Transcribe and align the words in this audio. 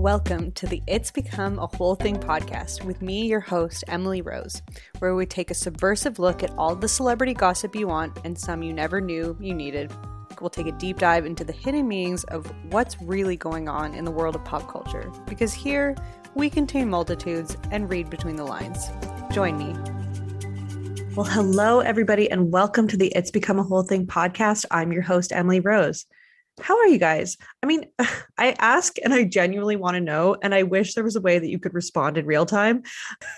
Welcome 0.00 0.52
to 0.52 0.66
the 0.66 0.82
It's 0.86 1.10
Become 1.10 1.58
a 1.58 1.66
Whole 1.66 1.94
Thing 1.94 2.16
podcast 2.16 2.86
with 2.86 3.02
me, 3.02 3.26
your 3.26 3.40
host, 3.40 3.84
Emily 3.86 4.22
Rose, 4.22 4.62
where 4.98 5.14
we 5.14 5.26
take 5.26 5.50
a 5.50 5.54
subversive 5.54 6.18
look 6.18 6.42
at 6.42 6.56
all 6.56 6.74
the 6.74 6.88
celebrity 6.88 7.34
gossip 7.34 7.76
you 7.76 7.86
want 7.86 8.16
and 8.24 8.38
some 8.38 8.62
you 8.62 8.72
never 8.72 9.02
knew 9.02 9.36
you 9.38 9.52
needed. 9.52 9.92
We'll 10.40 10.48
take 10.48 10.68
a 10.68 10.72
deep 10.72 11.00
dive 11.00 11.26
into 11.26 11.44
the 11.44 11.52
hidden 11.52 11.86
meanings 11.86 12.24
of 12.24 12.50
what's 12.72 12.96
really 13.02 13.36
going 13.36 13.68
on 13.68 13.92
in 13.92 14.06
the 14.06 14.10
world 14.10 14.34
of 14.36 14.42
pop 14.46 14.72
culture, 14.72 15.12
because 15.28 15.52
here 15.52 15.94
we 16.34 16.48
contain 16.48 16.88
multitudes 16.88 17.58
and 17.70 17.90
read 17.90 18.08
between 18.08 18.36
the 18.36 18.44
lines. 18.44 18.88
Join 19.32 19.58
me. 19.58 19.76
Well, 21.14 21.26
hello, 21.26 21.80
everybody, 21.80 22.30
and 22.30 22.50
welcome 22.50 22.88
to 22.88 22.96
the 22.96 23.12
It's 23.14 23.30
Become 23.30 23.58
a 23.58 23.64
Whole 23.64 23.82
Thing 23.82 24.06
podcast. 24.06 24.64
I'm 24.70 24.92
your 24.92 25.02
host, 25.02 25.30
Emily 25.30 25.60
Rose. 25.60 26.06
How 26.62 26.78
are 26.78 26.86
you 26.86 26.98
guys? 26.98 27.36
I 27.62 27.66
mean, 27.66 27.84
I 28.38 28.56
ask 28.58 28.96
and 29.04 29.12
I 29.12 29.24
genuinely 29.24 29.76
want 29.76 29.94
to 29.94 30.00
know. 30.00 30.36
And 30.42 30.54
I 30.54 30.62
wish 30.62 30.94
there 30.94 31.04
was 31.04 31.16
a 31.16 31.20
way 31.20 31.38
that 31.38 31.50
you 31.50 31.58
could 31.58 31.74
respond 31.74 32.18
in 32.18 32.26
real 32.26 32.46
time. 32.46 32.82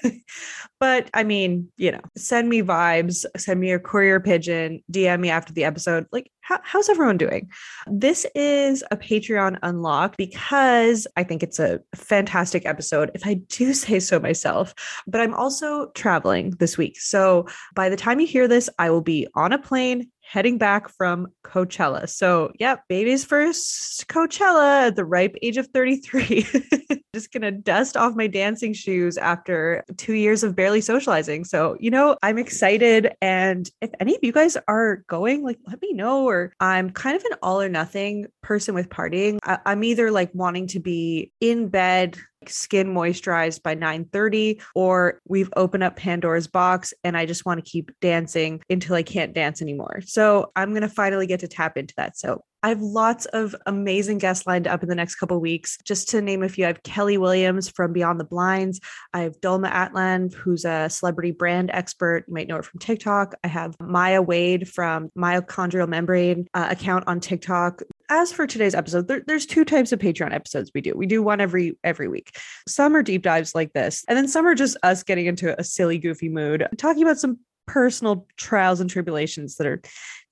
but 0.80 1.10
I 1.14 1.24
mean, 1.24 1.70
you 1.76 1.92
know, 1.92 2.00
send 2.16 2.48
me 2.48 2.62
vibes, 2.62 3.24
send 3.36 3.60
me 3.60 3.72
a 3.72 3.78
courier 3.78 4.20
pigeon, 4.20 4.82
DM 4.90 5.20
me 5.20 5.30
after 5.30 5.52
the 5.52 5.64
episode. 5.64 6.06
Like, 6.12 6.30
how, 6.42 6.58
how's 6.62 6.88
everyone 6.88 7.18
doing? 7.18 7.48
This 7.86 8.26
is 8.34 8.84
a 8.90 8.96
Patreon 8.96 9.58
unlock 9.62 10.16
because 10.16 11.06
I 11.16 11.22
think 11.22 11.42
it's 11.42 11.58
a 11.58 11.80
fantastic 11.94 12.66
episode, 12.66 13.10
if 13.14 13.26
I 13.26 13.34
do 13.34 13.72
say 13.74 14.00
so 14.00 14.20
myself. 14.20 14.74
But 15.06 15.20
I'm 15.20 15.34
also 15.34 15.90
traveling 15.94 16.50
this 16.58 16.76
week. 16.76 17.00
So 17.00 17.46
by 17.74 17.88
the 17.88 17.96
time 17.96 18.20
you 18.20 18.26
hear 18.26 18.46
this, 18.46 18.68
I 18.78 18.90
will 18.90 19.00
be 19.00 19.26
on 19.34 19.52
a 19.52 19.58
plane 19.58 20.10
heading 20.22 20.56
back 20.56 20.88
from 20.88 21.28
Coachella. 21.44 22.08
So, 22.08 22.52
yep, 22.58 22.82
baby's 22.88 23.24
first 23.24 24.08
Coachella 24.08 24.88
at 24.88 24.96
the 24.96 25.04
ripe 25.04 25.36
age 25.42 25.58
of 25.58 25.66
33. 25.68 26.46
Just 27.14 27.32
gonna 27.32 27.50
dust 27.50 27.96
off 27.96 28.16
my 28.16 28.26
dancing 28.26 28.72
shoes 28.72 29.18
after 29.18 29.84
two 29.98 30.14
years 30.14 30.42
of 30.42 30.56
barely 30.56 30.80
socializing. 30.80 31.44
So, 31.44 31.76
you 31.78 31.90
know, 31.90 32.16
I'm 32.22 32.38
excited. 32.38 33.14
And 33.20 33.68
if 33.82 33.90
any 34.00 34.14
of 34.14 34.24
you 34.24 34.32
guys 34.32 34.56
are 34.66 35.04
going, 35.08 35.42
like, 35.42 35.58
let 35.66 35.82
me 35.82 35.92
know. 35.92 36.24
Or 36.24 36.54
I'm 36.58 36.88
kind 36.90 37.16
of 37.16 37.24
an 37.24 37.36
all 37.42 37.60
or 37.60 37.68
nothing 37.68 38.26
person 38.42 38.74
with 38.74 38.88
partying. 38.88 39.38
I- 39.42 39.58
I'm 39.66 39.84
either 39.84 40.10
like 40.10 40.30
wanting 40.32 40.68
to 40.68 40.80
be 40.80 41.32
in 41.40 41.68
bed 41.68 42.16
skin 42.48 42.92
moisturized 42.94 43.62
by 43.62 43.74
9:30 43.74 44.60
or 44.74 45.20
we've 45.26 45.52
opened 45.56 45.82
up 45.82 45.96
Pandora's 45.96 46.46
box 46.46 46.94
and 47.04 47.16
I 47.16 47.26
just 47.26 47.44
want 47.44 47.64
to 47.64 47.70
keep 47.70 47.90
dancing 48.00 48.60
until 48.70 48.96
I 48.96 49.02
can't 49.02 49.34
dance 49.34 49.62
anymore. 49.62 50.00
So 50.04 50.52
I'm 50.56 50.70
going 50.70 50.82
to 50.82 50.88
finally 50.88 51.26
get 51.26 51.40
to 51.40 51.48
tap 51.48 51.76
into 51.76 51.94
that. 51.96 52.16
So 52.16 52.44
I 52.64 52.68
have 52.68 52.80
lots 52.80 53.26
of 53.26 53.56
amazing 53.66 54.18
guests 54.18 54.46
lined 54.46 54.68
up 54.68 54.84
in 54.84 54.88
the 54.88 54.94
next 54.94 55.16
couple 55.16 55.40
weeks. 55.40 55.78
Just 55.84 56.08
to 56.10 56.22
name 56.22 56.44
a 56.44 56.48
few, 56.48 56.64
I 56.64 56.68
have 56.68 56.84
Kelly 56.84 57.18
Williams 57.18 57.68
from 57.68 57.92
Beyond 57.92 58.20
the 58.20 58.24
Blinds. 58.24 58.80
I 59.12 59.20
have 59.22 59.40
Dolma 59.40 59.70
Atlan, 59.70 60.32
who's 60.32 60.64
a 60.64 60.88
celebrity 60.88 61.32
brand 61.32 61.72
expert. 61.72 62.24
You 62.28 62.34
might 62.34 62.46
know 62.46 62.56
her 62.56 62.62
from 62.62 62.78
TikTok. 62.78 63.34
I 63.42 63.48
have 63.48 63.74
Maya 63.80 64.22
Wade 64.22 64.68
from 64.68 65.10
Mitochondrial 65.18 65.88
Membrane 65.88 66.46
uh, 66.54 66.68
account 66.70 67.04
on 67.08 67.18
TikTok. 67.18 67.82
As 68.14 68.30
for 68.30 68.46
today's 68.46 68.74
episode, 68.74 69.08
there, 69.08 69.22
there's 69.26 69.46
two 69.46 69.64
types 69.64 69.90
of 69.90 69.98
Patreon 69.98 70.34
episodes 70.34 70.70
we 70.74 70.82
do. 70.82 70.92
We 70.94 71.06
do 71.06 71.22
one 71.22 71.40
every 71.40 71.78
every 71.82 72.08
week. 72.08 72.36
Some 72.68 72.94
are 72.94 73.02
deep 73.02 73.22
dives 73.22 73.54
like 73.54 73.72
this, 73.72 74.04
and 74.06 74.18
then 74.18 74.28
some 74.28 74.46
are 74.46 74.54
just 74.54 74.76
us 74.82 75.02
getting 75.02 75.24
into 75.24 75.58
a 75.58 75.64
silly, 75.64 75.96
goofy 75.96 76.28
mood, 76.28 76.68
talking 76.76 77.04
about 77.04 77.16
some 77.16 77.38
personal 77.72 78.26
trials 78.36 78.80
and 78.80 78.90
tribulations 78.90 79.56
that 79.56 79.66
are 79.66 79.80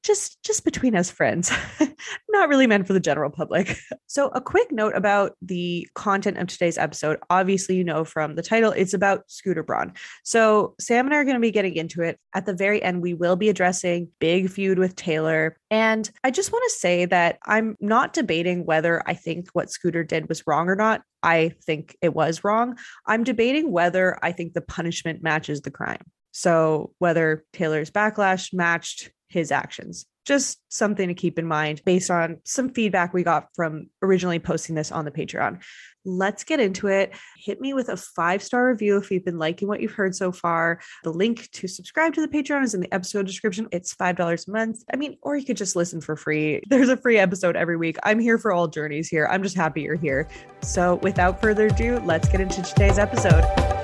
just 0.02 0.42
just 0.42 0.62
between 0.62 0.94
us 0.94 1.10
friends. 1.10 1.50
Not 2.28 2.50
really 2.50 2.66
meant 2.66 2.86
for 2.86 2.92
the 2.92 3.00
general 3.00 3.30
public. 3.30 3.76
So 4.10 4.26
a 4.30 4.40
quick 4.40 4.72
note 4.72 4.96
about 4.96 5.36
the 5.40 5.86
content 5.94 6.36
of 6.38 6.48
today's 6.48 6.78
episode. 6.78 7.18
Obviously 7.30 7.76
you 7.76 7.84
know 7.84 8.04
from 8.04 8.34
the 8.34 8.42
title 8.42 8.72
it's 8.72 8.92
about 8.92 9.30
scooter 9.30 9.62
braun. 9.62 9.92
So 10.24 10.74
sam 10.80 11.06
and 11.06 11.14
i 11.14 11.18
are 11.18 11.24
going 11.24 11.36
to 11.36 11.40
be 11.40 11.52
getting 11.52 11.76
into 11.76 12.02
it. 12.02 12.18
At 12.34 12.44
the 12.44 12.52
very 12.52 12.82
end 12.82 13.02
we 13.02 13.14
will 13.14 13.36
be 13.36 13.48
addressing 13.48 14.08
big 14.18 14.50
feud 14.50 14.80
with 14.80 14.96
taylor. 14.96 15.56
And 15.70 16.10
i 16.24 16.32
just 16.32 16.50
want 16.50 16.64
to 16.66 16.78
say 16.78 17.04
that 17.04 17.38
i'm 17.46 17.76
not 17.78 18.12
debating 18.12 18.66
whether 18.66 19.00
i 19.06 19.14
think 19.14 19.48
what 19.52 19.70
scooter 19.70 20.02
did 20.02 20.28
was 20.28 20.44
wrong 20.44 20.68
or 20.68 20.76
not. 20.76 21.02
I 21.22 21.52
think 21.64 21.96
it 22.02 22.12
was 22.12 22.42
wrong. 22.42 22.76
I'm 23.06 23.22
debating 23.22 23.70
whether 23.70 24.18
i 24.24 24.32
think 24.32 24.54
the 24.54 24.60
punishment 24.60 25.22
matches 25.22 25.60
the 25.60 25.70
crime 25.70 26.02
so 26.32 26.92
whether 26.98 27.44
Taylor's 27.52 27.90
backlash 27.90 28.52
matched 28.52 29.10
his 29.30 29.50
actions. 29.50 30.06
Just 30.26 30.60
something 30.68 31.08
to 31.08 31.14
keep 31.14 31.38
in 31.38 31.46
mind 31.46 31.80
based 31.86 32.10
on 32.10 32.40
some 32.44 32.68
feedback 32.68 33.14
we 33.14 33.22
got 33.22 33.48
from 33.54 33.86
originally 34.02 34.38
posting 34.38 34.74
this 34.74 34.92
on 34.92 35.04
the 35.04 35.10
Patreon. 35.10 35.62
Let's 36.04 36.44
get 36.44 36.60
into 36.60 36.88
it. 36.88 37.14
Hit 37.38 37.60
me 37.60 37.74
with 37.74 37.88
a 37.88 37.96
five 37.96 38.42
star 38.42 38.68
review 38.68 38.96
if 38.98 39.10
you've 39.10 39.24
been 39.24 39.38
liking 39.38 39.66
what 39.66 39.80
you've 39.80 39.92
heard 39.92 40.14
so 40.14 40.30
far. 40.30 40.80
The 41.04 41.12
link 41.12 41.50
to 41.52 41.68
subscribe 41.68 42.14
to 42.14 42.20
the 42.20 42.28
Patreon 42.28 42.64
is 42.64 42.74
in 42.74 42.80
the 42.80 42.92
episode 42.92 43.26
description. 43.26 43.68
It's 43.72 43.94
$5 43.94 44.48
a 44.48 44.50
month. 44.50 44.82
I 44.92 44.96
mean, 44.96 45.16
or 45.22 45.36
you 45.36 45.44
could 45.44 45.56
just 45.56 45.76
listen 45.76 46.00
for 46.00 46.16
free. 46.16 46.62
There's 46.68 46.90
a 46.90 46.96
free 46.96 47.18
episode 47.18 47.56
every 47.56 47.76
week. 47.76 47.96
I'm 48.02 48.18
here 48.18 48.38
for 48.38 48.52
all 48.52 48.68
journeys 48.68 49.08
here. 49.08 49.26
I'm 49.30 49.42
just 49.42 49.56
happy 49.56 49.82
you're 49.82 49.96
here. 49.96 50.28
So 50.62 50.96
without 50.96 51.40
further 51.40 51.66
ado, 51.66 52.00
let's 52.04 52.28
get 52.28 52.40
into 52.40 52.62
today's 52.62 52.98
episode. 52.98 53.79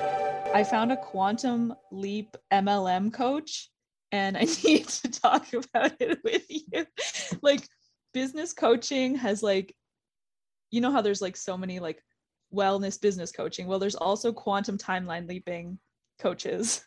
I 0.55 0.65
found 0.65 0.91
a 0.93 0.97
quantum 0.97 1.75
leap 1.93 2.37
MLM 2.53 3.12
coach 3.12 3.71
and 4.12 4.37
I 4.37 4.41
need 4.65 4.89
to 4.89 5.11
talk 5.11 5.47
about 5.53 5.93
it 6.01 6.19
with 6.25 6.45
you. 6.49 6.87
like 7.43 7.69
business 8.15 8.53
coaching 8.53 9.17
has 9.17 9.43
like 9.43 9.75
you 10.71 10.81
know 10.81 10.91
how 10.91 11.03
there's 11.03 11.23
like 11.23 11.37
so 11.37 11.56
many 11.56 11.79
like 11.79 12.03
wellness 12.55 13.01
business 13.01 13.33
coaching. 13.33 13.67
Well, 13.67 13.79
there's 13.79 13.95
also 13.95 14.33
quantum 14.33 14.79
timeline 14.79 15.29
leaping 15.29 15.79
coaches. 16.19 16.83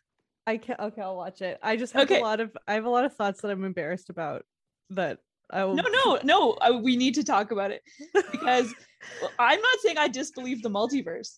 I 0.47 0.57
can't 0.57 0.79
okay, 0.79 1.01
I'll 1.01 1.15
watch 1.15 1.41
it. 1.41 1.59
I 1.61 1.75
just 1.75 1.93
have 1.93 2.03
Okay. 2.03 2.19
a 2.19 2.23
lot 2.23 2.39
of 2.39 2.55
I 2.67 2.73
have 2.73 2.85
a 2.85 2.89
lot 2.89 3.05
of 3.05 3.15
thoughts 3.15 3.41
that 3.41 3.51
I'm 3.51 3.63
embarrassed 3.63 4.09
about 4.09 4.45
that 4.91 5.19
I 5.51 5.63
will 5.65 5.75
No, 5.75 5.83
no, 5.87 6.19
no. 6.23 6.57
I, 6.61 6.71
we 6.71 6.97
need 6.97 7.13
to 7.15 7.23
talk 7.23 7.51
about 7.51 7.71
it 7.71 7.83
because 8.31 8.73
well, 9.21 9.31
I'm 9.37 9.61
not 9.61 9.79
saying 9.81 9.97
I 9.97 10.07
disbelieve 10.07 10.63
the 10.63 10.69
multiverse. 10.69 11.37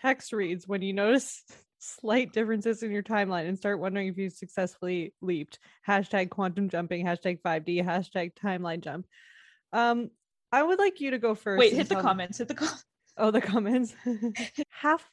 Text 0.00 0.32
reads 0.32 0.66
when 0.66 0.82
you 0.82 0.92
notice 0.92 1.42
slight 1.78 2.32
differences 2.32 2.82
in 2.82 2.90
your 2.90 3.02
timeline 3.02 3.48
and 3.48 3.56
start 3.56 3.78
wondering 3.78 4.08
if 4.08 4.18
you 4.18 4.30
successfully 4.30 5.14
leaped. 5.20 5.58
Hashtag 5.86 6.30
quantum 6.30 6.68
jumping, 6.68 7.04
hashtag 7.06 7.40
5D, 7.42 7.84
hashtag 7.84 8.32
timeline 8.34 8.80
jump. 8.80 9.06
Um, 9.72 10.10
I 10.50 10.62
would 10.62 10.78
like 10.78 11.00
you 11.00 11.10
to 11.12 11.18
go 11.18 11.34
first. 11.34 11.58
Wait, 11.58 11.72
hit 11.72 11.88
the 11.88 11.94
tell 11.94 12.02
me- 12.02 12.08
comments. 12.08 12.38
Hit 12.38 12.48
the 12.48 12.54
comments. 12.54 12.84
Oh, 13.20 13.32
the 13.32 13.40
comments. 13.40 13.96
Half 14.70 15.10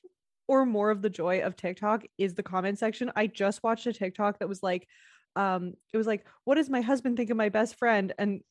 or 0.48 0.64
more 0.64 0.92
of 0.92 1.02
the 1.02 1.10
joy 1.10 1.40
of 1.42 1.56
TikTok 1.56 2.04
is 2.20 2.36
the 2.36 2.44
comment 2.44 2.78
section. 2.78 3.12
I 3.16 3.26
just 3.26 3.64
watched 3.64 3.88
a 3.88 3.94
TikTok 3.94 4.38
that 4.38 4.48
was 4.48 4.62
like, 4.62 4.88
um, 5.36 5.74
it 5.92 5.98
was 5.98 6.06
like, 6.06 6.24
what 6.44 6.54
does 6.54 6.70
my 6.70 6.82
husband 6.82 7.18
think 7.18 7.32
of 7.32 7.38
my 7.38 7.50
best 7.50 7.80
friend? 7.80 8.14
And 8.20 8.42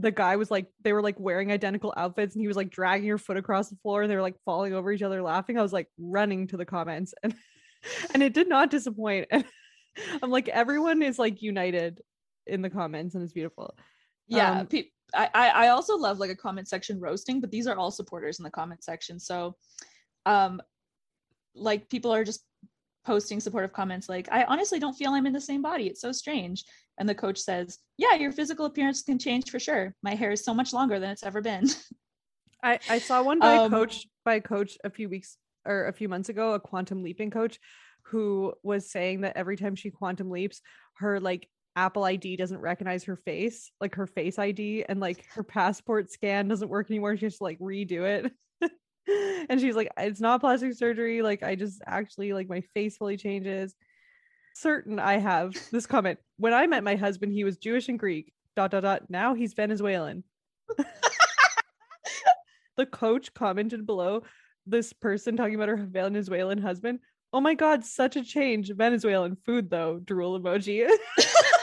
the 0.00 0.10
guy 0.10 0.36
was 0.36 0.50
like, 0.50 0.66
they 0.82 0.92
were 0.92 1.02
like 1.02 1.18
wearing 1.20 1.52
identical 1.52 1.92
outfits 1.96 2.34
and 2.34 2.42
he 2.42 2.48
was 2.48 2.56
like 2.56 2.70
dragging 2.70 3.08
her 3.08 3.18
foot 3.18 3.36
across 3.36 3.68
the 3.68 3.76
floor 3.76 4.02
and 4.02 4.10
they 4.10 4.16
were 4.16 4.22
like 4.22 4.36
falling 4.44 4.72
over 4.72 4.90
each 4.92 5.02
other 5.02 5.22
laughing. 5.22 5.58
I 5.58 5.62
was 5.62 5.72
like 5.72 5.88
running 5.98 6.46
to 6.48 6.56
the 6.56 6.64
comments 6.64 7.14
and 7.22 7.34
and 8.14 8.22
it 8.22 8.34
did 8.34 8.48
not 8.48 8.70
disappoint. 8.70 9.28
And 9.96 10.20
I'm 10.22 10.30
like, 10.30 10.48
everyone 10.48 11.02
is 11.02 11.18
like 11.18 11.42
united 11.42 12.00
in 12.46 12.62
the 12.62 12.70
comments, 12.70 13.16
and 13.16 13.24
it's 13.24 13.32
beautiful. 13.32 13.74
Yeah, 14.28 14.60
Um, 14.60 14.66
pe- 14.68 14.90
I, 15.12 15.28
I 15.34 15.48
I 15.48 15.68
also 15.68 15.96
love 15.96 16.20
like 16.20 16.30
a 16.30 16.36
comment 16.36 16.68
section 16.68 17.00
roasting, 17.00 17.40
but 17.40 17.50
these 17.50 17.66
are 17.66 17.76
all 17.76 17.90
supporters 17.90 18.38
in 18.38 18.44
the 18.44 18.50
comment 18.50 18.84
section. 18.84 19.18
So, 19.18 19.56
um, 20.26 20.62
like 21.56 21.88
people 21.88 22.14
are 22.14 22.22
just 22.22 22.44
posting 23.04 23.40
supportive 23.40 23.72
comments 23.72 24.08
like, 24.08 24.28
"I 24.30 24.44
honestly 24.44 24.78
don't 24.78 24.94
feel 24.94 25.12
I'm 25.12 25.26
in 25.26 25.32
the 25.32 25.40
same 25.40 25.62
body. 25.62 25.86
It's 25.86 26.00
so 26.00 26.12
strange." 26.12 26.64
And 26.98 27.08
the 27.08 27.14
coach 27.14 27.38
says, 27.38 27.78
"Yeah, 27.96 28.14
your 28.14 28.32
physical 28.32 28.66
appearance 28.66 29.02
can 29.02 29.18
change 29.18 29.50
for 29.50 29.58
sure. 29.58 29.94
My 30.02 30.14
hair 30.14 30.32
is 30.32 30.44
so 30.44 30.54
much 30.54 30.72
longer 30.72 30.98
than 30.98 31.10
it's 31.10 31.22
ever 31.22 31.40
been." 31.40 31.66
I, 32.62 32.78
I 32.88 32.98
saw 32.98 33.22
one 33.22 33.40
by 33.40 33.54
a 33.54 33.64
Um, 33.64 33.70
coach 33.70 34.06
by 34.24 34.34
a 34.34 34.40
coach 34.40 34.76
a 34.84 34.90
few 34.90 35.08
weeks 35.08 35.38
or 35.64 35.86
a 35.86 35.92
few 35.92 36.08
months 36.08 36.28
ago, 36.28 36.52
a 36.52 36.60
quantum 36.60 37.02
leaping 37.02 37.30
coach 37.30 37.58
who 38.04 38.52
was 38.62 38.90
saying 38.90 39.22
that 39.22 39.36
every 39.36 39.56
time 39.56 39.74
she 39.74 39.90
quantum 39.90 40.30
leaps, 40.30 40.60
her 40.98 41.20
like 41.20 41.48
Apple 41.76 42.04
ID 42.04 42.36
doesn't 42.36 42.58
recognize 42.60 43.04
her 43.04 43.16
face, 43.16 43.70
like 43.80 43.94
her 43.94 44.06
face 44.06 44.38
ID, 44.38 44.84
and 44.88 45.00
like 45.00 45.24
her 45.30 45.42
passport 45.44 46.10
scan 46.10 46.48
doesn't 46.48 46.68
work 46.68 46.90
anymore. 46.90 47.16
She 47.16 47.26
has 47.26 47.38
to 47.38 47.44
like 47.44 47.58
redo 47.60 48.02
it. 48.02 48.32
and 49.48 49.60
she's 49.60 49.76
like, 49.76 49.90
it's 49.96 50.20
not 50.20 50.40
plastic 50.40 50.74
surgery. 50.74 51.22
Like, 51.22 51.42
I 51.42 51.54
just 51.54 51.80
actually 51.86 52.32
like 52.32 52.48
my 52.48 52.60
face 52.74 52.96
fully 52.96 53.16
changes. 53.16 53.74
Certain 54.54 54.98
I 54.98 55.18
have 55.18 55.54
this 55.70 55.86
comment. 55.86 56.18
When 56.36 56.52
I 56.52 56.66
met 56.66 56.84
my 56.84 56.96
husband, 56.96 57.32
he 57.32 57.44
was 57.44 57.56
Jewish 57.56 57.88
and 57.88 57.98
Greek. 57.98 58.32
Dot 58.56 58.72
dot 58.72 58.82
dot. 58.82 59.02
Now 59.08 59.34
he's 59.34 59.54
Venezuelan. 59.54 60.24
the 62.76 62.86
coach 62.86 63.32
commented 63.32 63.86
below 63.86 64.22
this 64.66 64.92
person 64.92 65.36
talking 65.36 65.54
about 65.54 65.68
her 65.68 65.76
Venezuelan 65.76 66.58
husband. 66.58 66.98
Oh 67.32 67.40
my 67.40 67.54
god, 67.54 67.84
such 67.84 68.16
a 68.16 68.24
change. 68.24 68.72
Venezuelan 68.74 69.36
food 69.46 69.70
though, 69.70 70.00
drool 70.00 70.38
emoji. 70.38 70.88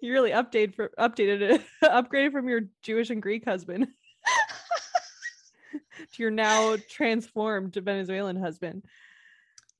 you 0.00 0.12
really 0.12 0.30
updated 0.30 0.74
for 0.74 0.90
updated 0.98 1.40
it, 1.40 1.62
upgraded 1.84 2.32
from 2.32 2.48
your 2.48 2.62
Jewish 2.82 3.10
and 3.10 3.22
Greek 3.22 3.44
husband 3.44 3.86
to 6.12 6.22
your 6.22 6.30
now 6.30 6.76
transformed 6.90 7.74
Venezuelan 7.74 8.36
husband. 8.36 8.84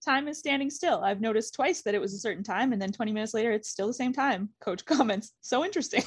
time 0.04 0.28
is 0.28 0.38
standing 0.38 0.70
still. 0.70 1.02
I've 1.02 1.20
noticed 1.20 1.54
twice 1.54 1.82
that 1.82 1.94
it 1.94 2.00
was 2.00 2.14
a 2.14 2.18
certain 2.18 2.44
time, 2.44 2.72
and 2.72 2.80
then 2.80 2.92
20 2.92 3.12
minutes 3.12 3.34
later, 3.34 3.52
it's 3.52 3.68
still 3.68 3.86
the 3.86 3.94
same 3.94 4.12
time. 4.12 4.50
Coach 4.60 4.84
comments, 4.84 5.32
so 5.40 5.64
interesting. 5.64 6.02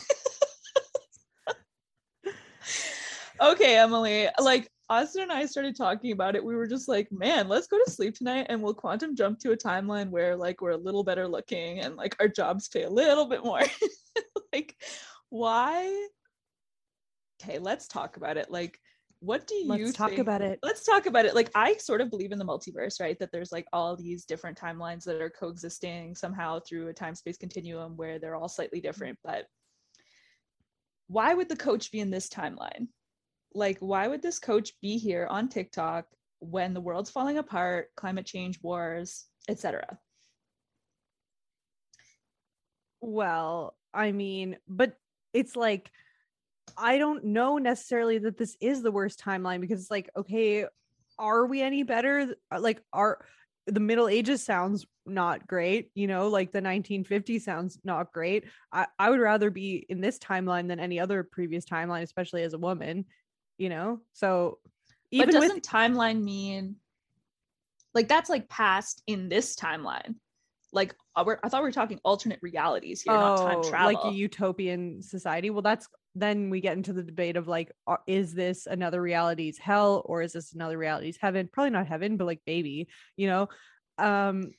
okay, 3.42 3.78
Emily, 3.78 4.28
like 4.40 4.70
Austin 4.90 5.22
and 5.24 5.32
I 5.32 5.46
started 5.46 5.76
talking 5.76 6.12
about 6.12 6.36
it. 6.36 6.44
We 6.44 6.56
were 6.56 6.66
just 6.68 6.88
like, 6.88 7.12
man, 7.12 7.48
let's 7.48 7.68
go 7.68 7.78
to 7.84 7.92
sleep 7.92 8.16
tonight 8.16 8.48
and 8.50 8.62
we'll 8.62 8.74
quantum 8.74 9.16
jump 9.16 9.38
to 9.40 9.52
a 9.52 9.58
timeline 9.58 10.10
where 10.10 10.36
like 10.36 10.62
we're 10.62 10.72
a 10.72 10.78
little 10.78 11.04
better 11.04 11.28
looking 11.28 11.80
and 11.80 11.96
like 11.96 12.16
our 12.20 12.28
jobs 12.28 12.68
pay 12.68 12.84
a 12.84 12.90
little 12.90 13.28
bit 13.28 13.44
more. 13.44 13.62
like, 14.54 14.76
why? 15.30 16.08
Okay, 17.44 17.60
let's 17.60 17.88
talk 17.88 18.18
about 18.18 18.38
it. 18.38 18.50
Like, 18.50 18.80
what 19.22 19.46
do 19.48 19.54
you 19.56 19.68
Let's 19.68 19.94
talk 19.94 20.10
think- 20.10 20.22
about 20.22 20.42
it. 20.42 20.60
let's 20.64 20.86
talk 20.86 21.06
about 21.06 21.26
it 21.26 21.36
like 21.36 21.52
i 21.54 21.76
sort 21.76 22.00
of 22.00 22.10
believe 22.10 22.32
in 22.32 22.40
the 22.40 22.46
multiverse 22.46 23.02
right 23.02 23.20
that 23.20 23.30
there's 23.34 23.52
like 23.52 23.66
all 23.74 23.98
these 23.98 24.24
different 24.24 24.58
timelines 24.58 25.04
that 25.04 25.22
are 25.22 25.30
coexisting 25.30 26.16
somehow 26.16 26.58
through 26.62 26.88
a 26.88 26.94
time 26.94 27.14
space 27.14 27.36
continuum 27.36 27.98
where 27.98 28.18
they're 28.18 28.38
all 28.38 28.48
slightly 28.48 28.80
different 28.80 29.20
but 29.22 29.46
why 31.08 31.34
would 31.34 31.50
the 31.50 31.56
coach 31.58 31.92
be 31.92 32.00
in 32.00 32.10
this 32.10 32.30
timeline 32.30 32.88
like 33.54 33.78
why 33.80 34.08
would 34.08 34.22
this 34.22 34.40
coach 34.40 34.74
be 34.82 34.98
here 34.98 35.28
on 35.30 35.50
tiktok 35.50 36.06
when 36.40 36.74
the 36.74 36.82
world's 36.82 37.10
falling 37.10 37.38
apart 37.38 37.90
climate 37.96 38.26
change 38.26 38.60
wars 38.62 39.26
etc 39.48 39.98
Well, 43.02 43.76
I 43.94 44.12
mean, 44.12 44.58
but 44.68 44.94
it's 45.34 45.56
like 45.56 45.92
I 46.78 46.98
don't 46.98 47.26
know 47.26 47.58
necessarily 47.58 48.20
that 48.20 48.38
this 48.38 48.56
is 48.62 48.84
the 48.84 48.92
worst 48.92 49.20
timeline 49.20 49.62
because 49.62 49.82
it's 49.82 49.92
like, 49.92 50.10
okay, 50.16 50.66
are 51.18 51.46
we 51.46 51.62
any 51.62 51.84
better? 51.84 52.36
Like, 52.58 52.82
are 52.94 53.26
the 53.66 53.80
Middle 53.80 54.08
Ages 54.08 54.44
sounds 54.44 54.86
not 55.06 55.48
great, 55.48 55.92
you 55.96 56.08
know, 56.08 56.28
like 56.28 56.52
the 56.52 56.62
1950s 56.62 57.42
sounds 57.42 57.80
not 57.84 58.14
great. 58.14 58.46
I, 58.72 58.86
I 58.98 59.10
would 59.10 59.20
rather 59.20 59.50
be 59.50 59.86
in 59.90 60.02
this 60.02 60.20
timeline 60.20 60.68
than 60.68 60.80
any 60.80 61.00
other 61.00 61.24
previous 61.24 61.66
timeline, 61.66 62.04
especially 62.04 62.44
as 62.44 62.54
a 62.54 62.60
woman, 62.60 63.06
you 63.60 63.70
know? 63.70 64.00
So 64.14 64.58
even 65.12 65.28
but 65.28 65.34
doesn't 65.34 65.64
timeline 65.64 66.24
mean 66.24 66.78
like 67.94 68.08
that's 68.08 68.30
like 68.30 68.48
past 68.50 69.04
in 69.08 69.30
this 69.30 69.56
timeline 69.56 70.16
like 70.72 70.94
uh, 71.16 71.24
we're, 71.26 71.40
i 71.44 71.50
thought 71.50 71.64
we 71.64 71.68
were 71.68 71.72
talking 71.72 72.00
alternate 72.04 72.38
realities 72.44 73.02
here 73.02 73.14
not 73.14 73.38
time 73.38 73.58
Oh, 73.60 73.70
travel 73.70 73.94
like 73.94 74.06
a 74.06 74.16
utopian 74.16 75.02
society. 75.02 75.50
Well, 75.50 75.64
that's 75.64 75.88
then 76.16 76.50
we 76.52 76.62
get 76.62 76.78
into 76.78 76.94
the 76.94 77.02
debate 77.04 77.38
of 77.38 77.48
like, 77.48 77.72
are- 77.88 78.02
is 78.08 78.34
this 78.34 78.66
another 78.68 79.02
reality's 79.02 79.58
hell 79.58 80.04
or 80.06 80.22
is 80.22 80.34
this 80.34 80.54
another 80.54 80.78
reality's 80.78 81.18
heaven? 81.20 81.50
Probably 81.52 81.70
not 81.72 81.88
heaven, 81.88 82.18
but 82.18 82.26
like 82.26 82.42
baby, 82.46 82.88
you 83.18 83.28
know. 83.28 83.48
Um, 83.98 84.52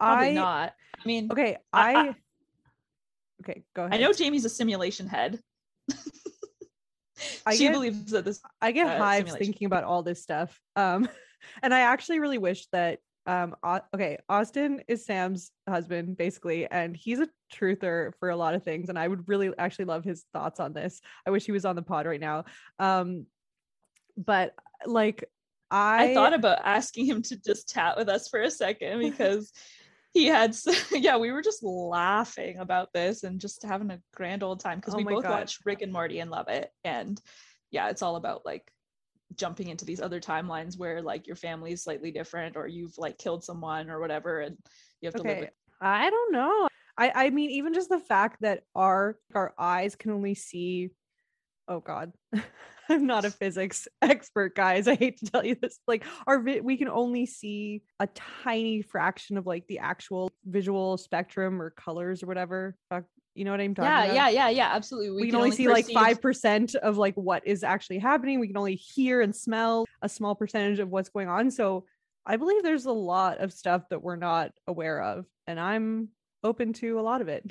Probably 0.00 0.28
I 0.30 0.32
not 0.32 0.72
i 0.98 1.06
mean 1.06 1.28
okay. 1.32 1.56
I- 1.72 1.94
I, 1.94 2.00
I- 2.08 2.14
okay. 3.42 3.62
Go 3.74 3.84
ahead. 3.84 3.94
I 3.94 4.02
know 4.02 4.12
Jamie's 4.12 4.44
a 4.44 4.48
simulation 4.50 5.06
head. 5.06 5.40
I 7.46 7.54
she 7.54 7.64
get- 7.64 7.72
believes 7.72 8.10
that 8.12 8.24
this. 8.24 8.40
I 8.60 8.72
get 8.72 8.86
uh, 8.86 8.98
hives 8.98 9.30
simulation. 9.30 9.46
thinking 9.46 9.66
about 9.66 9.84
all 9.84 10.02
this 10.02 10.22
stuff. 10.22 10.58
Um, 10.76 11.08
and 11.62 11.74
I 11.74 11.80
actually 11.80 12.20
really 12.20 12.38
wish 12.38 12.66
that 12.72 12.98
um 13.26 13.56
Au- 13.62 13.80
okay, 13.94 14.18
Austin 14.28 14.82
is 14.86 15.04
Sam's 15.04 15.50
husband 15.68 16.16
basically, 16.16 16.66
and 16.70 16.96
he's 16.96 17.20
a 17.20 17.28
truther 17.52 18.12
for 18.20 18.30
a 18.30 18.36
lot 18.36 18.54
of 18.54 18.62
things. 18.62 18.88
And 18.88 18.98
I 18.98 19.08
would 19.08 19.28
really 19.28 19.50
actually 19.58 19.86
love 19.86 20.04
his 20.04 20.24
thoughts 20.32 20.60
on 20.60 20.72
this. 20.72 21.00
I 21.26 21.30
wish 21.30 21.44
he 21.44 21.52
was 21.52 21.64
on 21.64 21.76
the 21.76 21.82
pod 21.82 22.06
right 22.06 22.20
now. 22.20 22.44
Um, 22.78 23.26
but 24.16 24.54
like 24.86 25.24
I, 25.70 26.10
I, 26.10 26.14
thought 26.14 26.34
about 26.34 26.60
asking 26.62 27.06
him 27.06 27.22
to 27.22 27.36
just 27.36 27.72
chat 27.72 27.96
with 27.96 28.08
us 28.08 28.28
for 28.28 28.40
a 28.40 28.50
second 28.50 29.00
because 29.10 29.52
he 30.14 30.26
had. 30.26 30.56
Yeah, 30.92 31.18
we 31.18 31.32
were 31.32 31.42
just 31.42 31.62
laughing 31.62 32.58
about 32.58 32.92
this 32.94 33.24
and 33.24 33.40
just 33.40 33.62
having 33.62 33.90
a 33.90 34.00
grand 34.14 34.42
old 34.42 34.60
time 34.60 34.78
because 34.78 34.94
Oh 34.94 34.98
we 34.98 35.04
both 35.04 35.24
God. 35.24 35.30
watch 35.30 35.58
Rick 35.66 35.82
and 35.82 35.92
Morty 35.92 36.20
and 36.20 36.30
love 36.30 36.48
it. 36.48 36.70
And 36.84 37.20
yeah, 37.70 37.90
it's 37.90 38.00
all 38.00 38.16
about 38.16 38.46
like 38.46 38.70
jumping 39.34 39.68
into 39.68 39.84
these 39.84 40.00
other 40.00 40.20
timelines 40.20 40.78
where 40.78 41.02
like 41.02 41.26
your 41.26 41.36
family 41.36 41.72
is 41.72 41.82
slightly 41.82 42.12
different 42.12 42.56
or 42.56 42.68
you've 42.68 42.96
like 42.96 43.18
killed 43.18 43.42
someone 43.42 43.90
or 43.90 43.98
whatever 44.00 44.40
and 44.40 44.56
you 45.00 45.08
have 45.08 45.14
to 45.14 45.22
live 45.22 45.32
okay. 45.32 45.40
with 45.40 45.50
I 45.80 46.08
don't 46.08 46.32
know. 46.32 46.68
I 46.96 47.12
I 47.26 47.30
mean 47.30 47.50
even 47.50 47.74
just 47.74 47.88
the 47.88 47.98
fact 47.98 48.42
that 48.42 48.62
our 48.74 49.18
our 49.34 49.52
eyes 49.58 49.96
can 49.96 50.12
only 50.12 50.34
see 50.34 50.90
oh 51.68 51.80
god. 51.80 52.12
I'm 52.88 53.06
not 53.06 53.24
a 53.24 53.30
physics 53.30 53.88
expert 54.02 54.54
guys. 54.54 54.86
I 54.88 54.94
hate 54.94 55.18
to 55.18 55.26
tell 55.26 55.44
you 55.44 55.56
this. 55.60 55.78
Like 55.86 56.04
our 56.26 56.40
vi- 56.40 56.60
we 56.60 56.76
can 56.76 56.88
only 56.88 57.26
see 57.26 57.82
a 57.98 58.06
tiny 58.08 58.82
fraction 58.82 59.38
of 59.38 59.46
like 59.46 59.66
the 59.68 59.78
actual 59.78 60.30
visual 60.44 60.96
spectrum 60.98 61.60
or 61.60 61.70
colors 61.70 62.22
or 62.22 62.26
whatever. 62.26 62.76
Fuck, 62.90 63.04
You 63.34 63.44
know 63.44 63.52
what 63.52 63.60
I'm 63.60 63.74
talking 63.74 63.90
yeah, 63.90 64.04
about? 64.04 64.14
yeah, 64.14 64.28
yeah, 64.28 64.48
yeah, 64.48 64.48
yeah. 64.50 64.70
absolutely. 64.74 65.22
We, 65.22 65.30
can, 65.30 65.36
only, 65.36 65.52
see 65.52 65.68
like 65.68 65.88
five 65.88 66.20
percent 66.20 66.74
of 66.74 66.98
like 66.98 67.14
what 67.14 67.46
is 67.46 67.64
actually 67.64 67.98
happening. 67.98 68.38
We 68.38 68.48
can 68.48 68.58
only 68.58 68.76
hear 68.76 69.20
and 69.20 69.34
smell 69.34 69.86
a 70.02 70.08
small 70.08 70.34
percentage 70.34 70.78
of 70.78 70.90
what's 70.90 71.08
going 71.08 71.28
on. 71.28 71.50
So 71.50 71.86
I 72.26 72.36
believe 72.36 72.62
there's 72.62 72.86
a 72.86 72.92
lot 72.92 73.38
of 73.38 73.52
stuff 73.52 73.88
that 73.90 74.02
we're 74.02 74.16
not 74.16 74.52
aware 74.66 75.02
of, 75.02 75.26
and 75.46 75.58
I'm 75.58 76.08
open 76.42 76.74
to 76.74 76.98
a 76.98 77.02
lot 77.02 77.22
of 77.22 77.28
it. 77.28 77.50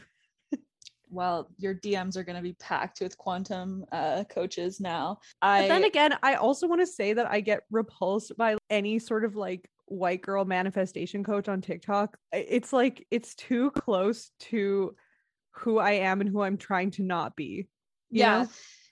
Well 1.13 1.50
your 1.58 1.75
dms 1.75 2.17
are 2.17 2.24
going 2.24 2.36
to 2.36 2.41
be 2.41 2.53
packed 2.53 3.00
with 3.01 3.17
quantum 3.17 3.86
uh 3.91 4.24
coaches 4.29 4.79
now 4.79 5.17
i 5.41 5.62
But 5.62 5.67
then 5.67 5.84
again, 5.84 6.17
I 6.24 6.36
also 6.36 6.67
want 6.67 6.82
to 6.82 6.88
say 6.88 7.13
that 7.13 7.29
I 7.29 7.39
get 7.39 7.62
repulsed 7.72 8.36
by 8.38 8.58
any 8.70 9.00
sort 9.00 9.25
of 9.25 9.36
like 9.36 9.70
white 9.86 10.22
girl 10.22 10.46
manifestation 10.46 11.24
coach 11.24 11.48
on 11.48 11.62
TikTok. 11.62 12.17
It's 12.32 12.74
like 12.74 13.05
it's 13.12 13.36
too 13.36 13.72
close 13.72 14.32
to 14.51 14.96
who 15.51 15.77
I 15.77 15.91
am 15.91 16.22
and 16.22 16.29
who 16.29 16.41
I'm 16.41 16.58
trying 16.58 16.91
to 16.91 17.03
not 17.03 17.36
be. 17.36 17.67
yeah 18.10 18.43
know? 18.43 18.50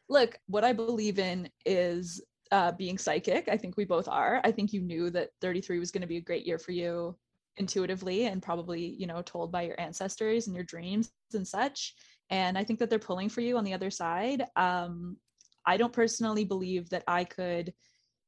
look 0.09 0.37
what 0.47 0.63
i 0.63 0.73
believe 0.73 1.19
in 1.19 1.49
is 1.65 2.21
uh 2.51 2.71
being 2.73 2.97
psychic 2.97 3.47
i 3.49 3.57
think 3.57 3.77
we 3.77 3.85
both 3.85 4.07
are 4.07 4.41
i 4.43 4.51
think 4.51 4.73
you 4.73 4.81
knew 4.81 5.09
that 5.09 5.29
33 5.41 5.79
was 5.79 5.91
going 5.91 6.01
to 6.01 6.07
be 6.07 6.17
a 6.17 6.21
great 6.21 6.45
year 6.45 6.59
for 6.59 6.71
you 6.71 7.15
intuitively 7.57 8.25
and 8.25 8.41
probably 8.41 8.81
you 8.97 9.07
know 9.07 9.21
told 9.21 9.51
by 9.51 9.61
your 9.61 9.79
ancestors 9.79 10.47
and 10.47 10.55
your 10.55 10.65
dreams 10.65 11.11
and 11.33 11.47
such 11.47 11.95
and 12.31 12.57
i 12.57 12.63
think 12.63 12.79
that 12.79 12.89
they're 12.89 12.99
pulling 12.99 13.29
for 13.29 13.41
you 13.41 13.57
on 13.57 13.63
the 13.63 13.73
other 13.73 13.91
side. 13.91 14.43
Um 14.55 15.17
i 15.65 15.77
don't 15.77 15.93
personally 15.93 16.43
believe 16.43 16.89
that 16.89 17.03
i 17.07 17.23
could 17.23 17.73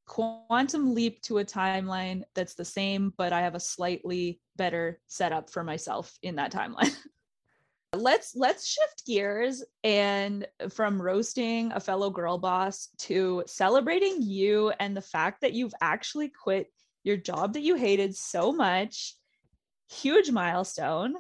quantum 0.06 0.94
leap 0.94 1.22
to 1.22 1.40
a 1.40 1.46
timeline 1.46 2.22
that's 2.36 2.54
the 2.54 2.66
same 2.66 3.14
but 3.18 3.34
i 3.34 3.42
have 3.42 3.56
a 3.56 3.60
slightly 3.60 4.40
better 4.56 5.00
setup 5.08 5.50
for 5.50 5.64
myself 5.64 6.18
in 6.22 6.36
that 6.36 6.52
timeline. 6.52 6.96
Let's 7.96 8.36
let's 8.36 8.68
shift 8.68 9.06
gears 9.06 9.64
and 9.84 10.48
from 10.72 11.00
roasting 11.00 11.72
a 11.74 11.80
fellow 11.80 12.10
girl 12.10 12.40
boss 12.40 12.90
to 13.02 13.44
celebrating 13.46 14.18
you 14.20 14.74
and 14.80 14.98
the 14.98 15.02
fact 15.02 15.42
that 15.42 15.54
you've 15.54 15.76
actually 15.80 16.30
quit 16.30 16.74
your 17.04 17.18
job 17.18 17.54
that 17.54 17.62
you 17.62 17.76
hated 17.76 18.16
so 18.16 18.52
much. 18.52 19.16
Huge 19.92 20.32
milestone. 20.32 21.14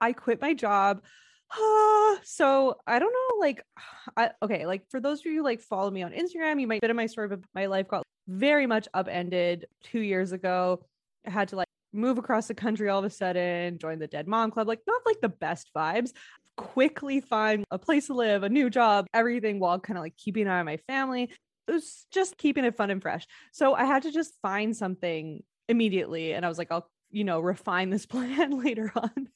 I 0.00 0.12
quit 0.12 0.40
my 0.40 0.54
job. 0.54 1.02
Uh, 1.50 2.16
so 2.24 2.76
I 2.86 2.98
don't 2.98 3.12
know, 3.12 3.38
like, 3.40 3.64
I, 4.16 4.30
okay, 4.42 4.66
like 4.66 4.88
for 4.90 5.00
those 5.00 5.20
of 5.20 5.26
you 5.26 5.42
like 5.42 5.60
follow 5.60 5.90
me 5.90 6.02
on 6.02 6.12
Instagram, 6.12 6.60
you 6.60 6.66
might 6.66 6.80
bit 6.80 6.90
of 6.90 6.96
my 6.96 7.06
story, 7.06 7.28
but 7.28 7.40
my 7.54 7.66
life 7.66 7.88
got 7.88 8.02
very 8.26 8.66
much 8.66 8.88
upended 8.94 9.66
two 9.82 10.00
years 10.00 10.32
ago. 10.32 10.84
I 11.26 11.30
had 11.30 11.48
to 11.48 11.56
like 11.56 11.68
move 11.92 12.18
across 12.18 12.48
the 12.48 12.54
country 12.54 12.88
all 12.88 12.98
of 12.98 13.04
a 13.04 13.10
sudden, 13.10 13.78
join 13.78 13.98
the 13.98 14.06
Dead 14.06 14.28
Mom 14.28 14.50
Club, 14.50 14.68
like 14.68 14.80
not 14.86 15.02
like 15.06 15.20
the 15.20 15.28
best 15.28 15.70
vibes. 15.74 16.12
Quickly 16.56 17.20
find 17.20 17.64
a 17.70 17.78
place 17.78 18.08
to 18.08 18.14
live, 18.14 18.42
a 18.42 18.48
new 18.48 18.68
job, 18.68 19.06
everything 19.14 19.60
while 19.60 19.78
kind 19.78 19.96
of 19.96 20.02
like 20.02 20.16
keeping 20.16 20.42
an 20.42 20.48
eye 20.48 20.58
on 20.58 20.66
my 20.66 20.76
family. 20.88 21.30
It 21.68 21.72
was 21.72 22.06
just 22.10 22.36
keeping 22.36 22.64
it 22.64 22.76
fun 22.76 22.90
and 22.90 23.00
fresh. 23.00 23.26
So 23.52 23.74
I 23.74 23.84
had 23.84 24.02
to 24.04 24.10
just 24.10 24.34
find 24.42 24.76
something 24.76 25.42
immediately. 25.68 26.32
And 26.32 26.44
I 26.44 26.48
was 26.48 26.58
like, 26.58 26.72
I'll 26.72 26.90
you 27.10 27.24
know, 27.24 27.40
refine 27.40 27.90
this 27.90 28.06
plan 28.14 28.62
later 28.62 28.92
on. 28.94 29.28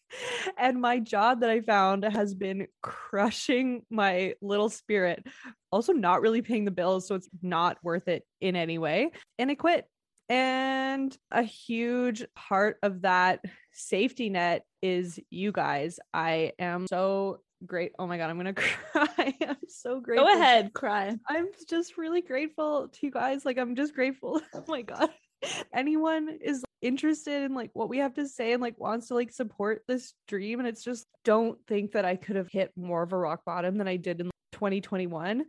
And 0.59 0.81
my 0.81 0.99
job 0.99 1.41
that 1.41 1.51
I 1.51 1.61
found 1.61 2.05
has 2.05 2.35
been 2.35 2.67
crushing 2.83 3.83
my 3.91 4.35
little 4.43 4.69
spirit, 4.69 5.27
also 5.71 5.93
not 5.93 6.21
really 6.21 6.43
paying 6.43 6.65
the 6.65 6.71
bills. 6.71 7.07
So 7.07 7.15
it's 7.15 7.29
not 7.43 7.79
worth 7.83 8.09
it 8.09 8.25
in 8.41 8.57
any 8.57 8.79
way. 8.79 9.13
And 9.39 9.51
I 9.51 9.55
quit. 9.55 9.87
And 10.29 11.17
a 11.31 11.43
huge 11.43 12.25
part 12.35 12.79
of 12.83 13.03
that 13.03 13.45
safety 13.73 14.31
net 14.31 14.65
is 14.81 15.21
you 15.31 15.53
guys. 15.53 15.99
I 16.15 16.53
am 16.59 16.87
so 16.87 17.41
great. 17.67 17.93
Oh 17.99 18.07
my 18.07 18.19
God, 18.19 18.31
I'm 18.31 18.39
going 18.39 18.55
to 18.55 18.63
cry. 18.63 19.35
I'm 19.47 19.57
so 19.69 20.01
grateful. 20.01 20.27
Go 20.27 20.35
ahead, 20.35 20.73
cry. 20.73 21.17
I'm 21.29 21.49
just 21.69 21.99
really 21.99 22.23
grateful 22.23 22.89
to 22.89 22.99
you 23.07 23.11
guys. 23.11 23.45
Like, 23.45 23.59
I'm 23.59 23.77
just 23.77 23.95
grateful. 23.95 24.41
Oh 24.55 24.65
my 24.69 24.83
God. 24.83 25.11
Anyone 25.75 26.39
is 26.41 26.65
interested 26.81 27.45
in 27.45 27.55
like 27.55 27.71
what 27.75 27.89
we 27.89 27.99
have 27.99 28.15
to 28.15 28.27
say 28.27 28.53
and 28.53 28.63
like 28.63 28.79
wants 28.79 29.09
to 29.09 29.15
like 29.15 29.31
support 29.31 29.83
this 29.87 30.15
dream 30.27 30.59
and 30.59 30.69
it's 30.69 30.83
just 30.83 31.07
don't 31.25 31.59
think 31.69 31.93
that 31.93 32.05
I 32.05 32.17
could 32.17 32.37
have 32.37 32.49
hit 32.51 32.73
more 32.77 33.03
of 33.03 33.13
a 33.13 33.19
rock 33.19 33.45
bottom 33.45 33.79
than 33.79 33.87
I 33.87 33.97
did 33.97 34.21
in 34.21 34.31
2021 34.53 35.45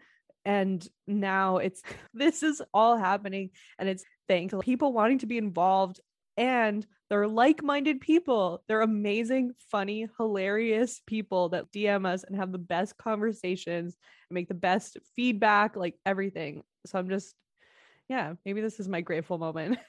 and 0.45 0.87
now 1.07 1.57
it's 1.57 1.81
this 2.13 2.43
is 2.43 2.61
all 2.73 2.97
happening 2.97 3.49
and 3.79 3.89
it's 3.89 4.03
thanks 4.27 4.53
people 4.61 4.93
wanting 4.93 5.19
to 5.19 5.25
be 5.25 5.37
involved 5.37 5.99
and 6.35 6.85
they're 7.09 7.27
like-minded 7.27 8.01
people. 8.01 8.63
They're 8.67 8.81
amazing 8.81 9.51
funny 9.69 10.07
hilarious 10.17 10.99
people 11.05 11.49
that 11.49 11.71
dm 11.71 12.07
us 12.07 12.23
and 12.23 12.35
have 12.35 12.51
the 12.51 12.57
best 12.57 12.97
conversations 12.97 13.95
and 14.29 14.35
make 14.35 14.47
the 14.47 14.55
best 14.55 14.97
feedback 15.15 15.75
like 15.75 15.95
everything. 16.05 16.63
So 16.87 16.97
i'm 16.97 17.09
just 17.09 17.35
yeah 18.09 18.33
maybe 18.45 18.61
this 18.61 18.79
is 18.79 18.87
my 18.87 19.01
grateful 19.01 19.37
moment 19.37 19.77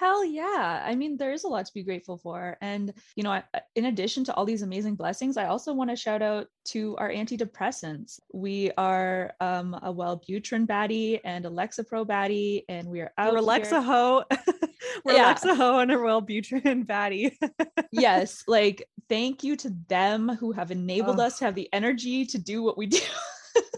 Hell 0.00 0.24
yeah. 0.24 0.82
I 0.82 0.94
mean, 0.94 1.18
there 1.18 1.30
is 1.30 1.44
a 1.44 1.48
lot 1.48 1.66
to 1.66 1.74
be 1.74 1.82
grateful 1.82 2.16
for. 2.16 2.56
And, 2.62 2.90
you 3.16 3.22
know, 3.22 3.32
I, 3.32 3.42
in 3.76 3.84
addition 3.84 4.24
to 4.24 4.34
all 4.34 4.46
these 4.46 4.62
amazing 4.62 4.94
blessings, 4.94 5.36
I 5.36 5.44
also 5.44 5.74
want 5.74 5.90
to 5.90 5.96
shout 5.96 6.22
out 6.22 6.46
to 6.68 6.96
our 6.96 7.10
antidepressants. 7.10 8.18
We 8.32 8.70
are 8.78 9.34
um, 9.40 9.74
a 9.74 9.92
Wellbutrin 9.92 10.66
baddie 10.66 11.20
and 11.22 11.44
a 11.44 11.50
Lexapro 11.50 12.06
baddie, 12.06 12.64
and 12.70 12.88
we 12.88 13.02
are 13.02 13.12
out. 13.18 13.34
We're 13.34 13.40
Alexa 13.40 13.82
Ho. 13.82 14.24
We're 15.04 15.16
yeah. 15.16 15.26
Alexa 15.26 15.54
Ho 15.54 15.80
and 15.80 15.92
a 15.92 15.96
Wellbutrin 15.96 16.86
baddie. 16.86 17.36
yes. 17.92 18.44
Like, 18.48 18.88
thank 19.10 19.44
you 19.44 19.54
to 19.56 19.70
them 19.88 20.30
who 20.30 20.52
have 20.52 20.70
enabled 20.70 21.20
oh. 21.20 21.24
us 21.24 21.40
to 21.40 21.44
have 21.44 21.54
the 21.54 21.68
energy 21.74 22.24
to 22.24 22.38
do 22.38 22.62
what 22.62 22.78
we 22.78 22.86
do 22.86 23.00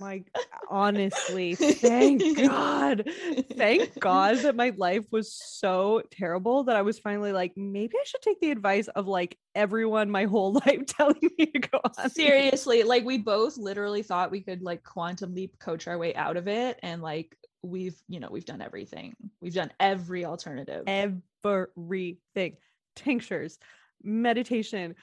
my 0.00 0.25
honestly, 0.69 1.55
thank 1.55 2.37
God. 2.37 3.09
Thank 3.57 3.99
God 4.00 4.38
that 4.38 4.57
my 4.57 4.73
life 4.76 5.05
was 5.11 5.33
so 5.33 6.02
terrible 6.11 6.64
that 6.64 6.76
I 6.76 6.83
was 6.83 6.99
finally 6.99 7.33
like, 7.33 7.52
maybe 7.57 7.95
I 7.95 8.05
should 8.05 8.23
take 8.23 8.41
the 8.41 8.50
advice 8.50 8.88
of 8.88 9.07
like 9.07 9.38
everyone 9.55 10.11
my 10.11 10.25
whole 10.25 10.52
life 10.67 10.87
telling 10.87 11.31
me 11.38 11.47
to 11.47 11.59
go 11.59 11.81
on. 11.99 12.11
Seriously, 12.11 12.83
like 12.83 13.05
we 13.05 13.19
both 13.19 13.57
literally 13.57 14.02
thought 14.02 14.31
we 14.31 14.41
could 14.41 14.62
like 14.62 14.83
quantum 14.83 15.35
leap 15.35 15.59
coach 15.59 15.87
our 15.87 15.99
way 15.99 16.14
out 16.14 16.37
of 16.37 16.49
it. 16.49 16.79
And 16.83 17.02
like 17.02 17.37
we've, 17.62 18.00
you 18.09 18.21
know, 18.21 18.29
we've 18.31 18.47
done 18.47 18.62
everything. 18.62 19.14
We've 19.41 19.55
done 19.55 19.73
every 19.79 20.25
alternative. 20.25 20.85
Everything. 20.87 22.57
Tinctures, 22.95 23.59
meditation, 24.02 24.95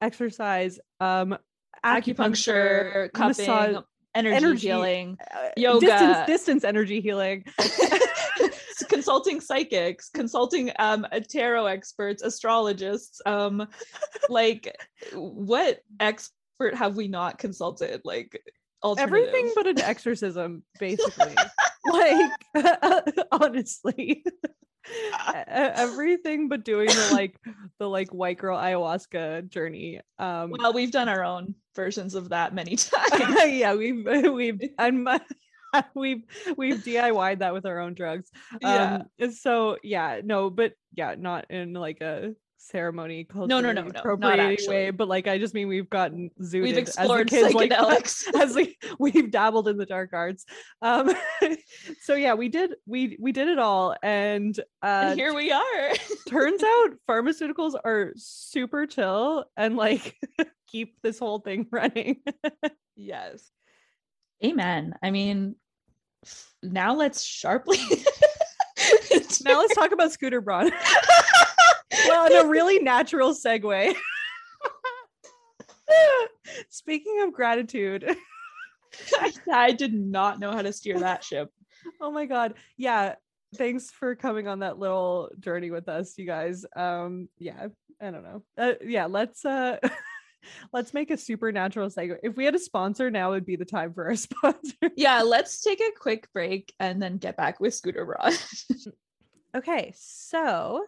exercise, 0.00 0.78
um, 1.00 1.36
acupuncture, 1.84 3.08
acupuncture 3.08 3.12
cupping, 3.12 3.28
massage, 3.28 3.76
energy, 4.14 4.36
energy 4.36 4.68
healing, 4.68 5.18
uh, 5.34 5.48
yoga, 5.56 5.86
distance, 5.86 6.26
distance 6.26 6.64
energy 6.64 7.00
healing, 7.00 7.44
consulting 8.88 9.40
psychics, 9.40 10.10
consulting 10.10 10.72
um, 10.78 11.06
tarot 11.28 11.66
experts, 11.66 12.22
astrologists. 12.22 13.20
Um, 13.26 13.66
like, 14.28 14.76
what 15.14 15.80
expert 16.00 16.74
have 16.74 16.96
we 16.96 17.08
not 17.08 17.38
consulted? 17.38 18.02
Like, 18.04 18.40
everything 18.98 19.52
but 19.54 19.66
an 19.66 19.80
exorcism, 19.80 20.62
basically. 20.78 21.34
like, 21.92 22.30
honestly 23.32 24.24
everything 25.46 26.48
but 26.48 26.64
doing 26.64 26.88
the 26.88 27.08
like 27.12 27.36
the 27.78 27.88
like 27.88 28.12
white 28.12 28.38
girl 28.38 28.58
ayahuasca 28.58 29.48
journey 29.48 30.00
um 30.18 30.52
well 30.58 30.72
we've 30.72 30.90
done 30.90 31.08
our 31.08 31.24
own 31.24 31.54
versions 31.74 32.14
of 32.14 32.30
that 32.30 32.54
many 32.54 32.76
times 33.10 33.52
yeah 33.52 33.74
we've 33.74 34.04
we've 34.32 34.60
and 34.78 35.08
we've 35.94 36.22
we've 36.56 36.82
DIY'd 36.82 37.40
that 37.40 37.54
with 37.54 37.66
our 37.66 37.78
own 37.78 37.94
drugs. 37.94 38.30
Um 38.62 39.04
yeah. 39.18 39.28
so 39.30 39.78
yeah, 39.82 40.20
no, 40.22 40.50
but 40.50 40.74
yeah, 40.94 41.14
not 41.18 41.50
in 41.50 41.72
like 41.72 42.00
a 42.00 42.34
ceremony 42.62 43.24
culture 43.24 43.48
no 43.48 43.60
no 43.60 43.72
no 43.72 43.82
no 43.82 43.88
appropriating 43.88 44.68
way 44.68 44.90
but 44.90 45.08
like 45.08 45.26
i 45.26 45.36
just 45.36 45.52
mean 45.52 45.66
we've 45.66 45.90
gotten 45.90 46.30
zooted 46.40 46.62
we've 46.62 46.78
explored 46.78 47.32
as 47.32 47.52
kids, 47.52 47.54
psychedelics. 47.54 48.32
like, 48.32 48.42
as 48.42 48.54
like 48.54 48.84
we've 49.00 49.30
dabbled 49.32 49.66
in 49.66 49.76
the 49.76 49.86
dark 49.86 50.10
arts. 50.12 50.44
Um 50.80 51.12
so 52.02 52.14
yeah 52.14 52.34
we 52.34 52.48
did 52.48 52.74
we 52.86 53.16
we 53.20 53.32
did 53.32 53.48
it 53.48 53.58
all 53.58 53.96
and 54.02 54.58
uh 54.82 55.06
and 55.08 55.18
here 55.18 55.34
we 55.34 55.50
are. 55.50 55.92
turns 56.28 56.62
out 56.62 56.90
pharmaceuticals 57.08 57.74
are 57.84 58.12
super 58.16 58.86
chill 58.86 59.44
and 59.56 59.76
like 59.76 60.16
keep 60.68 60.96
this 61.02 61.18
whole 61.18 61.40
thing 61.40 61.66
running. 61.70 62.22
Yes. 62.94 63.50
Amen. 64.44 64.94
I 65.02 65.10
mean 65.10 65.56
now 66.62 66.94
let's 66.94 67.24
sharply 67.24 67.78
now 69.44 69.58
let's 69.58 69.74
talk 69.74 69.90
about 69.90 70.12
scooter 70.12 70.40
braun 70.40 70.70
well, 72.06 72.26
in 72.26 72.46
a 72.46 72.48
really 72.48 72.78
natural 72.78 73.34
segue. 73.34 73.94
Speaking 76.70 77.22
of 77.22 77.32
gratitude, 77.32 78.16
I, 79.50 79.72
did 79.72 79.94
not 79.94 80.38
know 80.40 80.52
how 80.52 80.62
to 80.62 80.72
steer 80.72 80.98
that 81.00 81.24
ship. 81.24 81.50
Oh 82.00 82.10
my 82.10 82.26
god. 82.26 82.54
Yeah. 82.76 83.16
Thanks 83.56 83.90
for 83.90 84.14
coming 84.14 84.48
on 84.48 84.60
that 84.60 84.78
little 84.78 85.30
journey 85.38 85.70
with 85.70 85.88
us, 85.88 86.16
you 86.16 86.26
guys. 86.26 86.64
Um, 86.74 87.28
yeah, 87.38 87.66
I 88.00 88.10
don't 88.10 88.22
know. 88.22 88.42
Uh, 88.56 88.72
yeah, 88.82 89.06
let's 89.06 89.44
uh 89.44 89.76
let's 90.72 90.94
make 90.94 91.10
a 91.10 91.16
supernatural 91.16 91.88
segue. 91.88 92.18
If 92.22 92.36
we 92.36 92.44
had 92.44 92.54
a 92.54 92.58
sponsor, 92.58 93.10
now 93.10 93.30
would 93.30 93.46
be 93.46 93.56
the 93.56 93.64
time 93.64 93.92
for 93.92 94.06
our 94.06 94.16
sponsor. 94.16 94.90
Yeah, 94.96 95.22
let's 95.22 95.60
take 95.60 95.80
a 95.80 95.98
quick 95.98 96.32
break 96.32 96.72
and 96.80 97.00
then 97.02 97.18
get 97.18 97.36
back 97.36 97.60
with 97.60 97.74
Scooter 97.74 98.04
Braun. 98.04 98.32
okay, 99.56 99.92
so 99.96 100.84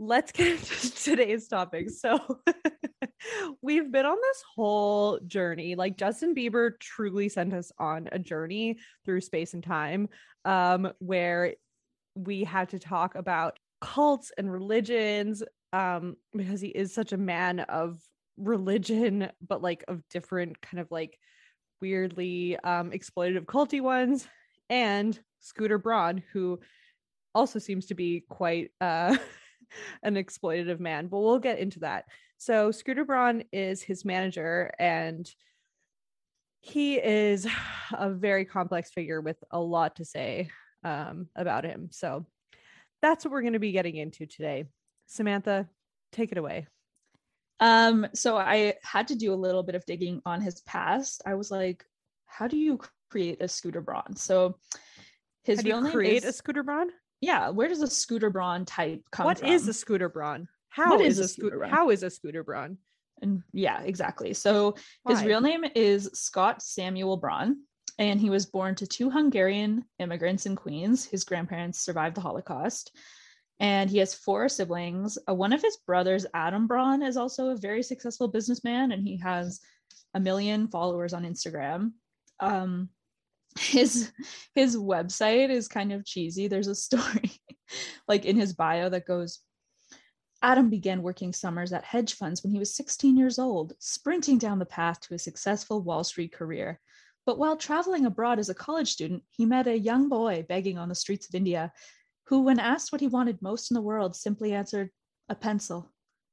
let's 0.00 0.32
get 0.32 0.48
into 0.48 0.94
today's 1.04 1.46
topic. 1.46 1.90
So, 1.90 2.18
we've 3.62 3.92
been 3.92 4.06
on 4.06 4.16
this 4.20 4.42
whole 4.56 5.20
journey. 5.26 5.74
Like 5.74 5.96
Justin 5.96 6.34
Bieber 6.34 6.72
truly 6.80 7.28
sent 7.28 7.52
us 7.52 7.70
on 7.78 8.08
a 8.10 8.18
journey 8.18 8.78
through 9.04 9.20
space 9.20 9.54
and 9.54 9.62
time 9.62 10.08
um, 10.44 10.90
where 10.98 11.54
we 12.14 12.44
had 12.44 12.70
to 12.70 12.78
talk 12.78 13.14
about 13.14 13.58
cults 13.80 14.32
and 14.36 14.50
religions 14.50 15.42
um, 15.72 16.16
because 16.34 16.60
he 16.60 16.68
is 16.68 16.92
such 16.92 17.12
a 17.12 17.18
man 17.18 17.60
of 17.60 18.00
religion, 18.36 19.30
but 19.46 19.62
like 19.62 19.84
of 19.86 20.02
different 20.08 20.60
kind 20.62 20.80
of 20.80 20.90
like 20.90 21.18
weirdly 21.80 22.56
um, 22.64 22.90
exploitative 22.90 23.44
culty 23.44 23.80
ones. 23.80 24.26
And 24.70 25.18
Scooter 25.40 25.78
Braun, 25.78 26.22
who 26.32 26.60
also 27.34 27.58
seems 27.58 27.86
to 27.86 27.94
be 27.94 28.24
quite 28.28 28.70
uh 28.80 29.16
an 30.02 30.14
exploitative 30.14 30.80
man, 30.80 31.08
but 31.08 31.20
we'll 31.20 31.38
get 31.38 31.58
into 31.58 31.80
that. 31.80 32.04
So 32.38 32.70
Scooter 32.70 33.04
Braun 33.04 33.44
is 33.52 33.82
his 33.82 34.04
manager 34.04 34.72
and 34.78 35.30
he 36.60 36.96
is 36.96 37.46
a 37.92 38.10
very 38.10 38.44
complex 38.44 38.90
figure 38.90 39.20
with 39.20 39.36
a 39.50 39.60
lot 39.60 39.96
to 39.96 40.04
say 40.04 40.48
um, 40.84 41.28
about 41.36 41.64
him. 41.64 41.88
So 41.90 42.26
that's 43.02 43.24
what 43.24 43.32
we're 43.32 43.42
going 43.42 43.54
to 43.54 43.58
be 43.58 43.72
getting 43.72 43.96
into 43.96 44.26
today. 44.26 44.64
Samantha, 45.06 45.68
take 46.12 46.32
it 46.32 46.38
away. 46.38 46.66
Um, 47.58 48.06
so 48.14 48.36
I 48.38 48.74
had 48.82 49.08
to 49.08 49.14
do 49.14 49.34
a 49.34 49.36
little 49.36 49.62
bit 49.62 49.74
of 49.74 49.84
digging 49.84 50.22
on 50.24 50.40
his 50.40 50.60
past. 50.62 51.22
I 51.26 51.34
was 51.34 51.50
like, 51.50 51.84
how 52.26 52.48
do 52.48 52.56
you 52.56 52.80
create 53.10 53.42
a 53.42 53.48
scooter 53.48 53.82
Braun? 53.82 54.16
So 54.16 54.56
his 55.44 55.58
How 55.58 55.62
do 55.62 55.68
real 55.68 55.80
name 55.82 55.92
create 55.92 56.24
is, 56.24 56.30
a 56.30 56.32
scooter 56.32 56.62
Braun? 56.62 56.88
Yeah. 57.20 57.50
Where 57.50 57.68
does 57.68 57.82
a 57.82 57.86
scooter 57.86 58.30
Braun 58.30 58.64
type 58.64 59.02
come 59.10 59.26
What 59.26 59.40
from? 59.40 59.48
is 59.50 59.68
a 59.68 59.72
scooter 59.72 60.08
Braun? 60.08 60.48
How 60.68 60.90
What 60.96 61.00
is, 61.00 61.18
is 61.18 61.26
a 61.26 61.28
scooter? 61.28 61.58
Braun? 61.58 61.70
How 61.70 61.90
is 61.90 62.02
a 62.02 62.10
scooter 62.10 62.44
Braun? 62.44 62.78
And 63.22 63.42
yeah, 63.52 63.82
exactly. 63.82 64.32
So 64.34 64.76
his 65.06 65.22
real 65.22 65.40
name 65.40 65.64
is 65.74 66.08
Scott 66.14 66.62
Samuel 66.62 67.18
Braun, 67.18 67.58
and 67.98 68.18
he 68.18 68.30
was 68.30 68.46
born 68.46 68.74
to 68.76 68.86
two 68.86 69.10
Hungarian 69.10 69.84
immigrants 69.98 70.46
in 70.46 70.56
Queens. 70.56 71.04
His 71.04 71.24
grandparents 71.24 71.80
survived 71.80 72.16
the 72.16 72.22
Holocaust. 72.22 72.96
And 73.58 73.90
he 73.90 73.98
has 73.98 74.14
four 74.14 74.48
siblings. 74.48 75.18
Uh, 75.28 75.34
one 75.34 75.52
of 75.52 75.60
his 75.60 75.76
brothers, 75.86 76.24
Adam 76.32 76.66
Braun, 76.66 77.02
is 77.02 77.18
also 77.18 77.50
a 77.50 77.56
very 77.56 77.82
successful 77.82 78.26
businessman, 78.26 78.92
and 78.92 79.06
he 79.06 79.18
has 79.18 79.60
a 80.14 80.20
million 80.20 80.68
followers 80.68 81.12
on 81.12 81.24
Instagram. 81.24 81.92
Um, 82.40 82.88
his 83.58 84.12
his 84.54 84.76
website 84.76 85.50
is 85.50 85.68
kind 85.68 85.92
of 85.92 86.04
cheesy. 86.04 86.48
There's 86.48 86.68
a 86.68 86.74
story 86.74 87.32
like 88.08 88.24
in 88.24 88.36
his 88.36 88.52
bio 88.52 88.88
that 88.88 89.06
goes, 89.06 89.40
Adam 90.42 90.70
began 90.70 91.02
working 91.02 91.32
summers 91.32 91.72
at 91.72 91.84
hedge 91.84 92.14
funds 92.14 92.42
when 92.42 92.52
he 92.52 92.58
was 92.58 92.74
16 92.74 93.16
years 93.16 93.38
old, 93.38 93.74
sprinting 93.78 94.38
down 94.38 94.58
the 94.58 94.66
path 94.66 95.00
to 95.00 95.14
a 95.14 95.18
successful 95.18 95.82
Wall 95.82 96.02
Street 96.02 96.32
career. 96.32 96.80
But 97.26 97.38
while 97.38 97.56
traveling 97.56 98.06
abroad 98.06 98.38
as 98.38 98.48
a 98.48 98.54
college 98.54 98.90
student, 98.90 99.22
he 99.30 99.44
met 99.44 99.66
a 99.66 99.78
young 99.78 100.08
boy 100.08 100.46
begging 100.48 100.78
on 100.78 100.88
the 100.88 100.94
streets 100.94 101.28
of 101.28 101.34
India, 101.34 101.72
who, 102.26 102.40
when 102.40 102.58
asked 102.58 102.90
what 102.90 103.02
he 103.02 103.06
wanted 103.06 103.42
most 103.42 103.70
in 103.70 103.74
the 103.74 103.82
world, 103.82 104.16
simply 104.16 104.52
answered, 104.52 104.90
A 105.28 105.34
pencil. 105.34 105.92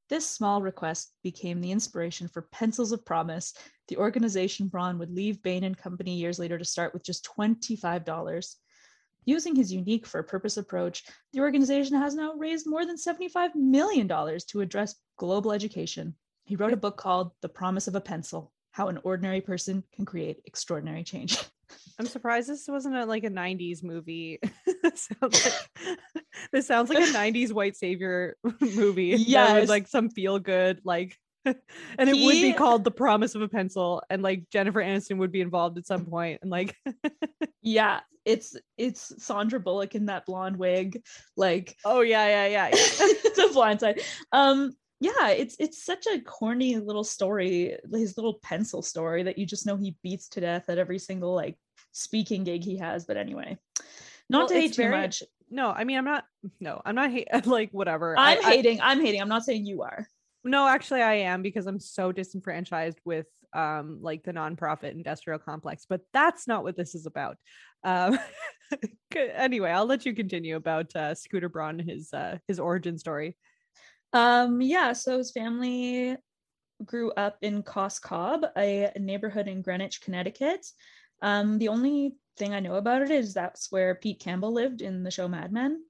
This 0.10 0.30
small 0.30 0.62
request 0.62 1.12
became 1.22 1.60
the 1.60 1.72
inspiration 1.72 2.30
for 2.30 2.48
Pencils 2.54 2.94
of 2.94 3.06
Promise, 3.06 3.54
the 3.88 3.98
organization 3.98 4.68
Braun 4.68 4.98
would 5.00 5.12
leave 5.12 5.42
Bain 5.42 5.64
and 5.64 5.78
Company 5.78 6.16
years 6.16 6.40
later 6.40 6.58
to 6.58 6.66
start 6.66 6.94
with 6.94 7.04
just 7.04 7.28
$25. 7.38 8.56
Using 9.26 9.56
his 9.56 9.74
unique 9.74 10.06
for 10.06 10.20
a 10.20 10.24
purpose 10.24 10.58
approach, 10.58 11.04
the 11.34 11.42
organization 11.42 11.98
has 11.98 12.16
now 12.16 12.34
raised 12.34 12.66
more 12.66 12.86
than 12.86 12.96
$75 12.96 13.56
million 13.56 14.08
to 14.08 14.62
address 14.62 14.96
global 15.18 15.52
education. 15.52 16.16
He 16.46 16.56
wrote 16.56 16.74
a 16.74 16.78
book 16.78 16.96
called 16.98 17.32
The 17.42 17.50
Promise 17.50 17.88
of 17.88 17.96
a 17.96 18.02
Pencil 18.02 18.54
How 18.72 18.88
an 18.88 19.00
Ordinary 19.04 19.42
Person 19.42 19.84
Can 19.94 20.06
Create 20.06 20.42
Extraordinary 20.46 21.04
Change. 21.04 21.38
I'm 22.00 22.06
surprised 22.06 22.48
this 22.48 22.68
wasn't 22.70 22.96
a, 22.96 23.06
like 23.06 23.24
a 23.24 23.30
90s 23.30 23.84
movie. 23.84 24.40
This 24.84 25.10
sounds 25.20 25.44
like, 25.44 25.96
this 26.54 26.68
sounds 26.68 26.90
like 26.90 27.00
a 27.00 27.12
90s 27.18 27.52
white 27.52 27.76
savior 27.76 28.38
movie. 28.62 29.16
Yes. 29.18 29.68
like 29.68 29.88
some 29.88 30.10
feel 30.10 30.40
good 30.40 30.80
like 30.86 31.18
and 31.98 32.10
it 32.10 32.14
would 32.26 32.34
be 32.34 32.54
called 32.54 32.84
The 32.84 32.92
Promise 32.92 33.36
of 33.36 33.42
a 33.42 33.48
Pencil 33.48 34.02
and 34.10 34.22
like 34.22 34.50
Jennifer 34.52 34.82
Aniston 34.82 35.18
would 35.18 35.32
be 35.32 35.42
involved 35.42 35.78
at 35.78 35.88
some 35.88 36.06
point 36.06 36.40
and 36.42 36.52
like 36.52 36.76
yeah, 37.62 38.02
it's 38.26 38.56
it's 38.78 39.24
Sandra 39.24 39.60
Bullock 39.60 39.96
in 39.96 40.08
that 40.08 40.26
blonde 40.26 40.58
wig, 40.58 41.02
like 41.36 41.76
oh 41.86 42.02
yeah 42.02 42.28
yeah 42.28 42.48
yeah. 42.48 42.68
yeah. 42.68 43.08
the 43.36 43.50
blind 43.54 43.80
side. 43.80 44.02
Um, 44.32 44.74
yeah, 45.00 45.30
it's 45.30 45.56
it's 45.60 45.84
such 45.86 46.08
a 46.08 46.20
corny 46.20 46.78
little 46.78 47.04
story, 47.04 47.78
his 47.92 48.18
little 48.18 48.40
pencil 48.42 48.82
story 48.82 49.24
that 49.24 49.38
you 49.38 49.46
just 49.46 49.66
know 49.66 49.78
he 49.78 49.96
beats 50.04 50.28
to 50.30 50.42
death 50.42 50.70
at 50.70 50.78
every 50.78 51.00
single 51.00 51.34
like 51.36 51.58
speaking 51.92 52.44
gig 52.44 52.64
he 52.64 52.78
has. 52.78 53.06
But 53.06 53.18
anyway, 53.18 53.58
not 54.30 54.40
Well, 54.40 54.48
to 54.50 54.54
hate 54.56 54.74
too 54.74 54.84
very- 54.84 54.98
much. 54.98 55.24
No, 55.50 55.70
I 55.70 55.86
mean 55.86 55.98
I'm 55.98 56.06
not 56.06 56.26
no, 56.60 56.82
I'm 56.84 56.96
not 56.96 57.12
hate 57.12 57.28
like 57.46 57.72
whatever. 57.72 58.18
I'm 58.18 58.38
I- 58.40 58.42
I- 58.42 58.52
hating. 58.56 58.82
I'm 58.82 59.00
hating. 59.00 59.22
I'm 59.22 59.30
not 59.30 59.46
saying 59.46 59.66
you 59.66 59.84
are. 59.84 60.08
No, 60.48 60.68
actually 60.68 61.02
I 61.02 61.16
am 61.16 61.42
because 61.42 61.68
I'm 61.68 61.80
so 61.80 62.12
disenfranchised 62.12 63.00
with 63.06 63.28
um 63.54 64.00
like 64.02 64.24
the 64.24 64.34
nonprofit 64.34 64.92
industrial 64.92 65.40
complex, 65.40 65.86
but 65.88 66.02
that's 66.14 66.48
not 66.48 66.64
what 66.64 66.78
this 66.78 66.96
is 66.96 67.06
about. 67.06 67.38
Um 67.84 68.18
anyway, 69.16 69.72
I'll 69.72 69.86
let 69.86 70.06
you 70.06 70.14
continue 70.14 70.56
about 70.56 70.96
uh 70.96 71.16
Scooter 71.16 71.50
Braun 71.50 71.80
his 71.80 72.14
uh 72.14 72.38
his 72.48 72.60
origin 72.60 72.98
story. 72.98 73.36
Um, 74.14 74.62
yeah, 74.62 74.94
so 74.94 75.18
his 75.18 75.32
family 75.32 76.16
grew 76.84 77.12
up 77.12 77.38
in 77.42 77.64
Cos 77.64 78.00
Cob, 78.00 78.46
a 78.58 78.92
neighborhood 78.98 79.48
in 79.48 79.62
Greenwich, 79.62 80.02
Connecticut. 80.02 80.66
Um, 81.22 81.58
the 81.58 81.70
only 81.70 82.16
thing 82.38 82.54
I 82.54 82.60
know 82.60 82.76
about 82.76 83.02
it 83.02 83.12
is 83.12 83.34
that's 83.34 83.72
where 83.72 83.96
Pete 83.96 84.20
Campbell 84.20 84.54
lived 84.54 84.82
in 84.82 85.04
the 85.04 85.12
show 85.12 85.28
Mad 85.28 85.52
Men. 85.52 85.84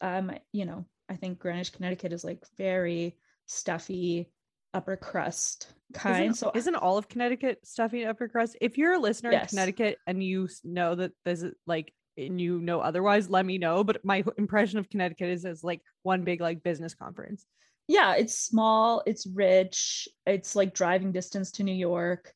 Um, 0.00 0.32
you 0.52 0.64
know, 0.64 0.86
I 1.08 1.16
think 1.16 1.38
Greenwich, 1.38 1.72
Connecticut 1.72 2.12
is 2.12 2.24
like 2.24 2.44
very 2.56 3.16
stuffy, 3.48 4.30
upper 4.72 4.96
crust 4.96 5.72
kind. 5.92 6.30
Isn't, 6.30 6.34
so 6.34 6.52
isn't 6.54 6.76
all 6.76 6.98
of 6.98 7.08
Connecticut 7.08 7.66
stuffy 7.66 8.04
upper 8.06 8.28
crust? 8.28 8.56
If 8.60 8.78
you're 8.78 8.92
a 8.92 8.98
listener 8.98 9.32
in 9.32 9.46
Connecticut 9.46 9.98
and 10.06 10.22
you 10.22 10.48
know 10.62 10.94
that 10.94 11.12
there's 11.24 11.44
like 11.66 11.92
and 12.16 12.40
you 12.40 12.60
know 12.60 12.80
otherwise, 12.80 13.28
let 13.30 13.44
me 13.44 13.58
know. 13.58 13.82
But 13.82 14.04
my 14.04 14.22
impression 14.38 14.78
of 14.78 14.88
Connecticut 14.88 15.30
is 15.30 15.44
as 15.44 15.64
like 15.64 15.82
one 16.02 16.22
big 16.22 16.40
like 16.40 16.62
business 16.62 16.94
conference. 16.94 17.46
yeah, 17.88 18.14
it's 18.16 18.38
small, 18.38 19.02
it's 19.06 19.26
rich, 19.26 20.08
it's 20.26 20.54
like 20.54 20.74
driving 20.74 21.10
distance 21.12 21.52
to 21.52 21.64
New 21.64 21.74
York. 21.74 22.32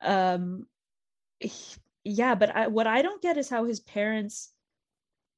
Um 0.00 0.66
h- 1.40 1.78
yeah, 2.04 2.34
but 2.34 2.54
I, 2.54 2.66
what 2.68 2.86
I 2.86 3.02
don't 3.02 3.22
get 3.22 3.36
is 3.38 3.48
how 3.48 3.64
his 3.64 3.80
parents 3.80 4.50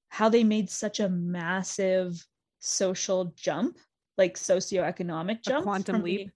how 0.08 0.28
they 0.28 0.44
made 0.44 0.70
such 0.70 1.00
a 1.00 1.08
massive 1.08 2.24
social 2.60 3.34
jump, 3.36 3.78
like 4.18 4.36
socioeconomic 4.36 5.38
A 5.38 5.50
jump, 5.50 5.64
quantum 5.64 6.02
leap. 6.02 6.16
being- 6.18 6.32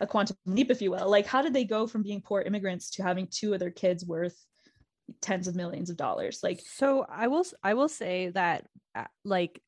a 0.00 0.06
quantum 0.06 0.36
leap, 0.46 0.70
if 0.70 0.80
you 0.80 0.90
will. 0.90 1.08
Like, 1.08 1.26
how 1.26 1.42
did 1.42 1.52
they 1.52 1.64
go 1.64 1.86
from 1.86 2.02
being 2.02 2.22
poor 2.22 2.40
immigrants 2.40 2.90
to 2.92 3.02
having 3.02 3.28
two 3.30 3.52
of 3.52 3.60
their 3.60 3.70
kids 3.70 4.04
worth 4.06 4.36
tens 5.20 5.46
of 5.46 5.54
millions 5.54 5.90
of 5.90 5.96
dollars? 5.96 6.40
Like, 6.42 6.60
so 6.64 7.04
i 7.08 7.26
will 7.28 7.44
i 7.62 7.74
will 7.74 7.88
say 7.88 8.30
that 8.30 8.66
uh, 8.94 9.04
like 9.24 9.60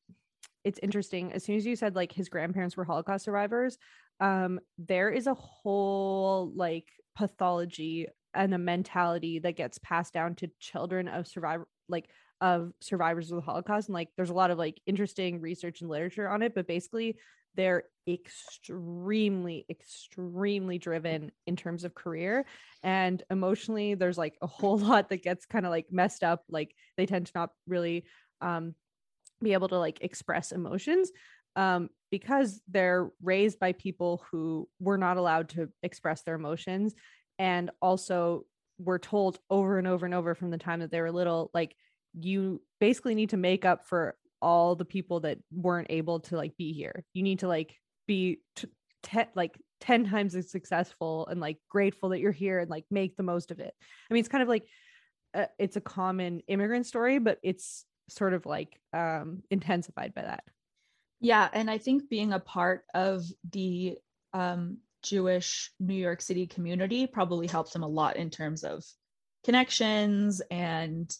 it's 0.63 0.79
interesting 0.81 1.31
as 1.31 1.43
soon 1.43 1.55
as 1.57 1.65
you 1.65 1.75
said 1.75 1.95
like 1.95 2.11
his 2.11 2.27
grandparents 2.29 2.75
were 2.75 2.83
holocaust 2.83 3.25
survivors 3.25 3.77
um 4.19 4.59
there 4.79 5.09
is 5.11 5.27
a 5.27 5.33
whole 5.35 6.51
like 6.55 6.87
pathology 7.15 8.07
and 8.33 8.53
a 8.53 8.57
mentality 8.57 9.39
that 9.39 9.55
gets 9.55 9.77
passed 9.79 10.13
down 10.13 10.33
to 10.35 10.49
children 10.59 11.07
of 11.07 11.27
survivor 11.27 11.67
like 11.87 12.09
of 12.41 12.71
survivors 12.81 13.31
of 13.31 13.35
the 13.37 13.41
holocaust 13.41 13.87
and 13.89 13.93
like 13.93 14.09
there's 14.17 14.29
a 14.31 14.33
lot 14.33 14.51
of 14.51 14.57
like 14.57 14.81
interesting 14.85 15.39
research 15.39 15.81
and 15.81 15.89
literature 15.89 16.27
on 16.27 16.41
it 16.41 16.53
but 16.55 16.67
basically 16.67 17.15
they're 17.55 17.83
extremely 18.07 19.65
extremely 19.69 20.77
driven 20.77 21.31
in 21.47 21.55
terms 21.55 21.83
of 21.83 21.95
career. 21.95 22.45
And 22.83 23.21
emotionally 23.31 23.95
there's 23.95 24.17
like 24.17 24.37
a 24.41 24.47
whole 24.47 24.77
lot 24.79 25.09
that 25.09 25.23
gets 25.23 25.45
kind 25.45 25.65
of 25.65 25.71
like 25.71 25.87
messed 25.91 26.23
up. 26.23 26.43
Like 26.49 26.75
they 26.97 27.05
tend 27.05 27.27
to 27.27 27.31
not 27.35 27.49
really 27.67 28.05
um 28.41 28.75
be 29.41 29.53
able 29.53 29.67
to 29.67 29.79
like 29.79 29.99
express 30.01 30.51
emotions 30.51 31.11
um 31.55 31.89
because 32.11 32.61
they're 32.69 33.09
raised 33.21 33.59
by 33.59 33.71
people 33.73 34.23
who 34.31 34.67
were 34.79 34.97
not 34.97 35.17
allowed 35.17 35.49
to 35.49 35.69
express 35.83 36.21
their 36.23 36.35
emotions 36.35 36.93
and 37.39 37.71
also 37.81 38.45
were 38.77 38.99
told 38.99 39.39
over 39.49 39.77
and 39.77 39.87
over 39.87 40.05
and 40.05 40.15
over 40.15 40.35
from 40.35 40.51
the 40.51 40.57
time 40.57 40.81
that 40.81 40.91
they 40.91 41.01
were 41.01 41.11
little 41.11 41.49
like 41.53 41.75
you 42.13 42.61
basically 42.79 43.15
need 43.15 43.29
to 43.29 43.37
make 43.37 43.65
up 43.65 43.85
for 43.85 44.15
all 44.45 44.75
the 44.75 44.85
people 44.85 45.21
that 45.21 45.39
weren't 45.51 45.87
able 45.89 46.19
to 46.19 46.37
like 46.37 46.55
be 46.55 46.71
here. 46.71 47.03
You 47.15 47.23
need 47.23 47.39
to 47.39 47.47
like 47.47 47.73
be 48.07 48.41
t- 48.55 48.69
like 49.33 49.59
10 49.81 50.05
times 50.05 50.35
as 50.35 50.51
successful 50.51 51.25
and 51.25 51.41
like 51.41 51.57
grateful 51.67 52.09
that 52.09 52.19
you're 52.19 52.31
here 52.31 52.59
and 52.59 52.69
like 52.69 52.85
make 52.91 53.17
the 53.17 53.23
most 53.23 53.49
of 53.49 53.59
it. 53.59 53.73
I 53.81 54.13
mean 54.13 54.19
it's 54.19 54.29
kind 54.29 54.43
of 54.43 54.47
like 54.47 54.67
uh, 55.33 55.47
it's 55.57 55.77
a 55.77 55.81
common 55.81 56.41
immigrant 56.47 56.85
story 56.85 57.17
but 57.17 57.39
it's 57.41 57.85
sort 58.07 58.33
of 58.33 58.45
like 58.45 58.79
um 58.93 59.41
intensified 59.49 60.13
by 60.13 60.21
that. 60.21 60.43
Yeah, 61.21 61.49
and 61.51 61.71
I 61.71 61.79
think 61.79 62.07
being 62.07 62.33
a 62.33 62.39
part 62.39 62.83
of 62.93 63.23
the 63.51 63.97
um, 64.33 64.77
Jewish 65.01 65.71
New 65.79 65.95
York 65.95 66.21
City 66.21 66.45
community 66.45 67.07
probably 67.07 67.47
helps 67.47 67.75
him 67.75 67.81
a 67.81 67.87
lot 67.87 68.17
in 68.17 68.29
terms 68.29 68.63
of 68.63 68.83
connections 69.45 70.41
and 70.51 71.15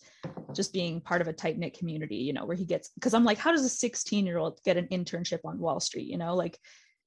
just 0.54 0.74
being 0.74 1.00
part 1.00 1.22
of 1.22 1.28
a 1.28 1.34
tight 1.34 1.58
knit 1.58 1.78
community. 1.78 2.18
You 2.18 2.34
know, 2.34 2.46
where 2.46 2.58
he 2.58 2.66
gets 2.66 2.90
because 2.90 3.14
I'm 3.14 3.24
like, 3.24 3.38
how 3.38 3.52
does 3.52 3.64
a 3.64 3.70
16 3.70 4.26
year 4.26 4.38
old 4.38 4.60
get 4.66 4.78
an 4.78 4.88
internship 4.88 5.40
on 5.46 5.60
Wall 5.60 5.80
Street? 5.80 6.08
You 6.08 6.18
know, 6.18 6.36
like 6.36 6.60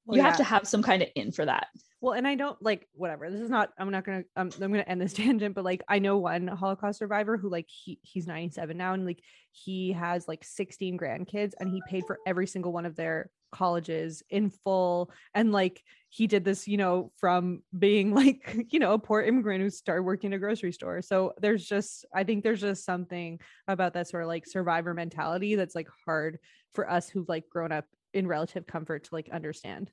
Well, 0.08 0.16
you 0.16 0.22
have 0.22 0.38
to 0.38 0.44
have 0.44 0.66
some 0.66 0.82
kind 0.82 1.02
of 1.02 1.08
in 1.14 1.32
for 1.32 1.44
that. 1.44 1.66
Well, 2.00 2.14
and 2.14 2.26
I 2.26 2.34
don't 2.34 2.60
like 2.62 2.88
whatever. 2.94 3.30
This 3.30 3.42
is 3.42 3.50
not. 3.50 3.72
I'm 3.78 3.90
not 3.90 4.04
gonna. 4.04 4.22
Um, 4.36 4.50
I'm 4.54 4.70
gonna 4.72 4.84
end 4.86 5.02
this 5.02 5.12
tangent. 5.14 5.54
But 5.54 5.64
like, 5.64 5.82
I 5.86 5.98
know 5.98 6.16
one 6.16 6.46
Holocaust 6.46 6.98
survivor 6.98 7.36
who 7.36 7.50
like 7.50 7.66
he 7.68 7.98
he's 8.02 8.26
97 8.26 8.74
now, 8.76 8.94
and 8.94 9.04
like 9.04 9.20
he 9.52 9.92
has 9.92 10.26
like 10.26 10.44
16 10.44 10.96
grandkids, 10.96 11.52
and 11.60 11.68
he 11.68 11.82
paid 11.86 12.04
for 12.06 12.18
every 12.26 12.46
single 12.46 12.72
one 12.72 12.86
of 12.86 12.96
their 12.96 13.30
colleges 13.52 14.22
in 14.30 14.48
full. 14.48 15.10
And 15.34 15.52
like 15.52 15.82
he 16.08 16.26
did 16.26 16.42
this, 16.42 16.66
you 16.66 16.78
know, 16.78 17.12
from 17.18 17.62
being 17.78 18.14
like 18.14 18.68
you 18.70 18.78
know 18.78 18.94
a 18.94 18.98
poor 18.98 19.20
immigrant 19.20 19.62
who 19.62 19.68
started 19.68 20.04
working 20.04 20.28
in 20.28 20.36
a 20.36 20.38
grocery 20.38 20.72
store. 20.72 21.02
So 21.02 21.34
there's 21.38 21.66
just 21.66 22.06
I 22.14 22.24
think 22.24 22.44
there's 22.44 22.62
just 22.62 22.86
something 22.86 23.40
about 23.66 23.92
that 23.92 24.08
sort 24.08 24.22
of 24.22 24.28
like 24.28 24.46
survivor 24.46 24.94
mentality 24.94 25.54
that's 25.54 25.74
like 25.74 25.88
hard 26.06 26.38
for 26.72 26.90
us 26.90 27.10
who've 27.10 27.28
like 27.28 27.44
grown 27.50 27.72
up 27.72 27.84
in 28.14 28.26
relative 28.26 28.66
comfort 28.66 29.04
to 29.04 29.14
like 29.14 29.28
understand. 29.30 29.90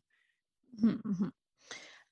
Mhm, 0.79 1.01
mhm. 1.01 1.31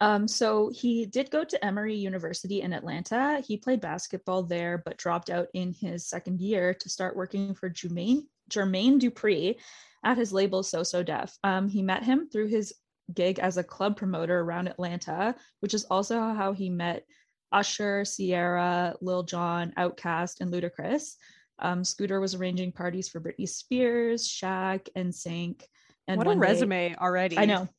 Um, 0.01 0.27
so 0.27 0.69
he 0.73 1.05
did 1.05 1.31
go 1.31 1.43
to 1.45 1.65
Emory 1.65 1.95
University 1.95 2.61
in 2.61 2.73
Atlanta. 2.73 3.41
He 3.47 3.57
played 3.57 3.79
basketball 3.79 4.43
there, 4.43 4.81
but 4.83 4.97
dropped 4.97 5.29
out 5.29 5.47
in 5.53 5.71
his 5.71 6.07
second 6.07 6.41
year 6.41 6.73
to 6.73 6.89
start 6.89 7.15
working 7.15 7.53
for 7.55 7.69
Jermaine, 7.69 8.23
Jermaine 8.49 8.99
Dupri 8.99 9.55
at 10.03 10.17
his 10.17 10.33
label 10.33 10.61
So 10.63 10.83
So 10.83 11.03
Def. 11.03 11.37
Um, 11.43 11.69
he 11.69 11.81
met 11.81 12.03
him 12.03 12.27
through 12.29 12.47
his 12.47 12.73
gig 13.13 13.39
as 13.39 13.57
a 13.57 13.63
club 13.63 13.95
promoter 13.95 14.39
around 14.41 14.67
Atlanta, 14.67 15.35
which 15.61 15.73
is 15.73 15.85
also 15.85 16.19
how 16.19 16.51
he 16.51 16.69
met 16.69 17.05
Usher, 17.53 18.03
Ciara, 18.03 18.95
Lil 18.99 19.23
Jon, 19.23 19.71
Outkast, 19.77 20.41
and 20.41 20.51
Ludacris. 20.51 21.15
Um, 21.59 21.83
Scooter 21.83 22.19
was 22.19 22.33
arranging 22.35 22.71
parties 22.73 23.07
for 23.07 23.21
Britney 23.21 23.47
Spears, 23.47 24.27
Shaq, 24.27 24.89
and 24.95 25.13
NSYNC. 25.13 25.63
And 26.07 26.17
what 26.17 26.27
a 26.27 26.31
one 26.31 26.39
day- 26.39 26.47
resume 26.47 26.95
already. 26.97 27.37
I 27.37 27.45
know. 27.45 27.69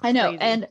I 0.00 0.12
know. 0.12 0.28
Crazy. 0.28 0.40
And 0.40 0.68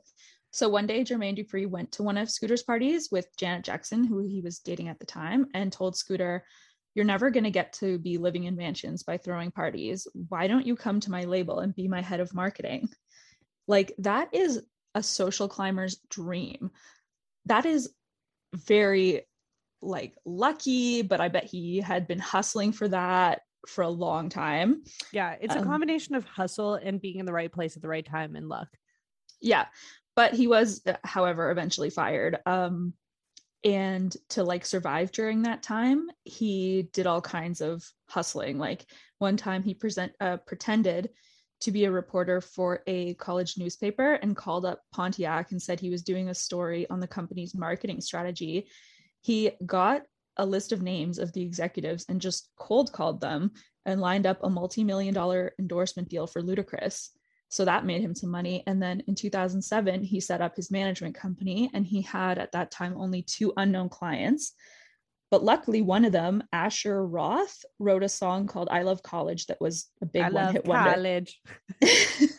so 0.52 0.70
one 0.70 0.86
day 0.86 1.04
Jermaine 1.04 1.38
Dupri 1.38 1.68
went 1.68 1.92
to 1.94 2.04
one 2.04 2.18
of 2.18 2.30
Scooter's 2.30 2.64
parties 2.64 3.10
with 3.12 3.28
Janet 3.38 3.66
Jackson, 3.66 4.04
who 4.04 4.20
he 4.20 4.42
was 4.42 4.60
dating 4.60 4.88
at 4.88 5.00
the 5.00 5.06
time, 5.06 5.48
and 5.54 5.72
told 5.72 5.96
Scooter, 5.96 6.46
You're 6.94 7.06
never 7.06 7.32
going 7.32 7.46
to 7.46 7.52
get 7.52 7.74
to 7.74 7.98
be 7.98 8.18
living 8.18 8.44
in 8.44 8.56
mansions 8.56 9.04
by 9.04 9.18
throwing 9.18 9.50
parties. 9.52 10.08
Why 10.30 10.48
don't 10.48 10.68
you 10.68 10.76
come 10.76 11.00
to 11.02 11.12
my 11.12 11.24
label 11.24 11.60
and 11.60 11.76
be 11.76 11.88
my 11.88 12.02
head 12.02 12.20
of 12.20 12.34
marketing? 12.36 12.90
Like, 13.68 13.94
that 14.00 14.30
is 14.34 14.62
a 14.94 15.02
social 15.02 15.48
climber's 15.48 15.98
dream. 16.10 16.70
That 17.46 17.66
is 17.66 17.92
very 18.54 19.24
like 19.82 20.16
lucky, 20.26 21.02
but 21.02 21.20
I 21.20 21.30
bet 21.30 21.46
he 21.46 21.80
had 21.80 22.08
been 22.08 22.20
hustling 22.20 22.72
for 22.72 22.88
that 22.90 23.42
for 23.68 23.82
a 23.82 23.90
long 23.90 24.30
time. 24.30 24.84
Yeah, 25.12 25.36
it's 25.42 25.56
a 25.56 25.60
Um, 25.60 25.66
combination 25.66 26.16
of 26.16 26.26
hustle 26.26 26.76
and 26.76 27.02
being 27.02 27.20
in 27.20 27.26
the 27.26 27.34
right 27.34 27.52
place 27.52 27.76
at 27.76 27.82
the 27.82 27.88
right 27.88 28.06
time 28.06 28.36
and 28.36 28.48
luck. 28.48 28.68
Yeah. 29.44 29.66
But 30.16 30.34
he 30.34 30.48
was 30.48 30.82
uh, 30.86 30.94
however 31.04 31.52
eventually 31.52 31.90
fired. 31.90 32.40
Um 32.46 32.94
and 33.64 34.16
to 34.28 34.44
like 34.44 34.66
survive 34.66 35.12
during 35.14 35.44
that 35.44 35.64
time 35.64 36.10
he 36.26 36.90
did 36.92 37.08
all 37.08 37.22
kinds 37.22 37.62
of 37.62 37.84
hustling. 38.10 38.58
Like 38.58 38.86
one 39.20 39.38
time 39.38 39.64
he 39.64 39.74
present 39.74 40.12
uh, 40.20 40.38
pretended 40.38 41.10
to 41.62 41.72
be 41.72 41.86
a 41.86 41.92
reporter 41.92 42.42
for 42.42 42.84
a 42.88 43.14
college 43.14 43.58
newspaper 43.58 44.16
and 44.16 44.36
called 44.36 44.66
up 44.66 44.82
Pontiac 44.92 45.52
and 45.52 45.62
said 45.62 45.80
he 45.80 45.90
was 45.90 46.04
doing 46.04 46.28
a 46.28 46.36
story 46.36 46.90
on 46.90 47.00
the 47.00 47.08
company's 47.08 47.56
marketing 47.56 48.02
strategy. 48.02 48.68
He 49.22 49.52
got 49.66 50.02
a 50.36 50.46
list 50.46 50.74
of 50.74 50.82
names 50.82 51.20
of 51.20 51.32
the 51.32 51.42
executives 51.42 52.06
and 52.10 52.20
just 52.20 52.50
cold 52.58 52.92
called 52.92 53.22
them 53.22 53.52
and 53.86 54.02
lined 54.02 54.26
up 54.26 54.40
a 54.44 54.50
multi-million 54.50 55.14
dollar 55.14 55.54
endorsement 55.58 56.10
deal 56.10 56.28
for 56.28 56.42
Ludacris 56.42 57.10
so 57.54 57.66
that 57.66 57.86
made 57.86 58.02
him 58.02 58.16
some 58.16 58.32
money. 58.32 58.64
And 58.66 58.82
then 58.82 59.04
in 59.06 59.14
2007, 59.14 60.02
he 60.02 60.20
set 60.20 60.42
up 60.42 60.56
his 60.56 60.72
management 60.72 61.14
company 61.14 61.70
and 61.72 61.86
he 61.86 62.02
had 62.02 62.40
at 62.40 62.54
that 62.54 62.72
time 62.72 62.96
only 62.98 63.22
two 63.22 63.54
unknown 63.58 63.90
clients. 63.90 64.54
But 65.30 65.44
luckily, 65.44 65.84
one 65.84 66.04
of 66.04 66.12
them, 66.12 66.42
Asher 66.52 67.06
Roth, 67.06 67.64
wrote 67.78 68.02
a 68.02 68.10
song 68.10 68.48
called 68.48 68.70
I 68.72 68.82
Love 68.82 69.04
College 69.04 69.46
that 69.48 69.62
was 69.62 69.86
a 70.02 70.08
big 70.08 70.24
I 70.24 70.30
one 70.30 70.52
hit 70.52 70.66
wonder. 70.66 70.94
college. 70.94 71.42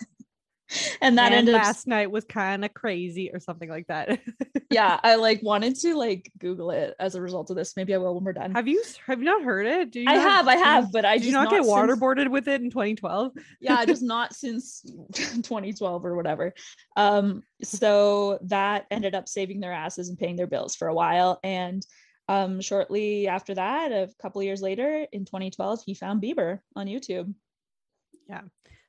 and 1.00 1.18
that 1.18 1.26
and 1.26 1.34
ended 1.34 1.54
up 1.54 1.62
last 1.62 1.86
night 1.86 2.10
was 2.10 2.24
kind 2.24 2.64
of 2.64 2.72
crazy 2.74 3.30
or 3.32 3.40
something 3.40 3.68
like 3.68 3.86
that. 3.88 4.20
yeah, 4.70 4.98
I 5.02 5.16
like 5.16 5.42
wanted 5.42 5.76
to 5.80 5.96
like 5.96 6.30
Google 6.38 6.70
it 6.70 6.94
as 6.98 7.14
a 7.14 7.20
result 7.22 7.50
of 7.50 7.56
this. 7.56 7.76
Maybe 7.76 7.94
I 7.94 7.98
will 7.98 8.14
when 8.14 8.24
we're 8.24 8.32
done. 8.32 8.52
have 8.52 8.68
you 8.68 8.82
have 9.06 9.18
you 9.18 9.24
not 9.24 9.42
heard 9.42 9.66
it? 9.66 9.90
Do 9.90 10.00
you 10.00 10.06
I 10.08 10.14
not- 10.14 10.22
have, 10.30 10.48
I 10.48 10.56
have, 10.56 10.92
but 10.92 11.04
I 11.04 11.18
do 11.18 11.24
just 11.24 11.32
not 11.32 11.50
get 11.50 11.64
since- 11.64 11.72
waterboarded 11.74 12.28
with 12.30 12.48
it 12.48 12.60
in 12.60 12.70
2012? 12.70 13.32
yeah 13.60 13.84
just 13.84 14.02
not 14.14 14.34
since 14.34 14.82
2012 15.14 16.04
or 16.04 16.16
whatever 16.16 16.52
um 16.96 17.42
so 17.62 18.38
that 18.42 18.86
ended 18.90 19.14
up 19.14 19.28
saving 19.28 19.60
their 19.60 19.72
asses 19.72 20.08
and 20.08 20.18
paying 20.18 20.36
their 20.36 20.46
bills 20.46 20.74
for 20.74 20.88
a 20.88 20.94
while 20.94 21.38
and 21.42 21.86
um 22.28 22.60
shortly 22.60 23.28
after 23.28 23.54
that 23.54 23.92
a 23.92 24.08
couple 24.20 24.42
years 24.42 24.60
later 24.62 25.06
in 25.12 25.24
2012 25.24 25.80
he 25.86 25.94
found 25.94 26.22
bieber 26.22 26.58
on 26.76 26.86
youtube 26.86 27.32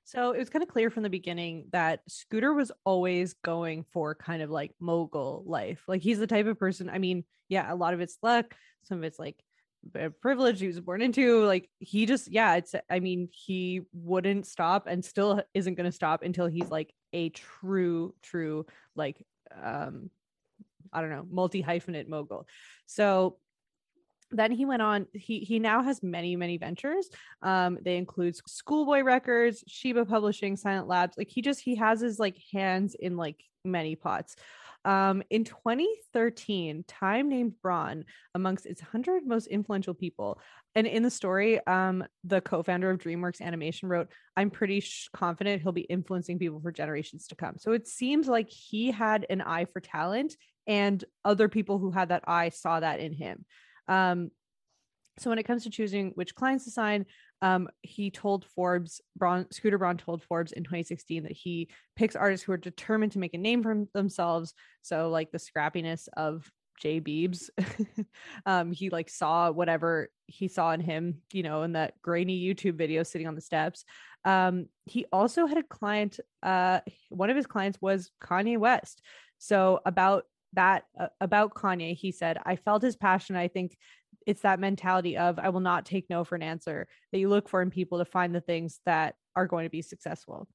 So 0.06 0.32
it 0.32 0.38
was 0.38 0.50
kind 0.50 0.62
of 0.62 0.70
clear 0.70 0.92
from 0.92 1.02
the 1.02 1.10
beginning 1.10 1.66
that 1.72 2.02
Scooter 2.08 2.54
was 2.54 2.72
always 2.86 3.34
going 3.44 3.86
for 3.92 4.14
kind 4.14 4.44
of 4.44 4.52
like 4.52 4.72
mogul 4.80 5.44
life. 5.48 5.82
Like 5.88 6.04
he's 6.04 6.20
the 6.20 6.28
type 6.28 6.46
of 6.46 6.60
person, 6.60 6.92
I 6.92 7.00
mean, 7.00 7.24
yeah, 7.50 7.72
a 7.72 7.76
lot 7.76 7.96
of 7.96 8.02
it's 8.02 8.20
luck, 8.22 8.54
some 8.84 9.00
of 9.00 9.04
it's 9.04 9.18
like 9.18 9.36
privilege 10.22 10.60
he 10.60 10.68
was 10.68 10.80
born 10.80 11.02
into. 11.02 11.44
Like 11.46 11.70
he 11.80 12.06
just, 12.06 12.32
yeah, 12.32 12.56
it's, 12.56 12.76
I 12.88 13.00
mean, 13.00 13.30
he 13.32 13.82
wouldn't 13.94 14.46
stop 14.46 14.86
and 14.86 15.04
still 15.04 15.42
isn't 15.56 15.74
going 15.74 15.90
to 15.90 15.92
stop 15.92 16.22
until 16.22 16.46
he's 16.46 16.70
like 16.70 16.94
a 17.12 17.30
true, 17.30 18.14
true, 18.22 18.68
like, 18.96 19.26
um, 19.60 20.12
I 20.94 21.02
don't 21.02 21.10
know, 21.10 21.26
multi 21.30 21.64
hyphenate 21.64 22.08
mogul. 22.08 22.48
So 22.86 23.38
then 24.36 24.52
he 24.52 24.66
went 24.66 24.82
on 24.82 25.08
he 25.14 25.40
he 25.40 25.60
now 25.60 25.84
has 25.84 26.04
many 26.04 26.36
many 26.36 26.58
ventures. 26.58 27.10
Um 27.42 27.78
they 27.84 27.98
include 27.98 28.36
schoolboy 28.48 29.02
records 29.02 29.64
sheba 29.68 30.06
publishing 30.06 30.56
silent 30.56 30.88
labs 30.88 31.18
like 31.18 31.30
he 31.30 31.42
just 31.42 31.62
he 31.62 31.76
has 31.76 32.02
his 32.02 32.20
like 32.20 32.38
hands 32.52 32.96
in 32.96 33.18
like 33.18 33.44
many 33.64 33.96
pots. 33.96 34.36
Um 34.84 35.24
in 35.30 35.44
2013 35.44 36.84
time 36.88 37.30
named 37.30 37.54
braun 37.62 38.06
amongst 38.34 38.66
its 38.66 38.82
100 38.82 39.26
most 39.26 39.48
influential 39.48 39.94
people. 39.94 40.40
And 40.76 40.86
in 40.86 41.04
the 41.04 41.10
story 41.10 41.66
um 41.66 42.04
the 42.24 42.42
co-founder 42.42 42.90
of 42.90 43.00
dreamworks 43.00 43.42
animation 43.42 43.90
wrote 43.90 44.10
i'm 44.36 44.50
pretty 44.50 44.82
sh- 44.82 45.10
confident 45.14 45.62
he'll 45.62 45.72
be 45.72 45.82
influencing 45.82 46.40
people 46.40 46.60
for 46.60 46.72
generations 46.72 47.28
to 47.28 47.36
come. 47.36 47.56
So 47.58 47.72
it 47.72 47.88
seems 47.88 48.28
like 48.28 48.50
he 48.50 48.92
had 48.92 49.26
an 49.30 49.42
eye 49.42 49.66
for 49.66 49.80
talent 49.80 50.36
and 50.68 51.04
other 51.24 51.48
people 51.48 51.78
who 51.78 51.92
had 51.92 52.10
that 52.10 52.24
eye 52.28 52.50
saw 52.50 52.80
that 52.80 53.00
in 53.00 53.14
him 53.14 53.46
um, 53.88 54.32
so 55.18 55.30
when 55.30 55.40
it 55.40 55.44
comes 55.44 55.64
to 55.64 55.70
choosing 55.70 56.12
which 56.16 56.36
clients 56.36 56.66
to 56.66 56.72
sign, 56.72 57.06
um, 57.42 57.70
he 57.82 58.12
told 58.12 58.46
Forbes, 58.46 59.02
Braun, 59.16 59.46
Scooter 59.52 59.78
Braun 59.78 59.98
told 59.98 60.24
Forbes 60.24 60.52
in 60.52 60.64
2016 60.64 61.24
that 61.24 61.32
he 61.32 61.70
picks 61.96 62.16
artists 62.16 62.46
who 62.46 62.52
are 62.52 62.58
determined 62.58 63.14
to 63.14 63.20
make 63.20 63.34
a 63.34 63.38
name 63.38 63.64
for 63.64 63.86
themselves. 63.94 64.54
So 64.82 65.10
like 65.10 65.32
the 65.32 65.38
scrappiness 65.38 66.08
of 66.18 66.50
Jay 66.80 67.00
Beebs, 67.00 67.50
um, 68.46 68.74
he 68.74 68.90
like 68.90 69.10
saw 69.10 69.52
whatever 69.52 70.10
he 70.28 70.48
saw 70.48 70.72
in 70.72 70.82
him, 70.82 71.22
you 71.32 71.44
know, 71.44 71.64
in 71.64 71.74
that 71.74 72.02
grainy 72.02 72.44
YouTube 72.44 72.76
video 72.76 73.04
sitting 73.04 73.28
on 73.28 73.36
the 73.36 73.42
steps. 73.42 73.86
Um, 74.26 74.68
he 74.86 75.06
also 75.14 75.46
had 75.46 75.58
a 75.58 75.64
client. 75.64 76.20
Uh, 76.44 76.80
one 77.10 77.30
of 77.30 77.38
his 77.38 77.48
clients 77.48 77.78
was 77.82 78.12
Kanye 78.22 78.58
West. 78.58 79.02
So 79.38 79.80
about 79.86 80.26
that 80.56 80.84
uh, 81.00 81.08
about 81.22 81.54
Kanye, 81.54 81.96
he 81.96 82.12
said, 82.12 82.38
I 82.46 82.56
felt 82.56 82.82
his 82.82 82.96
passion. 82.96 83.36
I 83.36 83.48
think 83.48 83.78
it's 84.26 84.42
that 84.42 84.60
mentality 84.60 85.18
of 85.18 85.38
I 85.40 85.50
will 85.50 85.60
not 85.60 85.86
take 85.86 86.10
no 86.10 86.24
for 86.24 86.36
an 86.36 86.42
answer 86.42 86.88
that 87.12 87.20
you 87.20 87.30
look 87.30 87.48
for 87.48 87.62
in 87.62 87.70
people 87.70 88.00
to 88.00 88.06
find 88.06 88.34
the 88.34 88.42
things 88.42 88.80
that 88.86 89.16
are 89.36 89.48
going 89.48 89.66
to 89.66 89.70
be 89.70 89.82
successful. 89.82 90.48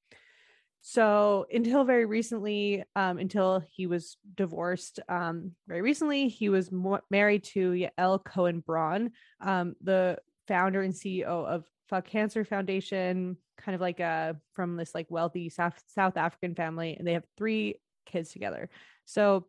So 0.81 1.45
until 1.53 1.83
very 1.83 2.05
recently, 2.05 2.83
um, 2.95 3.19
until 3.19 3.63
he 3.71 3.85
was 3.85 4.17
divorced, 4.35 4.99
um, 5.07 5.51
very 5.67 5.81
recently, 5.81 6.27
he 6.27 6.49
was 6.49 6.71
mo- 6.71 7.01
married 7.11 7.43
to 7.53 7.71
Yael 7.71 8.23
Cohen 8.23 8.61
Braun, 8.61 9.11
um, 9.41 9.75
the 9.81 10.17
founder 10.47 10.81
and 10.81 10.93
CEO 10.93 11.25
of 11.25 11.65
Fuck 11.87 12.07
Cancer 12.07 12.43
Foundation, 12.43 13.37
kind 13.59 13.75
of 13.75 13.81
like 13.81 13.99
a 13.99 14.35
from 14.53 14.75
this 14.75 14.95
like 14.95 15.05
wealthy 15.09 15.49
South 15.49 15.79
South 15.87 16.17
African 16.17 16.55
family, 16.55 16.95
and 16.97 17.07
they 17.07 17.13
have 17.13 17.25
three 17.37 17.75
kids 18.07 18.31
together. 18.31 18.69
So 19.05 19.45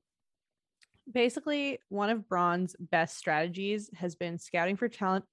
basically 1.11 1.79
one 1.89 2.11
of 2.11 2.29
Braun's 2.29 2.77
best 2.79 3.17
strategies 3.17 3.91
has 3.95 4.15
been 4.15 4.39
scouting 4.39 4.77
for 4.77 4.89
talent 4.89 5.25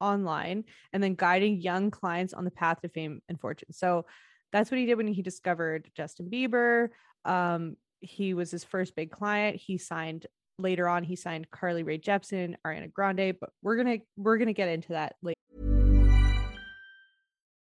online 0.00 0.64
and 0.92 1.02
then 1.02 1.14
guiding 1.14 1.60
young 1.60 1.90
clients 1.90 2.34
on 2.34 2.44
the 2.44 2.50
path 2.50 2.80
to 2.82 2.88
fame 2.88 3.20
and 3.28 3.40
fortune. 3.40 3.72
So 3.72 4.06
that's 4.52 4.70
what 4.70 4.78
he 4.78 4.86
did 4.86 4.96
when 4.96 5.08
he 5.08 5.22
discovered 5.22 5.90
Justin 5.96 6.30
Bieber. 6.30 6.88
Um, 7.24 7.76
he 8.00 8.34
was 8.34 8.50
his 8.50 8.64
first 8.64 8.94
big 8.94 9.10
client. 9.10 9.56
He 9.56 9.78
signed 9.78 10.26
later 10.58 10.88
on, 10.88 11.04
he 11.04 11.16
signed 11.16 11.50
Carly 11.50 11.82
Rae 11.82 11.98
Jepsen, 11.98 12.54
Ariana 12.66 12.92
Grande, 12.92 13.34
but 13.38 13.50
we're 13.62 13.76
gonna 13.76 13.98
we're 14.16 14.38
gonna 14.38 14.52
get 14.52 14.68
into 14.68 14.92
that 14.92 15.16
later. 15.22 15.36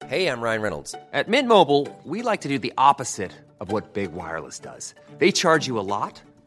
Hey, 0.07 0.27
I'm 0.27 0.41
Ryan 0.41 0.61
Reynolds. 0.61 0.95
At 1.13 1.29
Mint 1.29 1.47
Mobile, 1.47 1.87
we 2.03 2.21
like 2.21 2.41
to 2.41 2.49
do 2.49 2.59
the 2.59 2.73
opposite 2.77 3.31
of 3.59 3.71
what 3.71 3.93
Big 3.93 4.11
Wireless 4.11 4.59
does. 4.59 4.93
They 5.19 5.31
charge 5.31 5.67
you 5.67 5.79
a 5.79 5.87
lot, 5.87 6.21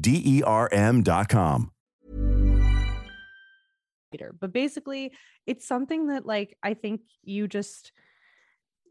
D 0.00 0.22
E 0.24 0.42
R 0.42 0.68
com. 1.28 1.72
But 4.38 4.52
basically, 4.52 5.12
it's 5.46 5.66
something 5.66 6.08
that 6.08 6.26
like 6.26 6.56
I 6.62 6.74
think 6.74 7.00
you 7.22 7.48
just 7.48 7.92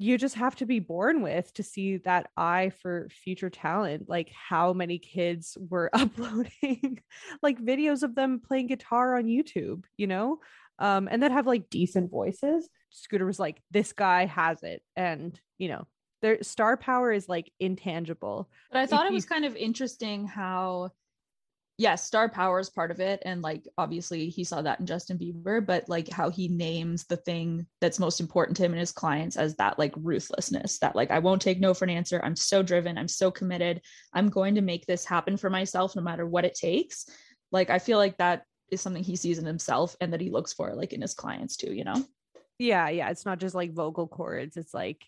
you 0.01 0.17
just 0.17 0.33
have 0.33 0.55
to 0.55 0.65
be 0.65 0.79
born 0.79 1.21
with 1.21 1.53
to 1.53 1.61
see 1.61 1.97
that 1.97 2.31
eye 2.35 2.71
for 2.81 3.07
future 3.11 3.51
talent 3.51 4.09
like 4.09 4.31
how 4.31 4.73
many 4.73 4.97
kids 4.97 5.55
were 5.69 5.91
uploading 5.93 6.99
like 7.43 7.61
videos 7.61 8.01
of 8.01 8.15
them 8.15 8.41
playing 8.43 8.65
guitar 8.65 9.15
on 9.15 9.25
youtube 9.25 9.83
you 9.97 10.07
know 10.07 10.39
um 10.79 11.07
and 11.11 11.21
that 11.21 11.31
have 11.31 11.45
like 11.45 11.69
decent 11.69 12.09
voices 12.09 12.67
scooter 12.89 13.27
was 13.27 13.39
like 13.39 13.61
this 13.69 13.93
guy 13.93 14.25
has 14.25 14.63
it 14.63 14.81
and 14.95 15.39
you 15.59 15.69
know 15.69 15.85
their 16.21 16.41
star 16.43 16.77
power 16.77 17.11
is 17.11 17.27
like 17.27 17.51
intangible 17.59 18.49
But 18.71 18.79
I 18.79 18.85
thought 18.85 19.05
If 19.05 19.11
it 19.11 19.13
was 19.15 19.23
you- 19.25 19.29
kind 19.29 19.45
of 19.45 19.55
interesting 19.55 20.27
how, 20.27 20.91
yes, 21.77 22.05
star 22.05 22.29
power 22.29 22.59
is 22.59 22.69
part 22.69 22.91
of 22.91 22.99
it. 22.99 23.21
And 23.25 23.41
like, 23.41 23.67
obviously, 23.77 24.29
he 24.29 24.43
saw 24.43 24.61
that 24.61 24.79
in 24.79 24.85
Justin 24.85 25.17
Bieber, 25.17 25.65
but 25.65 25.89
like 25.89 26.09
how 26.09 26.29
he 26.29 26.47
names 26.47 27.05
the 27.05 27.17
thing 27.17 27.65
that's 27.79 27.97
most 27.99 28.19
important 28.19 28.55
to 28.57 28.63
him 28.63 28.71
and 28.71 28.79
his 28.79 28.91
clients 28.91 29.35
as 29.35 29.55
that 29.55 29.79
like 29.79 29.93
ruthlessness 29.97 30.77
that 30.79 30.95
like, 30.95 31.09
I 31.09 31.19
won't 31.19 31.41
take 31.41 31.59
no 31.59 31.73
for 31.73 31.85
an 31.85 31.89
answer. 31.89 32.21
I'm 32.23 32.35
so 32.35 32.61
driven. 32.61 32.97
I'm 32.99 33.07
so 33.07 33.31
committed. 33.31 33.81
I'm 34.13 34.29
going 34.29 34.55
to 34.55 34.61
make 34.61 34.85
this 34.85 35.05
happen 35.05 35.37
for 35.37 35.49
myself 35.49 35.95
no 35.95 36.03
matter 36.03 36.27
what 36.27 36.45
it 36.45 36.53
takes. 36.53 37.05
Like, 37.51 37.69
I 37.71 37.79
feel 37.79 37.97
like 37.97 38.17
that 38.17 38.43
is 38.69 38.79
something 38.79 39.03
he 39.03 39.15
sees 39.15 39.39
in 39.39 39.45
himself 39.45 39.95
and 39.99 40.13
that 40.13 40.21
he 40.21 40.29
looks 40.29 40.53
for 40.53 40.73
like 40.75 40.93
in 40.93 41.01
his 41.01 41.13
clients 41.15 41.57
too, 41.57 41.73
you 41.73 41.83
know? 41.83 42.05
yeah 42.59 42.89
yeah 42.89 43.09
it's 43.09 43.25
not 43.25 43.39
just 43.39 43.55
like 43.55 43.73
vocal 43.73 44.07
cords 44.07 44.55
it's 44.55 44.71
like 44.73 45.03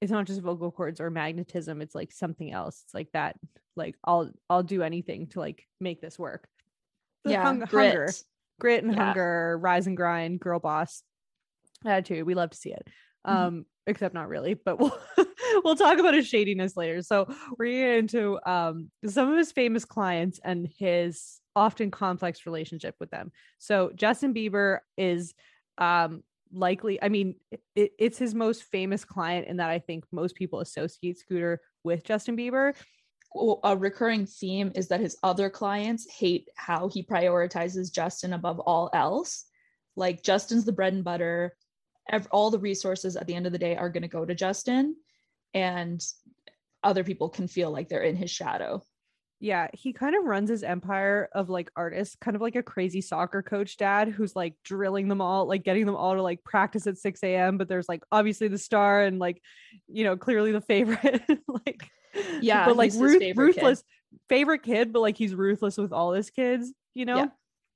it's 0.00 0.12
not 0.12 0.26
just 0.26 0.40
vocal 0.42 0.70
cords 0.70 1.00
or 1.00 1.10
magnetism 1.10 1.80
it's 1.80 1.94
like 1.94 2.12
something 2.12 2.52
else 2.52 2.82
it's 2.84 2.94
like 2.94 3.08
that 3.12 3.36
like 3.76 3.94
i'll 4.04 4.30
i'll 4.50 4.62
do 4.62 4.82
anything 4.82 5.26
to 5.26 5.40
like 5.40 5.64
make 5.80 6.00
this 6.00 6.18
work 6.18 6.48
The 7.24 7.32
yeah. 7.32 7.42
hung- 7.42 7.60
grit. 7.60 7.88
hunger 7.88 8.12
grit 8.60 8.84
and 8.84 8.94
Yeah. 8.94 9.04
hunger 9.04 9.58
rise 9.60 9.86
and 9.86 9.96
grind 9.96 10.40
girl 10.40 10.58
boss 10.60 11.02
attitude 11.84 12.26
we 12.26 12.34
love 12.34 12.50
to 12.50 12.56
see 12.56 12.72
it 12.72 12.86
Mhm. 13.26 13.32
um 13.32 13.66
except 13.86 14.14
not 14.14 14.28
really 14.28 14.54
but 14.54 14.78
we'll 14.78 14.98
we'll 15.64 15.76
talk 15.76 15.98
about 15.98 16.14
his 16.14 16.26
shadiness 16.26 16.76
later 16.76 17.02
so 17.02 17.26
we're 17.58 17.66
gonna 17.66 17.76
get 17.76 17.98
into 17.98 18.38
um 18.46 18.90
some 19.06 19.30
of 19.30 19.38
his 19.38 19.52
famous 19.52 19.84
clients 19.84 20.40
and 20.44 20.68
his 20.78 21.40
often 21.54 21.90
complex 21.90 22.46
relationship 22.46 22.94
with 23.00 23.10
them 23.10 23.30
so 23.58 23.90
justin 23.94 24.34
bieber 24.34 24.78
is 24.96 25.34
um 25.78 26.22
likely 26.52 27.02
i 27.02 27.08
mean 27.08 27.34
it, 27.74 27.92
it's 27.98 28.18
his 28.18 28.34
most 28.34 28.62
famous 28.64 29.04
client 29.04 29.46
in 29.46 29.56
that 29.56 29.70
i 29.70 29.78
think 29.78 30.04
most 30.12 30.34
people 30.34 30.60
associate 30.60 31.18
scooter 31.18 31.60
with 31.84 32.04
justin 32.04 32.36
bieber 32.36 32.72
a 33.64 33.76
recurring 33.76 34.26
theme 34.26 34.72
is 34.74 34.88
that 34.88 35.00
his 35.00 35.16
other 35.22 35.50
clients 35.50 36.10
hate 36.10 36.48
how 36.56 36.88
he 36.88 37.02
prioritizes 37.02 37.92
Justin 37.92 38.32
above 38.32 38.60
all 38.60 38.90
else. 38.94 39.44
Like 39.94 40.22
Justin's 40.22 40.64
the 40.64 40.72
bread 40.72 40.94
and 40.94 41.04
butter. 41.04 41.56
All 42.30 42.50
the 42.50 42.58
resources 42.58 43.16
at 43.16 43.26
the 43.26 43.34
end 43.34 43.46
of 43.46 43.52
the 43.52 43.58
day 43.58 43.76
are 43.76 43.90
going 43.90 44.02
to 44.02 44.08
go 44.08 44.24
to 44.24 44.34
Justin, 44.34 44.96
and 45.54 46.00
other 46.82 47.02
people 47.02 47.28
can 47.28 47.48
feel 47.48 47.70
like 47.70 47.88
they're 47.88 48.02
in 48.02 48.16
his 48.16 48.30
shadow. 48.30 48.82
Yeah, 49.38 49.68
he 49.74 49.92
kind 49.92 50.16
of 50.16 50.24
runs 50.24 50.48
his 50.48 50.62
empire 50.62 51.28
of 51.32 51.50
like 51.50 51.70
artists, 51.76 52.16
kind 52.16 52.34
of 52.34 52.40
like 52.40 52.56
a 52.56 52.62
crazy 52.62 53.00
soccer 53.02 53.42
coach 53.42 53.76
dad 53.76 54.08
who's 54.08 54.34
like 54.34 54.54
drilling 54.64 55.08
them 55.08 55.20
all, 55.20 55.46
like 55.46 55.62
getting 55.62 55.84
them 55.84 55.94
all 55.96 56.14
to 56.14 56.22
like 56.22 56.42
practice 56.42 56.86
at 56.86 56.96
6 56.96 57.34
a.m. 57.36 57.58
But 57.58 57.68
there's 57.68 57.88
like 57.88 58.02
obviously 58.10 58.48
the 58.48 58.56
star 58.58 59.02
and 59.02 59.18
like, 59.18 59.42
you 59.88 60.04
know, 60.04 60.16
clearly 60.16 60.52
the 60.52 60.60
favorite. 60.62 61.22
like, 61.48 61.90
Yeah, 62.40 62.64
but 62.64 62.76
like 62.76 62.92
ruth- 62.94 63.18
favorite 63.18 63.52
kid. 63.52 63.60
ruthless, 63.60 63.84
favorite 64.28 64.62
kid, 64.62 64.92
but 64.92 65.00
like 65.00 65.18
he's 65.18 65.34
ruthless 65.34 65.76
with 65.76 65.92
all 65.92 66.12
his 66.12 66.30
kids, 66.30 66.72
you 66.94 67.04
know? 67.04 67.30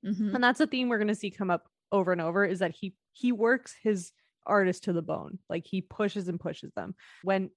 Mhm. 0.05 0.33
And 0.33 0.43
that's 0.43 0.59
a 0.59 0.67
theme 0.67 0.89
we're 0.89 0.97
going 0.97 1.07
to 1.09 1.15
see 1.15 1.29
come 1.29 1.51
up 1.51 1.69
over 1.91 2.11
and 2.11 2.21
over 2.21 2.43
is 2.45 2.59
that 2.59 2.71
he 2.71 2.95
he 3.13 3.31
works 3.31 3.75
his 3.83 4.13
artists 4.47 4.85
to 4.85 4.93
the 4.93 5.01
bone. 5.03 5.37
Like 5.49 5.67
he 5.67 5.81
pushes 5.81 6.27
and 6.27 6.39
pushes 6.39 6.71
them. 6.73 6.95
When 7.21 7.51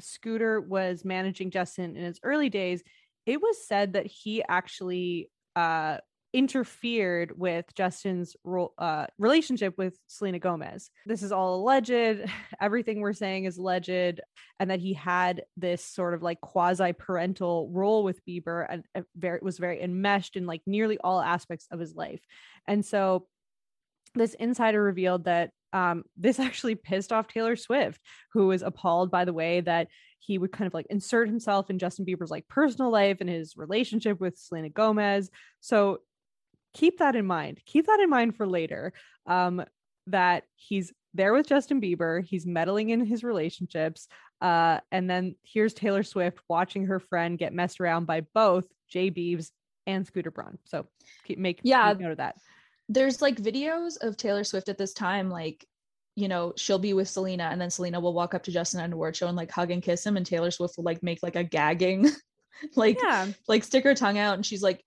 Scooter 0.00 0.60
was 0.60 1.04
managing 1.04 1.50
Justin 1.52 1.96
in 1.96 2.04
his 2.04 2.18
early 2.24 2.50
days, 2.50 2.82
it 3.26 3.40
was 3.40 3.66
said 3.66 3.94
that 3.94 4.06
he 4.06 4.42
actually 4.48 5.30
uh 5.56 5.98
interfered 6.34 7.38
with 7.38 7.64
Justin's 7.76 8.34
ro- 8.42 8.72
uh, 8.76 9.06
relationship 9.18 9.78
with 9.78 9.96
Selena 10.08 10.40
Gomez. 10.40 10.90
This 11.06 11.22
is 11.22 11.30
all 11.30 11.54
alleged. 11.54 12.28
Everything 12.60 13.00
we're 13.00 13.12
saying 13.12 13.44
is 13.44 13.56
alleged, 13.56 14.20
and 14.58 14.70
that 14.70 14.80
he 14.80 14.92
had 14.92 15.44
this 15.56 15.82
sort 15.82 16.12
of 16.12 16.22
like 16.22 16.40
quasi 16.40 16.92
parental 16.92 17.70
role 17.72 18.02
with 18.02 18.20
Bieber 18.26 18.66
and 18.68 18.84
uh, 18.96 19.02
very 19.16 19.38
was 19.42 19.58
very 19.58 19.80
enmeshed 19.80 20.34
in 20.34 20.44
like 20.44 20.62
nearly 20.66 20.98
all 20.98 21.20
aspects 21.20 21.68
of 21.70 21.78
his 21.78 21.94
life. 21.94 22.20
And 22.66 22.84
so, 22.84 23.28
this 24.16 24.34
insider 24.34 24.82
revealed 24.82 25.24
that 25.24 25.50
um, 25.74 26.04
this 26.16 26.38
actually 26.38 26.76
pissed 26.76 27.12
off 27.12 27.28
Taylor 27.28 27.56
Swift, 27.56 28.00
who 28.32 28.46
was 28.46 28.62
appalled 28.62 29.10
by 29.10 29.26
the 29.26 29.32
way 29.34 29.60
that 29.60 29.88
he 30.20 30.38
would 30.38 30.52
kind 30.52 30.66
of 30.66 30.72
like 30.72 30.86
insert 30.88 31.28
himself 31.28 31.68
in 31.68 31.78
Justin 31.78 32.06
Bieber's 32.06 32.30
like 32.30 32.48
personal 32.48 32.90
life 32.90 33.18
and 33.20 33.28
his 33.28 33.56
relationship 33.58 34.20
with 34.20 34.38
Selena 34.38 34.70
Gomez. 34.70 35.28
So 35.60 35.98
keep 36.72 36.98
that 37.00 37.14
in 37.14 37.26
mind. 37.26 37.60
Keep 37.66 37.88
that 37.88 38.00
in 38.00 38.08
mind 38.08 38.36
for 38.36 38.46
later. 38.46 38.94
Um, 39.26 39.62
that 40.06 40.44
he's 40.54 40.92
there 41.12 41.32
with 41.32 41.46
Justin 41.46 41.80
Bieber, 41.80 42.24
he's 42.24 42.46
meddling 42.46 42.90
in 42.90 43.04
his 43.04 43.22
relationships. 43.22 44.08
Uh, 44.40 44.80
and 44.90 45.08
then 45.08 45.34
here's 45.42 45.72
Taylor 45.74 46.02
Swift 46.02 46.38
watching 46.48 46.86
her 46.86 47.00
friend 47.00 47.38
get 47.38 47.52
messed 47.52 47.80
around 47.80 48.06
by 48.06 48.22
both 48.34 48.66
Jay 48.88 49.10
Beebs 49.10 49.50
and 49.86 50.06
Scooter 50.06 50.30
Braun. 50.30 50.58
So 50.64 50.86
keep 51.24 51.38
make 51.38 51.60
Yeah. 51.62 51.88
make 51.88 52.00
note 52.00 52.12
of 52.12 52.16
that. 52.18 52.36
There's 52.88 53.22
like 53.22 53.36
videos 53.36 53.96
of 54.00 54.16
Taylor 54.16 54.44
Swift 54.44 54.68
at 54.68 54.78
this 54.78 54.92
time, 54.92 55.30
like 55.30 55.66
you 56.16 56.28
know, 56.28 56.52
she'll 56.56 56.78
be 56.78 56.92
with 56.92 57.08
Selena, 57.08 57.48
and 57.50 57.60
then 57.60 57.70
Selena 57.70 57.98
will 57.98 58.14
walk 58.14 58.34
up 58.34 58.44
to 58.44 58.52
Justin 58.52 58.78
at 58.80 58.84
an 58.86 58.92
award 58.92 59.16
show 59.16 59.26
and 59.26 59.36
like 59.36 59.50
hug 59.50 59.70
and 59.72 59.82
kiss 59.82 60.06
him, 60.06 60.16
and 60.16 60.24
Taylor 60.24 60.50
Swift 60.50 60.76
will 60.76 60.84
like 60.84 61.02
make 61.02 61.22
like 61.22 61.34
a 61.36 61.42
gagging, 61.42 62.08
like 62.76 62.98
Yeah. 63.02 63.26
like 63.48 63.64
stick 63.64 63.84
her 63.84 63.94
tongue 63.94 64.18
out 64.18 64.34
and 64.34 64.46
she's 64.46 64.62
like 64.62 64.84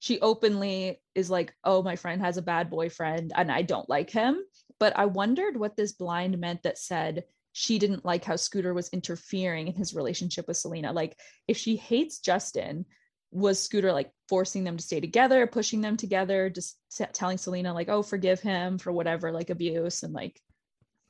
she 0.00 0.20
openly 0.20 1.00
is 1.14 1.28
like 1.30 1.52
oh 1.64 1.82
my 1.82 1.96
friend 1.96 2.22
has 2.22 2.36
a 2.36 2.42
bad 2.42 2.70
boyfriend 2.70 3.32
and 3.34 3.50
i 3.50 3.62
don't 3.62 3.88
like 3.88 4.10
him 4.10 4.40
but 4.78 4.96
i 4.96 5.04
wondered 5.04 5.56
what 5.56 5.76
this 5.76 5.92
blind 5.92 6.38
meant 6.38 6.62
that 6.62 6.78
said 6.78 7.24
she 7.52 7.78
didn't 7.78 8.04
like 8.04 8.24
how 8.24 8.36
scooter 8.36 8.72
was 8.72 8.88
interfering 8.90 9.66
in 9.66 9.74
his 9.74 9.94
relationship 9.94 10.46
with 10.46 10.56
selena 10.56 10.92
like 10.92 11.18
if 11.48 11.56
she 11.56 11.76
hates 11.76 12.20
justin 12.20 12.84
was 13.30 13.62
scooter 13.62 13.92
like 13.92 14.10
forcing 14.28 14.64
them 14.64 14.76
to 14.76 14.82
stay 14.82 15.00
together 15.00 15.46
pushing 15.46 15.80
them 15.80 15.96
together 15.96 16.48
just 16.48 16.78
t- 16.96 17.04
telling 17.12 17.36
selena 17.36 17.74
like 17.74 17.88
oh 17.88 18.02
forgive 18.02 18.40
him 18.40 18.78
for 18.78 18.90
whatever 18.90 19.32
like 19.32 19.50
abuse 19.50 20.02
and 20.02 20.14
like 20.14 20.40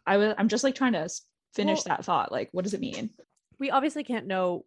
i 0.07 0.17
was 0.17 0.35
i'm 0.37 0.49
just 0.49 0.65
like 0.65 0.75
trying 0.75 0.95
to 0.95 1.09
finish 1.55 1.85
Well- 1.85 1.97
that 1.97 2.05
thought 2.05 2.33
like 2.33 2.49
what 2.53 2.65
does 2.65 2.75
it 2.75 2.81
mean? 2.81 3.11
We 3.59 3.71
obviously 3.71 4.05
can't 4.05 4.27
know 4.29 4.65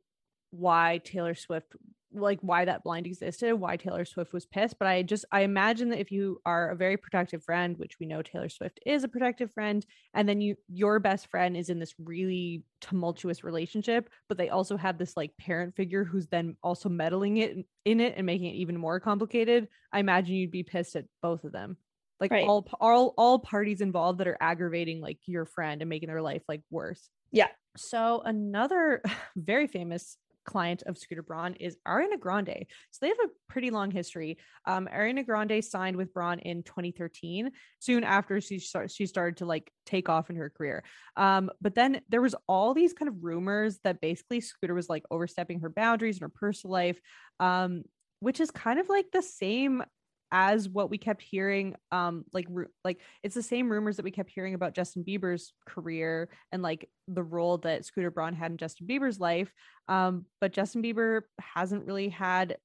why 0.49 0.99
Taylor 1.05 1.33
Swift 1.33 1.73
like 2.13 2.39
why 2.41 2.65
that 2.65 2.84
blind 2.84 3.06
existed, 3.06 3.56
why 3.56 3.78
Taylor 3.78 4.06
Swift 4.06 4.34
was 4.34 4.45
pissed. 4.45 4.78
But 4.80 4.88
I 4.88 5.04
just 5.04 5.26
I 5.32 5.41
imagine 5.41 5.89
that 5.89 6.00
if 6.00 6.12
you 6.12 6.41
are 6.45 6.69
a 6.69 6.76
very 6.76 6.97
protective 6.97 7.43
friend, 7.43 7.78
which 7.78 8.00
we 8.00 8.06
know 8.06 8.21
Taylor 8.21 8.50
Swift 8.50 8.80
is 8.86 9.04
a 9.04 9.08
protective 9.08 9.52
friend, 9.52 9.86
and 10.13 10.28
then 10.28 10.41
you 10.41 10.56
your 10.67 11.00
best 11.00 11.28
friend 11.28 11.56
is 11.56 11.69
in 11.69 11.80
this 11.80 11.93
really 12.00 12.63
tumultuous 12.82 13.43
relationship, 13.43 14.10
but 14.28 14.38
they 14.38 14.50
also 14.50 14.78
have 14.78 14.97
this 14.97 15.15
like 15.15 15.36
parent 15.38 15.76
figure 15.76 16.04
who's 16.04 16.28
then 16.28 16.58
also 16.63 16.89
meddling 16.89 17.38
it 17.38 17.58
in 17.86 18.00
it 18.00 18.15
and 18.17 18.26
making 18.26 18.47
it 18.47 18.56
even 18.58 18.78
more 18.78 19.00
complicated. 19.00 19.67
I 19.91 20.00
imagine 20.00 20.36
you'd 20.36 20.52
be 20.52 20.63
pissed 20.63 20.95
at 20.95 21.06
both 21.21 21.43
of 21.43 21.52
them. 21.52 21.78
Like 22.19 22.32
Right. 22.32 22.47
all 22.47 22.67
all 22.80 23.13
all 23.17 23.39
parties 23.39 23.82
involved 23.82 24.19
that 24.19 24.28
are 24.28 24.38
aggravating 24.39 25.02
like 25.02 25.17
your 25.26 25.45
friend 25.45 25.82
and 25.82 25.89
making 25.89 26.08
their 26.08 26.21
life 26.21 26.43
like 26.47 26.62
worse. 26.69 27.10
Yeah. 27.32 27.47
So 27.78 28.21
another 28.24 29.02
very 29.36 29.67
famous 29.67 30.17
client 30.45 30.84
of 30.86 30.97
Scooter 30.97 31.23
Braun 31.23 31.56
is 31.56 31.77
Ariana 31.88 32.19
Grande. 32.19 32.65
So 32.91 32.99
they 33.01 33.10
have 33.10 33.17
a 33.23 33.30
pretty 33.47 33.71
long 33.71 33.91
history. 33.91 34.38
Um, 34.65 34.88
Ariana 34.93 35.25
Grande 35.25 35.63
signed 35.63 35.95
with 35.95 36.13
Braun 36.13 36.39
in 36.39 36.63
2013, 36.63 37.51
soon 37.80 38.04
after 38.04 38.39
she 38.41 38.60
start, 38.60 38.91
she 38.91 39.06
started 39.06 39.38
to 39.38 39.45
like 39.45 39.71
take 39.86 40.10
off 40.10 40.30
in 40.30 40.36
her 40.36 40.49
career. 40.49 40.84
Um, 41.15 41.49
but 41.62 41.75
then 41.75 42.01
there 42.10 42.21
was 42.21 42.36
all 42.47 42.73
these 42.73 42.93
kind 42.93 43.10
of 43.10 43.23
rumors 43.23 43.80
that 43.84 44.01
basically 44.01 44.41
Scooter 44.41 44.73
was 44.73 44.89
like 44.89 45.04
overstepping 45.12 45.60
her 45.62 45.69
boundaries 45.69 46.17
in 46.17 46.21
her 46.21 46.30
personal 46.30 46.73
life, 46.73 46.99
um, 47.39 47.84
which 48.19 48.39
is 48.39 48.51
kind 48.51 48.80
of 48.80 48.89
like 48.89 49.08
the 49.12 49.23
same 49.23 49.84
as 50.32 50.70
what 50.70 50.89
we 50.89 50.98
kept 50.98 51.22
hearing 51.22 51.76
um 51.91 52.24
like 52.34 52.48
like 52.84 53.02
it's 53.22 53.36
the 53.36 53.44
same 53.44 53.70
rumors 53.70 53.98
that 53.98 54.06
we 54.06 54.12
kept 54.12 54.30
hearing 54.30 54.54
about 54.54 54.74
Justin 54.74 55.04
Bieber's 55.04 55.54
career 55.65 56.30
and 56.52 56.62
like 56.62 56.89
the 57.08 57.24
role 57.24 57.58
that 57.60 57.86
Scooter 57.86 58.12
Braun 58.12 58.34
had 58.34 58.52
in 58.52 58.58
Justin 58.58 58.88
Bieber's 58.88 59.20
life. 59.20 59.52
Um 59.88 60.26
but 60.39 60.54
Justin 60.54 60.82
Bieber 60.82 61.22
hasn't 61.39 61.86
really 61.86 62.10
had 62.10 62.58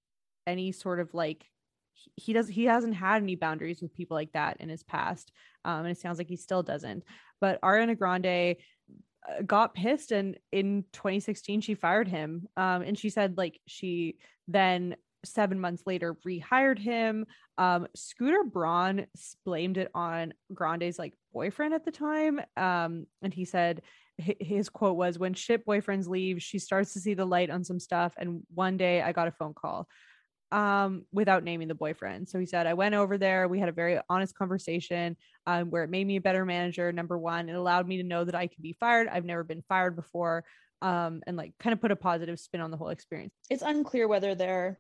any 0.46 0.70
sort 0.72 1.00
of 1.00 1.12
like 1.12 1.44
he- 1.92 2.12
he 2.16 2.32
does 2.32 2.48
he 2.48 2.64
hasn't 2.64 2.94
had 2.94 3.22
any 3.22 3.34
boundaries 3.34 3.82
with 3.82 3.94
people 3.94 4.16
like 4.16 4.32
that 4.32 4.58
in 4.60 4.68
his 4.68 4.84
past 4.84 5.32
um 5.64 5.80
and 5.80 5.88
it 5.88 5.98
sounds 5.98 6.18
like 6.18 6.28
he 6.28 6.36
still 6.36 6.62
doesn't. 6.62 7.02
But 7.40 7.60
Ariana 7.62 7.98
Grande 7.98 8.56
uh, 9.28 9.42
got 9.44 9.74
pissed 9.74 10.12
and 10.12 10.38
in 10.52 10.84
2016 10.92 11.60
she 11.62 11.74
fired 11.74 12.06
him 12.06 12.46
um 12.56 12.82
and 12.82 12.96
she 12.96 13.10
said 13.10 13.36
like 13.36 13.60
she 13.66 14.18
then 14.46 14.94
seven 15.24 15.58
months 15.58 15.82
later 15.86 16.16
rehired 16.26 16.78
him. 16.78 17.26
Um 17.58 17.86
scooter 17.94 18.44
braun 18.44 19.06
blamed 19.44 19.78
it 19.78 19.90
on 19.94 20.34
grande's 20.52 20.98
like 20.98 21.14
boyfriend 21.32 21.74
at 21.74 21.84
the 21.84 21.90
time. 21.90 22.40
Um 22.56 23.06
and 23.22 23.32
he 23.32 23.44
said 23.44 23.82
his 24.18 24.68
quote 24.68 24.96
was 24.96 25.18
when 25.18 25.34
shit 25.34 25.66
boyfriends 25.66 26.08
leave 26.08 26.40
she 26.40 26.58
starts 26.58 26.94
to 26.94 27.00
see 27.00 27.12
the 27.12 27.26
light 27.26 27.50
on 27.50 27.62
some 27.62 27.78
stuff 27.78 28.14
and 28.16 28.40
one 28.54 28.78
day 28.78 29.02
i 29.02 29.12
got 29.12 29.28
a 29.28 29.30
phone 29.30 29.52
call 29.52 29.86
um 30.52 31.04
without 31.12 31.42
naming 31.42 31.68
the 31.68 31.74
boyfriend. 31.74 32.28
So 32.28 32.38
he 32.38 32.46
said 32.46 32.66
i 32.66 32.74
went 32.74 32.94
over 32.94 33.18
there. 33.18 33.48
We 33.48 33.58
had 33.58 33.68
a 33.68 33.72
very 33.72 33.98
honest 34.08 34.36
conversation 34.36 35.16
um 35.46 35.70
where 35.70 35.82
it 35.82 35.90
made 35.90 36.06
me 36.06 36.16
a 36.16 36.20
better 36.20 36.44
manager 36.44 36.92
number 36.92 37.18
one. 37.18 37.48
It 37.48 37.56
allowed 37.56 37.88
me 37.88 37.96
to 37.98 38.02
know 38.04 38.24
that 38.24 38.34
i 38.34 38.46
could 38.46 38.62
be 38.62 38.72
fired. 38.72 39.08
I've 39.08 39.24
never 39.24 39.44
been 39.44 39.62
fired 39.68 39.96
before. 39.96 40.44
Um 40.82 41.22
and 41.26 41.36
like 41.36 41.54
kind 41.58 41.72
of 41.72 41.80
put 41.80 41.90
a 41.90 41.96
positive 41.96 42.38
spin 42.38 42.60
on 42.60 42.70
the 42.70 42.76
whole 42.76 42.90
experience. 42.90 43.34
It's 43.50 43.62
unclear 43.62 44.06
whether 44.06 44.34
they're 44.34 44.78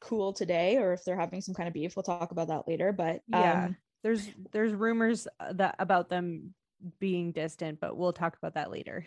cool 0.00 0.32
today 0.32 0.76
or 0.76 0.92
if 0.92 1.04
they're 1.04 1.18
having 1.18 1.40
some 1.40 1.54
kind 1.54 1.68
of 1.68 1.74
beef. 1.74 1.96
We'll 1.96 2.02
talk 2.02 2.30
about 2.30 2.48
that 2.48 2.68
later. 2.68 2.92
But 2.92 3.22
yeah 3.28 3.66
um, 3.66 3.76
there's 4.02 4.28
there's 4.52 4.72
rumors 4.72 5.26
uh, 5.40 5.52
that 5.54 5.76
about 5.78 6.08
them 6.08 6.54
being 7.00 7.32
distant 7.32 7.80
but 7.80 7.96
we'll 7.96 8.12
talk 8.12 8.36
about 8.36 8.54
that 8.54 8.70
later 8.70 9.04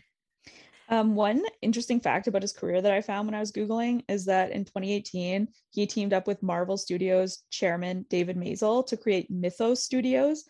Um, 0.89 1.15
one 1.15 1.41
interesting 1.61 2.01
fact 2.01 2.27
about 2.27 2.41
his 2.41 2.51
career 2.51 2.81
that 2.81 2.91
I 2.91 2.99
found 2.99 3.25
when 3.25 3.35
I 3.35 3.39
was 3.39 3.53
Googling 3.53 4.03
is 4.09 4.25
that 4.25 4.51
in 4.51 4.65
2018, 4.65 5.47
he 5.69 5.87
teamed 5.87 6.11
up 6.11 6.27
with 6.27 6.43
Marvel 6.43 6.75
Studios 6.75 7.43
chairman 7.49 8.05
David 8.09 8.35
Maisel 8.35 8.85
to 8.87 8.97
create 8.97 9.31
Mythos 9.31 9.85
Studios, 9.85 10.43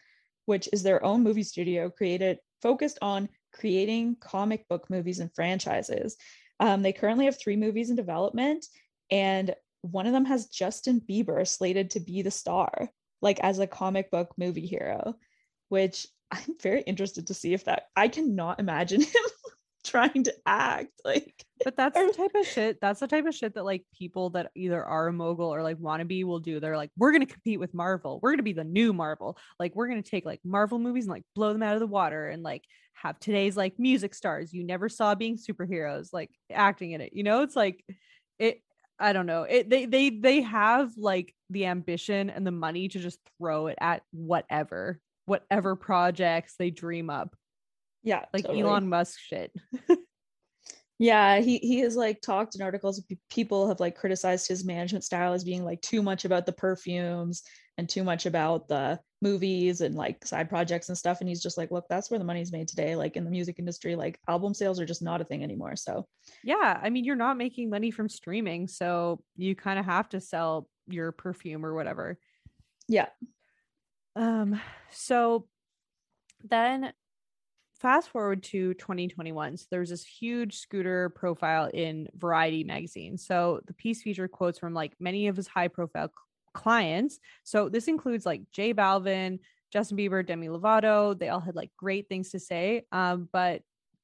which 0.45 0.67
is 0.73 0.81
their 0.81 1.05
own 1.05 1.21
movie 1.21 1.43
studio 1.43 1.91
created 1.91 2.39
focused 2.59 2.97
on 3.03 3.29
creating 3.53 4.17
comic 4.19 4.67
book 4.67 4.89
movies 4.89 5.19
and 5.19 5.31
franchises. 5.35 6.17
Um, 6.59 6.81
they 6.81 6.93
currently 6.93 7.25
have 7.25 7.39
three 7.39 7.55
movies 7.55 7.91
in 7.91 7.95
development, 7.95 8.65
and 9.11 9.53
one 9.81 10.07
of 10.07 10.13
them 10.13 10.25
has 10.25 10.47
Justin 10.47 11.01
Bieber 11.01 11.47
slated 11.47 11.91
to 11.91 11.99
be 11.99 12.21
the 12.21 12.31
star, 12.31 12.89
like 13.21 13.39
as 13.39 13.59
a 13.59 13.67
comic 13.67 14.11
book 14.11 14.31
movie 14.37 14.65
hero, 14.67 15.15
which 15.69 16.07
I'm 16.31 16.55
very 16.61 16.81
interested 16.81 17.27
to 17.27 17.33
see 17.33 17.53
if 17.53 17.65
that 17.65 17.83
I 17.95 18.07
cannot 18.07 18.59
imagine 18.59 19.01
him 19.01 19.09
trying 19.83 20.23
to 20.23 20.33
act 20.45 20.91
like 21.03 21.43
but 21.63 21.75
that's 21.75 21.97
Or- 21.97 22.05
the 22.07 22.13
type 22.13 22.35
of 22.35 22.45
shit 22.45 22.79
that's 22.79 22.99
the 22.99 23.07
type 23.07 23.25
of 23.25 23.33
shit 23.33 23.55
that 23.55 23.65
like 23.65 23.83
people 23.97 24.29
that 24.29 24.51
either 24.55 24.83
are 24.83 25.07
a 25.07 25.13
mogul 25.13 25.51
or 25.53 25.63
like 25.63 25.77
wannabe 25.77 26.23
will 26.23 26.39
do. 26.39 26.59
They're 26.59 26.77
like 26.77 26.91
we're 26.97 27.11
gonna 27.11 27.25
compete 27.25 27.59
with 27.59 27.73
marvel. 27.73 28.19
We're 28.21 28.31
gonna 28.31 28.43
be 28.43 28.53
the 28.53 28.63
new 28.63 28.93
marvel. 28.93 29.37
Like 29.59 29.75
we're 29.75 29.87
gonna 29.87 30.03
take 30.03 30.25
like 30.25 30.39
marvel 30.43 30.79
movies 30.79 31.05
and 31.05 31.11
like 31.11 31.23
blow 31.35 31.51
them 31.51 31.63
out 31.63 31.73
of 31.73 31.79
the 31.79 31.87
water 31.87 32.29
and 32.29 32.43
like 32.43 32.63
have 32.93 33.19
today's 33.19 33.57
like 33.57 33.79
music 33.79 34.13
stars. 34.13 34.53
You 34.53 34.63
never 34.63 34.87
saw 34.87 35.15
being 35.15 35.37
superheroes 35.37 36.13
like 36.13 36.29
acting 36.51 36.91
in 36.91 37.01
it. 37.01 37.13
You 37.13 37.23
know 37.23 37.41
it's 37.41 37.55
like 37.55 37.83
it 38.37 38.61
i 39.01 39.13
don't 39.13 39.25
know 39.25 39.43
it 39.43 39.69
they 39.69 39.85
they 39.85 40.09
they 40.09 40.41
have 40.41 40.91
like 40.97 41.33
the 41.49 41.65
ambition 41.65 42.29
and 42.29 42.45
the 42.45 42.51
money 42.51 42.87
to 42.87 42.99
just 42.99 43.19
throw 43.37 43.67
it 43.67 43.77
at 43.81 44.03
whatever 44.11 44.99
whatever 45.25 45.75
projects 45.75 46.55
they 46.57 46.69
dream 46.69 47.09
up 47.09 47.35
yeah 48.03 48.25
like 48.33 48.43
totally. 48.43 48.61
elon 48.61 48.87
musk 48.87 49.19
shit 49.19 49.51
yeah 50.99 51.39
he 51.39 51.57
he 51.57 51.79
has 51.79 51.95
like 51.95 52.21
talked 52.21 52.55
in 52.55 52.61
articles 52.61 53.03
people 53.29 53.67
have 53.67 53.79
like 53.79 53.95
criticized 53.95 54.47
his 54.47 54.63
management 54.65 55.03
style 55.03 55.33
as 55.33 55.43
being 55.43 55.65
like 55.65 55.81
too 55.81 56.01
much 56.01 56.25
about 56.25 56.45
the 56.45 56.51
perfumes 56.51 57.43
and 57.77 57.89
too 57.89 58.03
much 58.03 58.25
about 58.25 58.67
the 58.67 58.99
movies 59.21 59.81
and 59.81 59.95
like 59.95 60.25
side 60.25 60.49
projects 60.49 60.89
and 60.89 60.97
stuff 60.97 61.19
and 61.19 61.29
he's 61.29 61.41
just 61.41 61.57
like 61.57 61.69
look 61.69 61.85
that's 61.87 62.09
where 62.09 62.17
the 62.17 62.25
money's 62.25 62.51
made 62.51 62.67
today. 62.67 62.95
Like 62.95 63.15
in 63.15 63.23
the 63.23 63.29
music 63.29 63.59
industry 63.59 63.95
like 63.95 64.19
album 64.27 64.53
sales 64.53 64.79
are 64.79 64.85
just 64.85 65.01
not 65.01 65.21
a 65.21 65.23
thing 65.23 65.43
anymore 65.43 65.75
so. 65.75 66.07
Yeah 66.43 66.79
i 66.81 66.89
mean 66.89 67.05
you're 67.05 67.15
not 67.15 67.37
making 67.37 67.69
money 67.69 67.91
from 67.91 68.09
streaming 68.09 68.67
so 68.67 69.23
you 69.35 69.55
kind 69.55 69.79
of 69.79 69.85
have 69.85 70.09
to 70.09 70.19
sell 70.19 70.67
your 70.87 71.11
perfume 71.11 71.65
or 71.65 71.73
whatever. 71.73 72.17
Yeah. 72.87 73.07
Um 74.15 74.59
so 74.89 75.47
then 76.43 76.91
fast 77.79 78.09
forward 78.09 78.43
to 78.43 78.75
2021 78.75 79.57
so 79.57 79.65
there's 79.71 79.89
this 79.89 80.05
huge 80.05 80.57
scooter 80.57 81.09
profile 81.09 81.69
in 81.73 82.07
variety 82.15 82.63
magazine. 82.63 83.17
So 83.17 83.61
the 83.67 83.73
piece 83.73 84.01
featured 84.01 84.31
quotes 84.31 84.59
from 84.59 84.73
like 84.73 84.93
many 84.99 85.27
of 85.27 85.35
his 85.35 85.47
high 85.47 85.67
profile 85.67 86.11
clients 86.53 87.19
so 87.43 87.69
this 87.69 87.87
includes 87.87 88.25
like 88.25 88.41
J 88.51 88.73
Balvin 88.73 89.39
justin 89.71 89.97
bieber 89.97 90.25
demi 90.25 90.47
lovato 90.47 91.17
they 91.17 91.29
all 91.29 91.39
had 91.39 91.55
like 91.55 91.71
great 91.77 92.09
things 92.09 92.31
to 92.31 92.39
say 92.39 92.83
um 92.91 93.29
but 93.31 93.61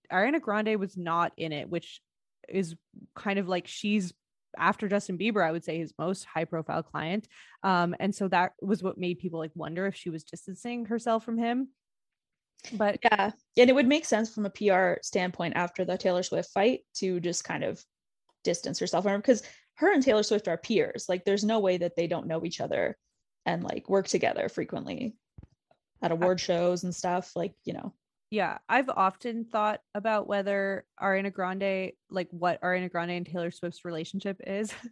ariana 0.09 0.39
grande 0.39 0.79
was 0.79 0.95
not 0.95 1.33
in 1.35 1.51
it 1.51 1.69
which 1.69 1.99
is 2.47 2.75
kind 3.15 3.37
of 3.37 3.49
like 3.49 3.67
she's 3.67 4.13
after 4.57 4.87
Justin 4.87 5.17
Bieber, 5.17 5.45
I 5.45 5.51
would 5.51 5.63
say 5.63 5.77
his 5.77 5.93
most 5.99 6.25
high 6.25 6.45
profile 6.45 6.81
client. 6.81 7.27
Um, 7.63 7.95
and 7.99 8.15
so 8.15 8.27
that 8.29 8.53
was 8.61 8.81
what 8.81 8.97
made 8.97 9.19
people 9.19 9.39
like 9.39 9.51
wonder 9.53 9.85
if 9.85 9.95
she 9.95 10.09
was 10.09 10.23
distancing 10.23 10.85
herself 10.85 11.23
from 11.23 11.37
him. 11.37 11.69
But 12.73 12.99
yeah 13.03 13.31
and 13.57 13.69
it 13.69 13.73
would 13.73 13.87
make 13.87 14.05
sense 14.05 14.33
from 14.33 14.45
a 14.45 14.49
pr 14.49 14.99
standpoint 15.01 15.55
after 15.55 15.85
the 15.85 15.97
taylor 15.97 16.23
swift 16.23 16.49
fight 16.49 16.81
to 16.95 17.19
just 17.19 17.43
kind 17.43 17.63
of 17.63 17.83
distance 18.43 18.79
herself 18.79 19.03
from 19.03 19.11
her 19.13 19.17
because 19.19 19.43
her 19.77 19.91
and 19.93 20.03
taylor 20.03 20.23
swift 20.23 20.47
are 20.47 20.57
peers 20.57 21.05
like 21.07 21.25
there's 21.25 21.43
no 21.43 21.59
way 21.59 21.77
that 21.77 21.95
they 21.95 22.07
don't 22.07 22.27
know 22.27 22.43
each 22.43 22.61
other 22.61 22.97
and 23.45 23.63
like 23.63 23.89
work 23.89 24.07
together 24.07 24.49
frequently 24.49 25.15
at 26.01 26.11
award 26.11 26.39
shows 26.39 26.83
and 26.83 26.93
stuff 26.93 27.35
like 27.35 27.53
you 27.63 27.73
know 27.73 27.93
yeah, 28.29 28.57
I've 28.67 28.89
often 28.89 29.45
thought 29.45 29.79
about 29.95 30.27
whether 30.27 30.85
Ariana 31.01 31.31
Grande, 31.31 31.93
like 32.09 32.27
what 32.31 32.61
Ariana 32.61 32.91
Grande 32.91 33.11
and 33.11 33.25
Taylor 33.25 33.51
Swift's 33.51 33.85
relationship 33.85 34.41
is. 34.45 34.73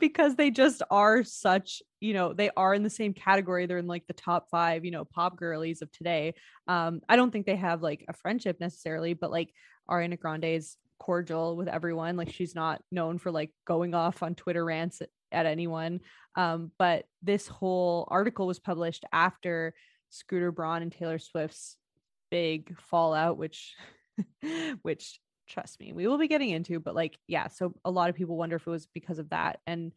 because 0.00 0.36
they 0.36 0.48
just 0.48 0.80
are 0.92 1.24
such, 1.24 1.82
you 1.98 2.14
know, 2.14 2.32
they 2.32 2.50
are 2.56 2.72
in 2.72 2.84
the 2.84 2.90
same 2.90 3.12
category. 3.12 3.66
They're 3.66 3.78
in 3.78 3.88
like 3.88 4.06
the 4.06 4.12
top 4.12 4.48
five, 4.48 4.84
you 4.84 4.92
know, 4.92 5.04
pop 5.04 5.36
girlies 5.36 5.82
of 5.82 5.90
today. 5.90 6.34
Um, 6.68 7.00
I 7.08 7.16
don't 7.16 7.32
think 7.32 7.46
they 7.46 7.56
have 7.56 7.82
like 7.82 8.04
a 8.08 8.12
friendship 8.12 8.60
necessarily, 8.60 9.14
but 9.14 9.32
like 9.32 9.52
Ariana 9.90 10.18
Grande 10.18 10.44
is 10.44 10.76
cordial 10.98 11.56
with 11.56 11.68
everyone. 11.68 12.16
Like 12.16 12.32
she's 12.32 12.54
not 12.54 12.82
known 12.90 13.18
for 13.18 13.30
like 13.30 13.50
going 13.66 13.94
off 13.94 14.22
on 14.22 14.34
Twitter 14.34 14.64
rants 14.64 15.00
at, 15.00 15.08
at 15.32 15.46
anyone. 15.46 16.00
Um, 16.34 16.70
but 16.78 17.04
this 17.22 17.46
whole 17.46 18.06
article 18.10 18.46
was 18.46 18.58
published 18.58 19.04
after 19.12 19.74
Scooter 20.10 20.52
Braun 20.52 20.82
and 20.82 20.92
Taylor 20.92 21.18
Swift's 21.18 21.76
big 22.30 22.76
fallout, 22.78 23.38
which 23.38 23.74
which 24.82 25.20
trust 25.48 25.78
me, 25.80 25.92
we 25.92 26.06
will 26.06 26.18
be 26.18 26.28
getting 26.28 26.50
into. 26.50 26.80
But 26.80 26.94
like, 26.94 27.18
yeah, 27.26 27.48
so 27.48 27.74
a 27.84 27.90
lot 27.90 28.10
of 28.10 28.16
people 28.16 28.36
wonder 28.36 28.56
if 28.56 28.66
it 28.66 28.70
was 28.70 28.86
because 28.92 29.18
of 29.18 29.30
that. 29.30 29.60
And 29.66 29.92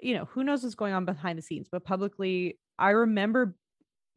you 0.00 0.14
know, 0.14 0.26
who 0.26 0.44
knows 0.44 0.62
what's 0.62 0.74
going 0.74 0.94
on 0.94 1.04
behind 1.04 1.38
the 1.38 1.42
scenes, 1.42 1.68
but 1.70 1.84
publicly, 1.84 2.58
I 2.78 2.90
remember 2.90 3.56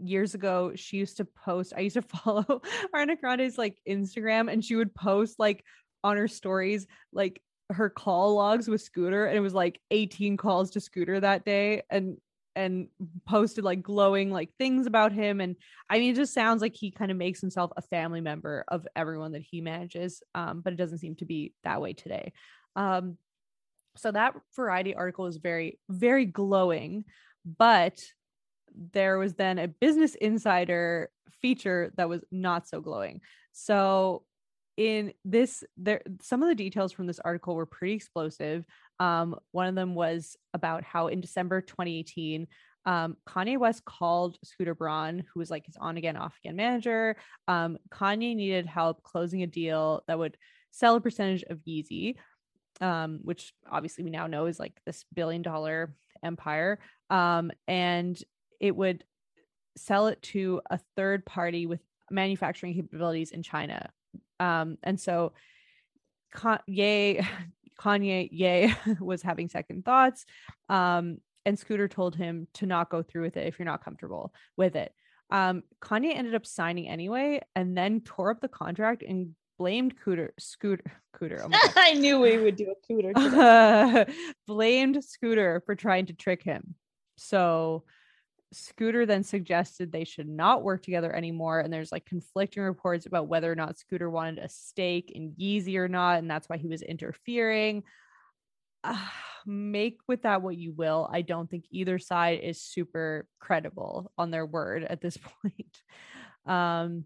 years 0.04 0.34
ago 0.34 0.74
she 0.76 0.98
used 0.98 1.18
to 1.18 1.26
post, 1.26 1.74
I 1.76 1.82
used 1.82 1.96
to 1.96 2.02
follow 2.24 2.62
Ariana 2.94 3.20
Grande's 3.20 3.58
like 3.58 3.78
Instagram 3.88 4.52
and 4.52 4.64
she 4.64 4.76
would 4.76 4.94
post 4.94 5.40
like 5.40 5.64
on 6.04 6.18
her 6.18 6.28
stories 6.28 6.88
like 7.14 7.42
her 7.72 7.90
call 7.90 8.36
logs 8.36 8.68
with 8.68 8.82
Scooter 8.82 9.26
and 9.26 9.38
it 9.38 9.42
was 9.42 9.54
like 9.54 9.80
18 9.92 10.38
calls 10.38 10.72
to 10.72 10.82
Scooter 10.82 11.20
that 11.20 11.46
day 11.46 11.84
and 11.90 12.18
and 12.56 12.90
posted 13.26 13.64
like 13.64 13.82
glowing 13.82 14.30
like 14.30 14.50
things 14.58 14.86
about 14.86 15.14
him 15.14 15.40
and 15.40 15.56
I 15.90 16.00
mean 16.00 16.12
it 16.12 16.18
just 16.18 16.34
sounds 16.34 16.62
like 16.62 16.76
he 16.76 16.92
kind 16.92 17.10
of 17.10 17.16
makes 17.16 17.40
himself 17.40 17.72
a 17.78 17.82
family 17.82 18.20
member 18.20 18.66
of 18.68 18.86
everyone 18.96 19.32
that 19.34 19.42
he 19.42 19.62
manages 19.62 20.22
um 20.36 20.62
but 20.62 20.74
it 20.74 20.78
doesn't 20.78 20.98
seem 20.98 21.16
to 21.16 21.26
be 21.26 21.54
that 21.64 21.82
way 21.82 21.94
today. 21.94 22.34
Um 22.76 23.18
so 23.96 24.12
that 24.12 24.36
variety 24.56 24.96
article 24.96 25.28
is 25.28 25.38
very 25.38 25.80
very 25.90 26.26
glowing 26.26 27.06
but 27.58 28.02
there 28.94 29.18
was 29.18 29.34
then 29.34 29.60
a 29.60 29.68
business 29.68 30.16
insider 30.16 31.10
feature 31.42 31.92
that 31.98 32.10
was 32.10 32.22
not 32.32 32.68
so 32.68 32.82
glowing. 32.82 33.22
So 33.52 34.24
in 34.82 35.14
this 35.24 35.64
there 35.78 36.02
some 36.24 36.42
of 36.42 36.50
the 36.50 36.56
details 36.56 36.92
from 36.92 37.06
this 37.06 37.20
article 37.20 37.56
were 37.56 37.68
pretty 37.68 37.94
explosive. 37.94 38.66
Um, 39.00 39.36
one 39.52 39.68
of 39.68 39.76
them 39.76 39.94
was 39.94 40.36
about 40.56 40.84
how 40.84 41.08
in 41.08 41.22
december 41.22 41.62
2018 41.62 42.48
um, 42.88 43.16
kanye 43.30 43.60
west 43.60 43.86
called 43.86 44.40
scooter 44.44 44.74
braun 44.74 45.24
who 45.32 45.40
was 45.40 45.52
like 45.52 45.68
his 45.68 45.78
on 45.78 45.98
again 45.98 46.18
off 46.18 46.36
again 46.44 46.56
manager. 46.56 47.16
Um, 47.48 47.78
kanye 47.92 48.36
needed 48.36 48.66
help 48.66 49.04
closing 49.04 49.44
a 49.44 49.48
deal 49.48 50.04
that 50.08 50.18
would 50.18 50.36
sell 50.72 50.96
a 50.96 51.02
percentage 51.02 51.44
of 51.44 51.60
yeezy 51.60 52.16
um, 52.80 53.20
which 53.22 53.54
obviously 53.70 54.04
we 54.04 54.10
now 54.10 54.26
know 54.26 54.48
is 54.48 54.60
like 54.60 54.82
this 54.88 55.06
billion 55.14 55.44
dollar 55.44 55.94
empire. 56.24 56.80
Um, 57.12 57.52
and 57.68 58.20
it 58.60 58.76
would 58.76 59.04
sell 59.78 60.08
it 60.08 60.20
to 60.24 60.62
a 60.72 60.80
third 60.96 61.24
party 61.24 61.68
with 61.68 61.82
manufacturing 62.10 62.74
capabilities 62.74 63.32
in 63.32 63.42
china 63.42 63.90
um, 64.40 64.78
and 64.84 65.00
so 65.00 65.34
Kanye, 66.36 67.26
Kanye, 67.80 68.30
yay, 68.32 68.74
was 69.00 69.22
having 69.22 69.50
second 69.50 69.86
thoughts. 69.86 70.26
Um, 70.70 71.18
and 71.46 71.58
Scooter 71.58 71.88
told 71.88 72.16
him 72.16 72.48
to 72.56 72.66
not 72.66 72.90
go 72.90 73.02
through 73.02 73.24
with 73.24 73.38
it 73.38 73.48
if 73.48 73.58
you're 73.58 73.66
not 73.66 73.84
comfortable 73.84 74.34
with 74.58 74.76
it. 74.76 74.94
Um, 75.32 75.64
Kanye 75.82 76.16
ended 76.16 76.36
up 76.36 76.46
signing 76.46 76.88
anyway 76.88 77.42
and 77.56 77.76
then 77.76 78.02
tore 78.02 78.32
up 78.32 78.42
the 78.42 78.48
contract 78.48 79.02
and 79.02 79.34
blamed 79.58 79.96
Cooter, 80.00 80.30
Scooter, 80.40 80.92
Cooter. 81.16 81.42
Oh 81.42 81.72
I 81.76 81.94
knew 81.94 82.20
we 82.20 82.38
would 82.38 82.56
do 82.56 82.74
a 82.74 82.94
Cooter. 82.94 84.14
blamed 84.48 85.04
Scooter 85.04 85.62
for 85.66 85.76
trying 85.76 86.08
to 86.08 86.14
trick 86.14 86.44
him. 86.44 86.76
So 87.18 87.84
Scooter 88.54 89.06
then 89.06 89.24
suggested 89.24 89.92
they 89.92 90.04
should 90.04 90.28
not 90.28 90.64
work 90.64 90.84
together 90.84 91.14
anymore. 91.14 91.60
And 91.60 91.72
there's 91.72 91.92
like 91.92 92.06
conflicting 92.06 92.64
reports 92.64 93.06
about 93.06 93.28
whether 93.28 93.52
or 93.52 93.56
not 93.56 93.78
Scooter 93.78 94.10
wanted 94.10 94.40
a 94.40 94.50
stake 94.50 95.12
in 95.12 95.32
Yeezy 95.40 95.78
or 95.78 95.88
not. 95.88 96.20
And 96.20 96.30
that's 96.30 96.50
why 96.50 96.58
he 96.58 96.68
was 96.68 96.82
interfering. 96.82 97.84
Uh, 98.84 98.98
make 99.46 99.98
with 100.08 100.24
that 100.24 100.42
what 100.42 100.58
you 100.58 100.74
will. 100.74 101.10
I 101.12 101.22
don't 101.22 101.50
think 101.50 101.66
either 101.72 102.00
side 102.00 102.40
is 102.44 102.62
super 102.62 103.28
credible 103.40 104.12
on 104.18 104.32
their 104.32 104.46
word 104.46 104.84
at 104.84 105.02
this 105.02 105.18
point. 105.44 105.82
Um, 106.46 107.06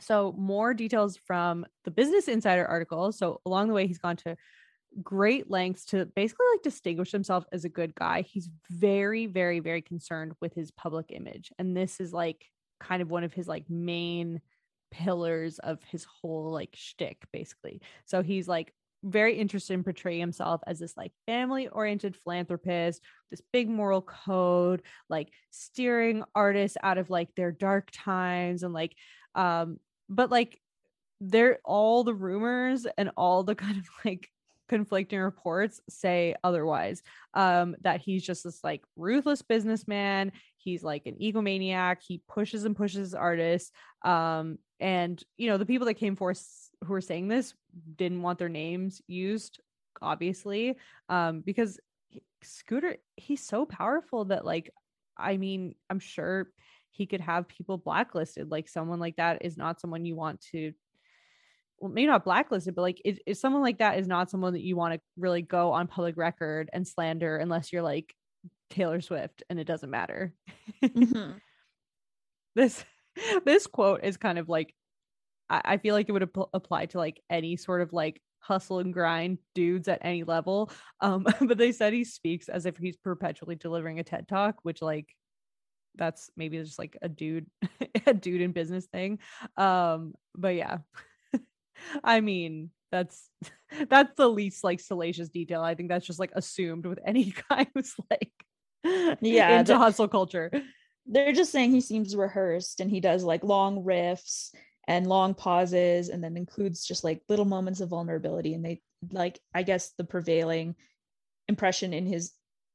so, 0.00 0.34
more 0.36 0.74
details 0.74 1.16
from 1.16 1.66
the 1.84 1.90
Business 1.90 2.26
Insider 2.26 2.66
article. 2.66 3.12
So, 3.12 3.40
along 3.46 3.68
the 3.68 3.74
way, 3.74 3.86
he's 3.86 3.98
gone 3.98 4.16
to 4.16 4.36
great 5.02 5.50
lengths 5.50 5.86
to 5.86 6.06
basically 6.06 6.46
like 6.52 6.62
distinguish 6.62 7.12
himself 7.12 7.44
as 7.52 7.64
a 7.64 7.68
good 7.68 7.94
guy. 7.94 8.22
He's 8.22 8.50
very, 8.70 9.26
very, 9.26 9.60
very 9.60 9.82
concerned 9.82 10.32
with 10.40 10.54
his 10.54 10.70
public 10.70 11.06
image. 11.10 11.52
And 11.58 11.76
this 11.76 12.00
is 12.00 12.12
like 12.12 12.44
kind 12.80 13.02
of 13.02 13.10
one 13.10 13.24
of 13.24 13.32
his 13.32 13.48
like 13.48 13.68
main 13.70 14.40
pillars 14.90 15.58
of 15.58 15.82
his 15.84 16.04
whole 16.04 16.50
like 16.50 16.74
shtick, 16.74 17.24
basically. 17.32 17.80
So 18.04 18.22
he's 18.22 18.48
like 18.48 18.74
very 19.04 19.36
interested 19.36 19.74
in 19.74 19.82
portraying 19.82 20.20
himself 20.20 20.60
as 20.66 20.78
this 20.78 20.96
like 20.96 21.12
family 21.26 21.68
oriented 21.68 22.16
philanthropist, 22.16 23.02
this 23.30 23.42
big 23.52 23.68
moral 23.68 24.02
code, 24.02 24.82
like 25.08 25.30
steering 25.50 26.22
artists 26.34 26.76
out 26.82 26.98
of 26.98 27.10
like 27.10 27.34
their 27.34 27.52
dark 27.52 27.90
times 27.92 28.62
and 28.62 28.72
like 28.72 28.94
um 29.34 29.78
but 30.08 30.30
like 30.30 30.60
they're 31.20 31.58
all 31.64 32.04
the 32.04 32.14
rumors 32.14 32.86
and 32.98 33.10
all 33.16 33.42
the 33.42 33.54
kind 33.64 33.78
of 33.78 33.88
like 34.04 34.28
conflicting 34.72 35.18
reports 35.18 35.80
say 35.88 36.34
otherwise. 36.42 37.02
Um 37.34 37.76
that 37.82 38.00
he's 38.00 38.24
just 38.24 38.44
this 38.44 38.62
like 38.64 38.82
ruthless 38.96 39.42
businessman. 39.42 40.32
He's 40.56 40.82
like 40.82 41.06
an 41.06 41.16
egomaniac. 41.20 41.98
He 42.06 42.22
pushes 42.28 42.64
and 42.64 42.76
pushes 42.76 43.14
artists. 43.14 43.70
Um 44.04 44.58
and 44.80 45.22
you 45.36 45.48
know 45.48 45.58
the 45.58 45.66
people 45.66 45.86
that 45.86 45.94
came 45.94 46.16
forth 46.16 46.42
who 46.84 46.92
were 46.92 47.00
saying 47.00 47.28
this 47.28 47.54
didn't 47.96 48.22
want 48.22 48.38
their 48.38 48.48
names 48.48 49.02
used 49.06 49.60
obviously. 50.00 50.76
Um 51.08 51.40
because 51.40 51.78
scooter 52.42 52.96
he's 53.16 53.44
so 53.44 53.64
powerful 53.64 54.24
that 54.24 54.44
like 54.44 54.68
i 55.16 55.36
mean 55.36 55.76
i'm 55.88 56.00
sure 56.00 56.48
he 56.92 57.06
could 57.06 57.20
have 57.20 57.48
people 57.48 57.78
blacklisted. 57.78 58.50
Like 58.50 58.68
someone 58.68 59.00
like 59.00 59.16
that 59.16 59.44
is 59.44 59.56
not 59.56 59.80
someone 59.80 60.04
you 60.04 60.14
want 60.14 60.40
to 60.52 60.72
well, 61.82 61.90
maybe 61.90 62.06
not 62.06 62.24
blacklisted, 62.24 62.76
but 62.76 62.82
like, 62.82 63.02
is, 63.04 63.40
someone 63.40 63.60
like 63.60 63.78
that 63.78 63.98
is 63.98 64.06
not 64.06 64.30
someone 64.30 64.52
that 64.52 64.62
you 64.62 64.76
want 64.76 64.94
to 64.94 65.00
really 65.16 65.42
go 65.42 65.72
on 65.72 65.88
public 65.88 66.16
record 66.16 66.70
and 66.72 66.86
slander 66.86 67.36
unless 67.36 67.72
you're 67.72 67.82
like 67.82 68.14
Taylor 68.70 69.00
Swift 69.00 69.42
and 69.50 69.58
it 69.58 69.64
doesn't 69.64 69.90
matter. 69.90 70.32
Mm-hmm. 70.80 71.32
this 72.54 72.84
this 73.44 73.66
quote 73.66 74.04
is 74.04 74.16
kind 74.16 74.38
of 74.38 74.48
like 74.48 74.74
I, 75.50 75.60
I 75.64 75.76
feel 75.78 75.94
like 75.96 76.08
it 76.08 76.12
would 76.12 76.22
ap- 76.22 76.50
apply 76.54 76.86
to 76.86 76.98
like 76.98 77.20
any 77.28 77.56
sort 77.56 77.80
of 77.82 77.92
like 77.92 78.22
hustle 78.38 78.78
and 78.78 78.94
grind 78.94 79.38
dudes 79.52 79.88
at 79.88 79.98
any 80.02 80.22
level. 80.22 80.70
Um, 81.00 81.26
but 81.40 81.58
they 81.58 81.72
said 81.72 81.92
he 81.92 82.04
speaks 82.04 82.48
as 82.48 82.64
if 82.64 82.76
he's 82.76 82.96
perpetually 82.96 83.56
delivering 83.56 83.98
a 83.98 84.04
TED 84.04 84.28
talk, 84.28 84.60
which 84.62 84.80
like 84.80 85.08
that's 85.96 86.30
maybe 86.36 86.58
just 86.58 86.78
like 86.78 86.96
a 87.02 87.08
dude 87.08 87.46
a 88.06 88.14
dude 88.14 88.40
in 88.40 88.52
business 88.52 88.86
thing. 88.86 89.18
Um, 89.56 90.14
but 90.36 90.54
yeah. 90.54 90.78
I 92.02 92.20
mean, 92.20 92.70
that's 92.90 93.28
that's 93.88 94.14
the 94.16 94.28
least 94.28 94.62
like 94.62 94.80
salacious 94.80 95.28
detail. 95.28 95.62
I 95.62 95.74
think 95.74 95.88
that's 95.88 96.06
just 96.06 96.20
like 96.20 96.32
assumed 96.34 96.86
with 96.86 97.00
any 97.04 97.34
guy 97.50 97.66
who's 97.74 97.94
like 98.10 98.32
yeah 99.20 99.58
into 99.58 99.76
hustle 99.76 100.08
culture. 100.08 100.50
They're 101.06 101.32
just 101.32 101.50
saying 101.50 101.72
he 101.72 101.80
seems 101.80 102.14
rehearsed 102.14 102.80
and 102.80 102.88
he 102.88 103.00
does 103.00 103.24
like 103.24 103.42
long 103.42 103.82
riffs 103.82 104.50
and 104.86 105.06
long 105.06 105.34
pauses 105.34 106.08
and 106.08 106.22
then 106.22 106.36
includes 106.36 106.84
just 106.84 107.02
like 107.02 107.22
little 107.28 107.44
moments 107.44 107.80
of 107.80 107.88
vulnerability 107.88 108.54
and 108.54 108.64
they 108.64 108.80
like 109.10 109.40
I 109.54 109.62
guess 109.62 109.92
the 109.98 110.04
prevailing 110.04 110.76
impression 111.48 111.92
in 111.92 112.06
his 112.06 112.32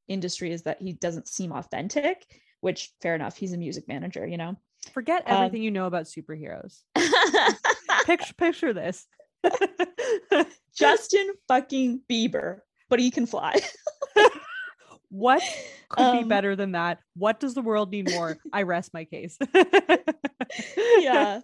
industry 0.07 0.51
is 0.51 0.63
that 0.63 0.81
he 0.81 0.93
doesn't 0.93 1.27
seem 1.27 1.51
authentic, 1.51 2.25
which 2.61 2.91
fair 3.01 3.15
enough, 3.15 3.37
he's 3.37 3.53
a 3.53 3.57
music 3.57 3.87
manager, 3.87 4.25
you 4.25 4.37
know. 4.37 4.57
Forget 4.93 5.23
everything 5.25 5.61
um, 5.61 5.63
you 5.63 5.71
know 5.71 5.85
about 5.85 6.05
superheroes. 6.05 6.81
picture 8.05 8.33
picture 8.33 8.73
this. 8.73 9.07
Justin 10.75 11.29
fucking 11.47 12.01
Bieber, 12.09 12.59
but 12.89 12.99
he 12.99 13.11
can 13.11 13.25
fly. 13.25 13.59
what 15.09 15.41
could 15.89 16.03
um, 16.03 16.17
be 16.17 16.23
better 16.23 16.55
than 16.55 16.73
that? 16.73 16.99
What 17.15 17.39
does 17.39 17.53
the 17.53 17.61
world 17.61 17.91
need 17.91 18.11
more? 18.11 18.37
I 18.53 18.63
rest 18.63 18.93
my 18.93 19.05
case. 19.05 19.37
yeah. 20.99 21.41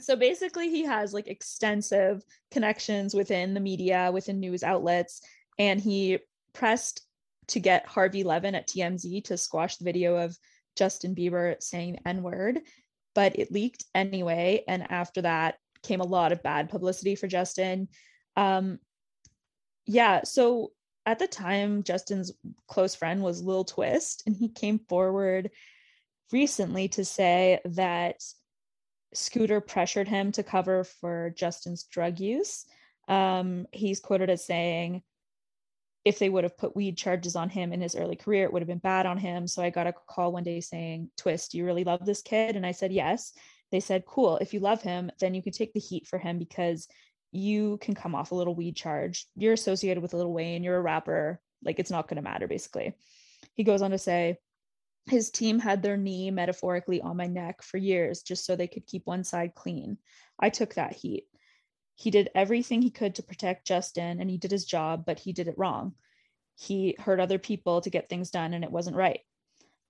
So 0.00 0.16
basically, 0.16 0.70
he 0.70 0.84
has 0.84 1.12
like 1.12 1.28
extensive 1.28 2.22
connections 2.50 3.14
within 3.14 3.54
the 3.54 3.60
media, 3.60 4.10
within 4.12 4.40
news 4.40 4.62
outlets, 4.62 5.20
and 5.58 5.80
he 5.80 6.18
pressed 6.52 7.02
to 7.48 7.60
get 7.60 7.86
Harvey 7.86 8.22
Levin 8.22 8.54
at 8.54 8.68
TMZ 8.68 9.24
to 9.24 9.36
squash 9.36 9.76
the 9.76 9.84
video 9.84 10.16
of 10.16 10.36
Justin 10.76 11.14
Bieber 11.14 11.60
saying 11.60 11.94
the 11.94 12.08
N 12.08 12.22
word 12.22 12.60
but 13.14 13.38
it 13.38 13.52
leaked 13.52 13.84
anyway. 13.94 14.64
And 14.68 14.90
after 14.90 15.22
that 15.22 15.56
came 15.82 16.00
a 16.00 16.06
lot 16.06 16.32
of 16.32 16.42
bad 16.42 16.68
publicity 16.68 17.14
for 17.14 17.26
Justin. 17.26 17.88
Um, 18.36 18.78
yeah, 19.86 20.22
so 20.24 20.72
at 21.06 21.18
the 21.18 21.26
time, 21.26 21.82
Justin's 21.82 22.32
close 22.68 22.94
friend 22.94 23.22
was 23.22 23.42
Lil 23.42 23.64
Twist, 23.64 24.22
and 24.26 24.36
he 24.36 24.48
came 24.48 24.78
forward 24.78 25.50
recently 26.30 26.88
to 26.88 27.04
say 27.04 27.60
that 27.64 28.22
Scooter 29.14 29.60
pressured 29.60 30.06
him 30.06 30.30
to 30.32 30.42
cover 30.42 30.84
for 30.84 31.34
Justin's 31.36 31.84
drug 31.84 32.20
use. 32.20 32.64
Um, 33.08 33.66
he's 33.72 33.98
quoted 33.98 34.30
as 34.30 34.44
saying, 34.44 35.02
if 36.10 36.18
they 36.18 36.28
would 36.28 36.42
have 36.42 36.58
put 36.58 36.74
weed 36.74 36.96
charges 36.96 37.36
on 37.36 37.48
him 37.48 37.72
in 37.72 37.80
his 37.80 37.94
early 37.94 38.16
career, 38.16 38.42
it 38.42 38.52
would 38.52 38.62
have 38.62 38.68
been 38.68 38.78
bad 38.78 39.06
on 39.06 39.16
him. 39.16 39.46
So 39.46 39.62
I 39.62 39.70
got 39.70 39.86
a 39.86 39.92
call 39.92 40.32
one 40.32 40.42
day 40.42 40.60
saying, 40.60 41.08
Twist, 41.16 41.54
you 41.54 41.64
really 41.64 41.84
love 41.84 42.04
this 42.04 42.20
kid? 42.20 42.56
And 42.56 42.66
I 42.66 42.72
said, 42.72 42.92
yes. 42.92 43.32
They 43.70 43.78
said, 43.78 44.06
cool. 44.06 44.36
If 44.38 44.52
you 44.52 44.58
love 44.58 44.82
him, 44.82 45.12
then 45.20 45.34
you 45.34 45.40
can 45.40 45.52
take 45.52 45.72
the 45.72 45.78
heat 45.78 46.08
for 46.08 46.18
him 46.18 46.40
because 46.40 46.88
you 47.30 47.78
can 47.80 47.94
come 47.94 48.16
off 48.16 48.32
a 48.32 48.34
little 48.34 48.56
weed 48.56 48.74
charge. 48.74 49.24
You're 49.36 49.52
associated 49.52 50.02
with 50.02 50.12
Lil 50.12 50.32
Wayne, 50.32 50.64
you're 50.64 50.78
a 50.78 50.82
rapper. 50.82 51.40
Like 51.62 51.78
it's 51.78 51.92
not 51.92 52.08
going 52.08 52.16
to 52.16 52.28
matter, 52.28 52.48
basically. 52.48 52.92
He 53.54 53.62
goes 53.62 53.80
on 53.80 53.92
to 53.92 53.98
say, 53.98 54.38
his 55.06 55.30
team 55.30 55.60
had 55.60 55.80
their 55.80 55.96
knee 55.96 56.32
metaphorically 56.32 57.00
on 57.00 57.16
my 57.16 57.28
neck 57.28 57.62
for 57.62 57.76
years 57.76 58.22
just 58.22 58.44
so 58.44 58.56
they 58.56 58.66
could 58.66 58.84
keep 58.84 59.06
one 59.06 59.22
side 59.22 59.54
clean. 59.54 59.96
I 60.40 60.50
took 60.50 60.74
that 60.74 60.92
heat 60.92 61.26
he 62.00 62.10
did 62.10 62.30
everything 62.34 62.80
he 62.80 62.88
could 62.88 63.16
to 63.16 63.22
protect 63.22 63.66
Justin 63.66 64.20
and 64.20 64.30
he 64.30 64.38
did 64.38 64.50
his 64.50 64.64
job, 64.64 65.04
but 65.04 65.18
he 65.18 65.34
did 65.34 65.48
it 65.48 65.58
wrong. 65.58 65.92
He 66.56 66.96
hurt 66.98 67.20
other 67.20 67.38
people 67.38 67.82
to 67.82 67.90
get 67.90 68.08
things 68.08 68.30
done 68.30 68.54
and 68.54 68.64
it 68.64 68.72
wasn't 68.72 68.96
right. 68.96 69.20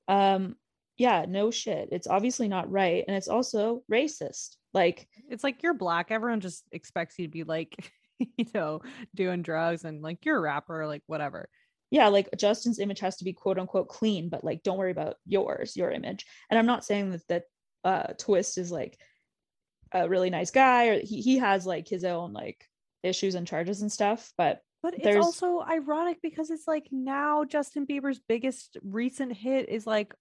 Um, 0.09 0.57
yeah, 0.97 1.25
no 1.29 1.53
shit. 1.53 1.91
It's 1.93 2.09
obviously 2.09 2.49
not 2.49 2.69
right. 2.69 3.05
And 3.07 3.17
it's 3.17 3.29
also 3.29 3.85
racist. 3.89 4.57
Like, 4.75 5.07
it's 5.29 5.45
like 5.45 5.63
you're 5.63 5.73
black. 5.73 6.11
Everyone 6.11 6.41
just 6.41 6.65
expects 6.73 7.17
you 7.17 7.27
to 7.27 7.31
be 7.31 7.45
like, 7.45 7.77
you 8.19 8.47
know, 8.53 8.81
doing 9.15 9.43
drugs 9.43 9.85
and 9.85 10.03
like 10.03 10.25
you're 10.25 10.39
a 10.39 10.41
rapper, 10.41 10.89
like 10.89 11.05
whatever. 11.07 11.49
Yeah, 11.93 12.09
like 12.09 12.29
Justin's 12.37 12.81
image 12.81 12.99
has 13.01 13.19
to 13.19 13.25
be 13.25 13.35
quote 13.35 13.57
unquote 13.57 13.89
clean, 13.89 14.31
but 14.31 14.43
like 14.43 14.65
don't 14.65 14.79
worry 14.79 14.91
about 14.91 15.15
yours, 15.27 15.77
your 15.77 15.93
image. 15.93 16.27
And 16.51 16.59
I'm 16.59 16.67
not 16.67 16.85
saying 16.85 17.13
that 17.13 17.29
that 17.29 17.45
uh 17.85 18.13
twist 18.19 18.59
is 18.59 18.73
like 18.73 18.99
a 19.93 20.09
really 20.09 20.31
nice 20.31 20.51
guy 20.51 20.87
or 20.89 21.01
he, 21.01 21.21
he 21.21 21.39
has 21.39 21.67
like 21.67 21.89
his 21.89 22.05
own 22.05 22.33
like 22.33 22.65
issues 23.03 23.35
and 23.35 23.47
charges 23.47 23.83
and 23.83 23.91
stuff, 23.91 24.33
but 24.39 24.61
But 24.83 24.95
it's 24.95 25.05
There's- 25.05 25.25
also 25.25 25.61
ironic 25.61 26.19
because 26.23 26.51
it's 26.51 26.67
like 26.69 26.89
now 26.91 27.45
Justin 27.45 27.87
Bieber's 27.87 28.21
biggest 28.29 28.77
recent 28.83 29.33
hit 29.37 29.69
is 29.69 29.87
like, 29.87 30.15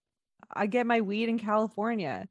I 0.53 0.65
get 0.67 0.86
my 0.88 1.01
weed 1.01 1.30
in 1.30 1.38
California. 1.39 2.28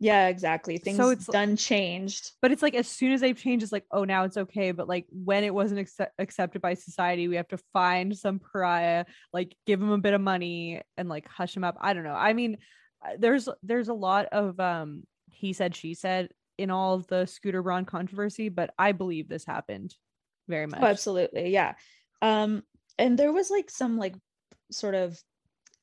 yeah, 0.00 0.28
exactly. 0.28 0.78
Things 0.78 0.98
it's- 0.98 1.26
done 1.26 1.56
changed. 1.56 2.32
But 2.40 2.52
it's 2.52 2.62
like 2.62 2.74
as 2.74 2.86
soon 2.88 3.12
as 3.12 3.20
they've 3.20 3.36
changed, 3.38 3.62
it's 3.64 3.72
like, 3.72 3.86
oh, 3.90 4.04
now 4.04 4.24
it's 4.24 4.36
okay. 4.36 4.70
But 4.72 4.88
like 4.88 5.06
when 5.10 5.42
it 5.44 5.52
wasn't 5.54 5.80
accept- 5.80 6.14
accepted 6.18 6.62
by 6.62 6.74
society, 6.74 7.28
we 7.28 7.36
have 7.36 7.48
to 7.48 7.58
find 7.72 8.16
some 8.16 8.38
pariah, 8.40 9.04
like 9.32 9.56
give 9.66 9.80
him 9.82 9.90
a 9.90 9.98
bit 9.98 10.14
of 10.14 10.20
money 10.20 10.82
and 10.96 11.08
like 11.08 11.26
hush 11.28 11.56
him 11.56 11.64
up. 11.64 11.76
I 11.80 11.94
don't 11.94 12.04
know. 12.04 12.14
I 12.14 12.32
mean, 12.32 12.58
uh, 13.04 13.16
there's 13.18 13.48
there's 13.62 13.88
a 13.88 13.94
lot 13.94 14.26
of 14.32 14.58
um 14.60 15.02
he 15.30 15.52
said 15.52 15.74
she 15.76 15.94
said 15.94 16.30
in 16.58 16.70
all 16.70 16.94
of 16.94 17.06
the 17.06 17.26
Scooter 17.26 17.62
Braun 17.62 17.84
controversy, 17.84 18.48
but 18.48 18.74
I 18.78 18.92
believe 18.92 19.28
this 19.28 19.46
happened 19.46 19.94
very 20.48 20.66
much. 20.66 20.80
Oh, 20.82 20.86
absolutely. 20.86 21.50
Yeah. 21.50 21.74
Um, 22.20 22.62
and 22.98 23.18
there 23.18 23.32
was 23.32 23.50
like 23.50 23.70
some 23.70 23.96
like 23.96 24.16
sort 24.70 24.94
of 24.94 25.18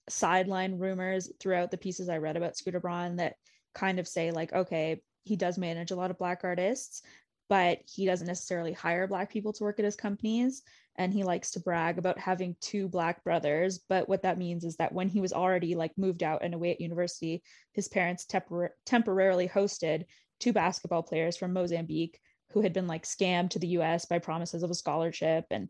sideline 0.10 0.78
rumors 0.78 1.32
throughout 1.40 1.72
the 1.72 1.78
pieces 1.78 2.10
I 2.10 2.18
read 2.18 2.38
about 2.38 2.58
Scooter 2.58 2.80
Braun 2.80 3.16
that 3.16 3.36
kind 3.74 4.00
of 4.00 4.08
say 4.08 4.32
like, 4.32 4.54
okay, 4.54 5.02
he 5.24 5.36
does 5.36 5.58
manage 5.58 5.92
a 5.92 5.96
lot 5.96 6.12
of 6.12 6.18
black 6.18 6.42
artists, 6.44 7.02
but 7.50 7.80
he 7.86 8.06
doesn't 8.06 8.28
necessarily 8.28 8.74
hire 8.74 9.08
black 9.08 9.32
people 9.32 9.54
to 9.54 9.64
work 9.64 9.80
at 9.80 9.86
his 9.86 9.96
companies. 9.96 10.62
And 10.98 11.12
he 11.12 11.24
likes 11.24 11.52
to 11.52 11.60
brag 11.60 11.98
about 11.98 12.18
having 12.18 12.56
two 12.62 12.88
black 12.88 13.24
brothers. 13.24 13.80
But 13.90 14.08
what 14.08 14.24
that 14.24 14.38
means 14.38 14.64
is 14.64 14.78
that 14.78 14.94
when 14.94 15.10
he 15.10 15.20
was 15.20 15.34
already 15.34 15.76
like 15.76 15.92
moved 15.98 16.24
out 16.24 16.42
and 16.42 16.54
away 16.54 16.72
at 16.72 16.80
university, 16.80 17.44
his 17.74 17.90
parents 17.90 18.26
tempor- 18.26 18.70
temporarily 18.86 19.48
hosted 19.48 20.06
two 20.40 20.54
basketball 20.54 21.04
players 21.04 21.38
from 21.38 21.54
Mozambique 21.54 22.20
who 22.52 22.62
had 22.62 22.74
been 22.74 22.88
like 22.88 23.04
scammed 23.04 23.50
to 23.52 23.60
the 23.60 23.68
US 23.80 24.06
by 24.06 24.20
promises 24.20 24.64
of 24.64 24.70
a 24.70 24.76
scholarship. 24.76 25.46
And 25.52 25.70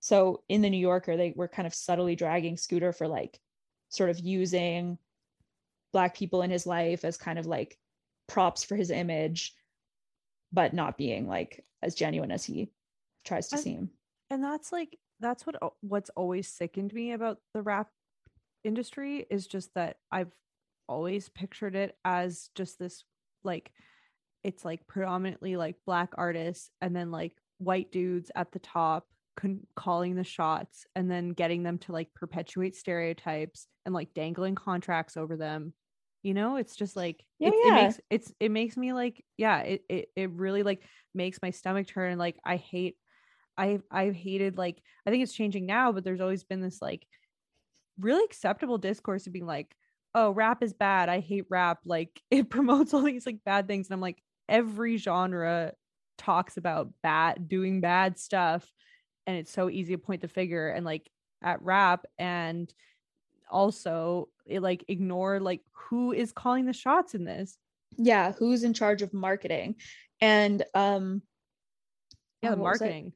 so 0.00 0.42
in 0.48 0.62
the 0.62 0.70
New 0.70 0.78
Yorker, 0.78 1.16
they 1.16 1.32
were 1.36 1.48
kind 1.48 1.66
of 1.66 1.74
subtly 1.74 2.16
dragging 2.16 2.56
Scooter 2.56 2.92
for 2.92 3.06
like 3.08 3.38
sort 3.88 4.10
of 4.10 4.18
using 4.18 4.98
black 5.92 6.16
people 6.16 6.42
in 6.42 6.50
his 6.50 6.66
life 6.66 7.04
as 7.04 7.16
kind 7.16 7.38
of 7.38 7.46
like 7.46 7.78
props 8.26 8.64
for 8.64 8.76
his 8.76 8.90
image, 8.90 9.54
but 10.52 10.74
not 10.74 10.98
being 10.98 11.28
like 11.28 11.64
as 11.82 11.94
genuine 11.94 12.30
as 12.30 12.44
he 12.44 12.70
tries 13.24 13.48
to 13.48 13.56
I- 13.56 13.60
seem. 13.60 13.90
and 14.30 14.42
that's 14.42 14.72
like 14.72 14.98
that's 15.20 15.46
what 15.46 15.56
what's 15.80 16.10
always 16.10 16.48
sickened 16.48 16.92
me 16.92 17.12
about 17.12 17.38
the 17.54 17.62
rap 17.62 17.88
industry 18.64 19.26
is 19.30 19.46
just 19.46 19.72
that 19.74 19.96
I've 20.10 20.32
always 20.88 21.28
pictured 21.28 21.74
it 21.74 21.96
as 22.04 22.50
just 22.54 22.78
this 22.78 23.04
like 23.44 23.72
it's 24.46 24.64
like 24.64 24.86
predominantly 24.86 25.56
like 25.56 25.74
black 25.84 26.10
artists 26.16 26.70
and 26.80 26.94
then 26.94 27.10
like 27.10 27.32
white 27.58 27.90
dudes 27.90 28.30
at 28.34 28.52
the 28.52 28.58
top 28.60 29.06
con- 29.36 29.66
calling 29.74 30.14
the 30.14 30.24
shots 30.24 30.86
and 30.94 31.10
then 31.10 31.30
getting 31.30 31.62
them 31.62 31.78
to 31.78 31.92
like 31.92 32.14
perpetuate 32.14 32.76
stereotypes 32.76 33.66
and 33.84 33.94
like 33.94 34.14
dangling 34.14 34.54
contracts 34.54 35.16
over 35.16 35.36
them 35.36 35.74
you 36.22 36.32
know 36.32 36.56
it's 36.56 36.76
just 36.76 36.96
like 36.96 37.24
Yeah, 37.38 37.48
it, 37.48 37.54
it 37.54 37.74
makes 37.74 38.00
it's 38.08 38.32
it 38.40 38.50
makes 38.50 38.76
me 38.76 38.92
like 38.92 39.22
yeah 39.36 39.60
it, 39.60 39.82
it 39.88 40.08
it 40.14 40.30
really 40.30 40.62
like 40.62 40.82
makes 41.12 41.40
my 41.42 41.50
stomach 41.50 41.88
turn 41.88 42.16
like 42.16 42.36
i 42.44 42.56
hate 42.56 42.96
I've 43.58 43.82
I've 43.90 44.14
hated 44.14 44.58
like 44.58 44.82
I 45.06 45.10
think 45.10 45.22
it's 45.22 45.32
changing 45.32 45.66
now, 45.66 45.92
but 45.92 46.04
there's 46.04 46.20
always 46.20 46.44
been 46.44 46.60
this 46.60 46.82
like 46.82 47.06
really 47.98 48.24
acceptable 48.24 48.78
discourse 48.78 49.26
of 49.26 49.32
being 49.32 49.46
like, 49.46 49.74
oh, 50.14 50.30
rap 50.30 50.62
is 50.62 50.72
bad. 50.72 51.08
I 51.08 51.20
hate 51.20 51.46
rap. 51.50 51.78
Like 51.84 52.20
it 52.30 52.50
promotes 52.50 52.94
all 52.94 53.02
these 53.02 53.26
like 53.26 53.44
bad 53.44 53.66
things. 53.66 53.88
And 53.88 53.94
I'm 53.94 54.00
like, 54.00 54.22
every 54.48 54.96
genre 54.96 55.72
talks 56.18 56.56
about 56.56 56.90
bad 57.02 57.48
doing 57.48 57.80
bad 57.80 58.18
stuff. 58.18 58.70
And 59.26 59.36
it's 59.36 59.52
so 59.52 59.68
easy 59.68 59.94
to 59.94 59.98
point 59.98 60.20
the 60.22 60.28
figure 60.28 60.68
and 60.68 60.84
like 60.84 61.10
at 61.42 61.60
rap 61.62 62.04
and 62.18 62.72
also 63.50 64.28
it 64.46 64.60
like 64.60 64.84
ignore 64.88 65.40
like 65.40 65.60
who 65.72 66.12
is 66.12 66.32
calling 66.32 66.66
the 66.66 66.72
shots 66.72 67.14
in 67.14 67.24
this. 67.24 67.56
Yeah, 67.96 68.32
who's 68.32 68.64
in 68.64 68.74
charge 68.74 69.02
of 69.02 69.12
marketing? 69.14 69.76
And 70.20 70.62
um 70.74 71.22
Yeah, 72.42 72.50
the 72.50 72.56
what 72.56 72.72
was 72.72 72.80
it? 72.80 72.84
marketing. 72.84 73.12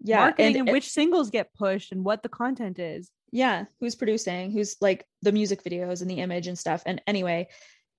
Yeah, 0.00 0.18
marketing 0.20 0.46
and, 0.46 0.68
and- 0.68 0.72
which 0.72 0.88
singles 0.90 1.30
get 1.30 1.52
pushed 1.54 1.92
and 1.92 2.04
what 2.04 2.22
the 2.22 2.28
content 2.28 2.78
is. 2.78 3.10
yeah 3.32 3.64
who's 3.80 3.94
producing 3.96 4.50
who's 4.52 4.76
like 4.80 5.04
the 5.22 5.32
music 5.32 5.62
videos 5.62 6.00
and 6.00 6.10
the 6.10 6.20
image 6.20 6.46
and 6.46 6.58
stuff 6.58 6.82
and 6.86 7.02
anyway 7.06 7.46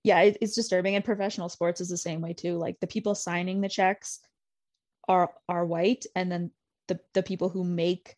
yeah 0.03 0.19
it, 0.21 0.37
it's 0.41 0.55
disturbing 0.55 0.95
and 0.95 1.03
professional 1.05 1.49
sports 1.49 1.81
is 1.81 1.89
the 1.89 1.97
same 1.97 2.21
way 2.21 2.33
too 2.33 2.57
like 2.57 2.79
the 2.79 2.87
people 2.87 3.15
signing 3.15 3.61
the 3.61 3.69
checks 3.69 4.19
are 5.07 5.31
are 5.47 5.65
white 5.65 6.05
and 6.15 6.31
then 6.31 6.51
the 6.87 6.99
the 7.13 7.23
people 7.23 7.49
who 7.49 7.63
make 7.63 8.15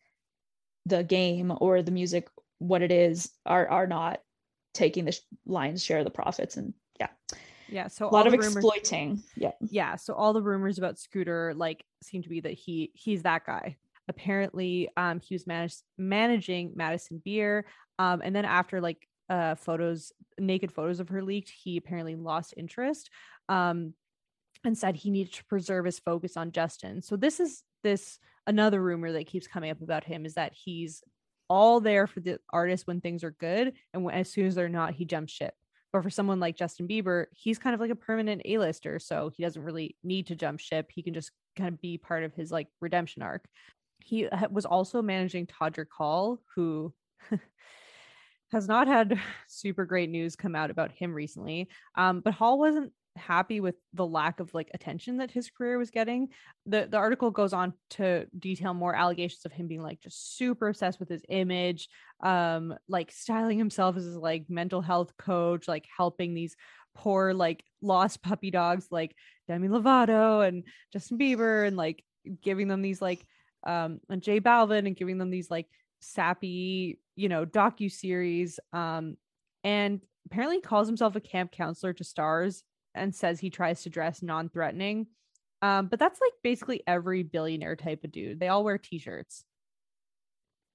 the 0.86 1.02
game 1.04 1.52
or 1.60 1.82
the 1.82 1.90
music 1.90 2.28
what 2.58 2.82
it 2.82 2.92
is 2.92 3.30
are 3.46 3.68
are 3.68 3.86
not 3.86 4.20
taking 4.74 5.04
the 5.04 5.12
sh- 5.12 5.20
lion's 5.46 5.82
share 5.82 5.98
of 5.98 6.04
the 6.04 6.10
profits 6.10 6.56
and 6.56 6.72
yeah 7.00 7.08
Yeah. 7.68 7.88
So 7.88 8.08
a 8.08 8.10
lot 8.10 8.26
of 8.26 8.32
rumors- 8.32 8.54
exploiting 8.56 9.22
yeah 9.36 9.52
yeah 9.70 9.96
so 9.96 10.14
all 10.14 10.32
the 10.32 10.42
rumors 10.42 10.78
about 10.78 10.98
scooter 10.98 11.52
like 11.54 11.84
seem 12.02 12.22
to 12.22 12.28
be 12.28 12.40
that 12.40 12.52
he 12.52 12.90
he's 12.94 13.22
that 13.22 13.44
guy 13.46 13.76
apparently 14.08 14.88
um 14.96 15.20
he 15.20 15.34
was 15.34 15.46
managed 15.46 15.82
managing 15.96 16.72
madison 16.74 17.22
beer 17.24 17.64
um 17.98 18.20
and 18.24 18.34
then 18.34 18.44
after 18.44 18.80
like 18.80 19.06
uh 19.32 19.54
photos 19.54 20.12
naked 20.38 20.70
photos 20.70 21.00
of 21.00 21.08
her 21.08 21.22
leaked 21.22 21.50
he 21.50 21.76
apparently 21.76 22.14
lost 22.14 22.54
interest 22.56 23.10
um 23.48 23.94
and 24.64 24.76
said 24.76 24.94
he 24.94 25.10
needed 25.10 25.32
to 25.32 25.44
preserve 25.46 25.84
his 25.86 25.98
focus 25.98 26.36
on 26.36 26.52
justin 26.52 27.00
so 27.00 27.16
this 27.16 27.40
is 27.40 27.62
this 27.82 28.18
another 28.46 28.80
rumor 28.82 29.10
that 29.12 29.26
keeps 29.26 29.46
coming 29.46 29.70
up 29.70 29.80
about 29.80 30.04
him 30.04 30.26
is 30.26 30.34
that 30.34 30.52
he's 30.52 31.02
all 31.48 31.80
there 31.80 32.06
for 32.06 32.20
the 32.20 32.38
artist 32.50 32.86
when 32.86 33.00
things 33.00 33.24
are 33.24 33.32
good 33.32 33.72
and 33.94 34.04
when, 34.04 34.14
as 34.14 34.30
soon 34.30 34.46
as 34.46 34.54
they're 34.54 34.68
not 34.68 34.92
he 34.92 35.04
jumps 35.06 35.32
ship 35.32 35.54
but 35.92 36.02
for 36.02 36.10
someone 36.10 36.40
like 36.40 36.56
Justin 36.56 36.88
Bieber, 36.88 37.26
he's 37.34 37.58
kind 37.58 37.74
of 37.74 37.80
like 37.80 37.90
a 37.90 37.94
permanent 37.94 38.40
A-lister, 38.46 38.98
so 38.98 39.30
he 39.36 39.42
doesn't 39.42 39.62
really 39.62 39.94
need 40.02 40.26
to 40.28 40.34
jump 40.34 40.58
ship. 40.58 40.90
He 40.90 41.02
can 41.02 41.12
just 41.12 41.32
kind 41.54 41.68
of 41.68 41.80
be 41.82 41.98
part 41.98 42.24
of 42.24 42.32
his 42.34 42.50
like 42.50 42.68
redemption 42.80 43.22
arc. 43.22 43.44
He 43.98 44.26
was 44.50 44.64
also 44.64 45.02
managing 45.02 45.46
Todrick 45.46 45.90
Hall, 45.96 46.40
who 46.54 46.94
has 48.52 48.68
not 48.68 48.86
had 48.86 49.18
super 49.48 49.84
great 49.84 50.10
news 50.10 50.36
come 50.36 50.54
out 50.54 50.70
about 50.70 50.92
him 50.92 51.12
recently. 51.12 51.68
Um, 51.96 52.20
but 52.20 52.34
Hall 52.34 52.58
wasn't 52.58 52.92
happy 53.16 53.60
with 53.60 53.74
the 53.92 54.06
lack 54.06 54.40
of 54.40 54.52
like 54.54 54.70
attention 54.72 55.18
that 55.18 55.30
his 55.30 55.50
career 55.50 55.78
was 55.78 55.90
getting. 55.90 56.28
The 56.66 56.86
the 56.90 56.96
article 56.96 57.30
goes 57.30 57.52
on 57.52 57.74
to 57.90 58.26
detail 58.38 58.74
more 58.74 58.94
allegations 58.94 59.44
of 59.44 59.52
him 59.52 59.68
being 59.68 59.82
like 59.82 60.00
just 60.00 60.36
super 60.36 60.68
obsessed 60.68 61.00
with 61.00 61.08
his 61.08 61.22
image, 61.28 61.88
um, 62.22 62.74
like 62.88 63.10
styling 63.10 63.58
himself 63.58 63.96
as 63.96 64.06
like 64.16 64.44
mental 64.48 64.80
health 64.80 65.16
coach, 65.16 65.68
like 65.68 65.86
helping 65.94 66.34
these 66.34 66.56
poor 66.94 67.32
like 67.32 67.64
lost 67.80 68.22
puppy 68.22 68.50
dogs 68.50 68.88
like 68.90 69.14
Demi 69.48 69.68
Lovato 69.68 70.46
and 70.46 70.64
Justin 70.92 71.18
Bieber 71.18 71.66
and 71.66 71.76
like 71.76 72.04
giving 72.42 72.68
them 72.68 72.82
these 72.82 73.00
like 73.00 73.26
um 73.64 74.00
and 74.10 74.22
J 74.22 74.40
Balvin 74.40 74.86
and 74.86 74.96
giving 74.96 75.18
them 75.18 75.30
these 75.30 75.50
like 75.50 75.66
sappy, 76.02 76.98
you 77.16 77.28
know, 77.28 77.46
docu 77.46 77.90
series. 77.90 78.58
Um, 78.72 79.16
and 79.64 80.00
apparently 80.26 80.60
calls 80.60 80.86
himself 80.86 81.16
a 81.16 81.20
camp 81.20 81.52
counselor 81.52 81.92
to 81.94 82.04
stars 82.04 82.64
and 82.94 83.14
says 83.14 83.40
he 83.40 83.50
tries 83.50 83.82
to 83.82 83.90
dress 83.90 84.22
non-threatening. 84.22 85.06
Um, 85.62 85.86
but 85.86 85.98
that's 85.98 86.20
like 86.20 86.32
basically 86.42 86.82
every 86.86 87.22
billionaire 87.22 87.76
type 87.76 88.04
of 88.04 88.12
dude. 88.12 88.40
They 88.40 88.48
all 88.48 88.64
wear 88.64 88.78
t-shirts. 88.78 89.44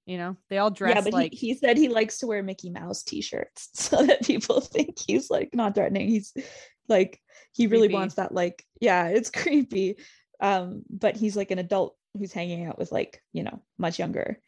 You 0.06 0.16
know, 0.16 0.36
they 0.48 0.56
all 0.56 0.70
dress 0.70 0.94
yeah 0.94 1.00
but 1.02 1.12
like 1.12 1.34
he, 1.34 1.48
he 1.48 1.54
said 1.54 1.76
he 1.76 1.88
likes 1.88 2.20
to 2.20 2.26
wear 2.26 2.42
mickey 2.42 2.70
mouse 2.70 3.02
t-shirts 3.02 3.68
so 3.74 4.06
that 4.06 4.24
people 4.24 4.62
think 4.62 4.98
he's 4.98 5.28
like 5.28 5.50
not 5.52 5.74
threatening 5.74 6.08
he's 6.08 6.32
like 6.88 7.20
he 7.52 7.66
really 7.66 7.88
Creepy. 7.88 7.94
wants 7.94 8.14
that 8.14 8.32
like 8.32 8.64
yeah 8.80 9.08
it's 9.08 9.30
creepy 9.42 9.96
um 10.40 10.82
but 10.88 11.14
he's 11.14 11.36
like 11.36 11.50
an 11.50 11.58
adult 11.58 11.94
who's 12.16 12.32
hanging 12.32 12.64
out 12.64 12.78
with 12.78 12.90
like 12.90 13.22
you 13.34 13.42
know 13.42 13.60
much 13.76 13.98
younger 13.98 14.40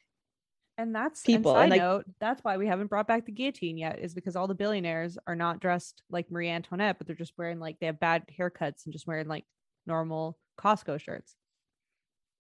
and 0.81 0.95
that's 0.95 1.23
people, 1.23 1.53
And 1.57 1.65
and, 1.65 1.73
side 1.73 1.79
like- 1.79 1.81
note, 1.81 2.05
that's 2.19 2.43
why 2.43 2.57
we 2.57 2.67
haven't 2.67 2.89
brought 2.89 3.07
back 3.07 3.27
the 3.27 3.33
guillotine 3.33 3.79
yet, 3.79 3.99
is 3.99 4.15
because 4.15 4.37
all 4.37 4.47
the 4.47 4.55
billionaires 4.55 5.19
are 5.27 5.37
not 5.37 5.61
dressed 5.61 6.03
like 6.11 6.31
Marie 6.31 6.49
Antoinette, 6.49 6.99
but 6.99 7.07
they're 7.07 7.17
just 7.17 7.35
wearing 7.37 7.59
like 7.61 7.79
they 7.81 7.87
have 7.87 8.01
bad 8.01 8.25
haircuts 8.39 8.85
and 8.85 8.93
just 8.93 9.07
wearing 9.07 9.29
like 9.29 9.45
normal 9.87 10.39
Costco 10.59 11.01
shirts. 11.01 11.35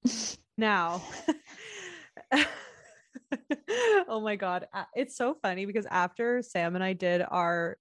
now 0.56 1.02
oh 4.08 4.20
my 4.20 4.36
god 4.36 4.66
it's 4.94 5.16
so 5.16 5.34
funny 5.42 5.64
because 5.66 5.86
after 5.86 6.42
sam 6.42 6.74
and 6.74 6.84
i 6.84 6.92
did 6.92 7.22
our 7.28 7.76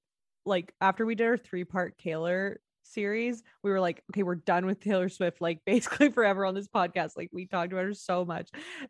like 0.46 0.74
after 0.82 1.06
we 1.06 1.16
did 1.16 1.28
our 1.28 1.38
three 1.38 1.64
part 1.64 1.98
taylor 1.98 2.60
series 2.90 3.44
we 3.64 3.72
were 3.72 3.80
like 3.80 4.04
okay 4.12 4.24
we're 4.24 4.36
done 4.36 4.66
with 4.66 4.80
taylor 4.80 5.10
swift 5.10 5.42
like 5.42 5.60
basically 5.66 6.10
forever 6.10 6.46
on 6.46 6.54
this 6.56 6.68
podcast 6.68 7.12
like 7.16 7.30
we 7.32 7.46
talked 7.46 7.72
about 7.72 7.86
her 7.86 7.94
so 7.94 8.26
much. 8.26 8.50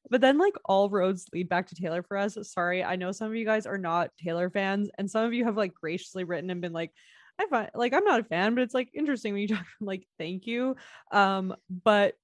But 0.09 0.21
then 0.21 0.37
like 0.37 0.55
all 0.65 0.89
roads 0.89 1.25
lead 1.33 1.49
back 1.49 1.67
to 1.67 1.75
taylor 1.75 2.03
for 2.03 2.17
us. 2.17 2.37
Sorry 2.43 2.83
i 2.83 2.95
know 2.95 3.11
some 3.11 3.27
of 3.27 3.35
you 3.35 3.45
guys 3.45 3.65
are 3.65 3.77
not 3.77 4.11
taylor 4.21 4.49
fans 4.49 4.89
and 4.97 5.09
some 5.09 5.25
of 5.25 5.33
you 5.33 5.45
have 5.45 5.57
like 5.57 5.73
graciously 5.73 6.23
written 6.23 6.49
and 6.49 6.61
been 6.61 6.73
like 6.73 6.91
i 7.39 7.45
find 7.47 7.69
like 7.73 7.93
i'm 7.93 8.03
not 8.03 8.19
a 8.19 8.23
fan 8.23 8.55
but 8.55 8.61
it's 8.61 8.73
like 8.73 8.89
interesting 8.93 9.33
when 9.33 9.41
you 9.41 9.47
talk 9.55 9.65
like 9.81 10.07
thank 10.17 10.47
you. 10.47 10.75
Um 11.11 11.55
but 11.69 12.15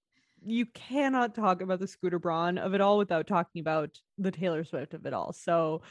you 0.45 0.65
cannot 0.67 1.33
talk 1.33 1.61
about 1.61 1.79
the 1.79 1.87
Scooter 1.87 2.19
Braun 2.19 2.57
of 2.57 2.73
it 2.73 2.81
all 2.81 2.97
without 2.97 3.27
talking 3.27 3.61
about 3.61 3.89
the 4.17 4.31
Taylor 4.31 4.63
Swift 4.63 4.93
of 4.93 5.05
it 5.05 5.13
all. 5.13 5.33
So 5.33 5.81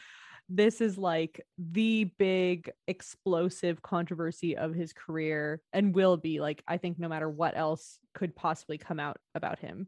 this 0.49 0.81
is 0.81 0.99
like 0.99 1.45
the 1.59 2.05
big 2.19 2.71
explosive 2.87 3.83
controversy 3.83 4.57
of 4.57 4.75
his 4.75 4.93
career 4.93 5.63
and 5.73 5.95
will 5.95 6.17
be 6.17 6.41
like 6.41 6.63
I 6.69 6.77
think 6.77 6.99
no 6.99 7.09
matter 7.09 7.29
what 7.29 7.57
else 7.57 7.99
could 8.15 8.37
possibly 8.37 8.79
come 8.79 9.01
out 9.01 9.19
about 9.35 9.59
him. 9.59 9.87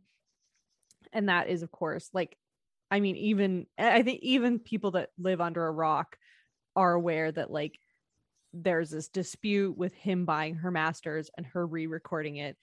And 1.12 1.28
that 1.28 1.48
is 1.48 1.62
of 1.62 1.70
course 1.70 2.08
like 2.12 2.36
I 2.90 3.00
mean 3.00 3.16
even 3.16 3.66
I 3.78 4.02
think 4.02 4.20
even 4.22 4.58
people 4.58 4.92
that 4.92 5.10
live 5.18 5.40
under 5.40 5.66
a 5.66 5.72
rock 5.72 6.16
are 6.74 6.92
aware 6.92 7.30
that 7.32 7.50
like 7.50 7.78
there's 8.52 8.90
this 8.90 9.08
dispute 9.08 9.76
with 9.76 9.92
him 9.94 10.24
buying 10.24 10.54
her 10.54 10.70
masters 10.70 11.30
and 11.36 11.46
her 11.46 11.66
re-recording 11.66 12.36
it 12.36 12.56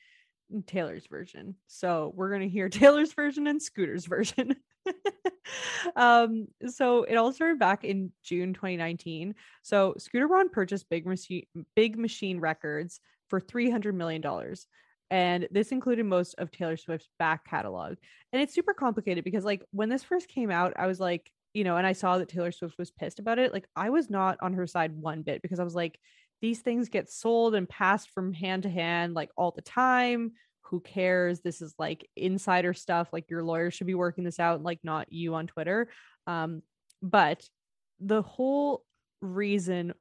in 0.51 0.63
Taylor's 0.63 1.07
version. 1.07 1.55
So 1.67 2.11
we're 2.15 2.29
going 2.29 2.41
to 2.41 2.49
hear 2.49 2.69
Taylor's 2.69 3.13
version 3.13 3.47
and 3.47 3.61
Scooter's 3.61 4.05
version. 4.05 4.55
um, 5.95 6.47
so 6.67 7.03
it 7.03 7.15
all 7.15 7.34
started 7.34 7.59
back 7.59 7.84
in 7.84 8.11
June 8.23 8.53
2019. 8.53 9.36
So 9.61 9.95
Scooter 9.97 10.27
Braun 10.27 10.49
purchased 10.49 10.89
Big 10.89 11.05
Machine 11.05 11.45
Big 11.75 11.97
Machine 11.97 12.39
Records 12.39 12.99
for 13.29 13.39
300 13.39 13.95
million 13.95 14.21
dollars. 14.21 14.67
And 15.11 15.47
this 15.51 15.71
included 15.71 16.05
most 16.05 16.34
of 16.39 16.49
Taylor 16.51 16.77
Swift's 16.77 17.09
back 17.19 17.45
catalog. 17.47 17.97
And 18.31 18.41
it's 18.41 18.53
super 18.55 18.73
complicated 18.73 19.23
because 19.23 19.45
like 19.45 19.63
when 19.71 19.89
this 19.89 20.03
first 20.03 20.27
came 20.27 20.49
out, 20.49 20.73
I 20.75 20.88
was 20.88 20.99
like, 20.99 21.29
you 21.53 21.63
know, 21.63 21.77
and 21.77 21.86
I 21.86 21.93
saw 21.93 22.17
that 22.17 22.29
Taylor 22.29 22.51
Swift 22.51 22.79
was 22.79 22.89
pissed 22.89 23.19
about 23.19 23.38
it. 23.38 23.53
Like 23.53 23.67
I 23.75 23.91
was 23.91 24.09
not 24.09 24.38
on 24.41 24.53
her 24.53 24.65
side 24.65 24.95
one 24.95 25.21
bit 25.21 25.41
because 25.43 25.59
I 25.59 25.63
was 25.63 25.75
like, 25.75 25.99
these 26.41 26.61
things 26.61 26.89
get 26.89 27.11
sold 27.11 27.53
and 27.55 27.69
passed 27.69 28.09
from 28.09 28.34
hand 28.34 28.63
to 28.63 28.69
hand 28.69 29.13
like 29.13 29.29
all 29.38 29.51
the 29.51 29.61
time 29.61 30.31
who 30.64 30.80
cares? 30.80 31.41
This 31.41 31.61
is 31.61 31.74
like 31.78 32.09
insider 32.16 32.74
stuff 32.74 33.09
like 33.14 33.30
your 33.30 33.43
lawyer 33.43 33.72
should 33.72 33.88
be 33.88 33.95
working 33.95 34.24
this 34.24 34.39
out 34.39 34.64
like 34.64 34.80
not 34.84 35.11
you 35.11 35.36
on 35.36 35.47
twitter. 35.47 35.89
Um 36.28 36.61
but 37.01 37.43
the 37.99 38.22
whole 38.22 38.84
reason 39.22 39.93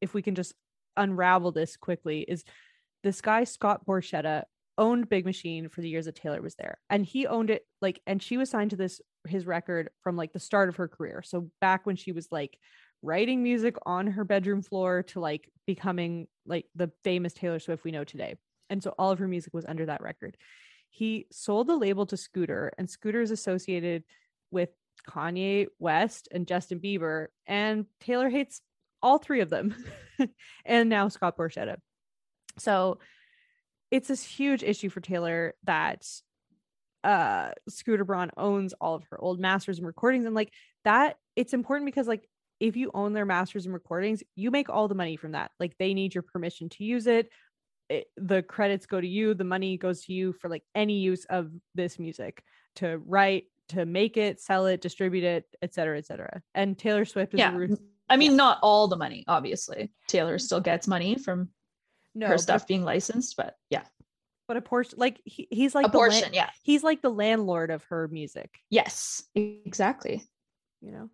if 0.00 0.14
we 0.14 0.22
can 0.22 0.34
just 0.34 0.54
unravel 0.96 1.52
this 1.52 1.76
quickly 1.76 2.20
is 2.20 2.44
this 3.02 3.20
guy 3.20 3.44
scott 3.44 3.86
borchetta 3.86 4.42
owned 4.76 5.08
big 5.08 5.24
machine 5.24 5.68
for 5.68 5.80
the 5.80 5.88
years 5.88 6.06
that 6.06 6.14
taylor 6.14 6.40
was 6.40 6.54
there 6.56 6.78
and 6.90 7.04
he 7.04 7.26
owned 7.26 7.50
it 7.50 7.62
like 7.80 8.00
and 8.06 8.22
she 8.22 8.36
was 8.36 8.50
signed 8.50 8.70
to 8.70 8.76
this 8.76 9.00
his 9.26 9.46
record 9.46 9.90
from 10.02 10.16
like 10.16 10.32
the 10.32 10.40
start 10.40 10.68
of 10.68 10.76
her 10.76 10.88
career. 10.88 11.22
So 11.24 11.50
back 11.60 11.86
when 11.86 11.96
she 11.96 12.12
was 12.12 12.28
like 12.30 12.58
writing 13.02 13.42
music 13.42 13.76
on 13.86 14.08
her 14.08 14.24
bedroom 14.24 14.62
floor 14.62 15.04
to 15.04 15.20
like 15.20 15.50
becoming 15.66 16.26
like 16.46 16.66
the 16.74 16.90
famous 17.04 17.32
Taylor 17.32 17.58
Swift 17.58 17.84
we 17.84 17.92
know 17.92 18.04
today. 18.04 18.36
And 18.70 18.82
so 18.82 18.94
all 18.98 19.10
of 19.10 19.18
her 19.18 19.28
music 19.28 19.54
was 19.54 19.64
under 19.64 19.86
that 19.86 20.02
record. 20.02 20.36
He 20.90 21.26
sold 21.30 21.66
the 21.66 21.76
label 21.76 22.06
to 22.06 22.16
Scooter, 22.16 22.72
and 22.78 22.88
Scooter 22.88 23.20
is 23.20 23.30
associated 23.30 24.04
with 24.50 24.70
Kanye 25.08 25.66
West 25.78 26.28
and 26.32 26.46
Justin 26.46 26.80
Bieber, 26.80 27.26
and 27.46 27.86
Taylor 28.00 28.28
hates 28.28 28.60
all 29.02 29.18
three 29.18 29.40
of 29.40 29.50
them, 29.50 29.74
and 30.64 30.88
now 30.88 31.08
Scott 31.08 31.36
Borchetta. 31.36 31.76
So 32.58 32.98
it's 33.90 34.08
this 34.08 34.24
huge 34.24 34.62
issue 34.62 34.88
for 34.88 35.00
Taylor 35.00 35.54
that 35.64 36.04
uh 37.04 37.50
Scooter 37.68 38.04
Braun 38.04 38.30
owns 38.36 38.74
all 38.80 38.96
of 38.96 39.04
her 39.10 39.20
old 39.20 39.38
masters 39.38 39.78
and 39.78 39.86
recordings 39.86 40.24
and 40.24 40.34
like 40.34 40.52
that 40.84 41.16
it's 41.36 41.54
important 41.54 41.86
because 41.86 42.08
like 42.08 42.28
if 42.60 42.76
you 42.76 42.90
own 42.92 43.12
their 43.12 43.26
masters 43.26 43.66
and 43.66 43.74
recordings, 43.74 44.22
you 44.34 44.50
make 44.50 44.68
all 44.68 44.88
the 44.88 44.94
money 44.94 45.16
from 45.16 45.32
that. 45.32 45.50
Like 45.60 45.76
they 45.78 45.94
need 45.94 46.14
your 46.14 46.22
permission 46.22 46.68
to 46.70 46.84
use 46.84 47.06
it. 47.06 47.30
It. 47.88 48.06
The 48.16 48.42
credits 48.42 48.86
go 48.86 49.00
to 49.00 49.06
you, 49.06 49.34
the 49.34 49.44
money 49.44 49.76
goes 49.76 50.04
to 50.04 50.12
you 50.12 50.32
for 50.32 50.48
like 50.48 50.62
any 50.74 50.98
use 50.98 51.24
of 51.26 51.50
this 51.74 51.98
music 51.98 52.42
to 52.76 52.98
write, 52.98 53.44
to 53.70 53.86
make 53.86 54.16
it, 54.16 54.40
sell 54.40 54.66
it, 54.66 54.80
distribute 54.80 55.24
it, 55.24 55.44
etc., 55.62 55.72
cetera, 55.72 55.98
et 55.98 56.06
cetera. 56.06 56.42
And 56.54 56.78
Taylor 56.78 57.04
Swift 57.04 57.34
is 57.34 57.40
yeah. 57.40 57.56
I 58.10 58.16
mean, 58.16 58.30
yeah. 58.32 58.36
not 58.36 58.58
all 58.62 58.88
the 58.88 58.96
money, 58.96 59.24
obviously. 59.28 59.90
Taylor 60.06 60.36
mm. 60.36 60.40
still 60.40 60.60
gets 60.60 60.86
money 60.86 61.16
from 61.16 61.50
no, 62.14 62.26
her 62.26 62.38
stuff 62.38 62.66
being 62.66 62.82
licensed, 62.82 63.36
but 63.36 63.54
yeah. 63.70 63.84
But 64.46 64.56
a 64.56 64.62
portion, 64.62 64.98
like 64.98 65.20
he, 65.24 65.46
he's 65.50 65.74
like 65.74 65.86
a 65.86 65.90
portion, 65.90 66.30
la- 66.30 66.34
yeah. 66.34 66.50
He's 66.62 66.82
like 66.82 67.02
the 67.02 67.10
landlord 67.10 67.70
of 67.70 67.84
her 67.84 68.08
music. 68.08 68.50
Yes, 68.70 69.22
exactly. 69.34 70.22
You 70.80 70.92
know, 70.92 71.10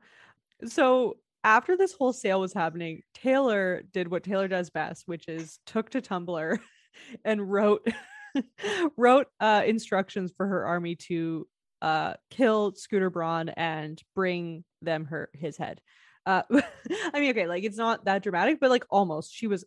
so 0.66 1.16
after 1.44 1.76
this 1.76 1.92
whole 1.92 2.12
sale 2.12 2.40
was 2.40 2.54
happening, 2.54 3.02
Taylor 3.14 3.82
did 3.92 4.10
what 4.10 4.24
Taylor 4.24 4.48
does 4.48 4.70
best, 4.70 5.04
which 5.06 5.28
is 5.28 5.58
took 5.66 5.90
to 5.90 6.00
Tumblr 6.00 6.58
and 7.24 7.52
wrote 7.52 7.86
wrote 8.96 9.28
uh, 9.38 9.62
instructions 9.66 10.32
for 10.36 10.46
her 10.46 10.66
army 10.66 10.96
to 10.96 11.46
uh, 11.82 12.14
kill 12.30 12.72
Scooter 12.74 13.10
Braun 13.10 13.50
and 13.50 14.00
bring 14.14 14.64
them 14.82 15.04
her 15.04 15.28
his 15.34 15.56
head. 15.56 15.80
Uh, 16.26 16.42
I 16.50 17.20
mean, 17.20 17.30
okay, 17.30 17.46
like 17.46 17.64
it's 17.64 17.76
not 17.76 18.06
that 18.06 18.22
dramatic, 18.22 18.58
but 18.60 18.70
like 18.70 18.86
almost. 18.90 19.32
She 19.32 19.46
was 19.46 19.64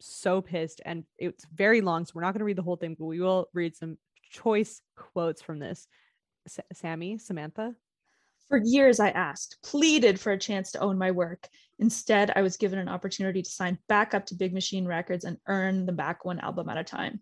so 0.00 0.40
pissed, 0.40 0.80
and 0.84 1.04
it's 1.18 1.44
very 1.52 1.80
long, 1.80 2.04
so 2.04 2.12
we're 2.14 2.22
not 2.22 2.32
going 2.32 2.40
to 2.40 2.44
read 2.44 2.56
the 2.56 2.62
whole 2.62 2.76
thing, 2.76 2.96
but 2.98 3.06
we 3.06 3.20
will 3.20 3.48
read 3.52 3.76
some 3.76 3.98
choice 4.30 4.80
quotes 4.96 5.42
from 5.42 5.58
this. 5.58 5.88
S- 6.46 6.60
Sammy, 6.72 7.18
Samantha. 7.18 7.74
For 8.48 8.58
years, 8.58 9.00
I 9.00 9.10
asked, 9.10 9.58
pleaded 9.64 10.20
for 10.20 10.32
a 10.32 10.38
chance 10.38 10.70
to 10.72 10.78
own 10.78 10.96
my 10.96 11.10
work. 11.10 11.48
Instead, 11.78 12.32
I 12.36 12.42
was 12.42 12.56
given 12.56 12.78
an 12.78 12.88
opportunity 12.88 13.42
to 13.42 13.50
sign 13.50 13.78
back 13.88 14.14
up 14.14 14.24
to 14.26 14.34
Big 14.34 14.54
Machine 14.54 14.86
Records 14.86 15.24
and 15.24 15.38
earn 15.48 15.84
them 15.84 15.96
back 15.96 16.24
one 16.24 16.38
album 16.38 16.68
at 16.68 16.78
a 16.78 16.84
time. 16.84 17.20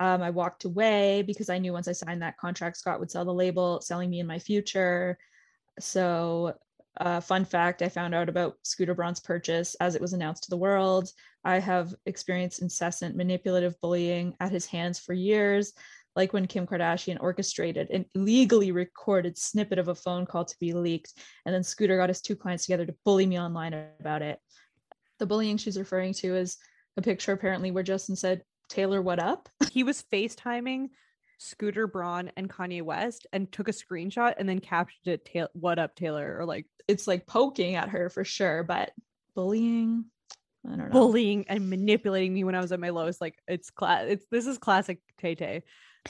Um, 0.00 0.22
I 0.22 0.30
walked 0.30 0.64
away 0.64 1.22
because 1.26 1.50
I 1.50 1.58
knew 1.58 1.72
once 1.72 1.88
I 1.88 1.92
signed 1.92 2.22
that 2.22 2.38
contract, 2.38 2.78
Scott 2.78 2.98
would 2.98 3.10
sell 3.10 3.24
the 3.24 3.34
label, 3.34 3.80
selling 3.82 4.10
me 4.10 4.20
in 4.20 4.26
my 4.26 4.38
future. 4.38 5.18
So, 5.80 6.54
uh, 6.98 7.20
fun 7.20 7.44
fact 7.44 7.82
I 7.82 7.88
found 7.88 8.14
out 8.14 8.28
about 8.28 8.56
Scooter 8.62 8.94
Braun's 8.94 9.20
purchase 9.20 9.76
as 9.76 9.94
it 9.94 10.00
was 10.00 10.14
announced 10.14 10.44
to 10.44 10.50
the 10.50 10.56
world. 10.56 11.10
I 11.44 11.58
have 11.58 11.94
experienced 12.06 12.62
incessant 12.62 13.16
manipulative 13.16 13.80
bullying 13.80 14.34
at 14.40 14.50
his 14.50 14.66
hands 14.66 14.98
for 14.98 15.12
years 15.12 15.74
like 16.18 16.32
when 16.32 16.48
Kim 16.48 16.66
Kardashian 16.66 17.16
orchestrated 17.20 17.90
an 17.90 18.04
illegally 18.16 18.72
recorded 18.72 19.38
snippet 19.38 19.78
of 19.78 19.86
a 19.86 19.94
phone 19.94 20.26
call 20.26 20.44
to 20.44 20.56
be 20.58 20.72
leaked, 20.72 21.14
and 21.46 21.54
then 21.54 21.62
Scooter 21.62 21.96
got 21.96 22.08
his 22.08 22.20
two 22.20 22.34
clients 22.34 22.66
together 22.66 22.84
to 22.84 22.94
bully 23.04 23.24
me 23.24 23.38
online 23.38 23.72
about 24.00 24.20
it. 24.20 24.40
The 25.20 25.26
bullying 25.26 25.56
she's 25.56 25.78
referring 25.78 26.12
to 26.14 26.34
is 26.34 26.56
a 26.96 27.02
picture 27.02 27.30
apparently 27.30 27.70
where 27.70 27.84
Justin 27.84 28.16
said, 28.16 28.42
Taylor, 28.68 29.00
what 29.00 29.20
up? 29.20 29.48
He 29.70 29.84
was 29.84 30.02
FaceTiming 30.12 30.88
Scooter 31.38 31.86
Braun 31.86 32.32
and 32.36 32.50
Kanye 32.50 32.82
West 32.82 33.28
and 33.32 33.50
took 33.52 33.68
a 33.68 33.72
screenshot 33.72 34.34
and 34.38 34.48
then 34.48 34.58
captured 34.58 35.06
it, 35.06 35.28
ta- 35.32 35.52
what 35.52 35.78
up, 35.78 35.94
Taylor? 35.94 36.36
Or 36.36 36.44
like, 36.44 36.66
it's 36.88 37.06
like 37.06 37.28
poking 37.28 37.76
at 37.76 37.90
her 37.90 38.10
for 38.10 38.24
sure, 38.24 38.64
but 38.64 38.90
bullying. 39.36 40.06
I 40.66 40.70
don't 40.70 40.78
know. 40.78 40.88
Bullying 40.88 41.44
and 41.48 41.70
manipulating 41.70 42.34
me 42.34 42.42
when 42.42 42.56
I 42.56 42.60
was 42.60 42.72
at 42.72 42.80
my 42.80 42.90
lowest. 42.90 43.20
Like 43.20 43.36
it's 43.46 43.70
class. 43.70 44.06
It's 44.08 44.26
this 44.32 44.48
is 44.48 44.58
classic 44.58 44.98
Tay 45.16 45.36
Tay. 45.36 45.62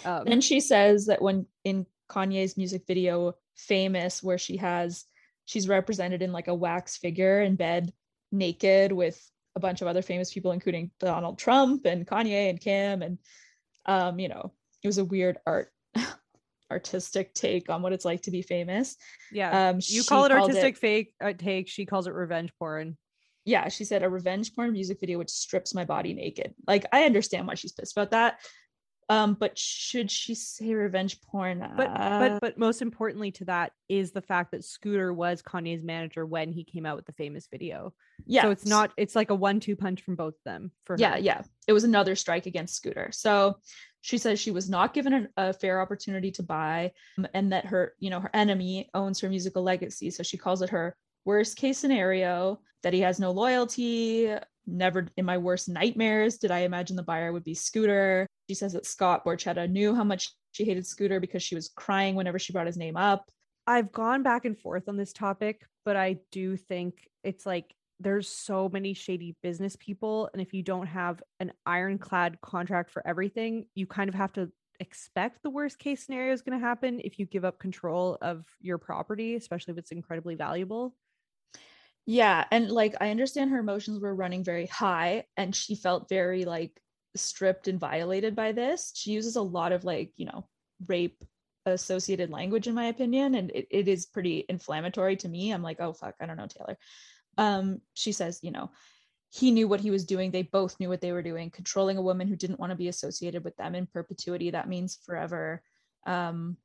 Um, 0.04 0.24
and 0.26 0.44
she 0.44 0.60
says 0.60 1.06
that 1.06 1.20
when 1.20 1.46
in 1.64 1.86
Kanye's 2.08 2.56
music 2.56 2.82
video 2.86 3.34
Famous, 3.58 4.22
where 4.22 4.38
she 4.38 4.56
has 4.58 5.04
she's 5.46 5.66
represented 5.66 6.22
in 6.22 6.30
like 6.30 6.46
a 6.46 6.54
wax 6.54 6.96
figure 6.96 7.40
in 7.42 7.56
bed 7.56 7.92
naked 8.30 8.92
with 8.92 9.20
a 9.56 9.60
bunch 9.60 9.82
of 9.82 9.88
other 9.88 10.00
famous 10.00 10.32
people, 10.32 10.52
including 10.52 10.92
Donald 11.00 11.40
Trump 11.40 11.84
and 11.84 12.06
Kanye 12.06 12.50
and 12.50 12.60
Kim. 12.60 13.02
And 13.02 13.18
um, 13.84 14.20
you 14.20 14.28
know, 14.28 14.52
it 14.84 14.86
was 14.86 14.98
a 14.98 15.04
weird 15.04 15.38
art 15.44 15.72
artistic 16.70 17.34
take 17.34 17.68
on 17.68 17.82
what 17.82 17.92
it's 17.92 18.04
like 18.04 18.22
to 18.22 18.30
be 18.30 18.42
famous. 18.42 18.96
Yeah. 19.32 19.70
Um, 19.70 19.80
you 19.82 20.04
call 20.04 20.24
it 20.24 20.30
artistic 20.30 20.76
it, 20.76 20.78
fake 20.78 21.14
uh, 21.20 21.32
take. 21.36 21.68
She 21.68 21.84
calls 21.84 22.06
it 22.06 22.14
revenge 22.14 22.52
porn. 22.60 22.96
Yeah, 23.44 23.68
she 23.70 23.84
said 23.84 24.04
a 24.04 24.08
revenge 24.08 24.54
porn 24.54 24.70
music 24.70 25.00
video 25.00 25.18
which 25.18 25.30
strips 25.30 25.74
my 25.74 25.84
body 25.84 26.14
naked. 26.14 26.54
Like 26.64 26.86
I 26.92 27.06
understand 27.06 27.48
why 27.48 27.54
she's 27.54 27.72
pissed 27.72 27.96
about 27.96 28.12
that, 28.12 28.38
um 29.08 29.34
but 29.34 29.56
should 29.58 30.10
she 30.10 30.34
say 30.34 30.74
revenge 30.74 31.20
porn 31.22 31.66
but 31.76 31.88
uh, 31.88 32.18
but 32.18 32.40
but 32.40 32.58
most 32.58 32.82
importantly 32.82 33.30
to 33.30 33.44
that 33.44 33.72
is 33.88 34.12
the 34.12 34.22
fact 34.22 34.52
that 34.52 34.64
scooter 34.64 35.12
was 35.12 35.42
kanye's 35.42 35.82
manager 35.82 36.26
when 36.26 36.52
he 36.52 36.64
came 36.64 36.84
out 36.84 36.96
with 36.96 37.06
the 37.06 37.12
famous 37.12 37.46
video 37.50 37.92
yeah 38.26 38.42
so 38.42 38.50
it's 38.50 38.66
not 38.66 38.92
it's 38.96 39.16
like 39.16 39.30
a 39.30 39.34
one-two 39.34 39.76
punch 39.76 40.02
from 40.02 40.14
both 40.14 40.34
of 40.34 40.44
them 40.44 40.70
for 40.84 40.96
yeah 40.98 41.12
her. 41.12 41.18
yeah 41.18 41.42
it 41.66 41.72
was 41.72 41.84
another 41.84 42.14
strike 42.14 42.46
against 42.46 42.74
scooter 42.74 43.10
so 43.12 43.56
She 44.00 44.16
says 44.16 44.38
she 44.38 44.52
was 44.52 44.70
not 44.70 44.94
given 44.94 45.12
a, 45.12 45.48
a 45.48 45.52
fair 45.52 45.80
opportunity 45.82 46.30
to 46.32 46.42
buy 46.42 46.92
um, 47.18 47.26
and 47.34 47.52
that 47.52 47.66
her, 47.66 47.94
you 47.98 48.10
know, 48.10 48.20
her 48.20 48.30
enemy 48.32 48.88
owns 48.94 49.20
her 49.20 49.28
musical 49.28 49.64
legacy. 49.64 50.10
So 50.10 50.22
she 50.22 50.38
calls 50.38 50.62
it 50.62 50.70
her 50.70 50.96
worst 51.24 51.56
case 51.58 51.78
scenario 51.78 52.60
that 52.84 52.92
he 52.92 53.00
has 53.00 53.18
no 53.18 53.32
loyalty. 53.32 54.32
Never 54.66 55.08
in 55.16 55.24
my 55.24 55.38
worst 55.38 55.68
nightmares 55.68 56.38
did 56.38 56.52
I 56.52 56.60
imagine 56.60 56.94
the 56.94 57.02
buyer 57.02 57.32
would 57.32 57.44
be 57.44 57.54
Scooter. 57.54 58.27
She 58.48 58.54
says 58.54 58.72
that 58.72 58.86
Scott 58.86 59.24
Borchetta 59.24 59.70
knew 59.70 59.94
how 59.94 60.04
much 60.04 60.34
she 60.52 60.64
hated 60.64 60.86
Scooter 60.86 61.20
because 61.20 61.42
she 61.42 61.54
was 61.54 61.68
crying 61.76 62.14
whenever 62.14 62.38
she 62.38 62.52
brought 62.52 62.66
his 62.66 62.76
name 62.76 62.96
up. 62.96 63.30
I've 63.66 63.92
gone 63.92 64.22
back 64.22 64.46
and 64.46 64.58
forth 64.58 64.88
on 64.88 64.96
this 64.96 65.12
topic, 65.12 65.66
but 65.84 65.96
I 65.96 66.18
do 66.32 66.56
think 66.56 67.06
it's 67.22 67.44
like 67.44 67.74
there's 68.00 68.28
so 68.28 68.70
many 68.72 68.94
shady 68.94 69.36
business 69.42 69.76
people. 69.76 70.30
And 70.32 70.40
if 70.40 70.54
you 70.54 70.62
don't 70.62 70.86
have 70.86 71.22
an 71.40 71.52
ironclad 71.66 72.40
contract 72.40 72.90
for 72.90 73.06
everything, 73.06 73.66
you 73.74 73.86
kind 73.86 74.08
of 74.08 74.14
have 74.14 74.32
to 74.34 74.50
expect 74.80 75.42
the 75.42 75.50
worst 75.50 75.78
case 75.78 76.04
scenario 76.04 76.32
is 76.32 76.42
going 76.42 76.58
to 76.58 76.64
happen 76.64 77.00
if 77.04 77.18
you 77.18 77.26
give 77.26 77.44
up 77.44 77.58
control 77.58 78.16
of 78.22 78.44
your 78.60 78.78
property, 78.78 79.34
especially 79.34 79.72
if 79.72 79.78
it's 79.78 79.90
incredibly 79.90 80.36
valuable. 80.36 80.94
Yeah. 82.06 82.44
And 82.50 82.70
like, 82.70 82.94
I 83.00 83.10
understand 83.10 83.50
her 83.50 83.58
emotions 83.58 84.00
were 84.00 84.14
running 84.14 84.44
very 84.44 84.66
high 84.66 85.24
and 85.36 85.54
she 85.54 85.74
felt 85.74 86.08
very 86.08 86.44
like 86.46 86.72
stripped 87.18 87.68
and 87.68 87.78
violated 87.78 88.34
by 88.34 88.52
this. 88.52 88.92
She 88.94 89.12
uses 89.12 89.36
a 89.36 89.42
lot 89.42 89.72
of 89.72 89.84
like, 89.84 90.12
you 90.16 90.26
know, 90.26 90.46
rape 90.86 91.22
associated 91.66 92.30
language, 92.30 92.66
in 92.66 92.74
my 92.74 92.86
opinion. 92.86 93.34
And 93.34 93.50
it, 93.50 93.66
it 93.70 93.88
is 93.88 94.06
pretty 94.06 94.44
inflammatory 94.48 95.16
to 95.16 95.28
me. 95.28 95.50
I'm 95.50 95.62
like, 95.62 95.80
oh, 95.80 95.92
fuck, 95.92 96.14
I 96.20 96.26
don't 96.26 96.36
know, 96.36 96.46
Taylor. 96.46 96.78
Um, 97.36 97.80
she 97.94 98.12
says, 98.12 98.40
you 98.42 98.50
know, 98.50 98.70
he 99.30 99.50
knew 99.50 99.68
what 99.68 99.80
he 99.80 99.90
was 99.90 100.06
doing. 100.06 100.30
They 100.30 100.42
both 100.42 100.80
knew 100.80 100.88
what 100.88 101.00
they 101.00 101.12
were 101.12 101.22
doing, 101.22 101.50
controlling 101.50 101.98
a 101.98 102.02
woman 102.02 102.28
who 102.28 102.36
didn't 102.36 102.60
want 102.60 102.70
to 102.70 102.76
be 102.76 102.88
associated 102.88 103.44
with 103.44 103.56
them 103.56 103.74
in 103.74 103.86
perpetuity. 103.86 104.50
That 104.50 104.68
means 104.68 104.98
forever. 105.04 105.62
Um, 106.06 106.56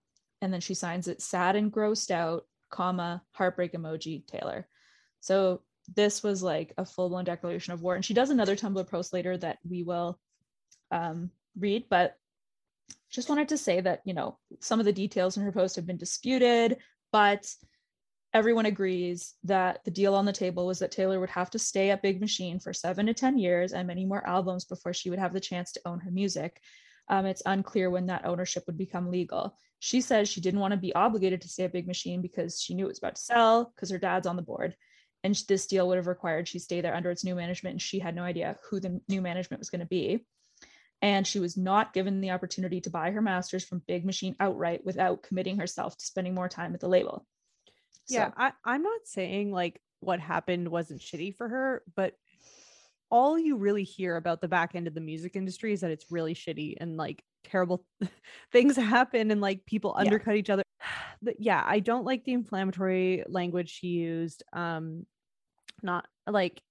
and 0.41 0.53
then 0.53 0.61
she 0.61 0.73
signs 0.73 1.07
it 1.07 1.21
sad 1.21 1.55
and 1.55 1.71
grossed 1.71 2.11
out, 2.11 2.45
comma, 2.69 3.21
heartbreak 3.33 3.73
emoji, 3.73 4.25
Taylor. 4.25 4.67
So 5.19 5.61
this 5.93 6.23
was 6.23 6.41
like 6.41 6.73
a 6.77 6.85
full 6.85 7.09
blown 7.09 7.25
declaration 7.25 7.73
of 7.73 7.81
war. 7.81 7.95
And 7.95 8.05
she 8.05 8.13
does 8.13 8.29
another 8.29 8.55
Tumblr 8.55 8.89
post 8.89 9.13
later 9.13 9.37
that 9.37 9.59
we 9.67 9.83
will 9.83 10.19
um, 10.93 11.31
read, 11.59 11.85
but 11.89 12.15
just 13.09 13.29
wanted 13.29 13.49
to 13.49 13.57
say 13.57 13.81
that, 13.81 14.01
you 14.05 14.13
know, 14.13 14.37
some 14.59 14.79
of 14.79 14.85
the 14.85 14.93
details 14.93 15.37
in 15.37 15.43
her 15.43 15.51
post 15.51 15.75
have 15.75 15.87
been 15.87 15.97
disputed, 15.97 16.77
but 17.11 17.51
everyone 18.33 18.65
agrees 18.65 19.35
that 19.43 19.83
the 19.85 19.91
deal 19.91 20.15
on 20.15 20.25
the 20.25 20.33
table 20.33 20.65
was 20.65 20.79
that 20.79 20.91
Taylor 20.91 21.19
would 21.19 21.29
have 21.29 21.49
to 21.51 21.59
stay 21.59 21.89
at 21.89 22.01
Big 22.01 22.21
Machine 22.21 22.59
for 22.59 22.73
seven 22.73 23.05
to 23.07 23.13
10 23.13 23.37
years 23.37 23.73
and 23.73 23.87
many 23.87 24.05
more 24.05 24.25
albums 24.27 24.65
before 24.65 24.93
she 24.93 25.09
would 25.09 25.19
have 25.19 25.33
the 25.33 25.39
chance 25.39 25.71
to 25.71 25.81
own 25.85 25.99
her 25.99 26.11
music. 26.11 26.61
Um, 27.09 27.25
it's 27.25 27.43
unclear 27.45 27.89
when 27.89 28.05
that 28.07 28.25
ownership 28.25 28.63
would 28.67 28.77
become 28.77 29.11
legal. 29.11 29.55
She 29.79 29.99
says 29.99 30.29
she 30.29 30.41
didn't 30.41 30.61
want 30.61 30.71
to 30.71 30.77
be 30.77 30.95
obligated 30.95 31.41
to 31.41 31.49
stay 31.49 31.65
at 31.65 31.73
Big 31.73 31.87
Machine 31.87 32.21
because 32.21 32.61
she 32.61 32.73
knew 32.73 32.85
it 32.85 32.89
was 32.89 32.99
about 32.99 33.15
to 33.15 33.21
sell 33.21 33.73
because 33.75 33.89
her 33.89 33.99
dad's 33.99 34.27
on 34.27 34.35
the 34.35 34.41
board 34.41 34.75
and 35.23 35.35
this 35.47 35.67
deal 35.67 35.87
would 35.87 35.97
have 35.97 36.07
required 36.07 36.47
she 36.47 36.59
stay 36.59 36.81
there 36.81 36.95
under 36.95 37.09
its 37.09 37.23
new 37.23 37.35
management 37.35 37.73
and 37.73 37.81
she 37.81 37.99
had 37.99 38.15
no 38.15 38.23
idea 38.23 38.57
who 38.69 38.79
the 38.79 38.99
new 39.07 39.21
management 39.21 39.59
was 39.59 39.69
going 39.69 39.79
to 39.79 39.85
be 39.85 40.25
and 41.03 41.27
she 41.27 41.41
was 41.41 41.57
not 41.57 41.93
given 41.93 42.21
the 42.21 42.31
opportunity 42.31 42.79
to 42.79 42.89
buy 42.89 43.11
her 43.11 43.21
masters 43.21 43.65
from 43.65 43.83
big 43.87 44.05
machine 44.05 44.37
outright 44.39 44.85
without 44.85 45.21
committing 45.21 45.57
herself 45.57 45.97
to 45.97 46.05
spending 46.05 46.33
more 46.33 46.47
time 46.47 46.73
at 46.73 46.79
the 46.79 46.87
label. 46.87 47.27
Yeah 48.07 48.29
so. 48.29 48.33
I, 48.37 48.51
i'm 48.65 48.83
not 48.83 49.01
saying 49.05 49.51
like 49.51 49.79
what 49.99 50.19
happened 50.19 50.67
wasn't 50.67 51.01
shitty 51.01 51.35
for 51.35 51.47
her 51.47 51.83
but 51.95 52.15
all 53.09 53.37
you 53.37 53.57
really 53.57 53.83
hear 53.83 54.15
about 54.17 54.41
the 54.41 54.47
back 54.47 54.75
end 54.75 54.87
of 54.87 54.93
the 54.93 55.01
music 55.01 55.35
industry 55.35 55.71
is 55.71 55.81
that 55.81 55.91
it's 55.91 56.05
really 56.09 56.33
shitty 56.33 56.75
and 56.79 56.97
like 56.97 57.23
terrible 57.43 57.85
things 58.51 58.75
happen 58.75 59.29
and 59.29 59.39
like 59.39 59.65
people 59.65 59.93
undercut 59.97 60.35
each 60.35 60.49
other. 60.49 60.63
Yeah 61.37 61.63
i 61.65 61.79
don't 61.79 62.05
like 62.05 62.23
the 62.23 62.33
inflammatory 62.33 63.23
language 63.27 63.69
she 63.69 63.87
used. 63.87 64.43
Um 64.53 65.05
not 65.81 66.05
like 66.27 66.61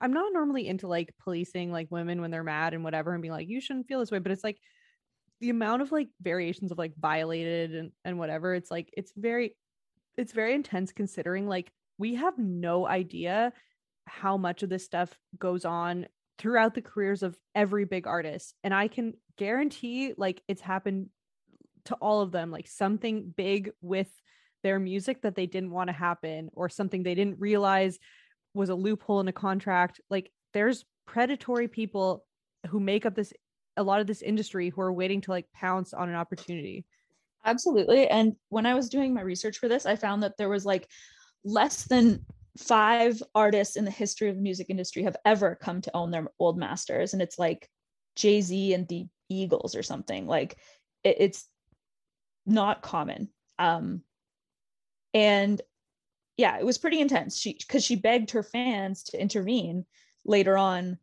I'm 0.00 0.12
not 0.12 0.32
normally 0.32 0.68
into 0.68 0.86
like 0.86 1.14
policing 1.22 1.72
like 1.72 1.88
women 1.90 2.20
when 2.20 2.30
they're 2.30 2.44
mad 2.44 2.74
and 2.74 2.84
whatever 2.84 3.12
and 3.12 3.22
being 3.22 3.32
like 3.32 3.48
you 3.48 3.60
shouldn't 3.60 3.88
feel 3.88 4.00
this 4.00 4.10
way 4.10 4.18
but 4.18 4.32
it's 4.32 4.44
like 4.44 4.58
the 5.40 5.50
amount 5.50 5.82
of 5.82 5.90
like 5.90 6.08
variations 6.20 6.70
of 6.70 6.78
like 6.78 6.92
violated 6.96 7.74
and 7.74 7.90
and 8.04 8.18
whatever 8.18 8.54
it's 8.54 8.70
like 8.70 8.88
it's 8.96 9.12
very 9.16 9.56
it's 10.16 10.32
very 10.32 10.54
intense 10.54 10.92
considering 10.92 11.48
like 11.48 11.72
we 11.98 12.14
have 12.14 12.38
no 12.38 12.86
idea 12.86 13.52
how 14.06 14.36
much 14.36 14.62
of 14.62 14.68
this 14.68 14.84
stuff 14.84 15.16
goes 15.38 15.64
on 15.64 16.06
throughout 16.38 16.74
the 16.74 16.82
careers 16.82 17.22
of 17.22 17.36
every 17.54 17.84
big 17.84 18.06
artist 18.06 18.54
and 18.62 18.72
I 18.72 18.88
can 18.88 19.14
guarantee 19.36 20.14
like 20.16 20.42
it's 20.46 20.62
happened 20.62 21.08
to 21.86 21.94
all 21.96 22.20
of 22.20 22.30
them 22.30 22.50
like 22.50 22.68
something 22.68 23.32
big 23.36 23.72
with 23.80 24.08
their 24.62 24.78
music 24.78 25.22
that 25.22 25.34
they 25.34 25.46
didn't 25.46 25.72
want 25.72 25.88
to 25.88 25.92
happen 25.92 26.48
or 26.52 26.68
something 26.68 27.02
they 27.02 27.16
didn't 27.16 27.40
realize 27.40 27.98
was 28.54 28.68
a 28.68 28.74
loophole 28.74 29.20
in 29.20 29.28
a 29.28 29.32
contract 29.32 30.00
like 30.10 30.30
there's 30.52 30.84
predatory 31.06 31.68
people 31.68 32.24
who 32.68 32.78
make 32.80 33.06
up 33.06 33.14
this 33.14 33.32
a 33.76 33.82
lot 33.82 34.00
of 34.00 34.06
this 34.06 34.22
industry 34.22 34.68
who 34.68 34.80
are 34.80 34.92
waiting 34.92 35.20
to 35.22 35.30
like 35.30 35.46
pounce 35.54 35.94
on 35.94 36.08
an 36.08 36.14
opportunity. 36.14 36.84
Absolutely 37.44 38.06
and 38.08 38.36
when 38.50 38.66
i 38.66 38.74
was 38.74 38.88
doing 38.88 39.12
my 39.12 39.20
research 39.20 39.58
for 39.58 39.68
this 39.68 39.84
i 39.84 39.96
found 39.96 40.22
that 40.22 40.36
there 40.38 40.48
was 40.48 40.64
like 40.64 40.86
less 41.44 41.84
than 41.84 42.24
five 42.56 43.20
artists 43.34 43.76
in 43.76 43.84
the 43.84 43.90
history 43.90 44.28
of 44.28 44.36
the 44.36 44.42
music 44.42 44.68
industry 44.68 45.02
have 45.02 45.16
ever 45.24 45.58
come 45.60 45.80
to 45.80 45.96
own 45.96 46.12
their 46.12 46.28
old 46.38 46.56
masters 46.56 47.14
and 47.14 47.22
it's 47.22 47.38
like 47.40 47.68
jay-z 48.14 48.74
and 48.74 48.86
the 48.86 49.06
eagles 49.28 49.74
or 49.74 49.82
something 49.82 50.26
like 50.26 50.56
it, 51.02 51.16
it's 51.18 51.48
not 52.46 52.82
common 52.82 53.28
um 53.58 54.02
and 55.14 55.60
yeah, 56.36 56.58
it 56.58 56.64
was 56.64 56.78
pretty 56.78 57.00
intense. 57.00 57.38
She 57.38 57.54
because 57.54 57.84
she 57.84 57.96
begged 57.96 58.30
her 58.32 58.42
fans 58.42 59.02
to 59.04 59.20
intervene 59.20 59.84
later 60.24 60.56
on 60.56 60.98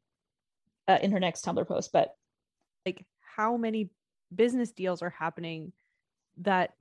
uh, 0.88 0.98
in 1.02 1.12
her 1.12 1.20
next 1.20 1.46
Tumblr 1.46 1.68
post. 1.68 1.92
But 1.92 2.16
like, 2.86 3.06
how 3.36 3.58
many 3.58 3.92
business 4.34 4.72
deals 4.72 5.02
are 5.02 5.10
happening 5.12 5.72
that 6.38 6.74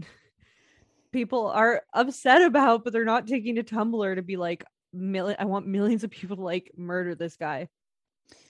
people 1.12 1.48
are 1.48 1.82
upset 1.92 2.42
about, 2.42 2.84
but 2.84 2.92
they're 2.92 3.04
not 3.04 3.26
taking 3.26 3.56
to 3.56 3.62
Tumblr 3.62 4.14
to 4.14 4.22
be 4.22 4.36
like. 4.36 4.64
I 4.94 5.44
want 5.44 5.66
millions 5.66 6.02
of 6.02 6.10
people 6.10 6.36
to 6.36 6.42
like 6.42 6.72
murder 6.74 7.14
this 7.14 7.36
guy. 7.36 7.68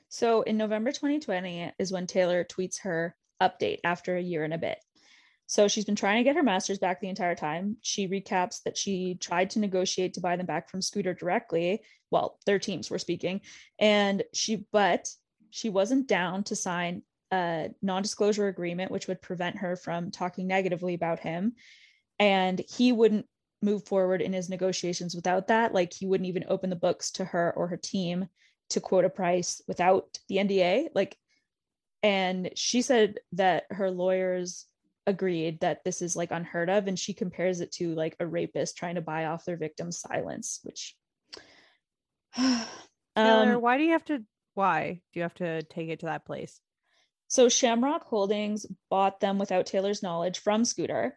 So 0.09 0.43
in 0.43 0.57
November 0.57 0.93
2020 0.93 1.73
is 1.81 1.91
when 1.91 2.07
Taylor 2.07 2.45
tweets 2.45 2.81
her 2.83 3.17
update 3.43 3.81
after 3.83 4.17
a 4.17 4.23
year 4.23 4.45
and 4.45 4.55
a 4.55 4.59
bit. 4.59 4.79
So 5.49 5.67
she's 5.67 5.87
been 5.87 5.97
trying 5.97 6.19
to 6.19 6.25
get 6.25 6.37
her 6.37 6.43
masters 6.43 6.79
back 6.79 7.01
the 7.01 7.09
entire 7.09 7.35
time. 7.35 7.79
She 7.81 8.07
recaps 8.07 8.63
that 8.65 8.77
she 8.77 9.17
tried 9.19 9.49
to 9.51 9.59
negotiate 9.59 10.15
to 10.15 10.21
buy 10.21 10.37
them 10.37 10.45
back 10.45 10.69
from 10.69 10.83
Scooter 10.83 11.15
directly. 11.15 11.81
Well, 12.11 12.39
their 12.45 12.59
teams 12.59 12.91
were 12.91 12.99
speaking, 12.99 13.41
and 13.79 14.23
she, 14.35 14.67
but 14.73 15.09
she 15.49 15.71
wasn't 15.71 16.07
down 16.07 16.45
to 16.45 16.55
sign 16.55 17.03
a 17.31 17.71
non-disclosure 17.81 18.49
agreement, 18.49 18.91
which 18.91 19.09
would 19.09 19.23
prevent 19.23 19.57
her 19.57 19.75
from 19.75 20.11
talking 20.11 20.47
negatively 20.47 20.93
about 20.93 21.19
him. 21.19 21.55
And 22.19 22.61
he 22.69 22.93
wouldn't 22.93 23.25
move 23.63 23.87
forward 23.87 24.21
in 24.21 24.35
his 24.35 24.51
negotiations 24.51 25.15
without 25.15 25.49
that. 25.49 25.73
Like 25.73 25.95
he 25.95 26.07
wouldn't 26.07 26.29
even 26.29 26.45
open 26.49 26.69
the 26.69 26.77
books 26.77 27.11
to 27.13 27.25
her 27.25 27.55
or 27.57 27.69
her 27.69 27.79
team 27.79 28.29
to 28.71 28.81
quote 28.81 29.07
a 29.07 29.11
price 29.11 29.63
without 29.67 30.19
the 30.29 30.37
NDA. 30.37 30.89
Like, 30.95 31.17
and 32.03 32.51
she 32.55 32.83
said 32.83 33.19
that 33.33 33.65
her 33.71 33.91
lawyers 33.91 34.67
agreed 35.09 35.59
that 35.61 35.83
this 35.85 36.03
is 36.03 36.15
like 36.15 36.31
unheard 36.31 36.69
of 36.69 36.87
and 36.87 36.99
she 36.99 37.15
compares 37.15 37.61
it 37.61 37.73
to 37.73 37.95
like 37.95 38.15
a 38.21 38.27
rapist 38.27 38.77
trying 38.77 38.97
to 38.97 39.01
buy 39.01 39.25
off 39.25 39.47
their 39.47 39.57
victim's 39.57 39.99
silence 39.99 40.61
which 40.65 40.95
Taylor, 42.37 43.55
um, 43.55 43.63
why 43.63 43.79
do 43.79 43.85
you 43.85 43.93
have 43.93 44.05
to 44.05 44.23
why 44.55 45.01
do 45.13 45.21
you 45.21 45.23
have 45.23 45.35
to 45.35 45.63
take 45.63 45.89
it 45.89 46.01
to 46.01 46.07
that 46.07 46.27
place? 46.27 46.61
So 47.29 47.49
shamrock 47.49 48.05
holdings 48.05 48.67
bought 48.91 49.21
them 49.21 49.39
without 49.39 49.65
taylor's 49.65 50.03
knowledge 50.03 50.41
from 50.41 50.67
scooter 50.67 51.17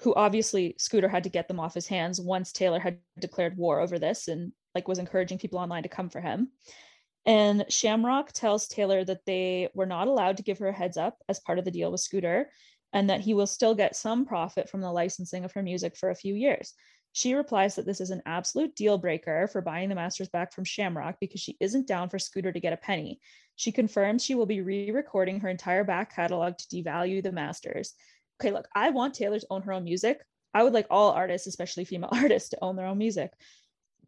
who 0.00 0.12
obviously 0.14 0.74
scooter 0.76 1.08
had 1.08 1.22
to 1.22 1.30
get 1.30 1.46
them 1.46 1.60
off 1.60 1.74
his 1.74 1.86
hands 1.86 2.20
once 2.20 2.50
taylor 2.50 2.80
had 2.80 2.98
declared 3.18 3.56
war 3.56 3.78
over 3.78 3.98
this 3.98 4.26
and 4.26 4.52
like 4.74 4.88
was 4.88 4.98
encouraging 4.98 5.38
people 5.38 5.60
online 5.60 5.84
to 5.84 5.88
come 5.88 6.08
for 6.08 6.20
him. 6.20 6.48
And 7.26 7.64
shamrock 7.68 8.32
tells 8.32 8.66
taylor 8.66 9.04
that 9.04 9.24
they 9.24 9.68
were 9.72 9.86
not 9.86 10.08
allowed 10.08 10.38
to 10.38 10.42
give 10.42 10.58
her 10.58 10.68
a 10.68 10.72
heads 10.72 10.96
up 10.96 11.18
as 11.28 11.38
part 11.38 11.60
of 11.60 11.64
the 11.64 11.70
deal 11.70 11.92
with 11.92 12.00
scooter 12.00 12.50
and 12.92 13.08
that 13.10 13.20
he 13.20 13.34
will 13.34 13.46
still 13.46 13.74
get 13.74 13.96
some 13.96 14.26
profit 14.26 14.68
from 14.68 14.80
the 14.80 14.92
licensing 14.92 15.44
of 15.44 15.52
her 15.52 15.62
music 15.62 15.96
for 15.96 16.10
a 16.10 16.14
few 16.14 16.34
years. 16.34 16.74
She 17.12 17.34
replies 17.34 17.74
that 17.74 17.86
this 17.86 18.00
is 18.00 18.10
an 18.10 18.22
absolute 18.24 18.76
deal 18.76 18.96
breaker 18.96 19.48
for 19.48 19.60
buying 19.60 19.88
the 19.88 19.94
masters 19.94 20.28
back 20.28 20.52
from 20.52 20.64
Shamrock 20.64 21.16
because 21.20 21.40
she 21.40 21.56
isn't 21.60 21.88
down 21.88 22.08
for 22.08 22.18
Scooter 22.18 22.52
to 22.52 22.60
get 22.60 22.72
a 22.72 22.76
penny. 22.76 23.20
She 23.56 23.72
confirms 23.72 24.24
she 24.24 24.36
will 24.36 24.46
be 24.46 24.60
re 24.60 24.90
recording 24.90 25.40
her 25.40 25.48
entire 25.48 25.84
back 25.84 26.14
catalog 26.14 26.56
to 26.56 26.68
devalue 26.68 27.22
the 27.22 27.32
masters. 27.32 27.94
Okay, 28.40 28.52
look, 28.52 28.68
I 28.74 28.90
want 28.90 29.14
Taylor 29.14 29.38
to 29.38 29.46
own 29.50 29.62
her 29.62 29.72
own 29.72 29.84
music. 29.84 30.20
I 30.54 30.62
would 30.62 30.72
like 30.72 30.86
all 30.88 31.10
artists, 31.10 31.46
especially 31.46 31.84
female 31.84 32.10
artists, 32.12 32.50
to 32.50 32.58
own 32.62 32.76
their 32.76 32.86
own 32.86 32.98
music. 32.98 33.32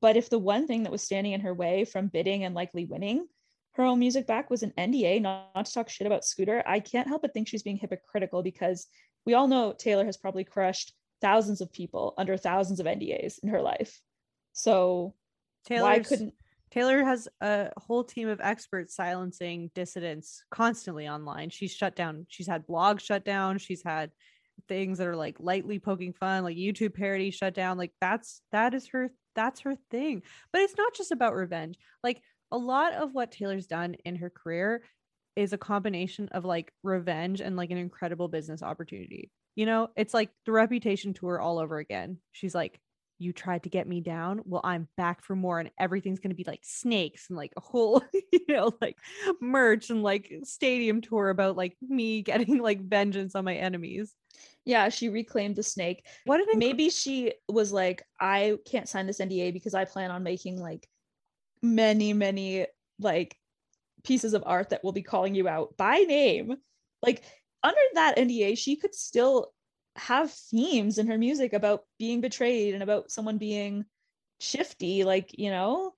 But 0.01 0.17
if 0.17 0.31
the 0.31 0.39
one 0.39 0.67
thing 0.67 0.85
that 0.85 0.93
was 0.93 1.03
standing 1.03 1.33
in 1.33 1.43
her 1.43 1.55
way 1.55 1.85
from 1.85 2.09
bidding 2.09 2.45
and 2.45 2.55
likely 2.55 2.85
winning 2.85 3.27
her 3.73 3.85
own 3.85 3.99
music 3.99 4.27
back 4.27 4.51
was 4.51 4.63
an 4.63 4.73
NDA, 4.77 5.23
not, 5.23 5.51
not 5.55 5.67
to 5.67 5.73
talk 5.73 5.89
shit 5.89 6.07
about 6.07 6.25
Scooter. 6.25 6.63
I 6.67 6.81
can't 6.81 7.09
help 7.09 7.23
but 7.23 7.33
think 7.33 7.49
she's 7.49 7.63
being 7.63 7.79
hypocritical 7.79 8.43
because 8.43 8.87
we 9.25 9.35
all 9.35 9.49
know 9.49 9.73
Taylor 9.73 10.05
has 10.05 10.17
probably 10.17 10.45
crushed 10.45 10.93
thousands 11.21 11.61
of 11.61 11.73
people 11.73 12.15
under 12.19 12.37
thousands 12.37 12.81
of 12.81 12.87
NDAs 12.87 13.39
in 13.43 13.49
her 13.49 13.63
life. 13.63 14.01
So 14.53 15.15
Taylor's, 15.65 15.83
why 15.83 15.99
couldn't 16.01 16.35
Taylor 16.73 17.05
has 17.05 17.29
a 17.43 17.71
whole 17.77 18.03
team 18.03 18.29
of 18.29 18.41
experts 18.41 18.97
silencing 18.97 19.71
dissidents 19.75 20.43
constantly 20.51 21.07
online. 21.07 21.51
She's 21.51 21.75
shut 21.75 21.95
down. 21.95 22.27
She's 22.29 22.47
had 22.47 22.67
blogs 22.67 23.01
shut 23.01 23.27
down. 23.27 23.59
She's 23.59 23.83
had 23.85 24.11
things 24.69 24.97
that 24.97 25.07
are 25.07 25.17
like 25.17 25.37
lightly 25.39 25.79
poking 25.79 26.15
fun, 26.15 26.45
like 26.45 26.57
YouTube 26.57 26.95
parody 26.95 27.31
shut 27.31 27.53
down. 27.53 27.77
Like 27.77 27.93
that's 28.01 28.41
that 28.53 28.73
is 28.73 28.89
her 28.89 29.11
that's 29.35 29.61
her 29.61 29.77
thing. 29.91 30.23
But 30.51 30.63
it's 30.63 30.77
not 30.77 30.95
just 30.95 31.13
about 31.13 31.35
revenge. 31.35 31.77
Like 32.03 32.23
a 32.53 32.59
lot 32.59 32.93
of 32.93 33.15
what 33.15 33.33
Taylor's 33.33 33.67
done 33.67 33.97
in 34.05 34.17
her 34.17 34.31
career 34.31 34.85
is 35.35 35.53
a 35.53 35.59
combination 35.59 36.29
of 36.29 36.45
like 36.45 36.73
revenge 36.83 37.41
and 37.41 37.57
like 37.57 37.71
an 37.71 37.79
incredible 37.79 38.29
business 38.29 38.63
opportunity. 38.63 39.31
You 39.57 39.67
know, 39.67 39.89
it's 39.97 40.15
like 40.15 40.31
the 40.47 40.53
reputation 40.53 41.15
tour 41.15 41.41
all 41.41 41.59
over 41.59 41.79
again. 41.79 42.19
She's 42.33 42.55
like, 42.55 42.79
You 43.19 43.33
tried 43.33 43.63
to 43.63 43.71
get 43.71 43.89
me 43.89 44.01
down. 44.01 44.43
Well, 44.45 44.61
I'm 44.63 44.89
back 44.97 45.23
for 45.25 45.35
more, 45.35 45.59
and 45.59 45.71
everything's 45.79 46.21
going 46.21 46.31
to 46.31 46.37
be 46.37 46.45
like 46.45 46.61
snakes 46.63 47.29
and 47.29 47.37
like 47.37 47.53
a 47.57 47.61
whole, 47.61 48.03
you 48.33 48.41
know, 48.49 48.73
like 48.81 48.99
merch 49.41 49.91
and 49.91 50.03
like 50.03 50.33
stadium 50.45 51.01
tour 51.01 51.31
about 51.31 51.57
like 51.57 51.77
me 51.81 52.23
getting 52.23 52.59
like 52.59 52.83
vengeance 52.83 53.35
on 53.35 53.45
my 53.45 53.55
enemies. 53.55 54.15
yeah, 54.65 54.91
she 54.91 55.09
reclaimed 55.09 55.57
the 55.57 55.63
snake. 55.63 56.07
What 56.25 56.39
did 56.39 56.57
Maybe 56.59 56.91
she 56.91 57.33
was 57.49 57.73
like, 57.73 58.03
I 58.21 58.59
can't 58.67 58.89
sign 58.89 59.07
this 59.07 59.21
NDA 59.21 59.53
because 59.53 59.75
I 59.75 59.85
plan 59.85 60.11
on 60.11 60.23
making 60.23 60.61
like 60.61 60.87
many, 61.63 62.13
many 62.13 62.67
like 62.99 63.37
pieces 64.05 64.35
of 64.35 64.43
art 64.47 64.71
that 64.71 64.83
will 64.83 64.93
be 64.93 65.03
calling 65.03 65.35
you 65.35 65.49
out 65.49 65.77
by 65.77 65.99
name. 65.99 66.57
Like 67.03 67.23
under 67.63 67.81
that 67.95 68.17
NDA, 68.17 68.59
she 68.59 68.77
could 68.77 68.95
still 68.95 69.53
have 69.97 70.31
themes 70.31 70.99
in 70.99 71.07
her 71.07 71.19
music 71.19 71.53
about 71.53 71.83
being 71.99 72.21
betrayed 72.21 72.75
and 72.75 72.83
about 72.83 73.11
someone 73.11 73.39
being 73.39 73.85
shifty, 74.41 75.05
like, 75.05 75.39
you 75.39 75.51
know? 75.51 75.93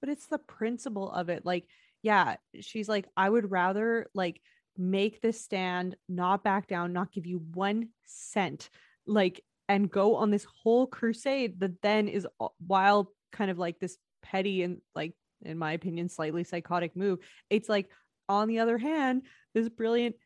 but 0.00 0.08
it's 0.08 0.26
the 0.26 0.38
principle 0.38 1.10
of 1.10 1.28
it 1.28 1.44
like 1.44 1.66
yeah 2.02 2.36
she's 2.60 2.88
like 2.88 3.06
i 3.16 3.28
would 3.28 3.50
rather 3.50 4.06
like 4.14 4.40
make 4.76 5.20
this 5.20 5.40
stand 5.40 5.96
not 6.08 6.44
back 6.44 6.68
down 6.68 6.92
not 6.92 7.12
give 7.12 7.26
you 7.26 7.42
one 7.54 7.88
cent 8.04 8.70
like 9.06 9.42
and 9.68 9.90
go 9.90 10.16
on 10.16 10.30
this 10.30 10.46
whole 10.62 10.86
crusade 10.86 11.58
that 11.60 11.82
then 11.82 12.08
is 12.08 12.26
while 12.58 13.12
kind 13.32 13.50
of 13.50 13.58
like 13.58 13.78
this 13.78 13.96
petty 14.30 14.62
and 14.62 14.80
like 14.94 15.14
in 15.42 15.58
my 15.58 15.72
opinion 15.72 16.08
slightly 16.08 16.44
psychotic 16.44 16.96
move. 16.96 17.18
It's 17.50 17.68
like 17.68 17.88
on 18.28 18.48
the 18.48 18.58
other 18.58 18.78
hand 18.78 19.22
this 19.54 19.68
brilliant 19.68 20.16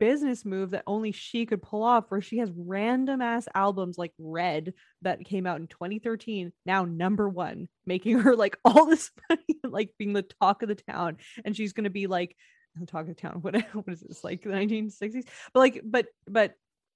business 0.00 0.44
move 0.44 0.72
that 0.72 0.82
only 0.86 1.12
she 1.12 1.46
could 1.46 1.62
pull 1.62 1.84
off 1.84 2.06
where 2.08 2.20
she 2.20 2.38
has 2.38 2.50
random 2.56 3.20
ass 3.20 3.46
albums 3.54 3.96
like 3.96 4.12
red 4.18 4.74
that 5.02 5.24
came 5.24 5.46
out 5.46 5.60
in 5.60 5.68
2013 5.68 6.52
now 6.66 6.84
number 6.84 7.28
one 7.28 7.68
making 7.86 8.18
her 8.20 8.34
like 8.34 8.58
all 8.64 8.86
this 8.86 9.10
money 9.30 9.60
like 9.62 9.90
being 9.98 10.12
the 10.12 10.26
talk 10.40 10.62
of 10.62 10.68
the 10.68 10.74
town. 10.74 11.16
And 11.44 11.56
she's 11.56 11.72
going 11.72 11.84
to 11.84 11.90
be 11.90 12.06
like 12.06 12.36
the 12.76 12.86
talk 12.86 13.02
of 13.02 13.08
the 13.08 13.14
town 13.14 13.34
what, 13.40 13.54
what 13.72 13.88
is 13.88 14.00
this 14.00 14.24
like 14.24 14.42
the 14.42 14.50
1960s 14.50 15.26
but 15.52 15.60
like 15.60 15.80
but 15.84 16.06
but 16.28 16.54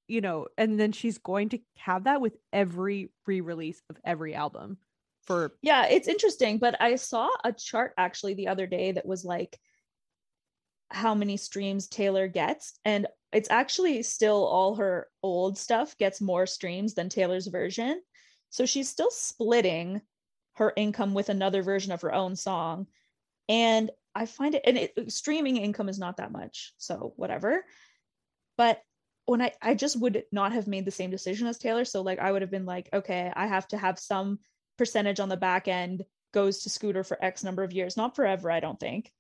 you 0.08 0.20
know 0.20 0.46
and 0.56 0.78
then 0.80 0.92
she's 0.92 1.18
going 1.18 1.50
to 1.50 1.58
have 1.76 2.04
that 2.04 2.20
with 2.20 2.36
every 2.52 3.10
re-release 3.26 3.80
of 3.90 3.96
every 4.04 4.34
album 4.34 4.78
for 5.28 5.52
Yeah, 5.62 5.86
it's 5.86 6.08
interesting, 6.08 6.58
but 6.58 6.80
I 6.80 6.96
saw 6.96 7.28
a 7.44 7.52
chart 7.52 7.92
actually 7.96 8.34
the 8.34 8.48
other 8.48 8.66
day 8.66 8.92
that 8.92 9.06
was 9.06 9.24
like 9.24 9.56
how 10.90 11.14
many 11.14 11.36
streams 11.36 11.86
Taylor 11.86 12.28
gets 12.28 12.80
and 12.84 13.06
it's 13.30 13.50
actually 13.50 14.02
still 14.02 14.46
all 14.46 14.76
her 14.76 15.06
old 15.22 15.58
stuff 15.58 15.96
gets 15.98 16.22
more 16.22 16.46
streams 16.46 16.94
than 16.94 17.10
Taylor's 17.10 17.46
version. 17.46 18.00
So 18.48 18.64
she's 18.64 18.88
still 18.88 19.10
splitting 19.10 20.00
her 20.54 20.72
income 20.74 21.12
with 21.12 21.28
another 21.28 21.62
version 21.62 21.92
of 21.92 22.00
her 22.00 22.14
own 22.14 22.34
song. 22.34 22.86
And 23.50 23.90
I 24.14 24.24
find 24.24 24.54
it 24.54 24.62
and 24.64 24.78
it, 24.78 25.12
streaming 25.12 25.58
income 25.58 25.90
is 25.90 25.98
not 25.98 26.16
that 26.16 26.32
much, 26.32 26.72
so 26.78 27.12
whatever. 27.16 27.64
But 28.56 28.80
when 29.26 29.42
I 29.42 29.52
I 29.60 29.74
just 29.74 30.00
would 30.00 30.24
not 30.32 30.52
have 30.52 30.66
made 30.66 30.86
the 30.86 30.90
same 30.90 31.10
decision 31.10 31.46
as 31.48 31.58
Taylor, 31.58 31.84
so 31.84 32.00
like 32.00 32.18
I 32.18 32.32
would 32.32 32.40
have 32.40 32.50
been 32.50 32.64
like, 32.64 32.88
okay, 32.94 33.30
I 33.36 33.46
have 33.46 33.68
to 33.68 33.76
have 33.76 33.98
some 33.98 34.38
percentage 34.78 35.20
on 35.20 35.28
the 35.28 35.36
back 35.36 35.68
end 35.68 36.04
goes 36.32 36.62
to 36.62 36.70
Scooter 36.70 37.04
for 37.04 37.22
X 37.22 37.44
number 37.44 37.62
of 37.62 37.72
years, 37.72 37.96
not 37.96 38.16
forever, 38.16 38.50
I 38.50 38.60
don't 38.60 38.80
think. 38.80 39.12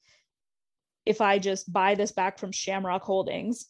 If 1.04 1.20
I 1.20 1.38
just 1.38 1.72
buy 1.72 1.94
this 1.94 2.12
back 2.12 2.38
from 2.38 2.52
Shamrock 2.52 3.02
Holdings, 3.02 3.66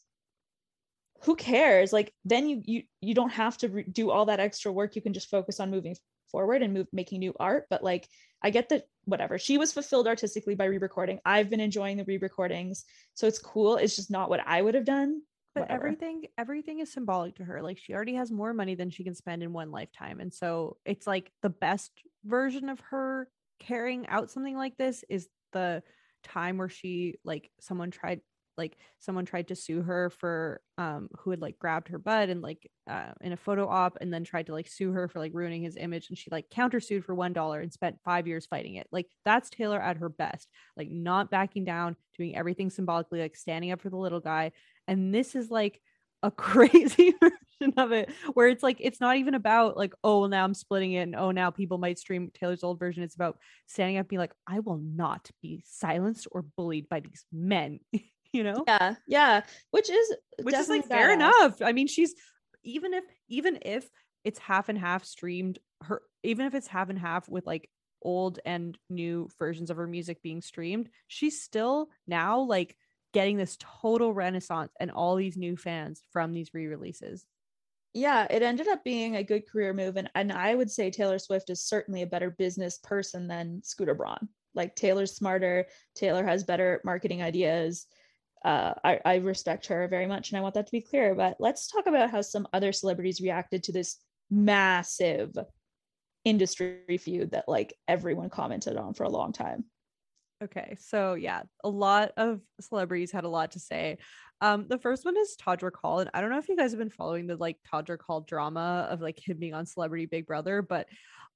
who 1.23 1.35
cares? 1.35 1.93
Like 1.93 2.13
then 2.25 2.49
you 2.49 2.63
you 2.65 2.83
you 3.01 3.15
don't 3.15 3.31
have 3.31 3.57
to 3.59 3.69
re- 3.69 3.85
do 3.85 4.11
all 4.11 4.27
that 4.27 4.41
extra 4.41 4.73
work. 4.73 4.95
You 4.97 5.03
can 5.03 5.13
just 5.13 5.31
focus 5.31 5.61
on 5.61 5.71
moving 5.71 5.97
forward 6.31 6.63
and 6.63 6.75
move 6.75 6.87
making 6.93 7.21
new 7.21 7.35
art. 7.41 7.67
But 7.71 7.83
like 7.83 8.09
I 8.43 8.51
get 8.51 8.69
that 8.69 8.85
whatever. 9.05 9.39
She 9.39 9.59
was 9.59 9.73
fulfilled 9.73 10.07
artistically 10.07 10.55
by 10.55 10.67
re-recording. 10.67 11.19
I've 11.25 11.51
been 11.51 11.61
enjoying 11.61 11.97
the 11.97 12.05
re-recordings, 12.05 12.85
so 13.15 13.27
it's 13.27 13.39
cool. 13.39 13.77
It's 13.77 13.97
just 13.97 14.11
not 14.11 14.31
what 14.31 14.41
I 14.47 14.61
would 14.61 14.75
have 14.75 14.85
done. 14.85 15.23
But 15.55 15.63
Whatever. 15.63 15.87
everything 15.87 16.25
everything 16.37 16.81
is 16.81 16.93
symbolic 16.93 17.37
to 17.37 17.45
her 17.45 17.63
like 17.63 17.79
she 17.79 17.95
already 17.95 18.15
has 18.15 18.31
more 18.31 18.53
money 18.53 18.75
than 18.75 18.91
she 18.91 19.05
can 19.05 19.15
spend 19.15 19.43
in 19.43 19.53
one 19.53 19.71
lifetime 19.71 20.21
and 20.21 20.33
so 20.33 20.77
it's 20.85 21.07
like 21.07 21.33
the 21.43 21.51
best 21.51 21.93
version 22.25 22.69
of 22.69 22.81
her 22.81 23.29
carrying 23.61 24.07
out 24.07 24.31
something 24.31 24.57
like 24.57 24.77
this 24.77 25.05
is 25.09 25.29
the 25.53 25.83
time 26.23 26.59
where 26.59 26.69
she 26.69 27.15
like 27.25 27.51
someone 27.61 27.91
tried 27.91 28.21
like 28.57 28.77
someone 28.99 29.25
tried 29.25 29.47
to 29.47 29.55
sue 29.55 29.83
her 29.83 30.11
for 30.11 30.61
um 30.79 31.09
who 31.21 31.31
had 31.31 31.41
like 31.41 31.59
grabbed 31.61 31.89
her 31.89 31.99
butt 31.99 32.29
and 32.29 32.43
like 32.43 32.69
uh, 32.91 33.13
in 33.21 33.33
a 33.33 33.37
photo 33.37 33.69
op 33.69 33.97
and 34.01 34.13
then 34.13 34.25
tried 34.25 34.47
to 34.47 34.53
like 34.53 34.67
sue 34.67 34.91
her 34.91 35.07
for 35.07 35.21
like 35.21 35.31
ruining 35.33 35.63
his 35.63 35.77
image 35.77 36.09
and 36.09 36.19
she 36.19 36.29
like 36.31 36.49
countersued 36.51 37.05
for 37.05 37.15
one 37.15 37.33
dollar 37.33 37.61
and 37.61 37.73
spent 37.73 37.97
five 38.05 38.27
years 38.27 38.47
fighting 38.47 38.75
it 38.75 38.89
like 38.91 39.07
that's 39.25 39.49
taylor 39.49 39.81
at 39.81 39.97
her 39.97 40.09
best 40.09 40.49
like 40.77 40.91
not 40.91 41.31
backing 41.31 41.65
down 41.65 41.95
doing 42.17 42.37
everything 42.37 42.69
symbolically 42.69 43.21
like 43.21 43.37
standing 43.37 43.71
up 43.71 43.81
for 43.81 43.91
the 43.91 43.97
little 43.97 44.21
guy 44.21 44.51
and 44.89 45.15
this 45.15 45.37
is 45.37 45.51
like 45.51 45.81
a 46.25 46.31
crazy 46.31 47.15
version 47.21 47.75
of 47.77 47.93
it 47.93 48.11
where 48.35 48.49
it's 48.49 48.63
like 48.63 48.79
it's 48.81 49.01
not 49.01 49.17
even 49.17 49.35
about 49.35 49.77
like 49.77 49.93
oh 50.03 50.27
now 50.27 50.45
i'm 50.45 50.55
splitting 50.55 50.93
it 50.93 51.03
and 51.03 51.15
oh 51.15 51.31
now 51.31 51.51
people 51.51 51.79
might 51.79 51.99
stream 51.99 52.31
taylor's 52.35 52.65
old 52.65 52.79
version. 52.79 53.03
It's 53.03 53.15
about 53.15 53.39
standing 53.67 53.97
up 53.97 54.03
and 54.03 54.09
being 54.09 54.21
like 54.21 54.35
i 54.47 54.59
will 54.59 54.79
not 54.79 55.31
be 55.43 55.63
silenced 55.67 56.27
or 56.33 56.43
bullied 56.57 56.89
by 56.89 57.01
these 57.01 57.25
men 57.33 57.79
you 58.33 58.43
know? 58.43 58.65
Yeah, 58.67 58.95
yeah, 59.07 59.41
which 59.71 59.91
is 59.91 60.17
which 60.43 60.55
is 60.55 60.69
like 60.69 60.87
fair 60.87 61.13
enough. 61.13 61.61
I 61.63 61.73
mean 61.73 61.87
she's 61.87 62.15
even 62.65 62.95
if 62.95 63.05
even 63.29 63.59
if 63.63 63.89
it's 64.25 64.39
half 64.39 64.69
and 64.69 64.79
half 64.79 65.05
streamed 65.05 65.59
her 65.83 66.03
even 66.23 66.47
if 66.47 66.55
it's 66.55 66.67
half 66.67 66.91
and 66.91 66.99
half 66.99 67.29
with 67.29 67.47
like 67.47 67.69
old 68.03 68.39
and 68.45 68.77
new 68.89 69.29
versions 69.39 69.71
of 69.71 69.77
her 69.77 69.87
music 69.87 70.23
being 70.23 70.41
streamed 70.41 70.89
she's 71.09 71.43
still 71.43 71.89
now 72.07 72.41
like 72.41 72.77
getting 73.13 73.37
this 73.37 73.57
total 73.61 74.13
renaissance 74.13 74.73
and 74.81 74.91
all 74.91 75.17
these 75.17 75.37
new 75.37 75.57
fans 75.57 76.03
from 76.13 76.33
these 76.33 76.51
re-releases 76.53 77.27
yeah, 77.95 78.27
it 78.31 78.43
ended 78.43 78.69
up 78.69 78.85
being 78.85 79.17
a 79.17 79.25
good 79.25 79.49
career 79.49 79.73
move. 79.73 79.97
And, 79.97 80.11
and 80.15 80.33
I 80.33 80.55
would 80.55 80.71
say 80.71 80.91
Taylor 80.91 81.19
Swift 81.19 81.51
is 81.51 81.65
certainly 81.65 82.03
a 82.03 82.07
better 82.07 82.31
business 82.31 82.79
person 82.79 83.27
than 83.27 83.63
Scooter 83.65 83.95
Braun. 83.95 84.29
Like 84.55 84.77
Taylor's 84.77 85.15
smarter, 85.17 85.67
Taylor 85.95 86.25
has 86.25 86.45
better 86.45 86.81
marketing 86.85 87.23
ideas. 87.23 87.87
Uh, 88.45 88.75
I, 88.85 89.01
I 89.05 89.15
respect 89.17 89.67
her 89.67 89.89
very 89.89 90.07
much 90.07 90.31
and 90.31 90.39
I 90.39 90.43
want 90.43 90.55
that 90.55 90.67
to 90.67 90.73
be 90.73 90.81
clear. 90.81 91.15
But 91.15 91.37
let's 91.41 91.69
talk 91.69 91.87
about 91.87 92.11
how 92.11 92.21
some 92.21 92.47
other 92.53 92.73
celebrities 92.73 93.21
reacted 93.21 93.65
to 93.65 93.73
this 93.73 93.97
massive 94.31 95.37
industry 96.25 96.99
feud 96.99 97.31
that 97.31 97.49
like 97.49 97.75
everyone 97.89 98.31
commented 98.31 98.77
on 98.77 98.95
for 98.95 99.05
a 99.05 99.11
long 99.11 99.33
time. 99.33 99.65
Okay, 100.43 100.77
so 100.79 101.15
yeah, 101.15 101.43
a 101.65 101.69
lot 101.69 102.13
of 102.17 102.41
celebrities 102.61 103.11
had 103.11 103.25
a 103.25 103.29
lot 103.29 103.53
to 103.53 103.59
say. 103.59 103.99
Um, 104.41 104.67
the 104.69 104.79
first 104.79 105.05
one 105.05 105.17
is 105.17 105.37
Todrick 105.37 105.75
Hall, 105.75 105.99
and 105.99 106.11
I 106.15 106.21
don't 106.21 106.31
know 106.31 106.39
if 106.39 106.49
you 106.49 106.57
guys 106.57 106.71
have 106.71 106.79
been 106.79 106.91
following 106.91 107.27
the 107.27 107.37
like 107.37 107.57
Todrick 107.73 108.03
Hall 108.03 108.21
drama 108.21 108.87
of 108.89 109.01
like 109.01 109.19
him 109.19 109.39
being 109.39 109.55
on 109.55 109.67
Celebrity 109.67 110.07
Big 110.07 110.27
Brother, 110.27 110.63
but 110.63 110.87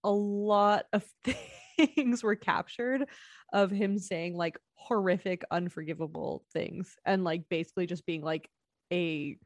a 0.05 0.11
lot 0.11 0.85
of 0.93 1.05
things 1.77 2.23
were 2.23 2.37
captured 2.37 3.07
of 3.53 3.73
him 3.73 3.99
saying 3.99 4.37
like 4.37 4.57
horrific, 4.75 5.43
unforgivable 5.51 6.45
things, 6.53 6.95
and 7.05 7.25
like 7.25 7.49
basically 7.49 7.87
just 7.87 8.07
being 8.07 8.23
like 8.23 8.49
a 8.93 9.37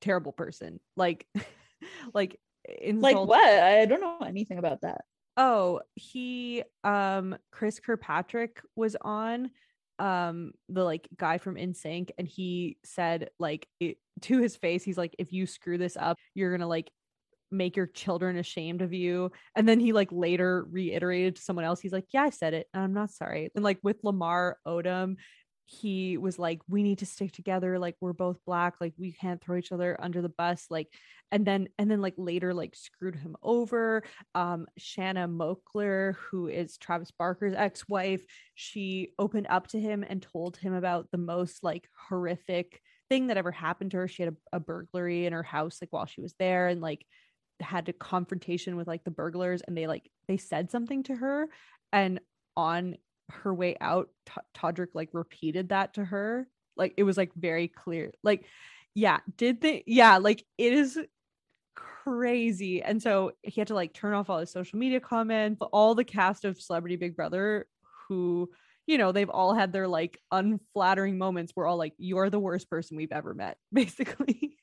terrible 0.00 0.32
person, 0.32 0.78
like 0.96 1.26
like 2.14 2.38
Like 3.02 3.16
what? 3.16 3.48
I 3.48 3.86
don't 3.86 4.00
know 4.00 4.18
anything 4.24 4.58
about 4.58 4.82
that. 4.82 5.02
Oh, 5.38 5.80
he 5.94 6.64
um 6.84 7.36
Chris 7.50 7.80
Kirkpatrick 7.80 8.60
was 8.76 8.96
on 9.00 9.50
um 9.98 10.52
the 10.68 10.84
like 10.84 11.08
guy 11.16 11.38
from 11.38 11.54
NSYNC 11.56 12.10
and 12.18 12.28
he 12.28 12.76
said 12.84 13.30
like 13.38 13.66
it, 13.80 13.98
to 14.22 14.38
his 14.38 14.56
face 14.56 14.84
he's 14.84 14.98
like 14.98 15.14
if 15.18 15.32
you 15.32 15.44
screw 15.44 15.76
this 15.76 15.96
up 15.96 16.16
you're 16.34 16.50
going 16.50 16.60
to 16.60 16.68
like 16.68 16.88
make 17.50 17.76
your 17.76 17.86
children 17.86 18.36
ashamed 18.36 18.82
of 18.82 18.92
you. 18.92 19.32
And 19.54 19.68
then 19.68 19.80
he 19.80 19.92
like 19.92 20.08
later 20.10 20.66
reiterated 20.70 21.36
to 21.36 21.42
someone 21.42 21.64
else, 21.64 21.80
he's 21.80 21.92
like, 21.92 22.06
Yeah, 22.12 22.22
I 22.22 22.30
said 22.30 22.54
it. 22.54 22.66
And 22.74 22.82
I'm 22.82 22.92
not 22.92 23.10
sorry. 23.10 23.50
And 23.54 23.64
like 23.64 23.78
with 23.82 23.98
Lamar 24.02 24.58
Odom, 24.66 25.16
he 25.70 26.16
was 26.16 26.38
like, 26.38 26.60
We 26.66 26.82
need 26.82 26.98
to 26.98 27.06
stick 27.06 27.30
together. 27.32 27.78
Like, 27.78 27.96
we're 28.00 28.14
both 28.14 28.38
black. 28.46 28.76
Like, 28.80 28.94
we 28.98 29.12
can't 29.12 29.40
throw 29.42 29.56
each 29.56 29.70
other 29.70 29.96
under 30.00 30.22
the 30.22 30.30
bus. 30.30 30.66
Like, 30.70 30.88
and 31.30 31.46
then 31.46 31.68
and 31.78 31.90
then 31.90 32.00
like 32.00 32.14
later 32.16 32.54
like 32.54 32.74
screwed 32.74 33.16
him 33.16 33.36
over. 33.42 34.02
Um, 34.34 34.66
Shanna 34.78 35.28
Moakler 35.28 36.14
who 36.14 36.48
is 36.48 36.78
Travis 36.78 37.10
Barker's 37.10 37.54
ex-wife, 37.54 38.24
she 38.54 39.12
opened 39.18 39.46
up 39.50 39.66
to 39.68 39.80
him 39.80 40.04
and 40.08 40.22
told 40.22 40.56
him 40.56 40.72
about 40.72 41.10
the 41.10 41.18
most 41.18 41.62
like 41.62 41.88
horrific 42.08 42.80
thing 43.10 43.26
that 43.26 43.36
ever 43.36 43.52
happened 43.52 43.90
to 43.90 43.98
her. 43.98 44.08
She 44.08 44.22
had 44.22 44.32
a, 44.52 44.56
a 44.56 44.60
burglary 44.60 45.26
in 45.26 45.32
her 45.32 45.42
house 45.42 45.78
like 45.82 45.92
while 45.92 46.06
she 46.06 46.20
was 46.20 46.34
there 46.38 46.68
and 46.68 46.80
like 46.80 47.04
had 47.60 47.88
a 47.88 47.92
confrontation 47.92 48.76
with 48.76 48.86
like 48.86 49.04
the 49.04 49.10
burglars 49.10 49.62
and 49.66 49.76
they 49.76 49.86
like 49.86 50.08
they 50.28 50.36
said 50.36 50.70
something 50.70 51.02
to 51.02 51.14
her 51.14 51.48
and 51.92 52.20
on 52.56 52.96
her 53.30 53.52
way 53.54 53.76
out 53.80 54.08
T- 54.26 54.32
Todrick 54.56 54.88
like 54.94 55.10
repeated 55.12 55.70
that 55.70 55.94
to 55.94 56.04
her 56.04 56.48
like 56.76 56.94
it 56.96 57.02
was 57.02 57.16
like 57.16 57.32
very 57.34 57.68
clear 57.68 58.12
like 58.22 58.44
yeah 58.94 59.18
did 59.36 59.60
they 59.60 59.84
yeah 59.86 60.18
like 60.18 60.44
it 60.56 60.72
is 60.72 60.98
crazy 61.74 62.82
and 62.82 63.02
so 63.02 63.32
he 63.42 63.60
had 63.60 63.68
to 63.68 63.74
like 63.74 63.92
turn 63.92 64.14
off 64.14 64.30
all 64.30 64.38
his 64.38 64.50
social 64.50 64.78
media 64.78 65.00
comments 65.00 65.60
all 65.72 65.94
the 65.94 66.04
cast 66.04 66.44
of 66.44 66.60
celebrity 66.60 66.96
big 66.96 67.14
brother 67.14 67.66
who 68.08 68.48
you 68.86 68.98
know 68.98 69.12
they've 69.12 69.30
all 69.30 69.54
had 69.54 69.72
their 69.72 69.86
like 69.86 70.18
unflattering 70.32 71.18
moments 71.18 71.52
we're 71.54 71.66
all 71.66 71.76
like 71.76 71.92
you're 71.98 72.30
the 72.30 72.40
worst 72.40 72.70
person 72.70 72.96
we've 72.96 73.12
ever 73.12 73.34
met 73.34 73.58
basically 73.72 74.58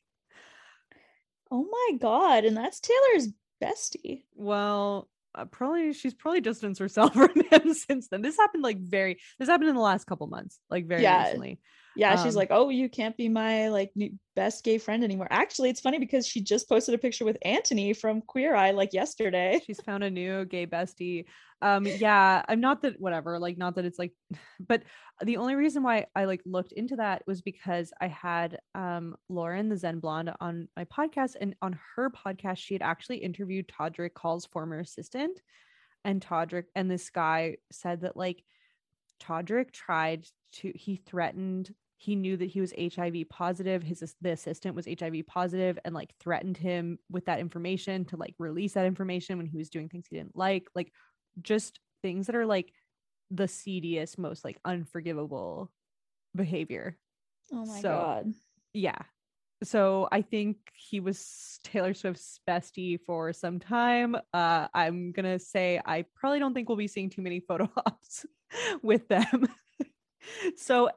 Oh 1.51 1.63
my 1.71 1.97
god, 1.97 2.43
and 2.43 2.57
that's 2.57 2.79
Taylor's 2.79 3.29
bestie. 3.63 4.23
well 4.33 5.07
uh, 5.35 5.45
probably 5.45 5.93
she's 5.93 6.13
probably 6.13 6.41
distanced 6.41 6.79
herself 6.79 7.13
from 7.15 7.29
him 7.51 7.73
since 7.73 8.07
then 8.09 8.21
this 8.21 8.37
happened 8.37 8.63
like 8.63 8.79
very 8.79 9.19
this 9.39 9.49
happened 9.49 9.69
in 9.69 9.75
the 9.75 9.81
last 9.81 10.05
couple 10.05 10.27
months 10.27 10.59
like 10.69 10.87
very 10.87 11.03
Yeah. 11.03 11.11
recently 11.11 11.59
Yeah, 11.97 12.15
she's 12.17 12.35
Um, 12.35 12.35
like, 12.35 12.49
"Oh, 12.51 12.69
you 12.69 12.89
can't 12.89 13.15
be 13.15 13.29
my 13.29 13.69
like 13.69 13.91
new 13.95 14.11
best 14.35 14.63
gay 14.65 14.77
friend 14.79 15.03
anymore." 15.03 15.27
Actually, 15.31 15.69
it's 15.69 15.79
funny 15.81 15.97
because 15.99 16.27
she 16.27 16.41
just 16.41 16.67
posted 16.67 16.93
a 16.93 16.97
picture 16.97 17.23
with 17.25 17.37
Anthony 17.43 17.93
from 17.93 18.21
Queer 18.21 18.53
Eye 18.55 18.71
like 18.71 18.93
yesterday. 18.93 19.61
she's 19.65 19.81
found 19.81 20.03
a 20.03 20.09
new 20.09 20.45
gay 20.45 20.67
bestie 20.67 21.25
um 21.61 21.85
yeah 21.85 22.43
i'm 22.47 22.59
not 22.59 22.81
that 22.81 22.99
whatever 22.99 23.39
like 23.39 23.57
not 23.57 23.75
that 23.75 23.85
it's 23.85 23.99
like 23.99 24.11
but 24.67 24.83
the 25.23 25.37
only 25.37 25.55
reason 25.55 25.83
why 25.83 26.05
i 26.15 26.25
like 26.25 26.41
looked 26.45 26.71
into 26.73 26.95
that 26.95 27.23
was 27.27 27.41
because 27.41 27.91
i 28.01 28.07
had 28.07 28.59
um 28.73 29.15
lauren 29.29 29.69
the 29.69 29.77
zen 29.77 29.99
blonde 29.99 30.31
on 30.41 30.67
my 30.75 30.85
podcast 30.85 31.35
and 31.39 31.55
on 31.61 31.79
her 31.95 32.09
podcast 32.09 32.57
she 32.57 32.73
had 32.73 32.81
actually 32.81 33.17
interviewed 33.17 33.67
todrick 33.67 34.11
hall's 34.17 34.45
former 34.45 34.79
assistant 34.79 35.41
and 36.03 36.21
todrick 36.21 36.65
and 36.75 36.91
this 36.91 37.09
guy 37.09 37.55
said 37.71 38.01
that 38.01 38.17
like 38.17 38.43
todrick 39.21 39.71
tried 39.71 40.25
to 40.51 40.71
he 40.75 40.97
threatened 40.97 41.73
he 41.97 42.15
knew 42.15 42.35
that 42.35 42.49
he 42.49 42.59
was 42.59 42.73
hiv 42.77 43.15
positive 43.29 43.81
his 43.81 44.15
the 44.21 44.31
assistant 44.31 44.75
was 44.75 44.85
hiv 44.85 45.15
positive 45.27 45.79
and 45.85 45.95
like 45.95 46.13
threatened 46.19 46.57
him 46.57 46.99
with 47.09 47.25
that 47.25 47.39
information 47.39 48.03
to 48.05 48.17
like 48.17 48.35
release 48.37 48.73
that 48.73 48.85
information 48.85 49.37
when 49.37 49.47
he 49.47 49.57
was 49.57 49.69
doing 49.69 49.87
things 49.87 50.05
he 50.09 50.17
didn't 50.17 50.35
like 50.35 50.67
like 50.75 50.91
just 51.41 51.79
things 52.01 52.27
that 52.27 52.35
are 52.35 52.45
like 52.45 52.71
the 53.31 53.47
seediest 53.47 54.17
most 54.17 54.43
like 54.45 54.57
unforgivable 54.65 55.71
behavior. 56.35 56.97
Oh 57.51 57.65
my 57.65 57.79
So- 57.81 57.89
god. 57.89 58.33
yeah. 58.73 58.97
So 59.63 60.07
i 60.11 60.21
think 60.21 60.57
he 60.75 60.99
was 60.99 61.59
taylor 61.63 61.93
swift's 61.93 62.39
bestie 62.47 62.99
for 62.99 63.31
some 63.33 63.57
time. 63.59 64.15
Uh 64.33 64.67
i'm 64.73 65.11
gonna 65.13 65.39
say 65.39 65.79
i 65.85 66.03
probably 66.13 66.39
don't 66.39 66.53
think 66.53 66.67
we'll 66.67 66.77
be 66.77 66.87
seeing 66.89 67.09
too 67.09 67.21
many 67.21 67.39
photo 67.39 67.69
ops 67.85 68.25
with 68.83 69.07
them. 69.07 69.47
So 70.57 70.89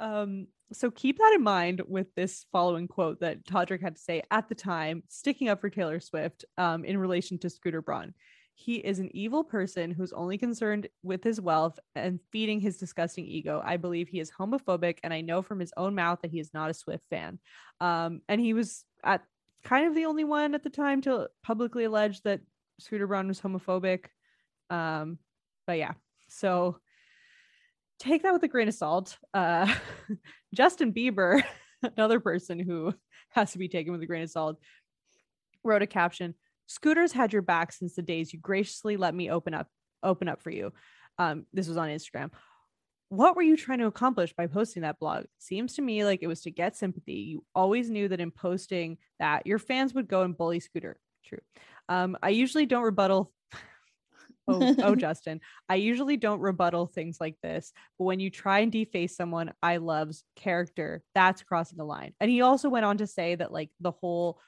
um 0.00 0.46
so 0.72 0.90
keep 0.90 1.18
that 1.18 1.32
in 1.34 1.42
mind 1.42 1.82
with 1.86 2.14
this 2.14 2.46
following 2.52 2.86
quote 2.86 3.20
that 3.20 3.44
Todrick 3.44 3.82
had 3.82 3.96
to 3.96 4.02
say 4.02 4.22
at 4.30 4.48
the 4.48 4.54
time, 4.54 5.02
sticking 5.08 5.48
up 5.48 5.60
for 5.60 5.68
Taylor 5.68 6.00
Swift 6.00 6.44
um, 6.58 6.84
in 6.84 6.96
relation 6.98 7.38
to 7.38 7.50
Scooter 7.50 7.82
Braun. 7.82 8.14
He 8.54 8.76
is 8.76 8.98
an 8.98 9.10
evil 9.16 9.42
person 9.42 9.90
who's 9.90 10.12
only 10.12 10.36
concerned 10.36 10.86
with 11.02 11.24
his 11.24 11.40
wealth 11.40 11.78
and 11.94 12.20
feeding 12.30 12.60
his 12.60 12.76
disgusting 12.76 13.24
ego. 13.24 13.62
I 13.64 13.78
believe 13.78 14.08
he 14.08 14.20
is 14.20 14.30
homophobic, 14.30 14.98
and 15.02 15.14
I 15.14 15.22
know 15.22 15.40
from 15.42 15.58
his 15.58 15.72
own 15.76 15.94
mouth 15.94 16.20
that 16.22 16.30
he 16.30 16.40
is 16.40 16.52
not 16.52 16.70
a 16.70 16.74
Swift 16.74 17.04
fan. 17.08 17.38
Um, 17.80 18.20
and 18.28 18.40
he 18.40 18.52
was 18.52 18.84
at 19.02 19.22
kind 19.64 19.86
of 19.86 19.94
the 19.94 20.04
only 20.04 20.24
one 20.24 20.54
at 20.54 20.62
the 20.62 20.70
time 20.70 21.00
to 21.02 21.28
publicly 21.42 21.84
allege 21.84 22.20
that 22.22 22.40
Scooter 22.78 23.06
Braun 23.06 23.28
was 23.28 23.40
homophobic. 23.40 24.06
Um, 24.68 25.18
but 25.66 25.78
yeah, 25.78 25.94
so 26.28 26.78
take 28.00 28.22
that 28.22 28.32
with 28.32 28.42
a 28.42 28.48
grain 28.48 28.66
of 28.66 28.74
salt. 28.74 29.16
Uh, 29.32 29.72
Justin 30.54 30.92
Bieber, 30.92 31.42
another 31.96 32.18
person 32.18 32.58
who 32.58 32.92
has 33.30 33.52
to 33.52 33.58
be 33.58 33.68
taken 33.68 33.92
with 33.92 34.02
a 34.02 34.06
grain 34.06 34.22
of 34.22 34.30
salt, 34.30 34.56
wrote 35.62 35.82
a 35.82 35.86
caption 35.86 36.34
Scooters 36.66 37.12
had 37.12 37.32
your 37.32 37.42
back 37.42 37.72
since 37.72 37.96
the 37.96 38.02
days 38.02 38.32
you 38.32 38.38
graciously 38.38 38.96
let 38.96 39.12
me 39.12 39.28
open 39.28 39.54
up 39.54 39.66
open 40.02 40.28
up 40.28 40.40
for 40.40 40.50
you. 40.50 40.72
Um, 41.18 41.44
this 41.52 41.66
was 41.68 41.76
on 41.76 41.88
Instagram. 41.88 42.30
What 43.08 43.34
were 43.34 43.42
you 43.42 43.56
trying 43.56 43.80
to 43.80 43.86
accomplish 43.86 44.32
by 44.34 44.46
posting 44.46 44.82
that 44.82 45.00
blog? 45.00 45.24
Seems 45.38 45.74
to 45.74 45.82
me 45.82 46.04
like 46.04 46.20
it 46.22 46.28
was 46.28 46.42
to 46.42 46.52
get 46.52 46.76
sympathy. 46.76 47.14
You 47.14 47.44
always 47.56 47.90
knew 47.90 48.06
that 48.06 48.20
in 48.20 48.30
posting 48.30 48.98
that 49.18 49.48
your 49.48 49.58
fans 49.58 49.94
would 49.94 50.06
go 50.06 50.22
and 50.22 50.38
bully 50.38 50.60
Scooter. 50.60 50.96
True. 51.24 51.40
Um, 51.88 52.16
I 52.22 52.28
usually 52.28 52.66
don't 52.66 52.84
rebuttal. 52.84 53.32
Oh, 54.50 54.74
oh, 54.82 54.94
Justin. 54.96 55.40
I 55.68 55.76
usually 55.76 56.16
don't 56.16 56.40
rebuttal 56.40 56.86
things 56.86 57.18
like 57.20 57.36
this, 57.42 57.72
but 57.98 58.04
when 58.04 58.20
you 58.20 58.30
try 58.30 58.60
and 58.60 58.72
deface 58.72 59.16
someone 59.16 59.52
I 59.62 59.78
love's 59.78 60.24
character, 60.36 61.02
that's 61.14 61.42
crossing 61.42 61.78
the 61.78 61.84
line. 61.84 62.14
And 62.20 62.30
he 62.30 62.42
also 62.42 62.68
went 62.68 62.84
on 62.84 62.98
to 62.98 63.06
say 63.06 63.34
that 63.34 63.52
like 63.52 63.70
the 63.80 63.92
whole 63.92 64.40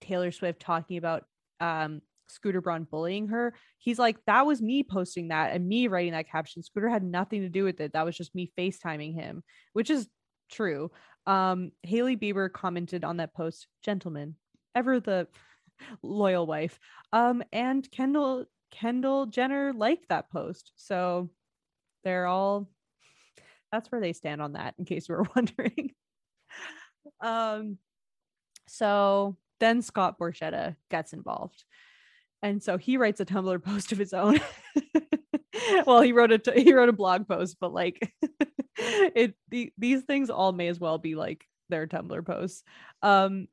Taylor 0.00 0.32
Swift 0.32 0.60
talking 0.60 0.98
about 0.98 1.24
um 1.60 2.02
Scooter 2.28 2.60
Braun 2.60 2.84
bullying 2.90 3.28
her, 3.28 3.54
he's 3.78 3.98
like, 3.98 4.16
that 4.26 4.46
was 4.46 4.60
me 4.60 4.82
posting 4.82 5.28
that 5.28 5.52
and 5.52 5.68
me 5.68 5.86
writing 5.88 6.12
that 6.12 6.28
caption. 6.28 6.62
Scooter 6.62 6.88
had 6.88 7.04
nothing 7.04 7.42
to 7.42 7.48
do 7.48 7.64
with 7.64 7.80
it. 7.80 7.92
That 7.92 8.04
was 8.04 8.16
just 8.16 8.34
me 8.34 8.52
FaceTiming 8.58 9.14
him, 9.14 9.42
which 9.72 9.90
is 9.90 10.08
true. 10.50 10.90
Um, 11.26 11.72
Hailey 11.82 12.16
Bieber 12.16 12.52
commented 12.52 13.04
on 13.04 13.18
that 13.18 13.34
post, 13.34 13.66
gentleman, 13.84 14.36
ever 14.74 15.00
the 15.00 15.28
loyal 16.02 16.46
wife. 16.46 16.78
Um, 17.12 17.42
and 17.52 17.88
Kendall 17.90 18.46
Kendall 18.70 19.26
Jenner 19.26 19.72
liked 19.72 20.08
that 20.08 20.30
post. 20.30 20.72
So 20.76 21.30
they're 22.04 22.26
all 22.26 22.68
that's 23.72 23.90
where 23.90 24.00
they 24.00 24.12
stand 24.12 24.40
on 24.40 24.52
that, 24.52 24.74
in 24.78 24.84
case 24.84 25.08
you 25.08 25.16
were 25.16 25.26
wondering. 25.36 25.92
um, 27.20 27.78
so 28.68 29.36
then 29.60 29.82
Scott 29.82 30.18
Borchetta 30.18 30.76
gets 30.90 31.12
involved. 31.12 31.64
And 32.42 32.62
so 32.62 32.76
he 32.76 32.96
writes 32.96 33.20
a 33.20 33.24
Tumblr 33.24 33.62
post 33.64 33.92
of 33.92 33.98
his 33.98 34.12
own. 34.12 34.40
well, 35.86 36.02
he 36.02 36.12
wrote 36.12 36.32
a 36.32 36.38
t- 36.38 36.62
he 36.62 36.72
wrote 36.72 36.88
a 36.88 36.94
blog 36.94 37.26
post, 37.26 37.56
but 37.60 37.72
like 37.72 38.12
it 38.78 39.34
the, 39.48 39.72
these 39.78 40.02
things 40.02 40.30
all 40.30 40.52
may 40.52 40.68
as 40.68 40.78
well 40.78 40.98
be 40.98 41.14
like 41.14 41.44
their 41.68 41.86
Tumblr 41.86 42.24
posts. 42.24 42.62
Um 43.02 43.48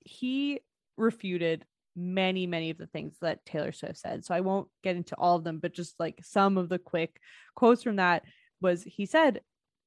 he 0.00 0.60
refuted 0.96 1.64
many 1.94 2.46
many 2.46 2.70
of 2.70 2.78
the 2.78 2.86
things 2.86 3.16
that 3.20 3.44
Taylor 3.44 3.72
Swift 3.72 3.98
said. 3.98 4.24
So 4.24 4.34
I 4.34 4.40
won't 4.40 4.68
get 4.82 4.96
into 4.96 5.14
all 5.16 5.36
of 5.36 5.44
them, 5.44 5.58
but 5.58 5.74
just 5.74 5.98
like 5.98 6.20
some 6.22 6.58
of 6.58 6.68
the 6.68 6.78
quick 6.78 7.20
quotes 7.54 7.82
from 7.82 7.96
that 7.96 8.22
was 8.60 8.82
he 8.82 9.06
said 9.06 9.40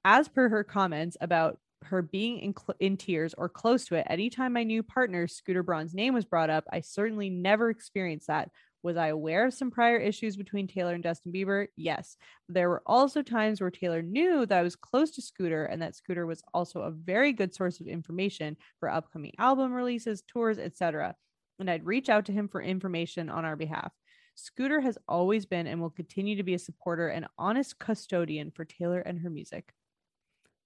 as 0.03 0.27
per 0.27 0.49
her 0.49 0.63
comments 0.63 1.17
about 1.19 1.57
her 1.85 2.01
being 2.01 2.39
in, 2.39 2.53
cl- 2.57 2.75
in 2.79 2.97
tears 2.97 3.33
or 3.37 3.49
close 3.49 3.85
to 3.85 3.95
it 3.95 4.07
anytime 4.09 4.53
my 4.53 4.63
new 4.63 4.83
partner 4.83 5.27
Scooter 5.27 5.63
Braun's 5.63 5.93
name 5.93 6.13
was 6.13 6.25
brought 6.25 6.49
up, 6.49 6.65
I 6.71 6.81
certainly 6.81 7.29
never 7.29 7.69
experienced 7.69 8.27
that. 8.27 8.49
Was 8.83 8.97
I 8.97 9.07
aware 9.07 9.47
of 9.47 9.53
some 9.55 9.71
prior 9.71 9.97
issues 9.97 10.35
between 10.35 10.67
Taylor 10.67 10.93
and 10.93 11.03
Justin 11.03 11.33
Bieber? 11.33 11.67
Yes. 11.75 12.17
There 12.49 12.69
were 12.69 12.83
also 12.85 13.23
times 13.23 13.59
where 13.59 13.71
Taylor 13.71 14.03
knew 14.03 14.45
that 14.45 14.59
I 14.59 14.61
was 14.61 14.75
close 14.75 15.09
to 15.11 15.23
Scooter 15.23 15.65
and 15.65 15.81
that 15.81 15.95
Scooter 15.95 16.27
was 16.27 16.43
also 16.53 16.81
a 16.81 16.91
very 16.91 17.33
good 17.33 17.55
source 17.55 17.79
of 17.79 17.87
information 17.87 18.57
for 18.79 18.91
upcoming 18.91 19.31
album 19.39 19.73
releases, 19.73 20.21
tours, 20.21 20.59
etc. 20.59 21.15
And 21.59 21.69
I'd 21.69 21.85
reach 21.85 22.09
out 22.09 22.25
to 22.25 22.31
him 22.31 22.47
for 22.47 22.61
information 22.61 23.29
on 23.29 23.45
our 23.45 23.55
behalf. 23.55 23.91
Scooter 24.35 24.81
has 24.81 24.97
always 25.07 25.45
been 25.45 25.67
and 25.67 25.79
will 25.81 25.89
continue 25.89 26.35
to 26.35 26.43
be 26.43 26.53
a 26.53 26.59
supporter 26.59 27.07
and 27.07 27.27
honest 27.37 27.79
custodian 27.79 28.51
for 28.51 28.65
Taylor 28.65 28.99
and 28.99 29.19
her 29.19 29.29
music. 29.29 29.73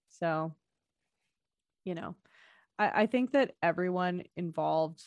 So, 0.10 0.56
you 1.84 1.94
know, 1.94 2.16
I, 2.80 3.04
I 3.04 3.06
think 3.06 3.34
that 3.34 3.52
everyone 3.62 4.24
involved 4.36 5.04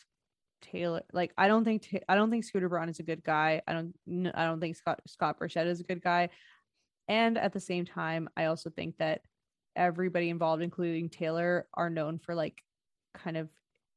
Taylor, 0.62 1.02
like 1.12 1.32
I 1.36 1.48
don't 1.48 1.64
think 1.64 1.88
I 2.08 2.14
don't 2.14 2.30
think 2.30 2.44
Scooter 2.44 2.68
Braun 2.68 2.88
is 2.88 3.00
a 3.00 3.04
good 3.04 3.24
guy. 3.24 3.62
I 3.66 3.72
don't 3.72 3.94
I 4.34 4.44
don't 4.44 4.60
think 4.60 4.76
Scott 4.76 5.00
Scott 5.08 5.40
Borchetta 5.40 5.66
is 5.66 5.80
a 5.80 5.84
good 5.84 6.02
guy. 6.02 6.28
And 7.08 7.36
at 7.36 7.52
the 7.52 7.60
same 7.60 7.84
time, 7.84 8.28
I 8.36 8.44
also 8.44 8.70
think 8.70 8.96
that 8.98 9.22
everybody 9.74 10.30
involved, 10.30 10.62
including 10.62 11.08
Taylor, 11.08 11.66
are 11.74 11.90
known 11.90 12.20
for 12.20 12.34
like 12.36 12.62
kind 13.14 13.36
of 13.36 13.48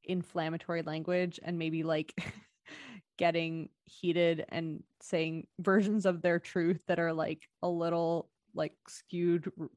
inflammatory 0.07 0.81
language 0.81 1.39
and 1.43 1.57
maybe 1.57 1.83
like 1.83 2.13
getting 3.17 3.69
heated 3.85 4.45
and 4.49 4.83
saying 5.01 5.47
versions 5.59 6.05
of 6.05 6.21
their 6.21 6.39
truth 6.39 6.79
that 6.87 6.99
are 6.99 7.13
like 7.13 7.41
a 7.61 7.69
little 7.69 8.29
like 8.53 8.73
skewed 8.87 9.51
r- 9.59 9.69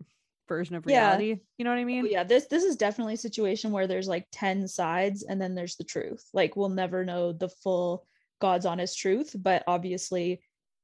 version 0.49 0.77
of 0.77 0.87
Yeah. 0.87 1.09
reality. 1.11 1.41
You 1.59 1.65
know 1.65 1.71
what 1.71 1.79
I 1.79 1.83
Oh, 1.83 1.87
mean? 1.87 2.07
yeah, 2.11 2.25
this 2.25 2.47
this 2.47 2.65
is 2.65 2.77
definitely 2.77 3.15
a 3.15 3.19
situation 3.19 3.71
where 3.71 3.87
there's 3.87 4.09
like 4.09 4.27
10 4.33 4.69
sides 4.69 5.23
and 5.23 5.41
then 5.41 5.55
there's 5.55 5.77
the 5.77 5.85
truth. 5.85 6.25
Like 6.33 6.57
we'll 6.57 6.69
never 6.71 7.05
know 7.05 7.33
the 7.33 7.49
full 7.49 8.07
God's 8.41 8.67
honest 8.67 8.99
truth, 8.99 9.35
but 9.39 9.63
obviously 9.67 10.41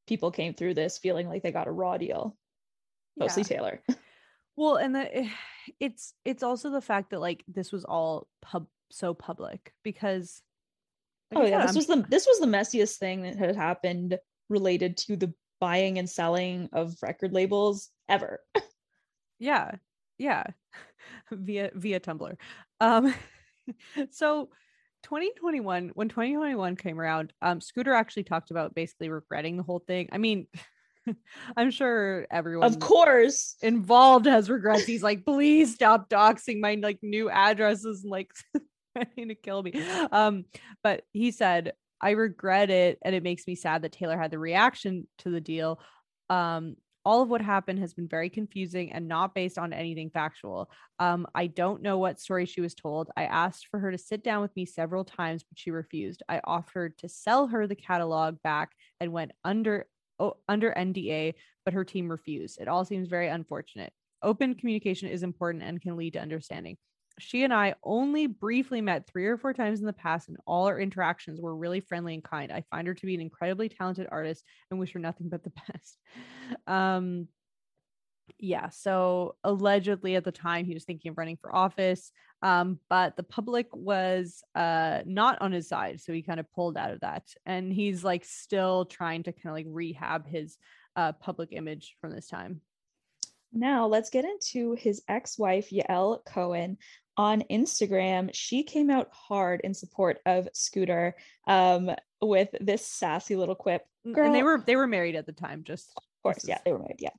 people 0.06 0.30
came 0.30 0.54
through 0.54 0.74
this 0.74 0.98
feeling 0.98 1.28
like 1.28 1.42
they 1.42 1.52
got 1.52 1.68
a 1.68 1.72
raw 1.72 1.96
deal. 1.96 2.36
Mostly 3.16 3.42
Yeah. 3.42 3.48
Taylor. 3.48 3.82
Well, 4.56 4.76
and 4.76 4.94
the 4.94 5.28
it's 5.80 6.14
it's 6.24 6.42
also 6.42 6.70
the 6.70 6.80
fact 6.80 7.10
that 7.10 7.20
like 7.20 7.42
this 7.48 7.72
was 7.72 7.84
all 7.84 8.28
pub 8.42 8.66
so 8.90 9.14
public 9.14 9.72
because 9.82 10.42
like 11.30 11.40
oh 11.40 11.46
I 11.46 11.48
yeah, 11.48 11.66
said, 11.66 11.68
this 11.68 11.70
I'm 11.70 11.76
was 11.76 11.86
the 11.86 12.08
this 12.10 12.26
was 12.26 12.38
the 12.40 12.46
messiest 12.46 12.96
thing 12.96 13.22
that 13.22 13.36
had 13.36 13.56
happened 13.56 14.18
related 14.48 14.96
to 14.98 15.16
the 15.16 15.32
buying 15.60 15.98
and 15.98 16.08
selling 16.08 16.68
of 16.72 16.96
record 17.02 17.32
labels 17.32 17.90
ever. 18.08 18.40
yeah 19.38 19.72
yeah 20.18 20.44
via 21.30 21.70
via 21.74 22.00
tumblr 22.00 22.36
um 22.80 23.14
so 24.10 24.48
2021 25.02 25.90
when 25.94 26.08
2021 26.08 26.76
came 26.76 27.00
around 27.00 27.32
um 27.42 27.60
scooter 27.60 27.92
actually 27.92 28.22
talked 28.22 28.50
about 28.50 28.74
basically 28.74 29.08
regretting 29.08 29.56
the 29.56 29.62
whole 29.62 29.80
thing 29.86 30.08
i 30.12 30.18
mean 30.18 30.46
i'm 31.56 31.70
sure 31.70 32.26
everyone 32.30 32.66
of 32.66 32.78
course. 32.78 33.56
involved 33.60 34.26
has 34.26 34.48
regrets 34.48 34.84
he's 34.84 35.02
like 35.02 35.24
please 35.24 35.74
stop 35.74 36.08
doxing 36.08 36.60
my 36.60 36.74
like 36.76 36.98
new 37.02 37.28
addresses 37.28 38.02
and 38.02 38.10
like 38.10 38.30
trying 39.14 39.28
to 39.28 39.34
kill 39.34 39.62
me 39.62 39.72
um 40.12 40.44
but 40.82 41.02
he 41.12 41.30
said 41.30 41.72
i 42.00 42.10
regret 42.10 42.70
it 42.70 42.98
and 43.02 43.14
it 43.14 43.22
makes 43.22 43.46
me 43.46 43.54
sad 43.54 43.82
that 43.82 43.92
taylor 43.92 44.16
had 44.16 44.30
the 44.30 44.38
reaction 44.38 45.06
to 45.18 45.30
the 45.30 45.40
deal 45.40 45.80
um 46.30 46.76
all 47.04 47.22
of 47.22 47.28
what 47.28 47.42
happened 47.42 47.78
has 47.78 47.92
been 47.92 48.08
very 48.08 48.30
confusing 48.30 48.92
and 48.92 49.06
not 49.06 49.34
based 49.34 49.58
on 49.58 49.72
anything 49.72 50.10
factual. 50.10 50.70
Um, 50.98 51.26
I 51.34 51.48
don't 51.48 51.82
know 51.82 51.98
what 51.98 52.18
story 52.18 52.46
she 52.46 52.60
was 52.60 52.74
told. 52.74 53.10
I 53.16 53.24
asked 53.24 53.68
for 53.70 53.78
her 53.78 53.90
to 53.90 53.98
sit 53.98 54.24
down 54.24 54.40
with 54.40 54.56
me 54.56 54.64
several 54.64 55.04
times, 55.04 55.44
but 55.44 55.58
she 55.58 55.70
refused. 55.70 56.22
I 56.28 56.40
offered 56.44 56.96
to 56.98 57.08
sell 57.08 57.46
her 57.48 57.66
the 57.66 57.74
catalog 57.74 58.40
back 58.42 58.72
and 59.00 59.12
went 59.12 59.32
under 59.44 59.86
oh, 60.18 60.36
under 60.48 60.72
NDA, 60.72 61.34
but 61.64 61.74
her 61.74 61.84
team 61.84 62.10
refused. 62.10 62.60
It 62.60 62.68
all 62.68 62.84
seems 62.84 63.08
very 63.08 63.28
unfortunate. 63.28 63.92
Open 64.22 64.54
communication 64.54 65.08
is 65.08 65.22
important 65.22 65.62
and 65.62 65.80
can 65.80 65.96
lead 65.96 66.14
to 66.14 66.20
understanding. 66.20 66.78
She 67.18 67.44
and 67.44 67.54
I 67.54 67.74
only 67.82 68.26
briefly 68.26 68.80
met 68.80 69.06
three 69.06 69.26
or 69.26 69.36
four 69.36 69.52
times 69.52 69.80
in 69.80 69.86
the 69.86 69.92
past, 69.92 70.28
and 70.28 70.36
all 70.46 70.66
our 70.66 70.80
interactions 70.80 71.40
were 71.40 71.54
really 71.54 71.80
friendly 71.80 72.14
and 72.14 72.24
kind. 72.24 72.50
I 72.50 72.64
find 72.70 72.86
her 72.88 72.94
to 72.94 73.06
be 73.06 73.14
an 73.14 73.20
incredibly 73.20 73.68
talented 73.68 74.08
artist 74.10 74.44
and 74.70 74.80
wish 74.80 74.92
her 74.92 74.98
nothing 74.98 75.28
but 75.28 75.44
the 75.44 75.52
best. 75.72 75.98
Um, 76.66 77.28
yeah, 78.38 78.70
so 78.70 79.36
allegedly 79.44 80.16
at 80.16 80.24
the 80.24 80.32
time 80.32 80.64
he 80.64 80.74
was 80.74 80.84
thinking 80.84 81.10
of 81.10 81.18
running 81.18 81.36
for 81.36 81.54
office, 81.54 82.10
um, 82.42 82.78
but 82.88 83.16
the 83.16 83.22
public 83.22 83.68
was 83.72 84.42
uh 84.54 85.00
not 85.06 85.40
on 85.40 85.52
his 85.52 85.68
side, 85.68 86.00
so 86.00 86.12
he 86.12 86.22
kind 86.22 86.40
of 86.40 86.50
pulled 86.52 86.76
out 86.76 86.90
of 86.90 87.00
that, 87.00 87.24
and 87.46 87.72
he's 87.72 88.02
like 88.02 88.24
still 88.24 88.86
trying 88.86 89.22
to 89.24 89.32
kind 89.32 89.46
of 89.46 89.54
like 89.54 89.66
rehab 89.68 90.26
his 90.26 90.58
uh 90.96 91.12
public 91.12 91.50
image 91.52 91.96
from 92.00 92.12
this 92.12 92.28
time. 92.28 92.60
Now 93.54 93.86
let's 93.86 94.10
get 94.10 94.24
into 94.24 94.72
his 94.74 95.02
ex-wife 95.08 95.70
Yael 95.70 96.24
Cohen 96.26 96.76
on 97.16 97.44
Instagram. 97.50 98.30
She 98.32 98.64
came 98.64 98.90
out 98.90 99.08
hard 99.12 99.60
in 99.62 99.72
support 99.72 100.18
of 100.26 100.48
Scooter 100.52 101.14
um, 101.46 101.90
with 102.20 102.48
this 102.60 102.86
sassy 102.86 103.36
little 103.36 103.54
quip. 103.54 103.82
N- 104.04 104.14
and 104.18 104.34
they 104.34 104.40
Girl- 104.40 104.58
were 104.58 104.64
they 104.66 104.76
were 104.76 104.88
married 104.88 105.14
at 105.14 105.26
the 105.26 105.32
time, 105.32 105.62
just 105.64 105.92
Of 105.96 106.02
course, 106.22 106.36
this 106.42 106.48
yeah, 106.48 106.58
they 106.64 106.72
were 106.72 106.80
married. 106.80 106.98
Yeah. 106.98 107.10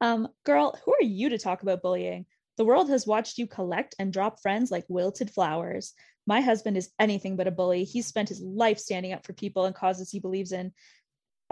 Um, 0.00 0.28
girl, 0.44 0.76
who 0.84 0.94
are 0.94 1.04
you 1.04 1.28
to 1.28 1.38
talk 1.38 1.62
about 1.62 1.82
bullying? 1.82 2.26
The 2.56 2.64
world 2.64 2.88
has 2.90 3.06
watched 3.06 3.38
you 3.38 3.46
collect 3.46 3.94
and 3.98 4.12
drop 4.12 4.40
friends 4.40 4.70
like 4.70 4.84
wilted 4.88 5.30
flowers. 5.30 5.92
My 6.26 6.40
husband 6.40 6.76
is 6.76 6.90
anything 6.98 7.36
but 7.36 7.46
a 7.46 7.50
bully. 7.50 7.84
He's 7.84 8.06
spent 8.06 8.28
his 8.28 8.40
life 8.40 8.78
standing 8.78 9.12
up 9.12 9.26
for 9.26 9.32
people 9.32 9.64
and 9.64 9.74
causes 9.74 10.10
he 10.10 10.20
believes 10.20 10.52
in. 10.52 10.72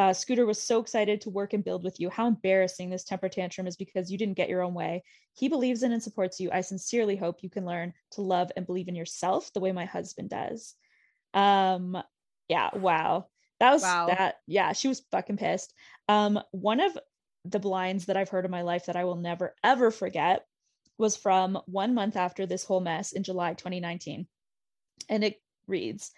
Uh, 0.01 0.15
Scooter 0.15 0.47
was 0.47 0.59
so 0.59 0.81
excited 0.81 1.21
to 1.21 1.29
work 1.29 1.53
and 1.53 1.63
build 1.63 1.85
with 1.85 2.01
you. 2.01 2.09
How 2.09 2.27
embarrassing 2.27 2.89
this 2.89 3.05
temper 3.05 3.29
tantrum 3.29 3.67
is 3.67 3.77
because 3.77 4.11
you 4.11 4.17
didn't 4.17 4.39
get 4.39 4.49
your 4.49 4.63
own 4.63 4.73
way. 4.73 5.05
He 5.35 5.47
believes 5.51 5.83
in 5.83 5.93
and 5.93 6.03
supports 6.03 6.41
you. 6.41 6.51
I 6.51 6.63
sincerely 6.63 7.17
hope 7.17 7.43
you 7.43 7.51
can 7.51 7.67
learn 7.67 7.93
to 8.13 8.23
love 8.23 8.51
and 8.57 8.65
believe 8.65 8.89
in 8.89 8.95
yourself 8.95 9.53
the 9.53 9.61
way 9.61 9.73
my 9.73 9.85
husband 9.85 10.31
does. 10.31 10.75
Um, 11.35 12.03
yeah, 12.49 12.71
wow. 12.73 13.27
That 13.59 13.73
was 13.73 13.83
Wow. 13.83 14.07
that. 14.07 14.37
Yeah, 14.47 14.73
she 14.73 14.89
was 14.89 15.03
fucking 15.11 15.37
pissed. 15.37 15.75
Um, 16.09 16.41
one 16.53 16.81
of 16.81 16.97
the 17.45 17.59
blinds 17.59 18.07
that 18.07 18.17
I've 18.17 18.31
heard 18.31 18.47
in 18.47 18.51
my 18.51 18.63
life 18.63 18.87
that 18.87 18.97
I 18.97 19.05
will 19.05 19.17
never 19.17 19.55
ever 19.63 19.91
forget 19.91 20.47
was 20.97 21.15
from 21.15 21.59
one 21.67 21.93
month 21.93 22.17
after 22.17 22.47
this 22.47 22.65
whole 22.65 22.81
mess 22.81 23.13
in 23.13 23.23
July 23.23 23.53
2019. 23.53 24.27
And 25.11 25.25
it 25.25 25.43
reads 25.67 26.11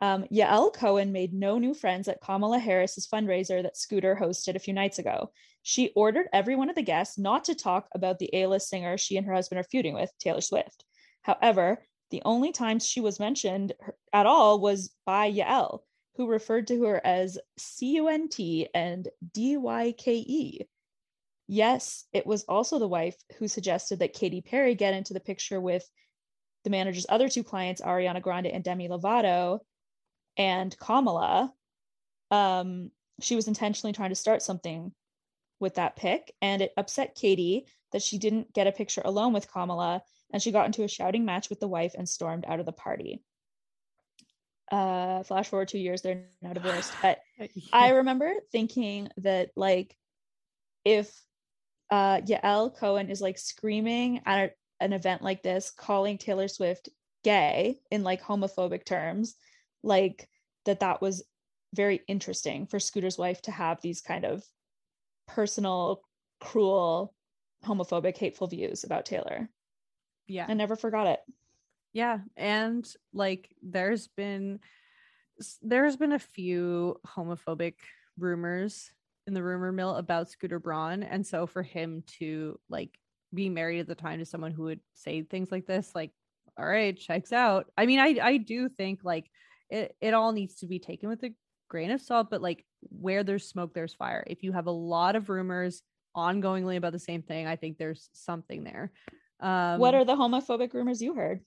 um, 0.00 0.24
Yael 0.32 0.72
Cohen 0.72 1.12
made 1.12 1.32
no 1.32 1.58
new 1.58 1.74
friends 1.74 2.08
at 2.08 2.20
Kamala 2.20 2.58
Harris's 2.58 3.06
fundraiser 3.06 3.62
that 3.62 3.76
Scooter 3.76 4.16
hosted 4.20 4.56
a 4.56 4.60
few 4.60 4.72
nights 4.72 4.98
ago. 4.98 5.30
She 5.62 5.92
ordered 5.94 6.26
every 6.32 6.56
one 6.56 6.70
of 6.70 6.76
the 6.76 6.82
guests 6.82 7.18
not 7.18 7.44
to 7.44 7.54
talk 7.54 7.88
about 7.94 8.18
the 8.18 8.30
A 8.34 8.46
list 8.46 8.68
singer 8.68 8.96
she 8.96 9.16
and 9.16 9.26
her 9.26 9.34
husband 9.34 9.60
are 9.60 9.64
feuding 9.64 9.94
with, 9.94 10.10
Taylor 10.18 10.40
Swift. 10.40 10.84
However, 11.22 11.84
the 12.10 12.22
only 12.24 12.50
times 12.50 12.86
she 12.86 13.00
was 13.00 13.20
mentioned 13.20 13.74
at 14.12 14.26
all 14.26 14.58
was 14.58 14.90
by 15.04 15.30
Yael, 15.30 15.80
who 16.16 16.26
referred 16.26 16.66
to 16.68 16.82
her 16.84 17.00
as 17.04 17.38
C 17.58 17.96
U 17.96 18.08
N 18.08 18.28
T 18.28 18.68
and 18.74 19.06
D 19.32 19.56
Y 19.56 19.92
K 19.96 20.14
E. 20.14 20.60
Yes, 21.46 22.06
it 22.12 22.26
was 22.26 22.44
also 22.44 22.78
the 22.78 22.88
wife 22.88 23.16
who 23.38 23.48
suggested 23.48 23.98
that 23.98 24.14
Katy 24.14 24.40
Perry 24.40 24.74
get 24.74 24.94
into 24.94 25.12
the 25.12 25.20
picture 25.20 25.60
with 25.60 25.84
the 26.64 26.70
manager's 26.70 27.06
other 27.08 27.28
two 27.28 27.44
clients, 27.44 27.80
Ariana 27.80 28.22
Grande 28.22 28.46
and 28.48 28.64
Demi 28.64 28.88
Lovato, 28.88 29.60
and 30.40 30.76
Kamala. 30.78 31.52
Um, 32.30 32.90
she 33.20 33.36
was 33.36 33.46
intentionally 33.46 33.92
trying 33.92 34.08
to 34.08 34.14
start 34.14 34.42
something 34.42 34.92
with 35.60 35.74
that 35.74 35.96
pick, 35.96 36.32
and 36.40 36.62
it 36.62 36.72
upset 36.78 37.14
Katy 37.14 37.66
that 37.92 38.02
she 38.02 38.16
didn't 38.16 38.54
get 38.54 38.66
a 38.66 38.72
picture 38.72 39.02
alone 39.04 39.34
with 39.34 39.52
Kamala, 39.52 40.02
and 40.32 40.42
she 40.42 40.50
got 40.50 40.64
into 40.64 40.82
a 40.82 40.88
shouting 40.88 41.26
match 41.26 41.50
with 41.50 41.60
the 41.60 41.68
wife 41.68 41.94
and 41.96 42.08
stormed 42.08 42.46
out 42.48 42.58
of 42.58 42.64
the 42.64 42.72
party. 42.72 43.22
Uh, 44.72 45.22
flash 45.24 45.48
forward 45.48 45.68
two 45.68 45.78
years, 45.78 46.00
they're 46.00 46.24
now 46.40 46.54
divorced. 46.54 46.94
But 47.02 47.20
I 47.72 47.90
remember 47.90 48.32
thinking 48.50 49.10
that 49.18 49.50
like 49.56 49.94
if 50.86 51.12
uh 51.90 52.22
Yael 52.22 52.74
Cohen 52.74 53.10
is 53.10 53.20
like 53.20 53.36
screaming 53.36 54.22
at 54.24 54.38
a- 54.38 54.84
an 54.84 54.94
event 54.94 55.20
like 55.20 55.42
this, 55.42 55.70
calling 55.70 56.16
Taylor 56.16 56.48
Swift 56.48 56.88
gay 57.24 57.80
in 57.90 58.04
like 58.04 58.22
homophobic 58.22 58.86
terms, 58.86 59.34
like 59.82 60.28
that 60.66 60.80
that 60.80 61.00
was 61.00 61.22
very 61.74 62.02
interesting 62.08 62.66
for 62.66 62.80
Scooter's 62.80 63.18
wife 63.18 63.40
to 63.42 63.50
have 63.50 63.80
these 63.80 64.00
kind 64.00 64.24
of 64.24 64.42
personal, 65.28 66.02
cruel, 66.40 67.14
homophobic, 67.64 68.16
hateful 68.16 68.46
views 68.48 68.84
about 68.84 69.06
Taylor. 69.06 69.48
yeah. 70.26 70.46
I 70.48 70.54
never 70.54 70.76
forgot 70.76 71.06
it. 71.06 71.20
Yeah, 71.92 72.18
and 72.36 72.86
like 73.12 73.48
there's 73.62 74.06
been 74.08 74.60
there's 75.62 75.96
been 75.96 76.12
a 76.12 76.18
few 76.18 77.00
homophobic 77.06 77.74
rumors 78.18 78.92
in 79.26 79.34
the 79.34 79.42
rumor 79.42 79.72
mill 79.72 79.96
about 79.96 80.30
Scooter 80.30 80.60
Braun, 80.60 81.02
and 81.02 81.26
so 81.26 81.46
for 81.46 81.62
him 81.62 82.04
to 82.18 82.58
like 82.68 82.96
be 83.34 83.48
married 83.48 83.80
at 83.80 83.88
the 83.88 83.94
time 83.94 84.18
to 84.18 84.24
someone 84.24 84.52
who 84.52 84.64
would 84.64 84.80
say 84.94 85.22
things 85.22 85.50
like 85.50 85.66
this, 85.66 85.92
like, 85.94 86.10
all 86.58 86.66
right, 86.66 86.96
checks 86.96 87.32
out. 87.32 87.66
I 87.76 87.86
mean, 87.86 87.98
I 87.98 88.18
I 88.22 88.36
do 88.36 88.68
think 88.68 89.00
like 89.02 89.28
it 89.70 89.96
it 90.00 90.14
all 90.14 90.32
needs 90.32 90.56
to 90.56 90.66
be 90.66 90.78
taken 90.78 91.08
with 91.08 91.22
a 91.24 91.30
grain 91.68 91.90
of 91.90 92.00
salt, 92.00 92.28
but 92.30 92.42
like 92.42 92.64
where 92.90 93.22
there's 93.24 93.46
smoke, 93.46 93.72
there's 93.74 93.94
fire. 93.94 94.24
If 94.26 94.42
you 94.42 94.52
have 94.52 94.66
a 94.66 94.70
lot 94.72 95.16
of 95.16 95.28
rumors 95.28 95.82
ongoingly 96.16 96.76
about 96.76 96.92
the 96.92 96.98
same 96.98 97.22
thing, 97.22 97.46
I 97.46 97.56
think 97.56 97.78
there's 97.78 98.08
something 98.12 98.64
there. 98.64 98.90
Um, 99.40 99.78
what 99.78 99.94
are 99.94 100.04
the 100.04 100.16
homophobic 100.16 100.74
rumors 100.74 101.00
you 101.00 101.14
heard? 101.14 101.40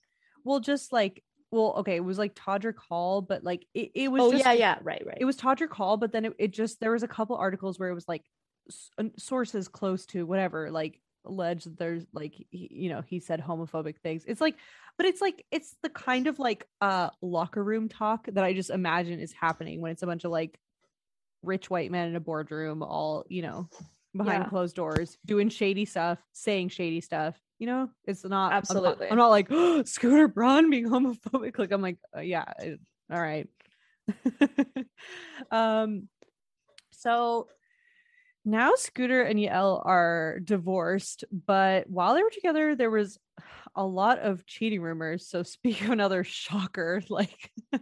well 0.46 0.60
just 0.60 0.92
like 0.92 1.22
well 1.52 1.74
okay 1.78 1.96
it 1.96 2.04
was 2.04 2.18
like 2.18 2.34
todrick 2.34 2.76
hall 2.76 3.22
but 3.22 3.42
like 3.44 3.64
it, 3.72 3.92
it 3.94 4.08
was 4.10 4.22
Oh 4.22 4.32
just, 4.32 4.44
yeah, 4.44 4.52
yeah, 4.52 4.78
right, 4.82 5.02
right. 5.06 5.16
it 5.18 5.24
was 5.24 5.36
todrick 5.38 5.70
hall 5.72 5.96
but 5.96 6.12
then 6.12 6.24
it, 6.26 6.32
it 6.38 6.50
just 6.50 6.80
there 6.80 6.90
was 6.92 7.02
a 7.02 7.08
couple 7.08 7.36
articles 7.36 7.78
where 7.78 7.88
it 7.88 7.94
was 7.94 8.06
like 8.08 8.24
s- 8.68 8.90
sources 9.16 9.68
close 9.68 10.04
to 10.06 10.26
whatever 10.26 10.70
like 10.70 11.00
alleged 11.24 11.66
that 11.66 11.78
there's 11.78 12.04
like 12.12 12.34
he, 12.50 12.68
you 12.72 12.88
know 12.90 13.02
he 13.06 13.18
said 13.20 13.40
homophobic 13.40 13.96
things 13.98 14.24
it's 14.26 14.40
like 14.40 14.56
but 14.96 15.06
it's 15.06 15.20
like 15.20 15.44
it's 15.50 15.74
the 15.82 15.88
kind 15.88 16.26
of 16.26 16.38
like 16.38 16.66
uh 16.80 17.08
locker 17.22 17.62
room 17.64 17.88
talk 17.88 18.26
that 18.32 18.44
i 18.44 18.52
just 18.52 18.70
imagine 18.70 19.18
is 19.20 19.32
happening 19.32 19.80
when 19.80 19.90
it's 19.92 20.02
a 20.02 20.06
bunch 20.06 20.24
of 20.24 20.30
like 20.30 20.58
rich 21.42 21.68
white 21.70 21.90
men 21.90 22.08
in 22.08 22.16
a 22.16 22.20
boardroom 22.20 22.82
all 22.82 23.24
you 23.28 23.42
know 23.42 23.68
behind 24.16 24.44
Yeah. 24.44 24.48
closed 24.48 24.76
doors, 24.76 25.18
doing 25.26 25.48
shady 25.48 25.84
stuff, 25.84 26.20
saying 26.32 26.68
shady 26.68 27.00
stuff. 27.00 27.36
You 27.58 27.66
know, 27.66 27.90
it's 28.04 28.22
not 28.22 28.30
I'm 28.30 28.50
not- 28.50 28.52
Absolutely. 28.52 29.08
I'm 29.10 29.16
not, 29.16 29.26
like 29.28 29.48
Scooter 29.88 30.28
Braun 30.28 30.70
being 30.70 30.88
homophobic. 30.88 31.58
Like 31.58 31.72
I'm 31.72 31.82
like, 31.82 31.98
uh, 32.16 32.20
yeah, 32.20 32.44
all 33.10 33.20
right. 33.20 33.48
um, 35.50 36.08
so 36.92 37.48
now 38.44 38.74
Scooter 38.76 39.22
and 39.22 39.38
Yael 39.38 39.84
are 39.84 40.38
divorced, 40.44 41.24
but 41.46 41.88
while 41.88 42.14
they 42.14 42.22
were 42.22 42.30
together, 42.30 42.76
there 42.76 42.90
was 42.90 43.18
a 43.74 43.84
lot 43.84 44.18
of 44.18 44.46
cheating 44.46 44.80
rumors. 44.82 45.28
So 45.28 45.42
speak 45.42 45.82
of 45.82 45.90
another 45.90 46.24
shocker, 46.24 47.02
like 47.08 47.50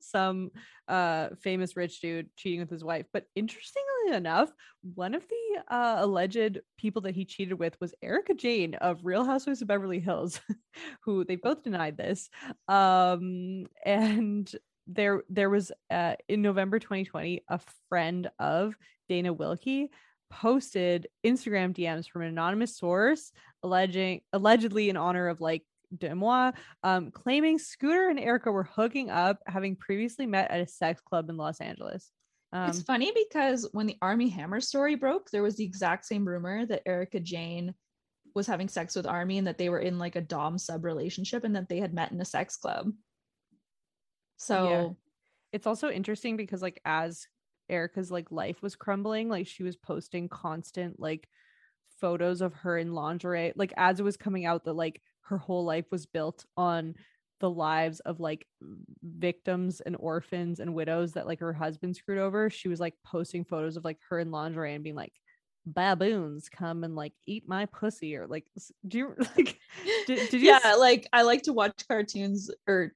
some 0.00 0.50
uh 0.86 1.30
famous 1.42 1.76
rich 1.76 2.00
dude 2.00 2.28
cheating 2.36 2.60
with 2.60 2.70
his 2.70 2.84
wife. 2.84 3.06
But 3.12 3.24
interestingly 3.34 4.12
enough, 4.12 4.50
one 4.94 5.14
of 5.14 5.24
the 5.28 5.74
uh 5.74 5.96
alleged 5.98 6.60
people 6.78 7.02
that 7.02 7.14
he 7.14 7.24
cheated 7.24 7.58
with 7.58 7.76
was 7.80 7.94
Erika 8.02 8.34
Jayne 8.34 8.74
of 8.76 9.04
Real 9.04 9.24
Housewives 9.24 9.62
of 9.62 9.68
Beverly 9.68 10.00
Hills, 10.00 10.40
who 11.04 11.24
they 11.24 11.36
both 11.36 11.62
denied 11.62 11.96
this. 11.96 12.30
Um 12.68 13.66
and 13.84 14.50
there 14.86 15.22
there 15.28 15.50
was 15.50 15.70
uh 15.90 16.14
in 16.28 16.40
November 16.40 16.78
2020 16.78 17.44
a 17.48 17.60
friend 17.90 18.30
of 18.38 18.74
Dana 19.08 19.34
Wilkey 19.34 19.88
posted 20.30 21.06
Instagram 21.24 21.74
DMs 21.74 22.08
from 22.08 22.22
an 22.22 22.28
anonymous 22.28 22.76
source 22.76 23.32
alleging 23.62 24.20
allegedly 24.32 24.90
in 24.90 24.96
honor 24.96 25.28
of 25.28 25.40
like 25.40 25.64
Demois, 25.96 26.52
um, 26.82 27.10
claiming 27.10 27.58
Scooter 27.58 28.10
and 28.10 28.20
Erika 28.20 28.52
were 28.52 28.64
hooking 28.64 29.10
up, 29.10 29.38
having 29.46 29.74
previously 29.76 30.26
met 30.26 30.50
at 30.50 30.60
a 30.60 30.66
sex 30.66 31.00
club 31.00 31.30
in 31.30 31.36
Los 31.36 31.60
Angeles. 31.60 32.10
Um, 32.52 32.70
it's 32.70 32.82
funny 32.82 33.12
because 33.14 33.68
when 33.72 33.86
the 33.86 33.96
Armie 34.00 34.28
Hammer 34.28 34.60
story 34.60 34.94
broke, 34.94 35.30
there 35.30 35.42
was 35.42 35.56
the 35.56 35.64
exact 35.64 36.06
same 36.06 36.26
rumor 36.26 36.66
that 36.66 36.82
Erika 36.86 37.20
Jayne 37.20 37.74
was 38.34 38.46
having 38.46 38.68
sex 38.68 38.94
with 38.94 39.06
Armie 39.06 39.38
and 39.38 39.46
that 39.46 39.58
they 39.58 39.68
were 39.68 39.80
in 39.80 39.98
like 39.98 40.16
a 40.16 40.20
dom 40.20 40.58
sub 40.58 40.84
relationship 40.84 41.44
and 41.44 41.56
that 41.56 41.68
they 41.68 41.78
had 41.78 41.94
met 41.94 42.12
in 42.12 42.20
a 42.20 42.24
sex 42.24 42.56
club. 42.56 42.92
So 44.36 44.96
it's 45.52 45.66
also 45.66 45.90
interesting 45.90 46.36
because 46.36 46.62
like 46.62 46.80
as 46.84 47.26
Erika's 47.68 48.10
like 48.10 48.30
life 48.30 48.62
was 48.62 48.76
crumbling, 48.76 49.28
like 49.28 49.46
she 49.46 49.62
was 49.62 49.76
posting 49.76 50.28
constant 50.28 50.98
like 50.98 51.28
photos 52.00 52.40
of 52.40 52.54
her 52.54 52.78
in 52.78 52.92
lingerie, 52.92 53.52
like 53.56 53.72
as 53.76 54.00
it 54.00 54.04
was 54.04 54.16
coming 54.16 54.46
out 54.46 54.64
that 54.64 54.74
like 54.74 55.02
her 55.22 55.38
whole 55.38 55.64
life 55.64 55.86
was 55.90 56.06
built 56.06 56.44
on 56.56 56.94
the 57.40 57.50
lives 57.50 58.00
of 58.00 58.20
like 58.20 58.46
victims 59.02 59.80
and 59.80 59.96
orphans 59.98 60.60
and 60.60 60.74
widows 60.74 61.12
that 61.12 61.26
like 61.26 61.40
her 61.40 61.52
husband 61.52 61.94
screwed 61.94 62.18
over. 62.18 62.50
She 62.50 62.68
was 62.68 62.80
like 62.80 62.94
posting 63.04 63.44
photos 63.44 63.76
of 63.76 63.84
like 63.84 63.98
her 64.08 64.18
in 64.18 64.30
lingerie 64.30 64.74
and 64.74 64.82
being 64.82 64.96
like 64.96 65.12
baboons 65.66 66.48
come 66.48 66.82
and 66.82 66.96
like 66.96 67.12
eat 67.26 67.46
my 67.46 67.66
pussy 67.66 68.16
or 68.16 68.26
like 68.26 68.46
do 68.86 68.98
you 68.98 69.14
like 69.36 69.58
did, 70.06 70.30
did 70.30 70.40
you 70.40 70.48
yeah, 70.48 70.74
like 70.74 71.06
I 71.12 71.22
like 71.22 71.42
to 71.42 71.52
watch 71.52 71.84
cartoons 71.86 72.50
or 72.66 72.92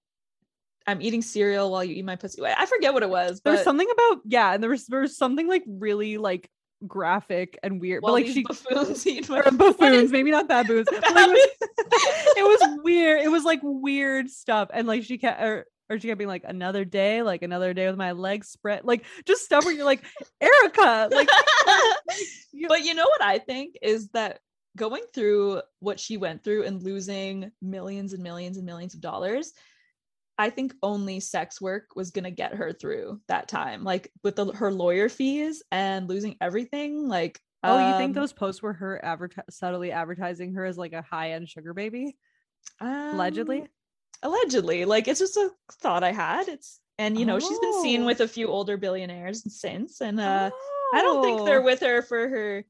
I'm 0.87 1.03
eating 1.03 1.23
cereal 1.23 1.71
while 1.71 1.85
you 1.85 1.95
eat 1.95 2.05
my 2.05 2.17
pussy. 2.17 2.43
I 2.45 2.67
forget 2.67 2.93
what 2.93 3.03
it 3.03 3.11
was, 3.11 3.41
There 3.41 3.53
was 3.53 3.63
something 3.63 3.89
about 3.91 4.23
yeah, 4.25 4.53
and 4.55 4.63
there 4.63 4.71
was 4.71 4.87
there 4.87 5.01
was 5.01 5.17
something 5.17 5.49
like 5.49 5.63
really 5.67 6.19
like 6.19 6.49
graphic 6.87 7.59
and 7.63 7.81
weird, 7.81 8.03
while 8.03 8.15
but 8.15 8.23
like 8.23 8.33
she 8.33 8.43
buffoons 8.43 9.07
eat 9.07 9.29
my 9.29 9.43
buffoons, 9.51 10.11
maybe 10.11 10.31
not 10.31 10.49
baboons. 10.49 10.89
but, 10.91 11.03
like, 11.15 11.29
it, 11.29 11.59
was, 11.69 12.37
it 12.37 12.43
was 12.43 12.79
weird. 12.83 13.23
It 13.23 13.29
was 13.29 13.45
like 13.45 13.61
weird 13.63 14.31
stuff, 14.31 14.71
and 14.73 14.87
like 14.87 15.05
she 15.05 15.19
kept 15.19 15.41
or, 15.41 15.67
or 15.89 15.99
she 15.99 16.09
kept 16.09 16.19
being 16.19 16.29
like 16.29 16.45
another 16.47 16.85
day, 16.85 17.23
like 17.23 17.43
another 17.43 17.75
day 17.75 17.87
with 17.87 17.97
my 17.97 18.13
legs 18.13 18.49
spread, 18.49 18.85
like 18.85 19.05
just 19.27 19.45
stuff 19.45 19.65
where 19.65 19.75
you're 19.75 19.85
like 19.85 20.03
Erika, 20.41 21.09
like 21.13 21.29
but 22.69 22.85
you 22.85 22.95
know 22.95 23.05
what 23.07 23.23
I 23.23 23.39
think 23.39 23.77
is 23.83 24.09
that 24.11 24.41
going 24.77 25.03
through 25.15 25.61
what 25.81 26.01
she 26.01 26.17
went 26.17 26.43
through 26.43 26.65
and 26.65 26.83
losing 26.83 27.53
millions 27.61 28.13
and 28.15 28.23
millions 28.23 28.57
and 28.57 28.67
millions 28.67 28.95
of 28.95 29.01
dollars, 29.01 29.53
I 30.43 30.51
think 30.51 30.75
only 30.83 31.21
sex 31.21 31.61
work 31.61 31.95
was 31.95 32.11
going 32.11 32.25
to 32.25 32.33
get 32.33 32.55
her 32.55 32.73
through 32.73 33.21
that 33.29 33.47
time. 33.47 33.85
Like 33.85 34.11
with 34.25 34.35
the, 34.35 34.47
her 34.47 34.73
lawyer 34.73 35.09
fees 35.09 35.63
and 35.71 36.09
losing 36.09 36.35
everything. 36.41 37.07
Like, 37.07 37.39
oh, 37.63 37.79
you 37.79 37.97
think 37.97 38.17
um, 38.17 38.21
those 38.21 38.33
posts 38.33 38.61
were 38.61 38.73
her 38.73 39.01
adverti- 39.05 39.45
subtly 39.51 39.93
advertising 39.93 40.55
her 40.55 40.65
as 40.65 40.77
like 40.77 40.95
a 40.95 41.03
high 41.03 41.31
end 41.33 41.49
sugar 41.49 41.73
baby, 41.75 42.17
allegedly? 42.81 43.61
um, 43.61 43.69
allegedly, 44.25 44.85
like 44.85 45.07
it's 45.07 45.21
just 45.21 45.37
a 45.37 45.49
thought 45.81 46.03
I 46.03 46.11
had. 46.11 46.49
It's 46.49 46.81
and 46.99 47.17
you 47.17 47.25
know 47.25 47.39
she's 47.39 47.61
been 47.61 47.81
seen 47.81 48.03
Oh. 48.03 48.07
with 48.07 48.21
a 48.21 48.27
few 48.27 48.49
older 48.49 48.77
billionaires 48.77 49.45
since, 49.61 50.01
and 50.01 50.19
uh, 50.19 50.51
I 50.93 51.03
don't 51.03 51.23
think 51.23 51.45
they're 51.45 51.61
Oh, 51.61 51.65
with 51.65 51.81
her 51.83 52.03
for 52.03 52.29
her 52.29 52.65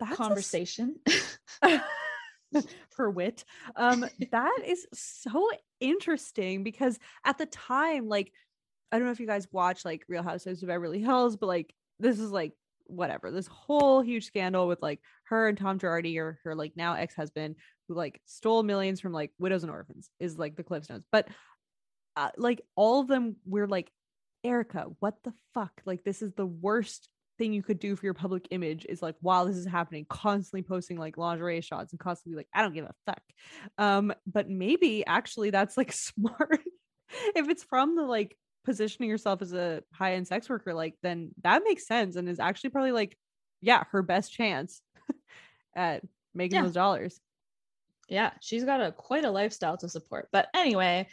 that's 0.00 0.12
a 0.12 0.16
conversation. 0.16 0.96
her 2.96 3.10
wit. 3.10 3.44
Um, 3.76 4.06
that 4.32 4.58
is 4.66 4.86
so 4.94 5.50
interesting 5.80 6.62
because 6.62 6.98
at 7.24 7.38
the 7.38 7.46
time, 7.46 8.08
like, 8.08 8.32
I 8.90 8.98
don't 8.98 9.06
know 9.06 9.12
if 9.12 9.20
you 9.20 9.26
guys 9.26 9.48
watch 9.50 9.84
like 9.84 10.04
Real 10.08 10.22
Housewives 10.22 10.62
of 10.62 10.68
Beverly 10.68 11.00
Hills, 11.00 11.36
but 11.36 11.46
like, 11.46 11.74
this 11.98 12.18
is 12.18 12.30
like 12.30 12.52
whatever 12.88 13.32
this 13.32 13.48
whole 13.48 14.00
huge 14.00 14.26
scandal 14.26 14.68
with 14.68 14.80
like 14.80 15.00
her 15.24 15.48
and 15.48 15.58
Tom 15.58 15.76
Girardi 15.76 16.18
or 16.18 16.38
her 16.44 16.54
like 16.54 16.74
now 16.76 16.94
ex 16.94 17.16
husband 17.16 17.56
who 17.88 17.94
like 17.94 18.20
stole 18.26 18.62
millions 18.62 19.00
from 19.00 19.12
like 19.12 19.32
widows 19.40 19.64
and 19.64 19.72
orphans 19.72 20.08
is 20.20 20.38
like 20.38 20.54
the 20.56 20.62
Cliff 20.62 20.88
Notes, 20.88 21.06
but 21.10 21.26
uh, 22.16 22.30
like 22.36 22.62
all 22.74 23.00
of 23.00 23.08
them 23.08 23.36
were 23.46 23.66
like, 23.66 23.90
Erika, 24.42 24.86
what 25.00 25.14
the 25.24 25.32
fuck? 25.54 25.72
Like, 25.84 26.02
this 26.04 26.22
is 26.22 26.32
the 26.32 26.46
worst 26.46 27.08
thing 27.38 27.52
you 27.52 27.62
could 27.62 27.78
do 27.78 27.94
for 27.96 28.06
your 28.06 28.14
public 28.14 28.46
image 28.50 28.86
is 28.88 29.02
like 29.02 29.14
while 29.20 29.44
this 29.44 29.56
is 29.56 29.66
happening 29.66 30.06
constantly 30.08 30.62
posting 30.62 30.96
like 30.98 31.16
lingerie 31.18 31.60
shots 31.60 31.92
and 31.92 32.00
constantly 32.00 32.36
like 32.36 32.48
i 32.54 32.62
don't 32.62 32.74
give 32.74 32.84
a 32.84 32.94
fuck 33.04 33.22
um 33.78 34.12
but 34.26 34.48
maybe 34.48 35.04
actually 35.06 35.50
that's 35.50 35.76
like 35.76 35.92
smart 36.10 36.60
if 37.34 37.48
it's 37.48 37.62
from 37.62 37.94
the 37.96 38.02
like 38.02 38.36
positioning 38.64 39.08
yourself 39.10 39.42
as 39.42 39.52
a 39.52 39.82
high-end 39.92 40.26
sex 40.26 40.48
worker 40.48 40.74
like 40.74 40.94
then 41.02 41.30
that 41.42 41.62
makes 41.64 41.86
sense 41.86 42.16
and 42.16 42.28
is 42.28 42.40
actually 42.40 42.70
probably 42.70 42.92
like 42.92 43.16
yeah 43.60 43.84
her 43.92 44.02
best 44.02 44.32
chance 44.32 44.82
at 45.76 46.02
making 46.34 46.56
Yeah. 46.56 46.62
those 46.62 46.72
dollars 46.74 47.20
yeah, 48.08 48.30
she's 48.40 48.62
got 48.64 48.80
a 48.80 48.92
quite 48.92 49.24
a 49.24 49.30
lifestyle 49.32 49.76
to 49.78 49.88
support. 49.88 50.28
But 50.30 50.46
anyway, 50.54 51.08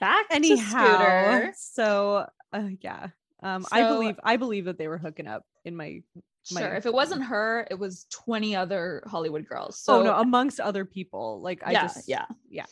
back 0.00 0.30
to 0.30 0.34
anyhow 0.36 0.96
Scooter. 0.96 1.52
so 1.58 2.26
uh, 2.54 2.68
yeah 2.80 3.08
um 3.42 3.66
i 3.70 3.82
believe 3.82 4.18
i 4.24 4.36
believe 4.36 4.64
that 4.64 4.78
they 4.78 4.88
were 4.88 4.96
hooking 4.96 5.26
up 5.26 5.42
in 5.68 5.76
my 5.76 6.02
my- 6.52 6.60
Sure, 6.62 6.74
if 6.74 6.86
it 6.86 6.92
wasn't 6.94 7.22
her, 7.24 7.66
it 7.70 7.78
was 7.78 8.06
20 8.10 8.56
other 8.56 9.02
Hollywood 9.06 9.46
girls. 9.46 9.78
So 9.78 10.00
oh 10.00 10.02
no 10.02 10.14
amongst 10.16 10.60
other 10.60 10.84
people 10.84 11.40
like 11.42 11.60
i 11.64 11.72
yeah, 11.72 11.82
just 11.82 12.08
yeah. 12.08 12.24
yeah 12.48 12.66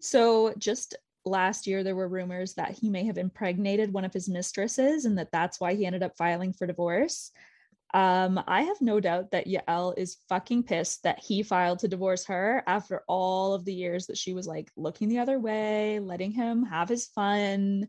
So 0.00 0.54
just 0.58 0.96
last 1.24 1.66
year, 1.66 1.84
there 1.84 1.96
were 1.96 2.08
rumors 2.08 2.54
that 2.54 2.72
he 2.72 2.88
may 2.88 3.04
have 3.04 3.18
impregnated 3.18 3.92
one 3.92 4.04
of 4.04 4.12
his 4.12 4.28
mistresses 4.28 5.04
and 5.04 5.18
that 5.18 5.30
that's 5.30 5.60
why 5.60 5.74
he 5.74 5.86
ended 5.86 6.02
up 6.02 6.16
filing 6.16 6.52
for 6.52 6.66
divorce. 6.66 7.30
Um, 7.94 8.42
I 8.46 8.62
have 8.62 8.80
no 8.80 9.00
doubt 9.00 9.30
that 9.30 9.46
Yael 9.46 9.94
is 9.96 10.18
fucking 10.28 10.64
pissed 10.64 11.04
that 11.04 11.18
he 11.18 11.42
filed 11.42 11.78
to 11.80 11.88
divorce 11.88 12.26
her 12.26 12.62
after 12.66 13.02
all 13.08 13.54
of 13.54 13.64
the 13.64 13.72
years 13.72 14.06
that 14.06 14.18
she 14.18 14.34
was 14.34 14.46
like 14.46 14.70
looking 14.76 15.08
the 15.08 15.20
other 15.20 15.38
way, 15.38 15.98
letting 15.98 16.32
him 16.32 16.64
have 16.64 16.88
his 16.88 17.06
fun. 17.06 17.88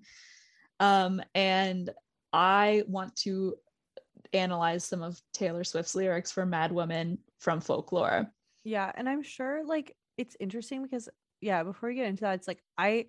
Um, 0.79 1.21
and 1.35 1.89
I 2.31 2.83
want 2.87 3.15
to 3.17 3.55
analyze 4.33 4.85
some 4.85 5.01
of 5.03 5.21
Taylor 5.33 5.63
Swift's 5.63 5.95
lyrics 5.95 6.31
for 6.31 6.45
Mad 6.45 6.71
Woman 6.71 7.23
from 7.39 7.61
folklore. 7.61 8.33
Yeah, 8.63 8.91
and 8.93 9.07
I'm 9.07 9.23
sure 9.23 9.65
like 9.65 9.95
it's 10.17 10.35
interesting 10.39 10.83
because 10.83 11.09
yeah, 11.41 11.63
before 11.63 11.89
we 11.89 11.95
get 11.95 12.07
into 12.07 12.21
that, 12.21 12.35
it's 12.35 12.47
like 12.47 12.63
I 12.77 13.07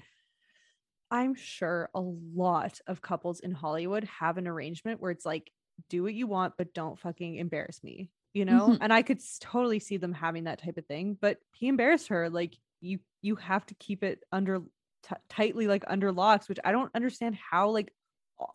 I'm 1.10 1.34
sure 1.34 1.90
a 1.94 2.00
lot 2.00 2.80
of 2.86 3.02
couples 3.02 3.40
in 3.40 3.52
Hollywood 3.52 4.04
have 4.04 4.38
an 4.38 4.46
arrangement 4.46 5.00
where 5.00 5.10
it's 5.10 5.26
like 5.26 5.52
do 5.88 6.02
what 6.02 6.14
you 6.14 6.26
want 6.26 6.54
but 6.56 6.74
don't 6.74 6.98
fucking 6.98 7.36
embarrass 7.36 7.82
me, 7.82 8.10
you 8.32 8.44
know? 8.44 8.76
Mhm. 8.76 8.80
And 8.80 8.92
I 8.92 9.02
could 9.02 9.20
totally 9.40 9.80
see 9.80 9.96
them 9.96 10.12
having 10.12 10.44
that 10.44 10.60
type 10.62 10.76
of 10.76 10.86
thing, 10.86 11.18
but 11.20 11.38
he 11.52 11.68
embarrassed 11.68 12.08
her 12.08 12.30
like 12.30 12.56
you 12.80 13.00
you 13.22 13.36
have 13.36 13.66
to 13.66 13.74
keep 13.74 14.02
it 14.04 14.22
under 14.32 14.60
t- 15.02 15.16
tightly 15.28 15.66
like 15.66 15.84
under 15.88 16.12
locks, 16.12 16.48
which 16.48 16.60
I 16.64 16.72
don't 16.72 16.94
understand 16.94 17.34
how 17.34 17.70
like 17.70 17.92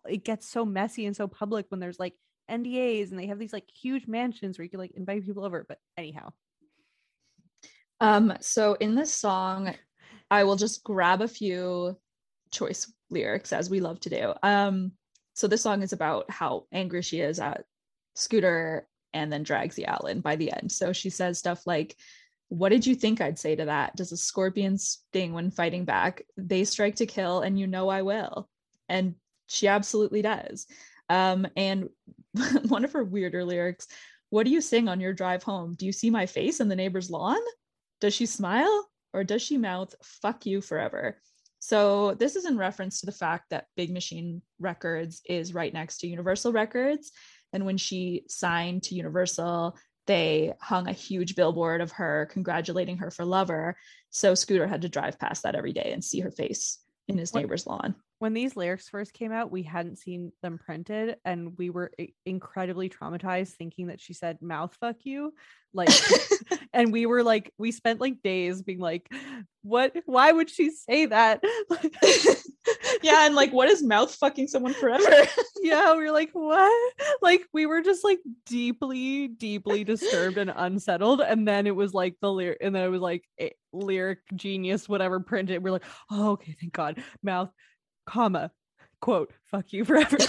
it 0.08 0.24
gets 0.24 0.48
so 0.48 0.66
messy 0.66 1.06
and 1.06 1.16
so 1.16 1.28
public 1.28 1.68
when 1.70 1.80
there's 1.80 2.00
like 2.00 2.16
NDAs 2.50 3.12
and 3.12 3.20
they 3.20 3.28
have 3.28 3.40
these 3.40 3.54
like 3.54 3.70
huge 3.74 4.08
mansions 4.08 4.58
where 4.58 4.64
you 4.64 4.70
can 4.70 4.80
like 4.80 4.92
invite 4.96 5.26
people 5.26 5.46
over, 5.46 5.66
but 5.68 5.80
anyhow. 5.98 6.32
Um, 8.00 8.34
so 8.42 8.74
in 8.74 8.96
this 8.96 9.14
song, 9.14 9.74
I 10.30 10.44
will 10.44 10.56
just 10.56 10.84
grab 10.84 11.22
a 11.22 11.28
few 11.28 11.98
choice 12.52 12.92
lyrics 13.10 13.54
as 13.54 13.70
we 13.70 13.80
love 13.80 14.00
to 14.02 14.10
do. 14.10 14.34
Um, 14.44 14.92
so 15.34 15.48
this 15.48 15.62
song 15.62 15.82
is 15.82 15.94
about 15.94 16.30
how 16.30 16.66
angry 16.72 17.02
she 17.02 17.20
is 17.20 17.40
at 17.40 17.66
Scooter 18.16 18.88
and 19.14 19.32
then 19.32 19.44
drags 19.44 19.76
the 19.76 19.86
Allen 19.86 20.22
by 20.22 20.36
the 20.36 20.52
end. 20.52 20.72
So 20.72 20.94
she 20.94 21.10
says 21.10 21.38
stuff 21.38 21.66
like, 21.66 21.96
What 22.50 22.70
did 22.70 22.86
you 22.86 22.96
think 22.96 23.22
I'd 23.22 23.40
say 23.40 23.56
to 23.56 23.66
that? 23.66 23.96
Does 23.96 24.12
a 24.12 24.18
scorpion 24.18 24.78
sting 24.78 25.34
when 25.34 25.52
fighting 25.52 25.86
back? 25.86 26.24
They 26.38 26.64
strike 26.64 26.96
to 26.98 27.06
kill, 27.06 27.42
and 27.42 27.60
you 27.60 27.68
know 27.68 27.90
I 27.90 28.02
will. 28.02 28.50
And 28.88 29.16
she 29.48 29.68
absolutely 29.68 30.22
does. 30.22 30.68
Um, 31.10 31.48
and 31.56 31.90
one 32.68 32.86
of 32.86 32.94
her 32.94 33.04
weirder 33.04 33.44
lyrics 33.44 33.88
What 34.30 34.46
do 34.46 34.52
you 34.52 34.62
sing 34.62 34.88
on 34.90 35.00
your 35.00 35.14
drive 35.14 35.44
home? 35.44 35.76
Do 35.78 35.86
you 35.86 35.92
see 35.92 36.10
my 36.10 36.26
face 36.26 36.60
in 36.60 36.68
the 36.68 36.76
neighbor's 36.76 37.10
lawn? 37.10 37.40
Does 38.02 38.14
she 38.14 38.26
smile 38.26 38.90
or 39.14 39.24
does 39.24 39.42
she 39.42 39.58
mouth, 39.58 39.96
fuck 40.04 40.46
you 40.46 40.62
forever? 40.62 41.22
So, 41.60 42.14
this 42.16 42.36
is 42.36 42.46
in 42.46 42.58
reference 42.58 43.00
to 43.00 43.08
the 43.08 43.12
fact 43.12 43.46
that 43.50 43.68
Big 43.76 43.92
Machine 43.92 44.42
Records 44.60 45.22
is 45.26 45.54
right 45.54 45.74
next 45.74 45.98
to 46.00 46.08
Universal 46.08 46.52
Records. 46.52 47.12
And 47.54 47.66
when 47.66 47.78
she 47.78 48.24
signed 48.28 48.84
to 48.84 48.96
Universal, 48.96 49.76
they 50.06 50.54
hung 50.62 50.88
a 50.88 50.94
huge 50.94 51.36
billboard 51.36 51.82
of 51.82 51.92
her 51.94 52.28
congratulating 52.32 52.98
her 52.98 53.10
for 53.10 53.26
Lover. 53.26 53.78
So, 54.12 54.36
Scooter 54.36 54.68
had 54.68 54.82
to 54.82 54.90
drive 54.90 55.18
past 55.18 55.44
that 55.44 55.56
every 55.56 55.74
day 55.74 55.92
and 55.94 56.04
see 56.04 56.20
her 56.20 56.30
face 56.32 56.78
in 57.08 57.18
his 57.18 57.32
What- 57.32 57.40
neighbor's 57.40 57.66
lawn. 57.66 57.96
When 58.20 58.34
these 58.34 58.56
lyrics 58.56 58.88
first 58.88 59.14
came 59.14 59.32
out, 59.32 59.52
we 59.52 59.64
hadn't 59.64 59.98
seen 59.98 60.32
them 60.42 60.58
printed, 60.58 61.18
and 61.26 61.58
we 61.58 61.70
were 61.70 61.92
incredibly 62.26 62.90
traumatized, 62.90 63.50
thinking 63.50 63.88
that 63.88 64.00
she 64.00 64.14
said 64.14 64.42
"mouth 64.42 64.76
fuck 64.80 64.98
you," 65.04 65.34
like, 65.74 65.90
and 66.74 66.94
we 66.94 67.06
were 67.06 67.24
like, 67.24 67.52
we 67.58 67.72
spent 67.72 68.00
like 68.00 68.22
days 68.24 68.62
being 68.62 68.80
like, 68.80 69.12
"What? 69.64 69.96
Why 70.06 70.32
would 70.32 70.50
she 70.50 70.72
say 70.72 71.08
that?" 71.08 71.44
yeah, 73.04 73.26
and 73.26 73.36
like, 73.36 73.52
what 73.52 73.70
is 73.70 73.84
mouth 73.84 74.14
fucking 74.16 74.48
someone 74.48 74.74
forever? 74.74 75.28
yeah, 75.62 75.94
we 75.96 76.06
were 76.06 76.12
like, 76.12 76.32
"What?" 76.32 76.94
Like, 77.22 77.46
we 77.54 77.66
were 77.66 77.82
just 77.82 78.06
like 78.06 78.20
deeply, 78.46 79.28
deeply 79.28 79.84
disturbed 79.84 80.38
and 80.38 80.54
unsettled, 80.56 81.20
and 81.20 81.46
then 81.46 81.68
it 81.68 81.76
was 81.76 81.94
like 81.94 82.16
the 82.22 82.32
lyric, 82.32 82.60
and 82.62 82.74
then 82.74 82.84
it 82.84 82.90
was 82.90 83.02
like 83.02 83.26
lyric 83.74 84.20
genius, 84.34 84.88
whatever 84.88 85.20
printed. 85.20 85.62
We're 85.62 85.72
like, 85.72 85.86
"Oh, 86.10 86.32
okay, 86.32 86.56
thank 86.62 86.72
God." 86.72 87.04
Mouth, 87.22 87.52
comma, 88.06 88.52
quote, 89.02 89.32
"fuck 89.46 89.72
you 89.74 89.86
forever." 89.86 90.18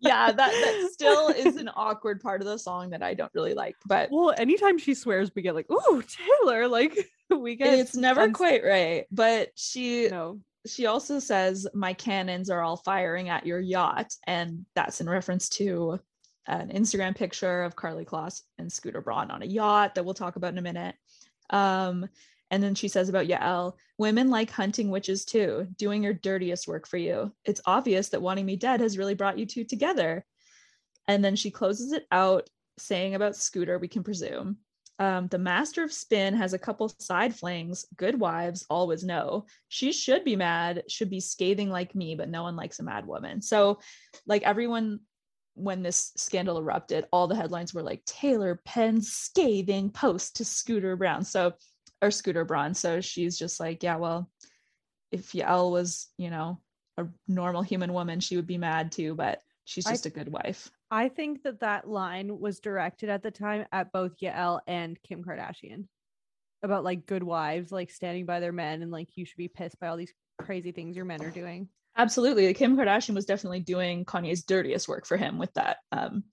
yeah, 0.00 0.32
that 0.32 0.36
that 0.36 0.88
still 0.92 1.28
is 1.28 1.56
an 1.56 1.70
awkward 1.74 2.20
part 2.20 2.40
of 2.40 2.46
the 2.46 2.58
song 2.58 2.90
that 2.90 3.02
I 3.02 3.14
don't 3.14 3.32
really 3.34 3.54
like, 3.54 3.76
but 3.86 4.10
Well, 4.10 4.34
anytime 4.36 4.78
she 4.78 4.94
swears, 4.94 5.30
we 5.34 5.42
get 5.42 5.54
like, 5.54 5.70
"Ooh, 5.70 6.02
Taylor!" 6.02 6.68
Like 6.68 7.10
we 7.30 7.56
get. 7.56 7.78
it's 7.78 7.96
never 7.96 8.22
uns- 8.22 8.36
quite 8.36 8.64
right. 8.64 9.06
But 9.10 9.50
she 9.54 10.08
No, 10.08 10.40
she 10.66 10.86
also 10.86 11.18
says 11.18 11.66
my 11.74 11.92
cannons 11.92 12.50
are 12.50 12.62
all 12.62 12.76
firing 12.76 13.28
at 13.28 13.46
your 13.46 13.60
yacht 13.60 14.14
and 14.26 14.64
that's 14.74 15.00
in 15.00 15.08
reference 15.08 15.48
to 15.48 15.98
an 16.46 16.70
instagram 16.70 17.14
picture 17.16 17.62
of 17.62 17.76
karlie 17.76 18.04
kloss 18.04 18.42
and 18.58 18.72
scooter 18.72 19.00
braun 19.00 19.30
on 19.30 19.42
a 19.42 19.46
yacht 19.46 19.94
that 19.94 20.04
we'll 20.04 20.14
talk 20.14 20.36
about 20.36 20.52
in 20.52 20.58
a 20.58 20.62
minute 20.62 20.94
um, 21.50 22.08
and 22.52 22.62
then 22.62 22.74
she 22.76 22.86
says 22.86 23.08
about 23.08 23.26
yael 23.26 23.74
women 23.98 24.30
like 24.30 24.50
hunting 24.50 24.90
witches 24.90 25.24
too 25.24 25.66
doing 25.76 26.04
your 26.04 26.12
dirtiest 26.12 26.68
work 26.68 26.86
for 26.86 26.98
you 26.98 27.32
it's 27.44 27.60
obvious 27.66 28.10
that 28.10 28.22
wanting 28.22 28.46
me 28.46 28.54
dead 28.54 28.80
has 28.80 28.96
really 28.96 29.14
brought 29.14 29.38
you 29.38 29.46
two 29.46 29.64
together 29.64 30.24
and 31.08 31.24
then 31.24 31.34
she 31.34 31.50
closes 31.50 31.92
it 31.92 32.06
out 32.12 32.48
saying 32.78 33.16
about 33.16 33.34
scooter 33.34 33.78
we 33.78 33.88
can 33.88 34.04
presume 34.04 34.58
um, 34.98 35.26
the 35.28 35.38
master 35.38 35.82
of 35.82 35.92
spin 35.92 36.34
has 36.34 36.52
a 36.52 36.58
couple 36.58 36.88
side 37.00 37.34
flings 37.34 37.86
good 37.96 38.20
wives 38.20 38.64
always 38.70 39.02
know 39.02 39.46
she 39.68 39.92
should 39.92 40.22
be 40.22 40.36
mad, 40.36 40.84
should 40.88 41.10
be 41.10 41.18
scathing 41.18 41.70
like 41.70 41.94
me, 41.94 42.14
but 42.14 42.28
no 42.28 42.44
one 42.44 42.54
likes 42.54 42.78
a 42.78 42.84
mad 42.84 43.06
woman. 43.06 43.42
So, 43.42 43.80
like 44.26 44.42
everyone, 44.42 45.00
when 45.54 45.82
this 45.82 46.12
scandal 46.16 46.58
erupted, 46.58 47.06
all 47.10 47.26
the 47.26 47.34
headlines 47.34 47.74
were 47.74 47.82
like 47.82 48.04
Taylor 48.04 48.60
Penn's 48.64 49.10
scathing 49.10 49.90
post 49.90 50.36
to 50.36 50.44
Scooter 50.44 50.94
Brown. 50.94 51.24
So, 51.24 51.54
or 52.02 52.10
Scooter 52.10 52.44
Braun. 52.44 52.74
So 52.74 53.00
she's 53.00 53.38
just 53.38 53.60
like, 53.60 53.82
yeah, 53.82 53.96
well, 53.96 54.28
if 55.10 55.32
Yael 55.32 55.70
was, 55.70 56.08
you 56.18 56.30
know, 56.30 56.60
a 56.98 57.06
normal 57.28 57.62
human 57.62 57.92
woman, 57.92 58.20
she 58.20 58.36
would 58.36 58.46
be 58.46 58.58
mad 58.58 58.92
too, 58.92 59.14
but 59.14 59.40
she's 59.64 59.84
just 59.84 60.06
a 60.06 60.10
good 60.10 60.30
wife. 60.30 60.70
I 60.90 61.08
think 61.08 61.42
that 61.44 61.60
that 61.60 61.88
line 61.88 62.38
was 62.38 62.60
directed 62.60 63.08
at 63.08 63.22
the 63.22 63.30
time 63.30 63.64
at 63.72 63.92
both 63.92 64.18
Yael 64.20 64.60
and 64.66 65.00
Kim 65.02 65.24
Kardashian 65.24 65.86
about 66.62 66.84
like 66.84 67.06
good 67.06 67.22
wives, 67.22 67.72
like 67.72 67.90
standing 67.90 68.26
by 68.26 68.40
their 68.40 68.52
men, 68.52 68.82
and 68.82 68.90
like 68.90 69.08
you 69.14 69.24
should 69.24 69.38
be 69.38 69.48
pissed 69.48 69.80
by 69.80 69.88
all 69.88 69.96
these 69.96 70.12
crazy 70.38 70.72
things 70.72 70.96
your 70.96 71.04
men 71.04 71.22
are 71.22 71.30
doing. 71.30 71.68
Absolutely. 71.96 72.52
Kim 72.54 72.76
Kardashian 72.76 73.14
was 73.14 73.26
definitely 73.26 73.60
doing 73.60 74.04
Kanye's 74.04 74.44
dirtiest 74.44 74.88
work 74.88 75.06
for 75.06 75.16
him 75.16 75.38
with 75.38 75.52
that 75.54 75.78
um, 75.92 76.24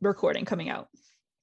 recording 0.00 0.44
coming 0.44 0.68
out. 0.68 0.88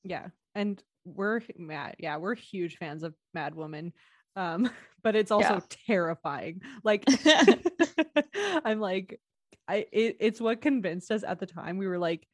Yeah, 0.04 0.28
and 0.54 0.82
we're 1.06 1.42
mad. 1.58 1.96
Yeah, 2.00 2.18
we're 2.18 2.36
huge 2.36 2.78
fans 2.78 3.04
of 3.04 3.14
Mad 3.34 3.56
Woman, 3.56 3.94
um, 4.36 4.70
but 5.04 5.16
it's 5.16 5.32
also 5.32 5.56
Yeah. 5.56 5.62
terrifying. 5.88 6.62
Like, 6.84 7.06
I'm 8.66 8.80
like, 8.80 9.20
I 9.68 9.86
it, 9.92 10.18
it's 10.20 10.42
what 10.42 10.62
convinced 10.62 11.12
us 11.12 11.24
at 11.24 11.40
the 11.40 11.46
time. 11.46 11.78
We 11.78 11.88
were 11.88 12.00
like, 12.00 12.28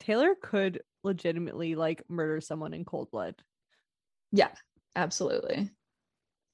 Taylor 0.00 0.34
could 0.40 0.82
legitimately 1.02 1.74
like 1.74 2.02
murder 2.08 2.40
someone 2.40 2.74
in 2.74 2.84
cold 2.84 3.10
blood. 3.10 3.36
Yeah, 4.32 4.50
absolutely. 4.96 5.70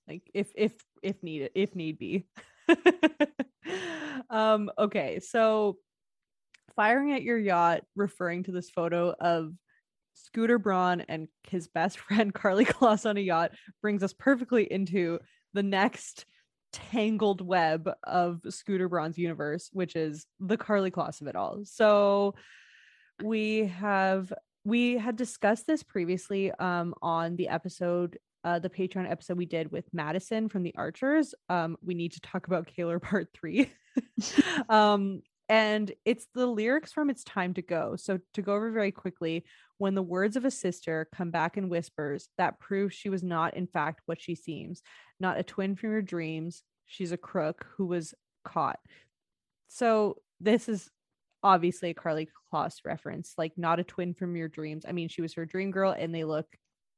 like 0.08 0.28
if 0.34 0.52
if 0.54 0.72
if 1.02 1.22
needed 1.22 1.50
if 1.54 1.74
need 1.74 1.98
be 1.98 2.26
um 4.30 4.70
okay 4.78 5.20
so 5.20 5.76
firing 6.76 7.12
at 7.12 7.22
your 7.22 7.38
yacht 7.38 7.82
referring 7.96 8.42
to 8.44 8.52
this 8.52 8.70
photo 8.70 9.14
of 9.18 9.52
scooter 10.24 10.58
braun 10.58 11.02
and 11.08 11.28
his 11.48 11.68
best 11.68 11.98
friend 12.08 12.34
karlie 12.34 12.66
kloss 12.66 13.08
on 13.08 13.16
a 13.16 13.20
yacht 13.20 13.52
brings 13.82 14.02
us 14.02 14.12
perfectly 14.12 14.70
into 14.70 15.18
the 15.54 15.62
next 15.62 16.26
tangled 16.72 17.40
web 17.40 17.90
of 18.04 18.40
scooter 18.48 18.88
braun's 18.88 19.18
universe 19.18 19.70
which 19.72 19.96
is 19.96 20.26
the 20.38 20.56
karlie 20.56 20.90
kloss 20.90 21.20
of 21.20 21.26
it 21.26 21.36
all 21.36 21.60
so 21.64 22.34
we 23.22 23.66
have 23.66 24.32
we 24.64 24.96
had 24.96 25.16
discussed 25.16 25.66
this 25.66 25.82
previously 25.82 26.52
um 26.52 26.94
on 27.02 27.36
the 27.36 27.48
episode 27.48 28.16
uh, 28.42 28.58
the 28.58 28.70
Patreon 28.70 29.10
episode 29.10 29.36
we 29.36 29.46
did 29.46 29.70
with 29.70 29.84
Madison 29.92 30.48
from 30.48 30.62
the 30.62 30.74
Archers. 30.74 31.34
Um, 31.48 31.76
we 31.82 31.94
need 31.94 32.12
to 32.12 32.20
talk 32.20 32.46
about 32.46 32.68
Kaylor 32.74 33.00
Part 33.00 33.28
Three, 33.34 33.70
um, 34.68 35.20
and 35.50 35.92
it's 36.04 36.28
the 36.32 36.46
lyrics 36.46 36.92
from 36.92 37.10
"It's 37.10 37.24
Time 37.24 37.52
to 37.54 37.62
Go." 37.62 37.96
So 37.96 38.20
to 38.34 38.42
go 38.42 38.54
over 38.54 38.70
very 38.70 38.92
quickly, 38.92 39.44
when 39.78 39.94
the 39.96 40.02
words 40.02 40.36
of 40.36 40.44
a 40.44 40.50
sister 40.50 41.08
come 41.12 41.30
back 41.32 41.56
in 41.56 41.68
whispers, 41.68 42.28
that 42.38 42.60
proves 42.60 42.94
she 42.94 43.10
was 43.10 43.22
not, 43.24 43.54
in 43.54 43.66
fact, 43.66 44.02
what 44.06 44.20
she 44.20 44.36
seems. 44.36 44.82
Not 45.18 45.38
a 45.38 45.42
twin 45.42 45.74
from 45.74 45.90
your 45.90 46.02
dreams. 46.02 46.62
She's 46.86 47.12
a 47.12 47.16
crook 47.16 47.66
who 47.76 47.86
was 47.86 48.14
caught. 48.44 48.78
So 49.66 50.16
this 50.40 50.68
is 50.68 50.88
obviously 51.42 51.90
a 51.90 51.94
Karlie 51.94 52.28
Kloss 52.52 52.76
reference, 52.84 53.34
like 53.36 53.52
not 53.56 53.80
a 53.80 53.84
twin 53.84 54.14
from 54.14 54.36
your 54.36 54.48
dreams. 54.48 54.84
I 54.88 54.92
mean, 54.92 55.08
she 55.08 55.22
was 55.22 55.34
her 55.34 55.46
dream 55.46 55.72
girl, 55.72 55.90
and 55.90 56.14
they 56.14 56.24
look 56.24 56.46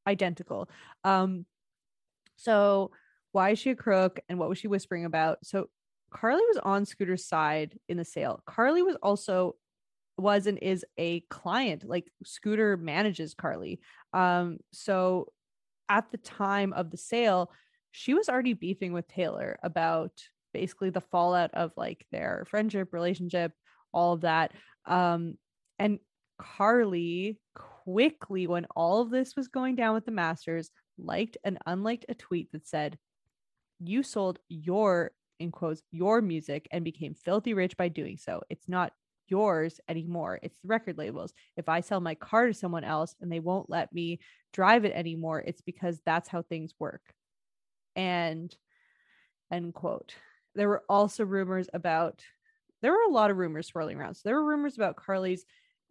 identical. 0.07 0.69
Um, 1.05 1.47
so 2.37 2.91
why 3.33 3.51
is 3.51 3.59
she 3.59 3.71
a 3.71 3.77
crook 3.77 4.21
and 4.29 4.39
what 4.39 4.49
was 4.51 4.59
she 4.59 4.69
whispering 4.69 5.07
about? 5.07 5.39
So 5.43 5.69
Karlie 6.13 6.47
was 6.49 6.59
on 6.63 6.85
Scooter's 6.85 7.27
side 7.27 7.79
in 7.89 7.97
the 7.97 8.05
sale. 8.05 8.43
Karlie 8.47 8.83
was 8.83 8.97
also 9.03 9.57
was 10.19 10.47
and 10.47 10.59
is 10.59 10.85
a 10.99 11.21
client. 11.31 11.85
Like 11.85 12.07
Scooter 12.25 12.77
manages 12.77 13.35
Karlie. 13.35 13.81
Um, 14.13 14.59
so 14.73 15.33
at 15.89 16.11
the 16.11 16.19
time 16.19 16.73
of 16.73 16.91
the 16.91 16.97
sale, 16.97 17.51
she 17.91 18.15
was 18.15 18.29
already 18.29 18.55
beefing 18.55 18.93
with 18.93 19.09
Taylor 19.09 19.59
about 19.63 20.13
basically 20.53 20.91
the 20.91 21.01
fallout 21.01 21.53
of 21.55 21.73
like 21.77 22.07
their 22.13 22.47
friendship, 22.49 22.93
relationship, 22.93 23.53
all 23.93 24.13
of 24.13 24.23
that. 24.23 24.53
Um, 24.87 25.35
and 25.79 25.99
Karlie 26.41 27.39
quickly, 27.55 28.47
when 28.47 28.67
all 28.77 29.03
of 29.03 29.11
this 29.11 29.35
was 29.37 29.49
going 29.49 29.77
down 29.77 29.95
with 29.95 30.05
the 30.05 30.11
Masters, 30.11 30.71
liked 30.99 31.37
and 31.45 31.59
unliked 31.67 32.07
a 32.09 32.15
tweet 32.15 32.51
that 32.53 32.67
said, 32.67 32.99
You 33.81 34.03
sold 34.03 34.39
your, 34.49 35.13
in 35.43 35.51
quotes, 35.51 35.83
your 35.91 36.23
music 36.23 36.69
and 36.71 36.85
became 36.85 37.15
filthy 37.15 37.55
rich 37.55 37.77
by 37.77 37.89
doing 37.89 38.17
so. 38.17 38.43
It's 38.49 38.69
not 38.69 38.93
yours 39.29 39.81
anymore. 39.89 40.39
It's 40.43 40.61
the 40.61 40.69
record 40.69 40.99
labels. 40.99 41.33
If 41.57 41.69
I 41.69 41.81
sell 41.81 42.01
my 42.01 42.15
car 42.15 42.47
to 42.49 42.55
someone 42.55 42.85
else 42.85 43.15
and 43.21 43.31
they 43.31 43.41
won't 43.41 43.71
let 43.71 43.93
me 43.93 44.21
drive 44.53 44.85
it 44.85 44.93
anymore, 44.93 45.41
it's 45.41 45.61
because 45.61 46.01
that's 46.05 46.29
how 46.29 46.43
things 46.43 46.75
work. 46.79 47.03
And 47.97 48.55
end 49.51 49.75
quote. 49.75 50.15
There 50.55 50.69
were 50.69 50.83
also 50.89 51.25
rumors 51.25 51.69
about, 51.73 52.23
there 52.83 52.93
were 52.93 53.09
a 53.09 53.13
lot 53.13 53.31
of 53.31 53.37
rumors 53.37 53.69
swirling 53.69 53.99
around. 53.99 54.15
So 54.15 54.23
there 54.25 54.37
were 54.37 54.47
rumors 54.47 54.77
about 54.77 54.97
Karlie's 54.97 55.45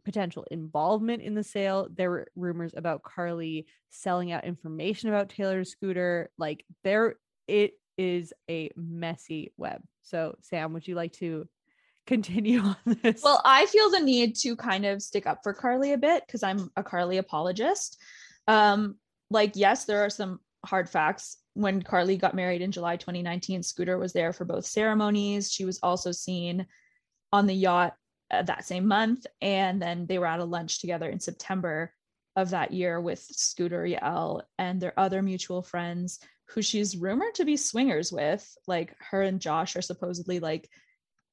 potential 0.03 0.45
involvement 0.51 1.21
in 1.21 1.35
the 1.35 1.43
sale. 1.43 1.87
There 1.91 2.09
were 2.09 2.27
rumors 2.35 2.73
about 2.75 3.03
Karlie 3.03 3.65
selling 3.89 4.31
out 4.31 4.45
information 4.45 5.09
about 5.09 5.29
Taylor's 5.29 5.71
scooter. 5.71 6.29
Like 6.37 6.65
there, 6.83 7.15
it 7.47 7.73
is 8.01 8.33
a 8.49 8.71
messy 8.75 9.53
web. 9.57 9.83
So, 10.01 10.35
Sam, 10.41 10.73
would 10.73 10.87
you 10.87 10.95
like 10.95 11.13
to 11.13 11.47
continue 12.07 12.59
on 12.61 12.77
this? 13.03 13.21
Well, 13.23 13.39
I 13.45 13.67
feel 13.67 13.91
the 13.91 13.99
need 13.99 14.35
to 14.37 14.55
kind 14.55 14.85
of 14.85 15.03
stick 15.03 15.27
up 15.27 15.41
for 15.43 15.53
Karlie 15.53 15.93
a 15.93 15.97
bit 15.97 16.23
because 16.25 16.41
I'm 16.41 16.71
a 16.75 16.83
Karlie 16.83 17.19
apologist. 17.19 18.01
Um, 18.47 18.95
like, 19.29 19.51
yes, 19.53 19.85
there 19.85 20.03
are 20.03 20.09
some 20.09 20.39
hard 20.65 20.89
facts. 20.89 21.37
When 21.53 21.83
Karlie 21.83 22.19
got 22.19 22.33
married 22.33 22.63
in 22.63 22.71
July 22.71 22.97
2019, 22.97 23.61
Scooter 23.61 23.99
was 23.99 24.13
there 24.13 24.33
for 24.33 24.45
both 24.45 24.65
ceremonies. 24.65 25.51
She 25.51 25.63
was 25.63 25.79
also 25.83 26.11
seen 26.11 26.65
on 27.31 27.45
the 27.45 27.53
yacht 27.53 27.93
uh, 28.31 28.41
that 28.43 28.65
same 28.65 28.87
month. 28.87 29.27
And 29.41 29.79
then 29.79 30.07
they 30.07 30.17
were 30.17 30.25
at 30.25 30.39
a 30.39 30.45
lunch 30.45 30.81
together 30.81 31.07
in 31.07 31.19
September 31.19 31.93
of 32.35 32.49
that 32.49 32.71
year 32.71 32.99
with 32.99 33.19
Scooter 33.19 33.83
Yael 33.83 34.41
and 34.57 34.81
their 34.81 34.97
other 34.97 35.21
mutual 35.21 35.61
friends 35.61 36.19
who 36.53 36.61
she's 36.61 36.97
rumored 36.97 37.35
to 37.35 37.45
be 37.45 37.57
swingers 37.57 38.11
with. 38.11 38.45
Like 38.67 38.95
her 39.11 39.21
and 39.21 39.39
Josh 39.39 39.75
are 39.75 39.81
supposedly 39.81 40.39
like 40.39 40.69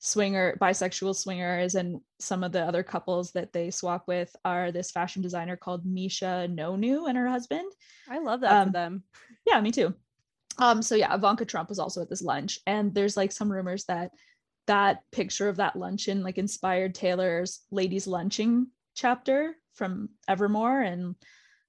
swinger 0.00 0.56
bisexual 0.60 1.16
swingers 1.16 1.74
and 1.74 2.00
some 2.20 2.44
of 2.44 2.52
the 2.52 2.62
other 2.62 2.84
couples 2.84 3.32
that 3.32 3.52
they 3.52 3.70
swap 3.70 4.04
with 4.06 4.34
are 4.44 4.70
this 4.70 4.92
fashion 4.92 5.22
designer 5.22 5.56
called 5.56 5.84
Misha 5.84 6.46
Nonoo 6.48 7.08
and 7.08 7.18
her 7.18 7.28
husband. 7.28 7.70
I 8.08 8.18
love 8.18 8.42
that 8.42 8.52
Um, 8.52 8.68
for 8.68 8.72
them. 8.72 9.02
Yeah, 9.44 9.60
me 9.60 9.72
too. 9.72 9.94
Um, 10.58 10.82
so 10.82 10.94
yeah, 10.94 11.14
Ivanka 11.14 11.44
Trump 11.44 11.68
was 11.68 11.78
also 11.78 12.02
at 12.02 12.10
this 12.10 12.22
lunch, 12.22 12.58
and 12.66 12.94
there's 12.94 13.16
like 13.16 13.32
some 13.32 13.50
rumors 13.50 13.84
that 13.84 14.10
that 14.66 14.98
picture 15.12 15.48
of 15.48 15.56
that 15.56 15.76
luncheon 15.76 16.22
like 16.22 16.36
inspired 16.36 16.94
Taylor's 16.94 17.60
ladies 17.70 18.06
lunching 18.06 18.66
chapter 18.94 19.56
from 19.74 20.10
Evermore 20.28 20.80
and 20.80 21.14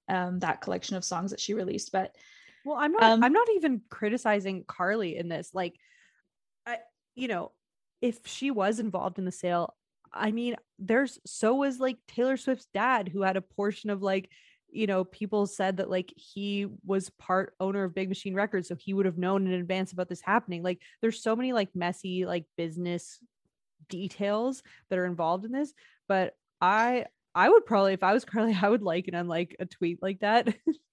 um, 0.09 0.39
that 0.39 0.61
collection 0.61 0.97
of 0.97 1.05
songs 1.05 1.31
that 1.31 1.39
she 1.39 1.53
released. 1.53 1.91
But 1.91 2.15
Well, 2.65 2.77
I'm 2.77 2.91
not 2.91 3.03
Um, 3.03 3.23
I'm 3.23 3.33
not 3.33 3.47
even 3.55 3.81
criticizing 3.89 4.63
Karlie 4.63 5.17
in 5.17 5.29
this. 5.29 5.51
Like 5.53 5.75
I 6.65 6.77
you 7.15 7.27
know, 7.27 7.51
if 8.01 8.19
she 8.25 8.51
was 8.51 8.79
involved 8.79 9.19
in 9.19 9.25
the 9.25 9.31
sale, 9.31 9.75
I 10.13 10.31
mean, 10.31 10.55
there's 10.77 11.19
so 11.25 11.55
was 11.55 11.79
like 11.79 11.97
Taylor 12.07 12.37
Swift's 12.37 12.67
dad 12.73 13.09
who 13.09 13.21
had 13.21 13.37
a 13.37 13.41
portion 13.41 13.89
of 13.89 14.01
like 14.01 14.29
you 14.71 14.87
know, 14.87 15.03
people 15.03 15.47
said 15.47 15.77
that 15.77 15.89
like 15.89 16.13
he 16.15 16.67
was 16.85 17.09
part 17.11 17.55
owner 17.59 17.83
of 17.83 17.95
Big 17.95 18.09
Machine 18.09 18.35
Records, 18.35 18.67
so 18.67 18.75
he 18.75 18.93
would 18.93 19.05
have 19.05 19.17
known 19.17 19.47
in 19.47 19.53
advance 19.53 19.91
about 19.91 20.09
this 20.09 20.21
happening. 20.21 20.63
Like, 20.63 20.79
there's 21.01 21.21
so 21.23 21.35
many 21.35 21.53
like 21.53 21.75
messy 21.75 22.25
like 22.25 22.45
business 22.57 23.19
details 23.89 24.63
that 24.89 24.99
are 24.99 25.05
involved 25.05 25.45
in 25.45 25.51
this. 25.51 25.73
But 26.07 26.35
I, 26.61 27.05
I 27.33 27.49
would 27.49 27.65
probably, 27.65 27.93
if 27.93 28.03
I 28.03 28.13
was 28.13 28.25
Karlie, 28.25 28.57
I 28.61 28.69
would 28.69 28.83
like 28.83 29.07
and 29.07 29.15
unlike 29.15 29.55
a 29.59 29.65
tweet 29.65 30.01
like 30.01 30.19
that. 30.19 30.47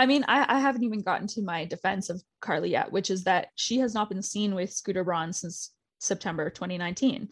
I 0.00 0.06
mean, 0.06 0.24
I, 0.28 0.46
I 0.48 0.60
haven't 0.60 0.84
even 0.84 1.02
gotten 1.02 1.26
to 1.28 1.42
my 1.42 1.66
defense 1.66 2.08
of 2.08 2.22
Karlie 2.40 2.70
yet, 2.70 2.90
which 2.90 3.10
is 3.10 3.24
that 3.24 3.48
she 3.56 3.76
has 3.80 3.92
not 3.92 4.08
been 4.08 4.22
seen 4.22 4.54
with 4.54 4.72
Scooter 4.72 5.04
Braun 5.04 5.30
since 5.30 5.72
September 5.98 6.48
2019. 6.48 7.28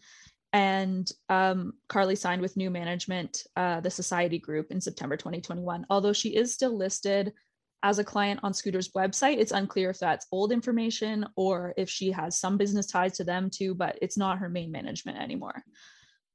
And 0.53 1.11
um, 1.31 1.73
Karlie 1.89 2.15
signed 2.15 2.43
with 2.43 2.59
new 2.59 2.69
management, 2.69 3.43
uh, 3.57 3.81
the 3.81 3.90
Society 3.90 4.39
Group, 4.39 4.66
in 4.70 4.82
September 4.82 5.16
2021. 5.16 5.86
Although 5.89 6.12
she 6.12 6.36
is 6.36 6.53
still 6.53 6.77
listed 6.77 7.32
as 7.82 7.99
a 7.99 8.05
client 8.05 8.40
on 8.43 8.53
Scooter's 8.53 8.90
website, 8.90 9.39
it's 9.39 9.53
unclear 9.53 9.89
if 9.89 9.99
that's 9.99 10.27
old 10.31 10.53
information 10.53 11.24
or 11.36 11.73
if 11.78 11.89
she 11.89 12.11
has 12.11 12.39
some 12.39 12.59
business 12.59 12.85
ties 12.85 13.16
to 13.16 13.24
them 13.24 13.49
too, 13.49 13.74
but 13.74 13.99
it's 14.03 14.19
not 14.19 14.40
her 14.40 14.51
main 14.51 14.70
management 14.70 15.16
anymore. 15.16 15.65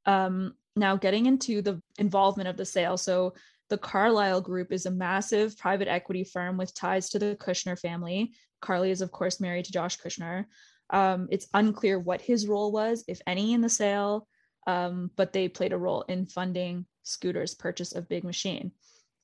Um, 0.08 0.56
now, 0.76 0.96
getting 0.96 1.28
into 1.28 1.62
the 1.62 1.80
involvement 2.00 2.50
of 2.50 2.58
the 2.58 2.66
sale. 2.66 2.98
So, 2.98 3.36
the 3.70 3.78
Carlyle 3.78 4.42
Group 4.42 4.72
is 4.72 4.86
a 4.86 4.92
massive 4.92 5.58
private 5.58 5.88
equity 5.88 6.24
firm 6.24 6.58
with 6.58 6.74
ties 6.74 7.10
to 7.10 7.20
the 7.20 7.36
Kushner 7.40 7.80
family. 7.80 8.34
Karlie 8.62 8.92
is, 8.92 9.02
of 9.02 9.12
course, 9.12 9.40
married 9.40 9.66
to 9.66 9.72
Josh 9.72 9.98
Kushner. 9.98 10.46
Um, 10.90 11.28
it's 11.32 11.48
unclear 11.54 12.00
what 12.00 12.22
his 12.22 12.48
role 12.48 12.72
was, 12.72 13.04
if 13.08 13.20
any, 13.26 13.54
in 13.54 13.62
the 13.62 13.70
sale, 13.70 14.28
um, 14.68 15.12
but 15.16 15.34
they 15.34 15.48
played 15.48 15.74
a 15.74 15.78
role 15.78 16.04
in 16.04 16.26
funding 16.26 16.86
Scooter's 17.04 17.56
purchase 17.56 17.94
of 17.94 18.10
Big 18.10 18.24
Machine. 18.24 18.72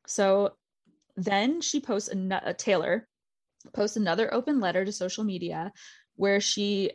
So 0.08 0.54
then 1.16 1.62
she 1.62 1.80
posts 1.80 2.10
a, 2.10 2.42
a 2.46 2.54
Taylor 2.54 3.08
posts 3.74 3.98
another 3.98 4.34
open 4.34 4.60
letter 4.60 4.86
to 4.86 4.92
social 4.92 5.24
media 5.24 5.72
where 6.16 6.40
she 6.40 6.92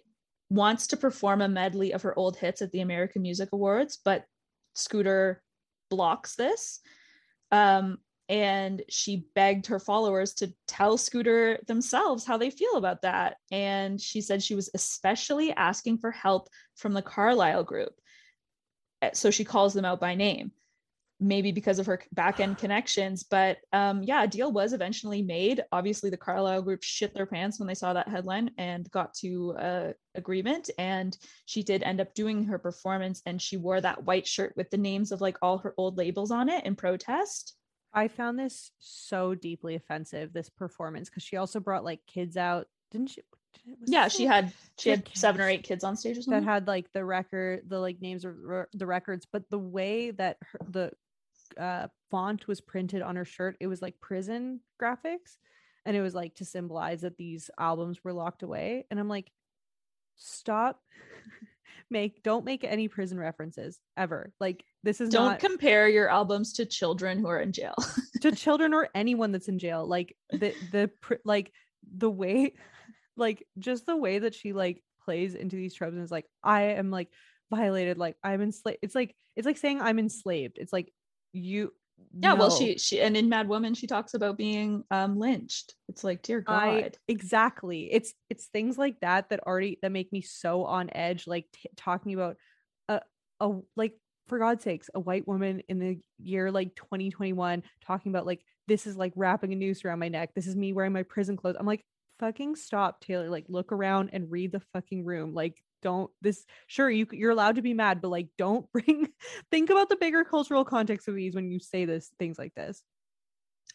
wants 0.51 0.89
to 0.89 0.97
perform 0.97 1.41
a 1.41 1.49
medley 1.49 1.93
of 1.93 2.03
her 2.03 2.19
old 2.19 2.37
hits 2.37 2.62
at 2.62 2.73
the 2.73 2.81
American 2.81 3.23
Music 3.23 3.51
Awards, 3.53 3.99
but 4.05 4.25
Scooter 4.75 5.43
blocks 5.91 6.37
this. 6.37 6.81
Um, 7.55 7.99
and 8.29 8.83
she 8.89 9.27
begged 9.35 9.67
her 9.67 9.79
followers 9.79 10.35
to 10.35 10.53
tell 10.67 10.97
Scooter 10.97 11.61
themselves 11.69 12.25
how 12.25 12.37
they 12.37 12.51
feel 12.51 12.77
about 12.77 13.03
that. 13.03 13.37
And 13.53 14.01
she 14.01 14.23
said 14.23 14.43
she 14.43 14.57
was 14.57 14.71
especially 14.75 15.53
asking 15.53 15.99
for 15.99 16.11
help 16.11 16.49
from 16.75 16.95
the 16.95 17.03
Carlyle 17.03 17.63
group. 17.63 17.95
Uh, 19.03 19.11
So 19.13 19.31
she 19.31 19.45
calls 19.45 19.73
them 19.75 19.85
out 19.85 20.01
by 20.01 20.15
name, 20.17 20.51
maybe 21.25 21.53
because 21.53 21.79
of 21.79 21.87
her 21.87 22.01
back 22.13 22.39
end 22.39 22.59
connections. 22.59 23.23
But 23.23 23.59
um, 23.73 24.03
yeah, 24.03 24.23
a 24.23 24.29
deal 24.29 24.53
was 24.53 24.73
eventually 24.73 25.23
made. 25.23 25.65
Obviously, 25.73 26.11
the 26.11 26.17
Carlyle 26.17 26.63
group 26.63 26.83
shit 26.83 27.15
their 27.15 27.27
pants 27.27 27.59
when 27.59 27.67
they 27.67 27.75
saw 27.75 27.93
that 27.95 28.09
headline 28.09 28.51
and 28.59 28.91
got 28.91 29.15
to 29.15 29.57
uh, 29.57 29.93
agreement. 30.15 30.69
And 30.79 31.17
she 31.47 31.63
did 31.63 31.83
end 31.83 32.01
up 32.01 32.15
doing 32.15 32.45
her 32.45 32.59
performance, 32.59 33.23
and 33.25 33.41
she 33.41 33.57
wore 33.57 33.81
that 33.81 34.05
white 34.05 34.27
shirt 34.27 34.53
with 34.57 34.71
the 34.71 34.77
names 34.77 35.13
of 35.13 35.21
like 35.21 35.39
all 35.41 35.59
her 35.59 35.75
old 35.79 35.97
labels 35.97 36.31
on 36.31 36.49
it 36.49 36.67
in 36.67 36.77
protest. 36.77 37.57
I 37.93 38.09
found 38.09 38.39
this 38.39 38.71
so 38.81 39.35
deeply 39.35 39.77
offensive, 39.77 40.33
this 40.33 40.51
performance, 40.51 41.09
because 41.09 41.23
she 41.23 41.37
also 41.37 41.59
brought 41.59 41.85
like 41.85 42.01
kids 42.07 42.37
out, 42.37 42.67
didn't 42.91 43.11
she? 43.11 43.23
yeah 43.87 44.09
she 44.09 44.27
had 44.27 44.53
she 44.77 44.83
she 44.83 44.91
had 44.91 44.99
had 45.09 45.17
seven 45.17 45.41
or 45.41 45.49
eight 45.49 45.63
kids 45.63 45.85
on 45.85 45.97
stage 45.97 46.19
or 46.19 46.23
that 46.31 46.43
had 46.43 46.67
like 46.67 46.91
the 46.93 47.05
record, 47.05 47.63
the 47.69 47.79
like 47.79 48.01
names 48.03 48.25
of 48.25 48.35
the 48.75 48.87
records, 48.87 49.27
but 49.33 49.49
the 49.49 49.59
way 49.59 50.11
that 50.11 50.37
her, 50.43 50.59
the 50.71 50.93
uh, 51.59 51.89
font 52.11 52.47
was 52.47 52.61
printed 52.61 53.03
on 53.03 53.17
her 53.17 53.25
shirt, 53.25 53.57
it 53.61 53.67
was 53.67 53.83
like 53.83 54.01
prison 54.01 54.61
graphics, 54.81 55.37
and 55.85 55.97
it 55.97 56.03
was 56.03 56.15
like 56.15 56.35
to 56.37 56.45
symbolize 56.45 57.03
that 57.03 57.17
these 57.17 57.51
albums 57.59 58.03
were 58.03 58.13
locked 58.13 58.43
away. 58.43 58.87
And 58.91 58.99
I'm 58.99 59.09
like, 59.09 59.31
stop, 60.17 60.81
make 61.91 62.23
don't 62.23 62.45
make 62.45 62.65
any 62.65 62.89
prison 62.89 63.19
references 63.19 63.79
ever. 63.97 64.33
Like 64.41 64.65
this 64.85 65.01
is 65.01 65.09
don't 65.09 65.33
not 65.33 65.41
compare 65.41 65.89
your 65.89 66.09
albums 66.09 66.53
to 66.55 66.67
children 66.67 67.19
who 67.19 67.29
are 67.29 67.41
in 67.41 67.53
jail 67.53 67.75
to 68.21 68.33
children 68.33 68.75
or 68.75 68.89
anyone 68.95 69.33
that's 69.33 69.49
in 69.49 69.59
jail 69.59 69.87
like 69.87 70.15
the 70.31 70.55
the 70.71 70.91
pr- 71.01 71.15
like 71.25 71.53
the 71.97 72.11
way 72.11 72.53
like 73.17 73.47
just 73.59 73.87
the 73.87 73.97
way 73.97 74.19
that 74.19 74.35
she 74.35 74.53
like 74.53 74.83
plays 75.05 75.35
into 75.35 75.57
these 75.57 75.75
tropes 75.75 75.95
and 75.95 76.05
is 76.05 76.11
like 76.11 76.27
i 76.43 76.63
am 76.63 76.91
like 76.91 77.09
violated 77.51 77.99
like 77.99 78.17
i'm 78.23 78.43
enslaved 78.43 78.79
it's 78.83 78.95
like 78.95 79.15
it's 79.37 79.47
like 79.47 79.57
saying 79.57 79.81
i'm 79.81 79.99
enslaved 79.99 80.59
it's 80.59 80.73
like 80.73 80.93
you 81.35 81.73
yeah 82.16 82.32
well 82.32 82.51
she 82.51 82.78
she 82.78 83.01
and 83.01 83.16
in 83.16 83.28
mad 83.28 83.48
woman 83.48 83.74
she 83.74 83.86
talks 83.86 84.15
about 84.15 84.36
being 84.36 84.85
um 84.90 85.19
lynched 85.19 85.74
it's 85.89 86.05
like 86.05 86.23
dear 86.23 86.40
god 86.40 86.55
I 86.55 86.90
exactly. 87.09 87.93
It's 87.93 88.15
it's 88.31 88.47
things 88.47 88.78
like 88.78 89.01
that 89.01 89.31
that 89.31 89.47
already 89.47 89.78
that 89.82 89.93
make 89.93 90.12
me 90.12 90.23
so 90.23 90.65
on 90.65 90.90
edge. 90.93 91.27
Like 91.27 91.47
t- 91.52 91.69
talking 91.77 92.15
about 92.15 92.36
a 92.89 93.01
a 93.40 93.52
like 93.77 93.94
for 94.27 94.39
God's 94.39 94.65
sakes, 94.65 94.90
a 94.94 95.01
white 95.01 95.28
woman 95.28 95.62
in 95.69 95.78
the 95.78 95.98
year 96.19 96.51
like 96.51 96.74
2021 96.74 97.62
talking 97.86 98.11
about 98.11 98.27
like 98.27 98.40
this 98.66 98.86
is 98.86 98.97
like 98.97 99.12
wrapping 99.15 99.52
a 99.52 99.56
noose 99.56 99.85
around 99.85 99.98
my 99.98 100.09
neck. 100.09 100.31
This 100.35 100.47
is 100.47 100.56
me 100.56 100.73
wearing 100.73 100.93
my 100.93 101.02
prison 101.02 101.36
clothes. 101.36 101.56
I'm 101.59 101.66
like 101.66 101.85
fucking 102.19 102.56
stop, 102.56 103.01
Taylor. 103.01 103.28
Like 103.28 103.44
look 103.48 103.73
around 103.73 104.11
and 104.12 104.31
read 104.31 104.52
the 104.52 104.62
fucking 104.73 105.05
room. 105.05 105.35
Like 105.35 105.62
don't 105.85 106.11
this 106.20 106.44
sure 106.66 106.90
you 106.90 107.06
you're 107.12 107.31
allowed 107.31 107.56
to 107.56 107.62
be 107.62 107.74
mad, 107.74 108.01
but 108.01 108.09
like 108.09 108.28
don't 108.36 108.66
bring 108.73 109.09
think 109.51 109.70
about 109.70 109.89
the 109.89 109.97
bigger 109.97 110.24
cultural 110.24 110.65
context 110.65 111.06
of 111.06 111.15
these 111.15 111.35
when 111.35 111.52
you 111.52 111.61
say 111.61 111.85
this 111.85 112.11
things 112.19 112.39
like 112.39 112.55
this. 112.55 112.82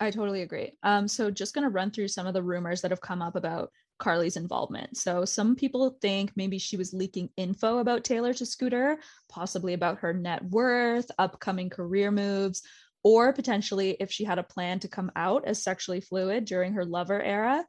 I 0.01 0.11
totally 0.11 0.41
agree. 0.41 0.73
Um, 0.83 1.07
so 1.07 1.31
just 1.31 1.53
gonna 1.53 1.69
run 1.69 1.91
through 1.91 2.09
some 2.09 2.27
of 2.27 2.33
the 2.33 2.43
rumors 2.43 2.81
that 2.81 2.91
have 2.91 3.01
come 3.01 3.21
up 3.21 3.35
about 3.35 3.71
Karlie's 3.99 4.37
involvement. 4.37 4.97
So 4.97 5.25
some 5.25 5.55
people 5.55 5.97
think 6.01 6.31
maybe 6.35 6.57
she 6.57 6.77
was 6.77 6.93
leaking 6.93 7.29
info 7.37 7.79
about 7.79 8.03
Taylor 8.03 8.33
to 8.33 8.45
Scooter, 8.45 8.97
possibly 9.27 9.73
about 9.73 9.99
her 9.99 10.13
net 10.13 10.43
worth, 10.45 11.11
upcoming 11.19 11.69
career 11.69 12.09
moves, 12.09 12.63
or 13.03 13.33
potentially 13.33 13.97
if 13.99 14.11
she 14.11 14.23
had 14.23 14.39
a 14.39 14.43
plan 14.43 14.79
to 14.79 14.87
come 14.87 15.11
out 15.15 15.45
as 15.45 15.61
sexually 15.61 16.01
fluid 16.01 16.45
during 16.45 16.73
her 16.73 16.85
lover 16.85 17.21
era. 17.21 17.65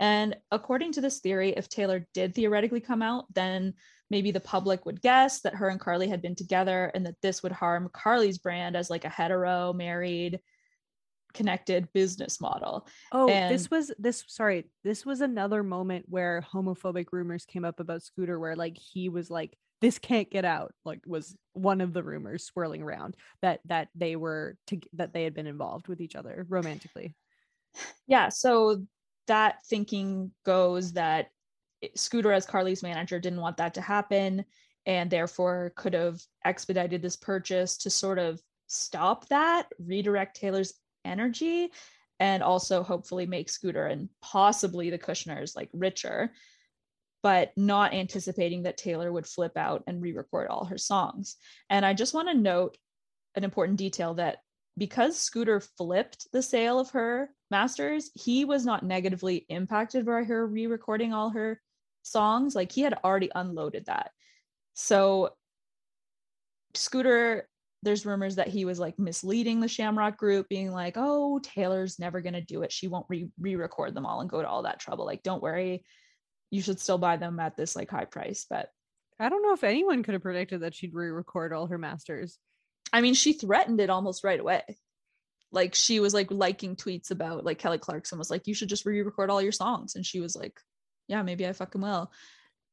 And 0.00 0.36
according 0.50 0.92
to 0.92 1.00
this 1.00 1.20
theory, 1.20 1.50
if 1.56 1.68
Taylor 1.68 2.06
did 2.12 2.34
theoretically 2.34 2.80
come 2.80 3.02
out, 3.02 3.32
then 3.34 3.74
maybe 4.10 4.30
the 4.30 4.40
public 4.40 4.84
would 4.84 5.00
guess 5.00 5.40
that 5.40 5.54
her 5.54 5.68
and 5.68 5.80
Karlie 5.80 6.08
had 6.08 6.20
been 6.22 6.34
together 6.34 6.90
and 6.94 7.06
that 7.06 7.20
this 7.22 7.42
would 7.42 7.52
harm 7.52 7.88
Karlie's 7.94 8.38
brand 8.38 8.76
as 8.76 8.90
like 8.90 9.04
a 9.04 9.08
hetero, 9.08 9.72
married, 9.72 10.40
connected 11.32 11.88
business 11.92 12.40
model. 12.40 12.86
Oh, 13.10 13.28
And- 13.28 13.52
this 13.52 13.70
was 13.70 13.90
this 13.98 14.24
sorry, 14.28 14.68
this 14.84 15.06
was 15.06 15.20
another 15.20 15.62
moment 15.62 16.06
where 16.08 16.44
homophobic 16.52 17.06
rumors 17.12 17.44
came 17.44 17.64
up 17.64 17.80
about 17.80 18.02
Scooter 18.02 18.38
where 18.38 18.56
like 18.56 18.76
he 18.76 19.08
was 19.08 19.30
like 19.30 19.56
this 19.80 19.98
can't 19.98 20.30
get 20.30 20.44
out 20.44 20.72
like 20.84 21.00
was 21.06 21.36
one 21.54 21.80
of 21.80 21.92
the 21.92 22.04
rumors 22.04 22.44
swirling 22.44 22.82
around 22.82 23.16
that 23.40 23.60
that 23.64 23.88
they 23.96 24.14
were 24.14 24.56
to 24.68 24.78
that 24.92 25.12
they 25.12 25.24
had 25.24 25.34
been 25.34 25.48
involved 25.48 25.88
with 25.88 26.00
each 26.00 26.14
other 26.14 26.46
romantically. 26.48 27.14
Yeah, 28.06 28.28
so 28.28 28.84
that 29.26 29.64
thinking 29.66 30.32
goes 30.44 30.92
that 30.92 31.28
Scooter, 31.96 32.32
as 32.32 32.46
Karlie's 32.46 32.82
manager, 32.82 33.18
didn't 33.18 33.40
want 33.40 33.56
that 33.56 33.74
to 33.74 33.80
happen 33.80 34.44
and 34.86 35.10
therefore 35.10 35.72
could 35.76 35.94
have 35.94 36.20
expedited 36.44 37.02
this 37.02 37.16
purchase 37.16 37.76
to 37.78 37.90
sort 37.90 38.18
of 38.18 38.40
stop 38.66 39.28
that, 39.28 39.68
redirect 39.78 40.36
Taylor's 40.36 40.74
energy, 41.04 41.70
and 42.20 42.42
also 42.42 42.82
hopefully 42.82 43.26
make 43.26 43.50
Scooter 43.50 43.86
and 43.86 44.08
possibly 44.20 44.90
the 44.90 44.98
Kushners 44.98 45.56
like 45.56 45.70
richer. 45.72 46.32
but 47.22 47.52
not 47.56 47.94
anticipating 47.94 48.64
that 48.64 48.76
Taylor 48.76 49.12
would 49.12 49.26
flip 49.26 49.56
out 49.56 49.84
and 49.86 50.02
re 50.02 50.12
record 50.12 50.48
all 50.48 50.64
her 50.64 50.78
songs. 50.78 51.36
And 51.70 51.86
I 51.86 51.94
just 51.94 52.14
want 52.14 52.28
to 52.28 52.34
note 52.34 52.76
an 53.34 53.44
important 53.44 53.78
detail 53.78 54.14
that 54.14 54.38
because 54.76 55.18
Scooter 55.18 55.60
flipped 55.60 56.26
the 56.32 56.42
sale 56.42 56.78
of 56.78 56.90
her 56.90 57.30
masters, 57.52 58.10
he 58.14 58.44
was 58.44 58.66
not 58.66 58.82
negatively 58.82 59.46
impacted 59.48 60.04
by 60.04 60.24
her 60.24 60.44
re 60.44 60.66
recording 60.66 61.12
all 61.12 61.30
her 61.30 61.60
songs. 62.02 62.56
Like 62.56 62.72
he 62.72 62.80
had 62.80 62.98
already 63.04 63.30
unloaded 63.32 63.86
that. 63.86 64.10
So 64.74 65.34
Scooter, 66.74 67.48
there's 67.82 68.06
rumors 68.06 68.36
that 68.36 68.48
he 68.48 68.64
was 68.64 68.78
like 68.80 68.98
misleading 68.98 69.60
the 69.60 69.68
Shamrock 69.68 70.16
group, 70.16 70.48
being 70.48 70.72
like, 70.72 70.94
oh, 70.96 71.38
Taylor's 71.40 71.98
never 71.98 72.20
going 72.20 72.34
to 72.34 72.40
do 72.40 72.62
it. 72.62 72.72
She 72.72 72.88
won't 72.88 73.06
re 73.08 73.30
record 73.38 73.94
them 73.94 74.06
all 74.06 74.20
and 74.20 74.30
go 74.30 74.42
to 74.42 74.48
all 74.48 74.62
that 74.62 74.80
trouble. 74.80 75.04
Like, 75.04 75.22
don't 75.22 75.42
worry. 75.42 75.84
You 76.50 76.62
should 76.62 76.80
still 76.80 76.98
buy 76.98 77.16
them 77.16 77.38
at 77.38 77.56
this 77.56 77.76
like 77.76 77.90
high 77.90 78.04
price. 78.04 78.46
But 78.48 78.68
I 79.18 79.28
don't 79.28 79.42
know 79.42 79.52
if 79.52 79.64
anyone 79.64 80.02
could 80.02 80.14
have 80.14 80.22
predicted 80.22 80.62
that 80.62 80.74
she'd 80.74 80.94
re 80.94 81.08
record 81.08 81.52
all 81.52 81.66
her 81.66 81.78
masters. 81.78 82.38
I 82.92 83.00
mean, 83.00 83.14
she 83.14 83.32
threatened 83.32 83.80
it 83.80 83.90
almost 83.90 84.24
right 84.24 84.40
away. 84.40 84.62
Like 85.52 85.74
she 85.74 86.00
was 86.00 86.14
like 86.14 86.30
liking 86.30 86.76
tweets 86.76 87.10
about 87.10 87.44
like 87.44 87.58
Kelly 87.58 87.78
Clarkson 87.78 88.18
was 88.18 88.30
like, 88.30 88.46
you 88.46 88.54
should 88.54 88.68
just 88.70 88.86
re-record 88.86 89.30
all 89.30 89.42
your 89.42 89.52
songs. 89.52 89.94
And 89.94 90.04
she 90.04 90.20
was 90.20 90.34
like, 90.34 90.58
Yeah, 91.08 91.22
maybe 91.22 91.46
I 91.46 91.52
fucking 91.52 91.80
will. 91.80 92.10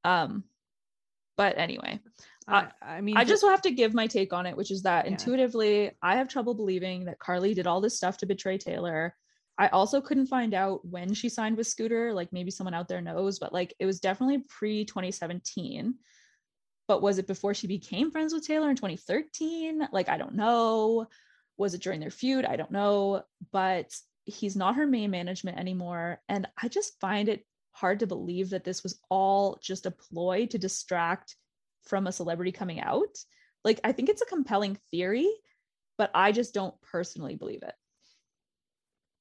Um, 0.04 0.46
but 1.36 1.58
anyway, 1.58 2.00
I, 2.48 2.68
I 2.82 3.02
mean, 3.02 3.18
I 3.18 3.24
just 3.24 3.44
will 3.44 3.52
have 3.52 3.62
to 3.64 3.72
give 3.72 3.94
my 3.94 4.08
take 4.08 4.34
on 4.34 4.46
it, 4.46 4.58
which 4.58 4.72
is 4.72 4.84
that 4.84 5.06
Yeah. 5.06 5.12
intuitively, 5.12 5.92
I 6.02 6.16
have 6.18 6.28
trouble 6.28 6.54
believing 6.54 7.06
that 7.06 7.20
Karlie 7.20 7.54
did 7.54 7.68
all 7.68 7.82
this 7.82 7.96
stuff 7.96 8.18
to 8.18 8.26
betray 8.26 8.58
Taylor. 8.58 9.16
I 9.58 9.68
also 9.68 10.00
couldn't 10.00 10.28
find 10.28 10.54
out 10.54 10.86
when 10.86 11.14
she 11.14 11.28
signed 11.28 11.58
with 11.58 11.68
Scooter. 11.68 12.14
Like 12.14 12.32
maybe 12.32 12.50
someone 12.50 12.74
out 12.74 12.88
there 12.88 13.02
knows, 13.02 13.40
but 13.40 13.52
like 13.54 13.74
it 13.78 13.86
was 13.86 14.00
definitely 14.00 14.40
pre 14.48 14.86
2017. 14.86 15.96
But 16.88 17.02
was 17.02 17.20
it 17.20 17.28
before 17.28 17.54
she 17.54 17.68
became 17.68 18.10
friends 18.10 18.34
with 18.34 18.48
Taylor 18.48 18.70
in 18.70 18.78
2013? 18.78 19.90
Like 19.92 20.08
I 20.08 20.18
don't 20.18 20.36
know. 20.36 21.08
Was 21.60 21.76
it 21.76 21.84
during 21.84 22.00
their 22.00 22.10
feud? 22.10 22.46
I 22.46 22.56
don't 22.56 22.72
know. 22.72 23.22
But 23.52 23.96
he's 24.26 24.56
not 24.56 24.76
her 24.76 24.88
main 24.88 25.12
management 25.12 25.60
anymore. 25.60 26.22
And 26.28 26.48
I 26.62 26.68
just 26.68 27.00
find 27.00 27.30
it 27.30 27.46
hard 27.72 28.00
to 28.00 28.08
believe 28.08 28.50
that 28.50 28.64
this 28.64 28.82
was 28.84 29.00
all 29.10 29.60
just 29.62 29.86
a 29.86 29.92
ploy 29.92 30.48
to 30.48 30.58
distract 30.58 31.36
from 31.84 32.08
a 32.08 32.12
celebrity 32.12 32.52
coming 32.52 32.80
out. 32.80 33.16
Like, 33.64 33.80
I 33.84 33.92
think 33.92 34.10
it's 34.10 34.22
a 34.22 34.26
compelling 34.26 34.78
theory, 34.92 35.30
but 35.98 36.12
I 36.14 36.32
just 36.32 36.54
don't 36.54 36.80
personally 36.82 37.36
believe 37.36 37.64
it. 37.64 37.76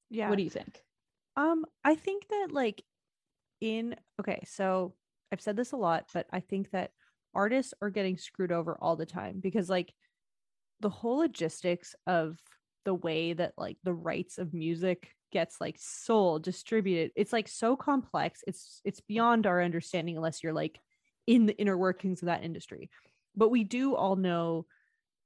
yeah. 0.09 0.29
What 0.29 0.37
do 0.37 0.43
you 0.43 0.49
think? 0.49 0.81
Um, 1.35 1.65
I 1.83 1.95
think 1.95 2.27
that 2.29 2.47
like 2.51 2.83
in 3.61 3.95
okay, 4.19 4.43
so 4.45 4.93
I've 5.31 5.41
said 5.41 5.55
this 5.55 5.71
a 5.71 5.77
lot, 5.77 6.07
but 6.13 6.27
I 6.31 6.39
think 6.39 6.71
that 6.71 6.91
artists 7.33 7.73
are 7.81 7.89
getting 7.89 8.17
screwed 8.17 8.51
over 8.51 8.77
all 8.81 8.95
the 8.95 9.05
time 9.05 9.39
because 9.39 9.69
like 9.69 9.93
the 10.79 10.89
whole 10.89 11.17
logistics 11.17 11.95
of 12.07 12.37
the 12.85 12.93
way 12.93 13.33
that 13.33 13.53
like 13.57 13.77
the 13.83 13.93
rights 13.93 14.37
of 14.37 14.53
music 14.53 15.15
gets 15.31 15.61
like 15.61 15.75
sold, 15.77 16.43
distributed, 16.43 17.11
it's 17.15 17.33
like 17.33 17.47
so 17.47 17.75
complex. 17.75 18.43
It's 18.47 18.81
it's 18.83 19.01
beyond 19.01 19.45
our 19.45 19.61
understanding 19.61 20.17
unless 20.17 20.43
you're 20.43 20.53
like 20.53 20.79
in 21.27 21.45
the 21.45 21.57
inner 21.57 21.77
workings 21.77 22.21
of 22.21 22.27
that 22.27 22.43
industry. 22.43 22.89
But 23.35 23.49
we 23.49 23.63
do 23.63 23.95
all 23.95 24.15
know 24.15 24.65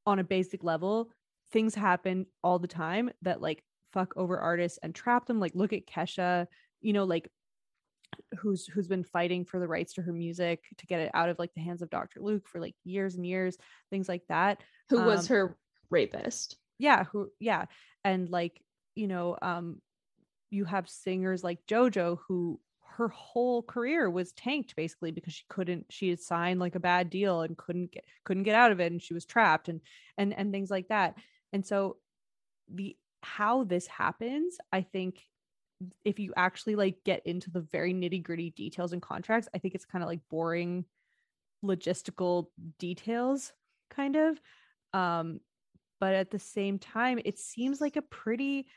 on 0.05 0.19
a 0.19 0.23
basic 0.23 0.63
level, 0.63 1.11
things 1.51 1.75
happen 1.75 2.25
all 2.43 2.59
the 2.59 2.67
time 2.67 3.11
that 3.21 3.41
like 3.41 3.63
fuck 3.93 4.13
over 4.17 4.39
artists 4.39 4.79
and 4.83 4.93
trap 4.93 5.25
them. 5.25 5.39
Like 5.39 5.55
look 5.55 5.71
at 5.71 5.87
Kesha, 5.87 6.47
you 6.81 6.93
know, 6.93 7.05
like 7.05 7.29
who's 8.39 8.67
who's 8.67 8.87
been 8.87 9.03
fighting 9.03 9.45
for 9.45 9.59
the 9.59 9.67
rights 9.67 9.93
to 9.93 10.01
her 10.01 10.13
music 10.13 10.63
to 10.77 10.85
get 10.85 11.01
it 11.01 11.11
out 11.13 11.29
of 11.29 11.39
like 11.39 11.53
the 11.55 11.61
hands 11.61 11.81
of 11.81 11.89
Dr. 11.89 12.21
Luke 12.21 12.47
for 12.47 12.59
like 12.59 12.75
years 12.83 13.15
and 13.15 13.25
years, 13.25 13.57
things 13.89 14.07
like 14.09 14.23
that. 14.29 14.61
Who 14.89 15.01
was 15.01 15.29
Um, 15.29 15.35
her 15.35 15.57
rapist? 15.89 16.57
Yeah, 16.79 17.05
who 17.05 17.29
yeah. 17.39 17.65
And 18.03 18.29
like, 18.29 18.61
you 18.95 19.07
know, 19.07 19.37
um 19.41 19.81
you 20.49 20.65
have 20.65 20.87
singers 20.89 21.43
like 21.43 21.65
JoJo 21.67 22.19
who 22.27 22.59
her 22.97 23.07
whole 23.09 23.63
career 23.63 24.07
was 24.09 24.33
tanked 24.33 24.75
basically 24.75 25.09
because 25.11 25.33
she 25.33 25.45
couldn't 25.49 25.87
she 25.89 26.09
had 26.09 26.19
signed 26.19 26.59
like 26.59 26.75
a 26.75 26.79
bad 26.79 27.09
deal 27.09 27.41
and 27.41 27.57
couldn't 27.57 27.91
get 27.91 28.05
couldn't 28.23 28.43
get 28.43 28.53
out 28.55 28.71
of 28.71 28.79
it 28.79 28.91
and 28.91 29.01
she 29.01 29.15
was 29.15 29.25
trapped 29.25 29.67
and 29.67 29.81
and 30.17 30.33
and 30.33 30.51
things 30.51 30.69
like 30.69 30.87
that. 30.89 31.15
And 31.51 31.65
so 31.65 31.97
the 32.71 32.95
how 33.21 33.63
this 33.63 33.87
happens, 33.87 34.57
I 34.71 34.81
think 34.81 35.21
if 36.03 36.19
you 36.19 36.33
actually 36.35 36.75
like 36.75 37.03
get 37.03 37.25
into 37.25 37.49
the 37.51 37.61
very 37.61 37.93
nitty-gritty 37.93 38.51
details 38.51 38.93
and 38.93 39.01
contracts, 39.01 39.49
I 39.53 39.57
think 39.57 39.75
it's 39.75 39.85
kind 39.85 40.03
of 40.03 40.09
like 40.09 40.21
boring 40.29 40.85
logistical 41.63 42.47
details 42.79 43.53
kind 43.89 44.15
of. 44.15 44.39
Um 44.93 45.39
but 45.99 46.15
at 46.15 46.31
the 46.31 46.39
same 46.39 46.79
time 46.79 47.19
it 47.23 47.39
seems 47.39 47.79
like 47.79 47.95
a 47.95 48.01
pretty 48.01 48.67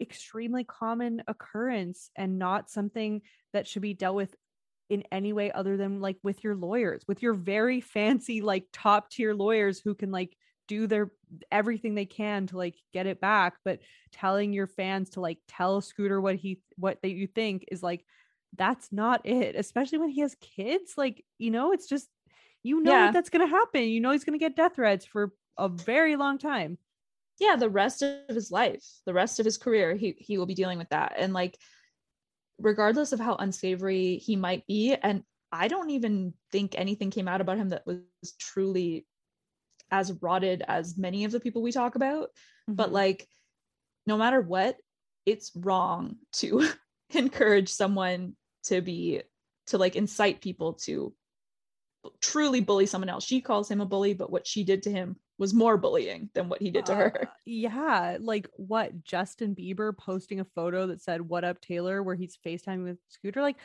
extremely 0.00 0.64
common 0.64 1.22
occurrence 1.26 2.10
and 2.16 2.38
not 2.38 2.70
something 2.70 3.22
that 3.52 3.66
should 3.66 3.82
be 3.82 3.94
dealt 3.94 4.14
with 4.14 4.34
in 4.88 5.02
any 5.10 5.32
way 5.32 5.50
other 5.50 5.76
than 5.76 6.00
like 6.00 6.16
with 6.22 6.44
your 6.44 6.54
lawyers 6.54 7.02
with 7.08 7.22
your 7.22 7.34
very 7.34 7.80
fancy 7.96 8.40
like 8.40 8.64
top 8.72 9.10
tier 9.10 9.34
lawyers 9.34 9.80
who 9.80 9.94
can 9.94 10.10
like 10.10 10.36
do 10.68 10.86
their 10.86 11.10
everything 11.50 11.94
they 11.94 12.04
can 12.04 12.46
to 12.46 12.56
like 12.56 12.76
get 12.92 13.06
it 13.06 13.20
back 13.20 13.54
but 13.64 13.80
telling 14.12 14.52
your 14.52 14.66
fans 14.66 15.10
to 15.10 15.20
like 15.20 15.38
tell 15.48 15.80
scooter 15.80 16.20
what 16.20 16.36
he 16.36 16.60
what 16.76 16.98
that 17.02 17.10
you 17.10 17.26
think 17.26 17.64
is 17.70 17.82
like 17.82 18.04
that's 18.56 18.92
not 18.92 19.24
it 19.26 19.54
especially 19.56 19.98
when 19.98 20.08
he 20.08 20.20
has 20.20 20.36
kids 20.40 20.94
like 20.96 21.24
you 21.38 21.50
know 21.50 21.72
it's 21.72 21.88
just 21.88 22.08
you 22.62 22.80
know 22.80 23.06
Yeah. 23.06 23.12
that's 23.12 23.30
going 23.30 23.46
to 23.46 23.50
happen. 23.54 23.84
You 23.84 24.00
know 24.00 24.10
he's 24.10 24.24
going 24.24 24.38
to 24.38 24.44
get 24.44 24.56
death 24.56 24.74
threats 24.74 25.04
for 25.06 25.32
a 25.56 25.68
very 25.68 26.16
long 26.16 26.38
time. 26.38 26.78
Yeah 27.38 27.56
the 27.56 27.68
rest 27.70 28.02
of 28.02 28.34
his 28.34 28.50
life 28.50 28.82
the 29.04 29.14
rest 29.14 29.38
of 29.38 29.44
his 29.44 29.56
career 29.58 29.94
he 29.94 30.16
he 30.18 30.36
will 30.38 30.46
be 30.46 30.54
dealing 30.54 30.78
with 30.78 30.88
that. 30.90 31.14
And 31.16 31.32
like 31.32 31.58
regardless 32.58 33.12
of 33.12 33.20
how 33.20 33.36
unsavory 33.36 34.16
he 34.16 34.34
might 34.34 34.66
be 34.66 34.94
and 35.02 35.22
i 35.52 35.68
don't 35.68 35.90
even 35.90 36.32
think 36.50 36.74
anything 36.74 37.10
came 37.10 37.28
out 37.28 37.40
about 37.40 37.58
him 37.58 37.68
that 37.68 37.86
was 37.86 37.98
truly 38.38 39.06
as 39.90 40.12
rotted 40.20 40.62
as 40.66 40.96
many 40.98 41.24
of 41.24 41.32
the 41.32 41.40
people 41.40 41.62
we 41.62 41.72
talk 41.72 41.94
about 41.94 42.30
but 42.68 42.90
Mhm. 42.90 42.92
like 42.92 43.28
no 44.06 44.16
matter 44.16 44.40
what 44.40 44.76
it's 45.24 45.52
wrong 45.56 46.16
to 46.32 46.68
encourage 47.10 47.68
someone 47.68 48.36
to 48.64 48.80
be 48.80 49.22
to 49.68 49.78
like 49.78 49.96
incite 49.96 50.40
people 50.40 50.74
to 50.74 51.14
truly 52.20 52.60
bully 52.60 52.86
someone 52.86 53.08
else 53.08 53.24
she 53.24 53.40
calls 53.40 53.68
him 53.68 53.80
a 53.80 53.86
bully 53.86 54.14
but 54.14 54.30
what 54.30 54.46
she 54.46 54.62
did 54.62 54.84
to 54.84 54.90
him 54.90 55.16
was 55.38 55.52
more 55.52 55.76
bullying 55.76 56.30
than 56.34 56.48
what 56.48 56.62
he 56.62 56.70
did 56.70 56.86
to 56.86 56.94
her 56.94 57.12
Uh, 57.22 57.26
yeah, 57.44 58.16
like 58.20 58.48
what 58.56 59.04
Justin 59.04 59.54
Bieber 59.54 59.96
posting 59.96 60.40
a 60.40 60.44
photo 60.44 60.86
that 60.86 61.02
said 61.02 61.20
"What 61.20 61.44
up, 61.44 61.60
Taylor," 61.60 62.02
where 62.02 62.14
he's 62.14 62.38
FaceTiming 62.44 62.84
with 62.84 62.98
Scooter. 63.08 63.42
Like, 63.42 63.56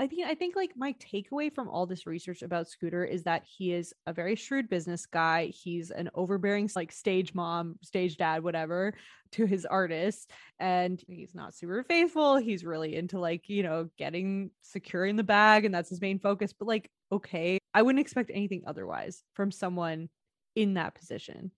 I 0.00 0.06
think 0.06 0.26
I 0.26 0.34
think 0.36 0.54
like 0.54 0.76
my 0.76 0.92
takeaway 0.94 1.52
from 1.52 1.68
all 1.68 1.84
this 1.84 2.06
research 2.06 2.42
about 2.42 2.68
Scooter 2.68 3.04
is 3.04 3.24
that 3.24 3.44
he 3.44 3.72
is 3.72 3.92
a 4.06 4.12
very 4.12 4.36
shrewd 4.36 4.68
business 4.68 5.06
guy. 5.06 5.46
He's 5.46 5.90
an 5.90 6.08
overbearing 6.14 6.70
like 6.76 6.92
stage 6.92 7.34
mom, 7.34 7.76
stage 7.82 8.16
dad, 8.16 8.44
whatever, 8.44 8.94
to 9.32 9.44
his 9.44 9.66
artists, 9.66 10.28
and 10.60 11.02
he's 11.08 11.34
not 11.34 11.52
super 11.54 11.82
faithful. 11.82 12.36
He's 12.36 12.64
really 12.64 12.94
into 12.94 13.18
like 13.18 13.48
you 13.48 13.64
know 13.64 13.88
getting 13.98 14.52
securing 14.62 15.16
the 15.16 15.24
bag, 15.24 15.64
and 15.64 15.74
that's 15.74 15.90
his 15.90 16.00
main 16.00 16.20
focus. 16.20 16.52
But 16.52 16.68
like, 16.68 16.90
okay, 17.10 17.58
I 17.74 17.82
wouldn't 17.82 18.00
expect 18.00 18.30
anything 18.32 18.62
otherwise 18.68 19.24
from 19.34 19.50
someone 19.50 20.10
in 20.54 20.74
that 20.74 20.94
position. 20.94 21.50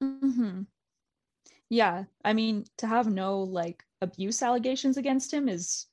hmm 0.00 0.62
Yeah, 1.70 2.04
I 2.24 2.32
mean, 2.34 2.64
to 2.78 2.86
have 2.86 3.06
no 3.10 3.40
like 3.40 3.84
abuse 4.02 4.42
allegations 4.42 4.96
against 4.96 5.32
him 5.32 5.48
is 5.48 5.86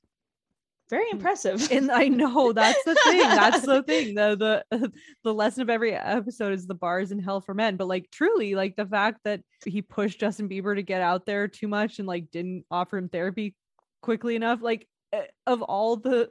very 0.88 1.10
impressive. 1.10 1.68
and 1.72 1.90
I 1.90 2.08
know 2.08 2.52
that's 2.52 2.82
the 2.84 2.94
thing. 2.94 3.20
That's 3.20 3.62
the 3.62 3.82
thing. 3.86 4.14
The 4.14 4.64
the 4.70 4.92
the 5.24 5.34
lesson 5.34 5.62
of 5.62 5.70
every 5.70 5.94
episode 5.94 6.52
is 6.52 6.66
the 6.66 6.74
bars 6.74 7.12
in 7.12 7.18
hell 7.18 7.40
for 7.40 7.54
men. 7.54 7.76
But 7.76 7.88
like 7.88 8.10
truly, 8.10 8.54
like 8.54 8.76
the 8.76 8.86
fact 8.86 9.20
that 9.24 9.40
he 9.64 9.82
pushed 9.82 10.20
Justin 10.20 10.48
Bieber 10.48 10.74
to 10.74 10.82
get 10.82 11.02
out 11.02 11.26
there 11.26 11.48
too 11.48 11.68
much 11.68 11.98
and 11.98 12.08
like 12.08 12.30
didn't 12.30 12.64
offer 12.70 12.98
him 12.98 13.08
therapy 13.08 13.54
quickly 14.02 14.36
enough. 14.36 14.62
Like 14.62 14.86
eh, 15.12 15.26
of 15.46 15.62
all 15.62 15.96
the 15.96 16.30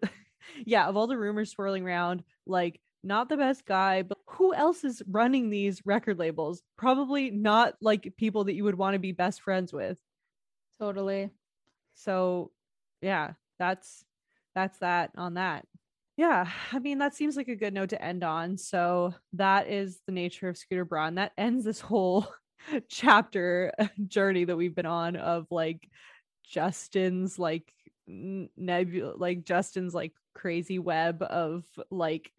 yeah, 0.65 0.87
of 0.87 0.95
all 0.97 1.07
the 1.07 1.17
rumors 1.17 1.51
swirling 1.51 1.85
around, 1.85 2.23
like 2.45 2.79
not 3.03 3.29
the 3.29 3.37
best 3.37 3.65
guy, 3.65 4.01
but 4.01 4.17
who 4.27 4.53
else 4.53 4.83
is 4.83 5.01
running 5.07 5.49
these 5.49 5.81
record 5.85 6.19
labels? 6.19 6.61
Probably 6.77 7.31
not 7.31 7.75
like 7.81 8.13
people 8.17 8.45
that 8.45 8.55
you 8.55 8.63
would 8.63 8.77
want 8.77 8.93
to 8.95 8.99
be 8.99 9.11
best 9.11 9.41
friends 9.41 9.71
with. 9.71 9.97
totally. 10.79 11.29
So 11.95 12.51
yeah, 13.01 13.33
that's 13.59 14.03
that's 14.57 14.79
that 14.79 15.11
on 15.15 15.35
that. 15.35 15.65
Yeah, 16.17 16.49
I 16.73 16.79
mean 16.79 16.97
that 16.97 17.13
seems 17.13 17.37
like 17.37 17.47
a 17.47 17.55
good 17.55 17.75
note 17.75 17.89
to 17.89 18.01
end 18.03 18.23
on. 18.23 18.57
So 18.57 19.13
that 19.33 19.69
is 19.69 19.99
the 20.07 20.11
nature 20.11 20.49
of 20.49 20.57
Scooter 20.57 20.83
Braun. 20.83 21.15
That 21.15 21.33
ends 21.37 21.63
this 21.63 21.79
whole 21.79 22.27
chapter 22.89 23.71
journey 24.07 24.45
that 24.45 24.57
we've 24.57 24.73
been 24.73 24.87
on 24.87 25.15
of 25.15 25.45
like 25.51 25.87
Justin's 26.43 27.37
like 27.37 27.71
nebula 28.07 29.13
like 29.15 29.43
Justin's 29.43 29.93
like 29.93 30.13
crazy 30.33 30.79
web 30.79 31.21
of 31.21 31.63
like 31.91 32.31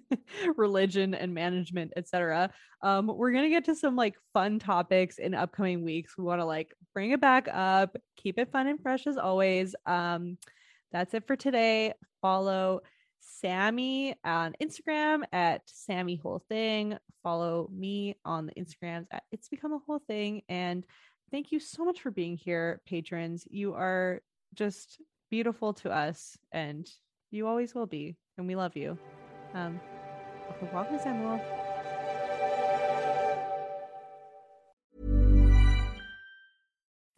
religion 0.56 1.14
and 1.14 1.32
management, 1.34 1.92
etc. 1.96 2.50
Um, 2.82 3.06
we're 3.06 3.30
gonna 3.30 3.48
get 3.48 3.66
to 3.66 3.76
some 3.76 3.94
like 3.94 4.16
fun 4.32 4.58
topics 4.58 5.18
in 5.18 5.34
upcoming 5.34 5.84
weeks. 5.84 6.18
We 6.18 6.24
want 6.24 6.40
to 6.40 6.46
like 6.46 6.74
bring 6.94 7.12
it 7.12 7.20
back 7.20 7.46
up, 7.52 7.96
keep 8.16 8.40
it 8.40 8.50
fun 8.50 8.66
and 8.66 8.82
fresh 8.82 9.06
as 9.06 9.16
always. 9.16 9.76
Um, 9.86 10.36
that's 10.92 11.14
it 11.14 11.26
for 11.26 11.36
today. 11.36 11.94
Follow 12.20 12.80
Sammy 13.20 14.14
on 14.24 14.54
Instagram 14.62 15.22
at 15.32 15.62
Sammy 15.66 16.16
Whole 16.16 16.42
Thing. 16.48 16.96
Follow 17.22 17.68
me 17.72 18.16
on 18.24 18.46
the 18.46 18.52
Instagrams 18.52 19.06
at 19.10 19.22
It's 19.30 19.48
Become 19.48 19.72
a 19.72 19.80
Whole 19.86 20.00
Thing. 20.06 20.42
And 20.48 20.84
thank 21.30 21.52
you 21.52 21.60
so 21.60 21.84
much 21.84 22.00
for 22.00 22.10
being 22.10 22.36
here, 22.36 22.80
patrons. 22.86 23.44
You 23.50 23.74
are 23.74 24.20
just 24.54 25.00
beautiful 25.30 25.72
to 25.74 25.90
us, 25.90 26.36
and 26.52 26.88
you 27.30 27.46
always 27.46 27.74
will 27.74 27.86
be. 27.86 28.16
And 28.36 28.46
we 28.46 28.56
love 28.56 28.76
you. 28.76 28.98
Um, 29.54 29.80
welcome, 30.72 30.98
Samuel. 30.98 31.40